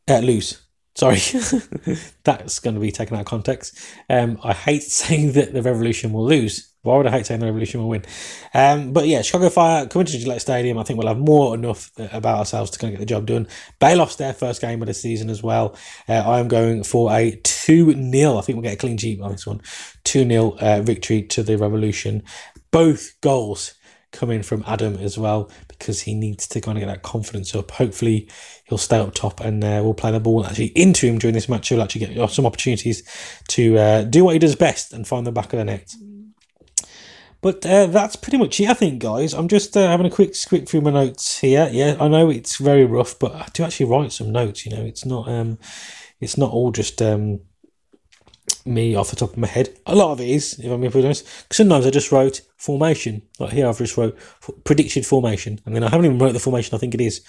uh, 0.09 0.19
lose. 0.19 0.61
Sorry, 0.95 1.17
that's 2.25 2.61
going 2.61 2.75
to 2.75 2.81
be 2.81 2.93
taken 2.93 3.17
out 3.17 3.21
of 3.21 3.27
context. 3.27 3.79
Um, 4.09 4.39
I 4.45 4.53
hate 4.53 4.83
saying 4.85 5.33
that 5.33 5.53
the 5.53 5.63
Revolution 5.63 6.13
will 6.13 6.27
lose. 6.27 6.74
Why 6.85 6.99
would 6.99 7.07
I 7.07 7.11
hate 7.11 7.25
saying 7.25 7.41
the 7.41 7.47
Revolution 7.47 7.81
will 7.81 7.89
win? 7.89 8.05
Um, 8.53 8.93
but 8.93 9.07
yeah, 9.07 9.23
Chicago 9.23 9.49
Fire 9.49 9.87
coming 9.87 10.05
to 10.05 10.19
Gillette 10.19 10.43
Stadium. 10.43 10.77
I 10.77 10.83
think 10.83 10.99
we'll 10.99 11.09
have 11.09 11.19
more 11.19 11.55
enough 11.55 11.91
about 12.13 12.39
ourselves 12.39 12.71
to 12.73 12.79
kind 12.79 12.93
of 12.93 12.99
get 12.99 13.07
the 13.07 13.15
job 13.15 13.25
done. 13.25 13.49
Bay 13.81 13.95
lost 13.95 14.19
their 14.19 14.35
first 14.35 14.61
game 14.61 14.83
of 14.83 14.87
the 14.87 14.95
season 14.95 15.31
as 15.31 15.43
well. 15.43 15.77
Uh, 16.07 16.13
I 16.13 16.41
am 16.41 16.47
going 16.47 16.85
for 16.85 17.11
a 17.11 17.41
2 17.43 18.11
0. 18.13 18.37
I 18.37 18.41
think 18.43 18.57
we'll 18.57 18.63
get 18.63 18.75
a 18.75 18.77
clean 18.77 18.99
sheet 18.99 19.19
on 19.23 19.33
this 19.33 19.47
one. 19.47 19.63
2 20.05 20.29
0 20.29 20.57
uh, 20.61 20.83
victory 20.83 21.23
to 21.23 21.43
the 21.43 21.57
Revolution. 21.57 22.23
Both 22.71 23.19
goals 23.23 23.75
coming 24.13 24.43
from 24.43 24.63
Adam 24.67 24.97
as 24.97 25.17
well 25.17 25.51
because 25.69 26.03
he 26.03 26.15
needs 26.15 26.47
to 26.49 26.61
kind 26.61 26.77
of 26.77 26.81
get 26.81 26.89
that 26.89 27.03
confidence 27.03 27.55
up. 27.55 27.71
Hopefully, 27.71 28.29
he'll 28.65 28.77
stay 28.77 28.99
up 28.99 29.15
top 29.15 29.41
and 29.41 29.65
uh, 29.65 29.81
we'll 29.83 29.95
play 29.95 30.13
the 30.13 30.21
ball 30.21 30.45
actually 30.45 30.67
into 30.77 31.07
him 31.07 31.19
during 31.19 31.35
this 31.35 31.49
match. 31.49 31.69
He'll 31.69 31.83
actually 31.83 32.07
get 32.07 32.31
some 32.31 32.45
opportunities 32.45 33.03
to 33.49 33.79
uh, 33.79 34.03
do 34.03 34.25
what 34.25 34.35
he 34.35 34.39
does 34.39 34.55
best 34.55 34.93
and 34.93 35.09
find 35.09 35.27
the 35.27 35.33
back 35.33 35.55
of 35.55 35.59
the 35.59 35.65
net. 35.65 35.95
But 37.45 37.67
uh, 37.67 37.85
that's 37.89 38.17
pretty 38.17 38.39
much 38.39 38.59
it, 38.59 38.71
I 38.71 38.73
think, 38.73 39.03
guys. 39.03 39.35
I'm 39.35 39.49
just 39.49 39.77
uh, 39.77 39.87
having 39.87 40.07
a 40.07 40.11
quick 40.11 40.35
quick 40.49 40.67
through 40.67 40.81
my 40.81 40.91
notes 40.91 41.41
here. 41.41 41.69
Yeah, 41.71 41.95
I 42.01 42.09
know 42.09 42.31
it's 42.31 42.57
very 42.57 42.87
rough, 42.87 43.19
but 43.19 43.35
I 43.35 43.47
do 43.53 43.65
actually 43.65 43.85
write 43.85 44.13
some 44.13 44.33
notes. 44.33 44.65
You 44.65 44.75
know, 44.75 44.83
it's 44.83 45.05
not 45.05 45.29
um, 45.29 45.59
it's 46.23 46.39
not 46.39 46.53
all 46.53 46.73
just 46.73 47.03
um, 47.03 47.41
me 48.65 48.95
off 48.95 49.11
the 49.11 49.17
top 49.17 49.33
of 49.33 49.37
my 49.37 49.47
head. 49.47 49.77
A 49.85 49.95
lot 49.95 50.13
of 50.13 50.23
it 50.23 50.29
is, 50.31 50.59
if 50.59 50.73
I'm 50.73 50.81
being 50.81 51.05
honest. 51.05 51.29
Sometimes 51.53 51.85
I 51.85 51.91
just 51.91 52.11
wrote 52.11 52.41
formation. 52.57 53.21
Like 53.39 53.53
here, 53.53 53.69
I've 53.69 53.77
just 53.77 53.99
wrote 53.99 54.17
predicted 54.65 55.05
formation, 55.05 55.61
and 55.67 55.77
then 55.77 55.83
I 55.85 55.91
haven't 55.91 56.07
even 56.07 56.19
wrote 56.19 56.33
the 56.33 56.41
formation 56.41 56.75
I 56.75 56.79
think 56.79 56.95
it 56.95 57.03
is. 57.03 57.21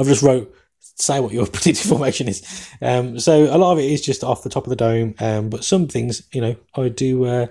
I've 0.00 0.08
just 0.08 0.22
wrote 0.24 0.52
say 0.80 1.20
what 1.20 1.32
your 1.32 1.46
predicted 1.52 1.86
formation 1.86 2.26
is. 2.26 2.68
Um, 2.82 3.20
so 3.20 3.44
a 3.44 3.56
lot 3.56 3.70
of 3.70 3.78
it 3.78 3.88
is 3.88 4.02
just 4.02 4.24
off 4.24 4.42
the 4.42 4.50
top 4.50 4.64
of 4.64 4.70
the 4.70 4.74
dome. 4.74 5.14
Um, 5.20 5.48
but 5.48 5.62
some 5.62 5.86
things, 5.86 6.26
you 6.32 6.40
know, 6.40 6.56
I 6.74 6.88
do. 6.88 7.24
Uh, 7.24 7.46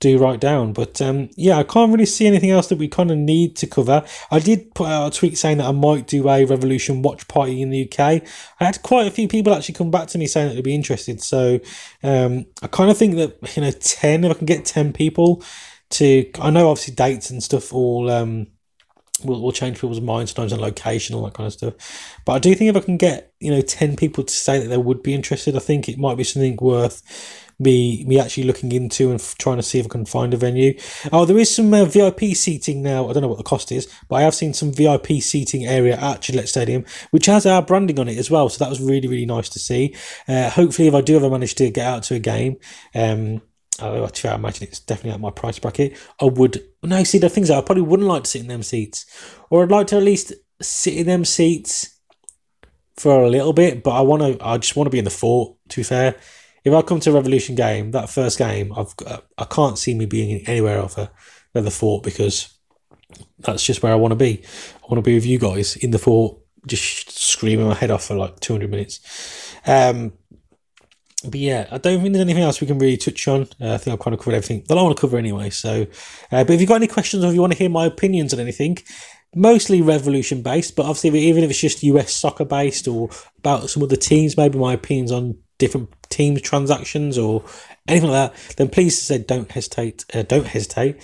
do 0.00 0.18
write 0.18 0.40
down. 0.40 0.72
But 0.72 1.00
um, 1.00 1.28
yeah, 1.36 1.58
I 1.58 1.62
can't 1.62 1.92
really 1.92 2.06
see 2.06 2.26
anything 2.26 2.50
else 2.50 2.68
that 2.68 2.78
we 2.78 2.88
kind 2.88 3.10
of 3.10 3.18
need 3.18 3.54
to 3.56 3.66
cover. 3.66 4.04
I 4.30 4.38
did 4.38 4.74
put 4.74 4.88
out 4.88 5.14
a 5.14 5.16
tweet 5.16 5.38
saying 5.38 5.58
that 5.58 5.66
I 5.66 5.72
might 5.72 6.06
do 6.06 6.28
a 6.28 6.44
Revolution 6.44 7.02
watch 7.02 7.28
party 7.28 7.62
in 7.62 7.70
the 7.70 7.84
UK. 7.84 8.00
I 8.00 8.22
had 8.64 8.82
quite 8.82 9.06
a 9.06 9.10
few 9.10 9.28
people 9.28 9.54
actually 9.54 9.74
come 9.74 9.90
back 9.90 10.08
to 10.08 10.18
me 10.18 10.26
saying 10.26 10.48
that 10.48 10.54
they'd 10.54 10.64
be 10.64 10.74
interested. 10.74 11.22
So 11.22 11.60
um, 12.02 12.46
I 12.62 12.66
kind 12.66 12.90
of 12.90 12.96
think 12.98 13.16
that 13.16 13.56
you 13.56 13.62
know, 13.62 13.70
ten 13.70 14.24
if 14.24 14.30
I 14.30 14.34
can 14.34 14.46
get 14.46 14.64
ten 14.64 14.92
people 14.92 15.44
to, 15.90 16.30
I 16.40 16.50
know 16.50 16.70
obviously 16.70 16.94
dates 16.94 17.30
and 17.30 17.42
stuff 17.42 17.72
all. 17.72 18.10
Um, 18.10 18.48
will, 19.22 19.42
will 19.42 19.52
change 19.52 19.76
people's 19.76 20.00
minds 20.00 20.30
sometimes 20.30 20.54
on 20.54 20.60
location, 20.60 21.14
all 21.14 21.24
that 21.24 21.34
kind 21.34 21.46
of 21.46 21.52
stuff. 21.52 22.18
But 22.24 22.32
I 22.32 22.38
do 22.38 22.54
think 22.54 22.70
if 22.70 22.82
I 22.82 22.84
can 22.84 22.96
get, 22.96 23.34
you 23.38 23.50
know, 23.50 23.60
10 23.60 23.96
people 23.96 24.24
to 24.24 24.32
say 24.32 24.58
that 24.58 24.68
they 24.68 24.78
would 24.78 25.02
be 25.02 25.12
interested, 25.12 25.54
I 25.54 25.58
think 25.58 25.90
it 25.90 25.98
might 25.98 26.16
be 26.16 26.24
something 26.24 26.56
worth 26.58 27.02
me 27.60 28.04
me 28.06 28.18
actually 28.18 28.44
looking 28.44 28.72
into 28.72 29.10
and 29.10 29.20
f- 29.20 29.36
trying 29.38 29.58
to 29.58 29.62
see 29.62 29.78
if 29.78 29.86
I 29.86 29.88
can 29.88 30.06
find 30.06 30.34
a 30.34 30.36
venue. 30.36 30.74
Oh, 31.12 31.24
there 31.24 31.38
is 31.38 31.54
some 31.54 31.72
uh, 31.72 31.84
VIP 31.84 32.20
seating 32.34 32.82
now. 32.82 33.08
I 33.08 33.12
don't 33.12 33.22
know 33.22 33.28
what 33.28 33.38
the 33.38 33.44
cost 33.44 33.70
is, 33.70 33.86
but 34.08 34.16
I 34.16 34.22
have 34.22 34.34
seen 34.34 34.54
some 34.54 34.72
VIP 34.72 35.20
seating 35.20 35.66
area 35.66 35.96
at 35.96 36.22
Gillette 36.22 36.48
Stadium, 36.48 36.84
which 37.10 37.26
has 37.26 37.46
our 37.46 37.62
branding 37.62 38.00
on 38.00 38.08
it 38.08 38.18
as 38.18 38.30
well. 38.30 38.48
So 38.48 38.64
that 38.64 38.70
was 38.70 38.80
really 38.80 39.06
really 39.06 39.26
nice 39.26 39.48
to 39.50 39.58
see. 39.58 39.94
Uh, 40.26 40.50
hopefully, 40.50 40.88
if 40.88 40.94
I 40.94 41.02
do 41.02 41.16
ever 41.16 41.30
manage 41.30 41.54
to 41.56 41.70
get 41.70 41.86
out 41.86 42.02
to 42.04 42.14
a 42.14 42.18
game. 42.18 42.56
Um, 42.94 43.42
I 43.82 44.34
imagine 44.34 44.68
it's 44.68 44.80
definitely 44.80 45.12
at 45.12 45.20
my 45.20 45.30
price 45.30 45.58
bracket. 45.58 45.96
I 46.20 46.26
would 46.26 46.62
no 46.82 47.02
see 47.04 47.18
the 47.18 47.28
things 47.28 47.48
that 47.48 47.58
I 47.58 47.62
probably 47.62 47.82
wouldn't 47.82 48.08
like 48.08 48.24
to 48.24 48.30
sit 48.30 48.42
in 48.42 48.48
them 48.48 48.62
seats, 48.62 49.06
or 49.48 49.62
I'd 49.62 49.70
like 49.70 49.86
to 49.88 49.96
at 49.96 50.02
least 50.02 50.34
sit 50.60 50.94
in 50.94 51.06
them 51.06 51.24
seats 51.24 51.98
for 52.96 53.22
a 53.22 53.30
little 53.30 53.52
bit. 53.52 53.82
But 53.82 53.92
I 53.92 54.00
want 54.02 54.22
to. 54.22 54.46
I 54.46 54.58
just 54.58 54.76
want 54.76 54.86
to 54.86 54.90
be 54.90 54.98
in 54.98 55.04
the 55.04 55.10
fort. 55.10 55.56
To 55.70 55.76
be 55.76 55.82
fair, 55.82 56.16
if 56.64 56.72
I 56.72 56.82
come 56.82 57.00
to 57.00 57.12
Revolution 57.12 57.54
game, 57.54 57.90
that 57.92 58.10
first 58.10 58.38
game, 58.38 58.72
I've 58.76 58.94
got, 58.96 59.24
I 59.38 59.44
can't 59.44 59.78
see 59.78 59.94
me 59.94 60.06
being 60.06 60.46
anywhere 60.46 60.80
other 60.80 61.10
than 61.52 61.64
the 61.64 61.70
fort 61.70 62.02
because 62.02 62.56
that's 63.40 63.64
just 63.64 63.82
where 63.82 63.92
I 63.92 63.96
want 63.96 64.12
to 64.12 64.16
be. 64.16 64.42
I 64.76 64.86
want 64.88 65.04
to 65.04 65.08
be 65.08 65.14
with 65.14 65.26
you 65.26 65.38
guys 65.38 65.76
in 65.76 65.90
the 65.90 65.98
fort, 65.98 66.38
just 66.66 67.10
screaming 67.10 67.66
my 67.66 67.74
head 67.74 67.90
off 67.90 68.04
for 68.04 68.14
like 68.14 68.40
200 68.40 68.70
minutes. 68.70 69.56
Um, 69.66 70.12
but 71.24 71.38
yeah, 71.38 71.66
I 71.70 71.78
don't 71.78 72.00
think 72.00 72.14
there's 72.14 72.24
anything 72.24 72.42
else 72.42 72.60
we 72.60 72.66
can 72.66 72.78
really 72.78 72.96
touch 72.96 73.28
on. 73.28 73.42
Uh, 73.60 73.74
I 73.74 73.78
think 73.78 73.92
I've 73.92 74.00
kind 74.00 74.14
of 74.14 74.20
covered 74.20 74.36
everything 74.36 74.64
that 74.68 74.78
I 74.78 74.82
want 74.82 74.96
to 74.96 75.00
cover 75.00 75.18
anyway. 75.18 75.50
So, 75.50 75.86
uh, 76.32 76.44
but 76.44 76.50
if 76.50 76.60
you've 76.60 76.68
got 76.68 76.76
any 76.76 76.86
questions 76.86 77.24
or 77.24 77.28
if 77.28 77.34
you 77.34 77.40
want 77.40 77.52
to 77.52 77.58
hear 77.58 77.68
my 77.68 77.86
opinions 77.86 78.32
on 78.32 78.40
anything, 78.40 78.78
mostly 79.34 79.82
Revolution 79.82 80.42
based, 80.42 80.76
but 80.76 80.84
obviously 80.84 81.20
even 81.20 81.44
if 81.44 81.50
it's 81.50 81.60
just 81.60 81.82
US 81.82 82.14
soccer 82.14 82.44
based 82.44 82.88
or 82.88 83.10
about 83.38 83.68
some 83.68 83.82
other 83.82 83.96
teams, 83.96 84.36
maybe 84.36 84.58
my 84.58 84.72
opinions 84.72 85.12
on 85.12 85.36
different 85.60 85.90
teams 86.08 86.42
transactions 86.42 87.16
or 87.16 87.44
anything 87.86 88.10
like 88.10 88.32
that, 88.32 88.56
then 88.56 88.68
please 88.68 89.00
say 89.00 89.18
don't 89.18 89.50
hesitate. 89.52 90.04
Uh, 90.12 90.22
don't 90.22 90.46
hesitate. 90.46 90.96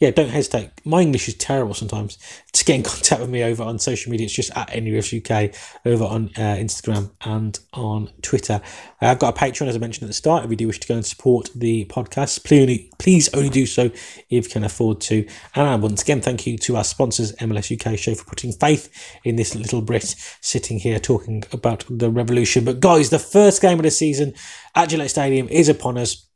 Yeah, 0.00 0.10
don't 0.10 0.28
hesitate. 0.28 0.70
My 0.84 1.02
English 1.02 1.28
is 1.28 1.34
terrible 1.34 1.72
sometimes. 1.72 2.18
To 2.52 2.64
get 2.64 2.76
in 2.76 2.82
contact 2.84 3.20
with 3.20 3.30
me 3.30 3.44
over 3.44 3.62
on 3.62 3.78
social 3.78 4.10
media, 4.10 4.24
it's 4.24 4.34
just 4.34 4.50
at 4.56 4.68
NERevsUK 4.70 5.56
over 5.86 6.04
on 6.04 6.30
uh, 6.36 6.56
Instagram 6.56 7.12
and 7.24 7.58
on 7.72 8.10
Twitter. 8.20 8.60
Uh, 9.00 9.06
I've 9.06 9.20
got 9.20 9.36
a 9.36 9.40
Patreon, 9.40 9.68
as 9.68 9.76
I 9.76 9.78
mentioned 9.78 10.02
at 10.02 10.08
the 10.08 10.14
start. 10.14 10.44
If 10.44 10.50
you 10.50 10.56
do 10.56 10.66
wish 10.66 10.80
to 10.80 10.88
go 10.88 10.94
and 10.96 11.06
support 11.06 11.50
the 11.54 11.84
podcast, 11.86 12.44
please, 12.44 12.90
please 12.98 13.32
only 13.34 13.50
do 13.50 13.66
so 13.66 13.84
if 13.84 14.28
you 14.30 14.42
can 14.42 14.64
afford 14.64 15.00
to. 15.02 15.28
And 15.54 15.80
once 15.80 16.02
again, 16.02 16.20
thank 16.20 16.44
you 16.44 16.58
to 16.58 16.76
our 16.76 16.84
sponsors, 16.84 17.32
MLS 17.36 17.72
UK 17.72 17.96
Show, 17.96 18.14
for 18.14 18.24
putting 18.24 18.52
faith 18.52 18.90
in 19.22 19.36
this 19.36 19.54
little 19.54 19.80
Brit 19.80 20.16
sitting 20.40 20.80
here 20.80 20.98
talking 20.98 21.44
about 21.52 21.84
the 21.88 22.10
revolution. 22.10 22.64
But 22.64 22.80
guys, 22.80 23.10
the 23.10 23.20
first 23.20 23.62
game 23.62 23.78
of 23.78 23.84
the 23.84 23.92
season 23.92 24.34
at 24.74 24.88
Gillette 24.88 25.10
Stadium 25.10 25.48
is 25.48 25.68
upon 25.68 25.98
us 25.98 26.26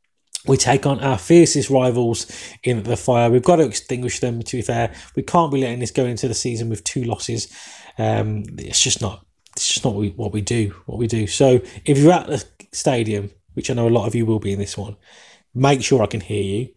we 0.45 0.57
take 0.57 0.85
on 0.85 0.99
our 0.99 1.17
fiercest 1.17 1.69
rivals 1.69 2.27
in 2.63 2.83
the 2.83 2.95
fire. 2.95 3.29
We've 3.29 3.43
got 3.43 3.57
to 3.57 3.65
extinguish 3.65 4.19
them, 4.19 4.41
to 4.41 4.57
be 4.57 4.61
fair. 4.61 4.93
We 5.15 5.23
can't 5.23 5.51
be 5.51 5.61
letting 5.61 5.79
this 5.79 5.91
go 5.91 6.05
into 6.05 6.27
the 6.27 6.33
season 6.33 6.69
with 6.69 6.83
two 6.83 7.03
losses. 7.03 7.53
Um, 7.97 8.43
it's 8.57 8.81
just 8.81 9.01
not 9.01 9.25
it's 9.55 9.67
just 9.67 9.83
not 9.83 9.93
what 9.93 9.99
we, 9.99 10.09
what 10.11 10.31
we 10.31 10.41
do. 10.41 10.73
What 10.85 10.97
we 10.97 11.07
do. 11.07 11.27
So 11.27 11.61
if 11.85 11.97
you're 11.97 12.13
at 12.13 12.27
the 12.27 12.45
stadium, 12.71 13.31
which 13.53 13.69
I 13.69 13.73
know 13.73 13.87
a 13.87 13.89
lot 13.89 14.07
of 14.07 14.15
you 14.15 14.25
will 14.25 14.39
be 14.39 14.53
in 14.53 14.59
this 14.59 14.77
one, 14.77 14.95
make 15.53 15.83
sure 15.83 16.01
I 16.01 16.07
can 16.07 16.21
hear 16.21 16.43
you. 16.43 16.69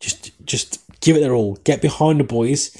Just 0.00 0.44
just 0.44 0.80
give 1.00 1.16
it 1.16 1.20
their 1.20 1.34
all. 1.34 1.54
Get 1.64 1.80
behind 1.80 2.18
the 2.18 2.24
boys. 2.24 2.76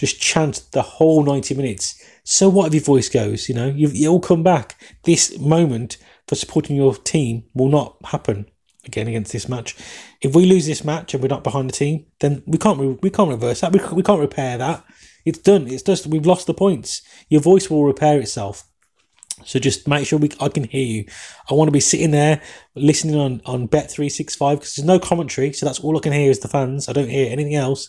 Just 0.00 0.20
chant 0.20 0.64
the 0.72 0.82
whole 0.82 1.22
90 1.22 1.54
minutes. 1.54 2.02
So 2.24 2.48
what 2.48 2.66
if 2.66 2.74
your 2.74 2.82
voice 2.82 3.08
goes? 3.08 3.48
You 3.48 3.54
know, 3.54 3.68
you, 3.68 3.88
you'll 3.88 4.18
come 4.18 4.42
back. 4.42 4.80
This 5.04 5.38
moment 5.38 5.98
for 6.26 6.34
supporting 6.34 6.74
your 6.74 6.96
team 6.96 7.44
will 7.54 7.68
not 7.68 7.96
happen 8.06 8.46
again 8.86 9.08
against 9.08 9.32
this 9.32 9.48
match. 9.48 9.76
If 10.20 10.34
we 10.34 10.46
lose 10.46 10.66
this 10.66 10.84
match 10.84 11.14
and 11.14 11.22
we're 11.22 11.28
not 11.28 11.44
behind 11.44 11.68
the 11.68 11.74
team, 11.74 12.06
then 12.20 12.42
we 12.46 12.58
can't 12.58 13.02
we 13.02 13.10
can't 13.10 13.30
reverse 13.30 13.60
that. 13.60 13.72
We, 13.72 13.80
we 13.94 14.02
can't 14.02 14.20
repair 14.20 14.58
that. 14.58 14.84
It's 15.24 15.38
done. 15.38 15.66
It's 15.68 15.82
just 15.82 16.06
we've 16.06 16.26
lost 16.26 16.46
the 16.46 16.54
points. 16.54 17.02
Your 17.28 17.40
voice 17.40 17.70
will 17.70 17.84
repair 17.84 18.20
itself. 18.20 18.64
So 19.44 19.58
just 19.58 19.88
make 19.88 20.06
sure 20.06 20.18
we 20.18 20.30
I 20.40 20.48
can 20.48 20.64
hear 20.64 20.84
you. 20.84 21.04
I 21.50 21.54
want 21.54 21.68
to 21.68 21.72
be 21.72 21.80
sitting 21.80 22.12
there 22.12 22.40
listening 22.74 23.16
on 23.16 23.42
on 23.46 23.66
Bet 23.66 23.90
three 23.90 24.08
six 24.08 24.36
five 24.36 24.58
because 24.58 24.76
there's 24.76 24.86
no 24.86 24.98
commentary, 24.98 25.52
so 25.52 25.66
that's 25.66 25.80
all 25.80 25.96
I 25.96 26.00
can 26.00 26.12
hear 26.12 26.30
is 26.30 26.40
the 26.40 26.48
fans. 26.48 26.88
I 26.88 26.92
don't 26.92 27.08
hear 27.10 27.30
anything 27.30 27.54
else. 27.54 27.88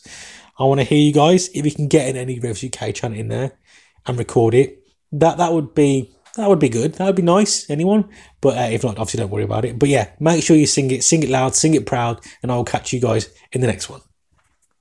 I 0.57 0.63
want 0.63 0.79
to 0.79 0.85
hear 0.85 0.99
you 0.99 1.13
guys. 1.13 1.49
If 1.53 1.65
you 1.65 1.71
can 1.71 1.87
get 1.87 2.07
in 2.07 2.15
any 2.15 2.39
Revs 2.39 2.63
UK 2.63 2.93
chant 2.95 3.15
in 3.15 3.27
there 3.27 3.57
and 4.05 4.17
record 4.17 4.53
it, 4.53 4.79
that 5.11 5.37
that 5.37 5.53
would 5.53 5.75
be 5.75 6.14
that 6.35 6.49
would 6.49 6.59
be 6.59 6.69
good. 6.69 6.93
That 6.95 7.05
would 7.05 7.15
be 7.15 7.21
nice. 7.21 7.69
Anyone? 7.69 8.09
But 8.41 8.57
uh, 8.57 8.69
if 8.71 8.83
not, 8.83 8.97
obviously 8.97 9.19
don't 9.19 9.31
worry 9.31 9.43
about 9.43 9.65
it. 9.65 9.79
But 9.79 9.89
yeah, 9.89 10.11
make 10.19 10.43
sure 10.43 10.55
you 10.55 10.65
sing 10.65 10.91
it, 10.91 11.03
sing 11.03 11.23
it 11.23 11.29
loud, 11.29 11.55
sing 11.55 11.73
it 11.73 11.85
proud, 11.85 12.21
and 12.43 12.51
I 12.51 12.55
will 12.55 12.65
catch 12.65 12.93
you 12.93 12.99
guys 12.99 13.29
in 13.51 13.61
the 13.61 13.67
next 13.67 13.89
one. 13.89 14.01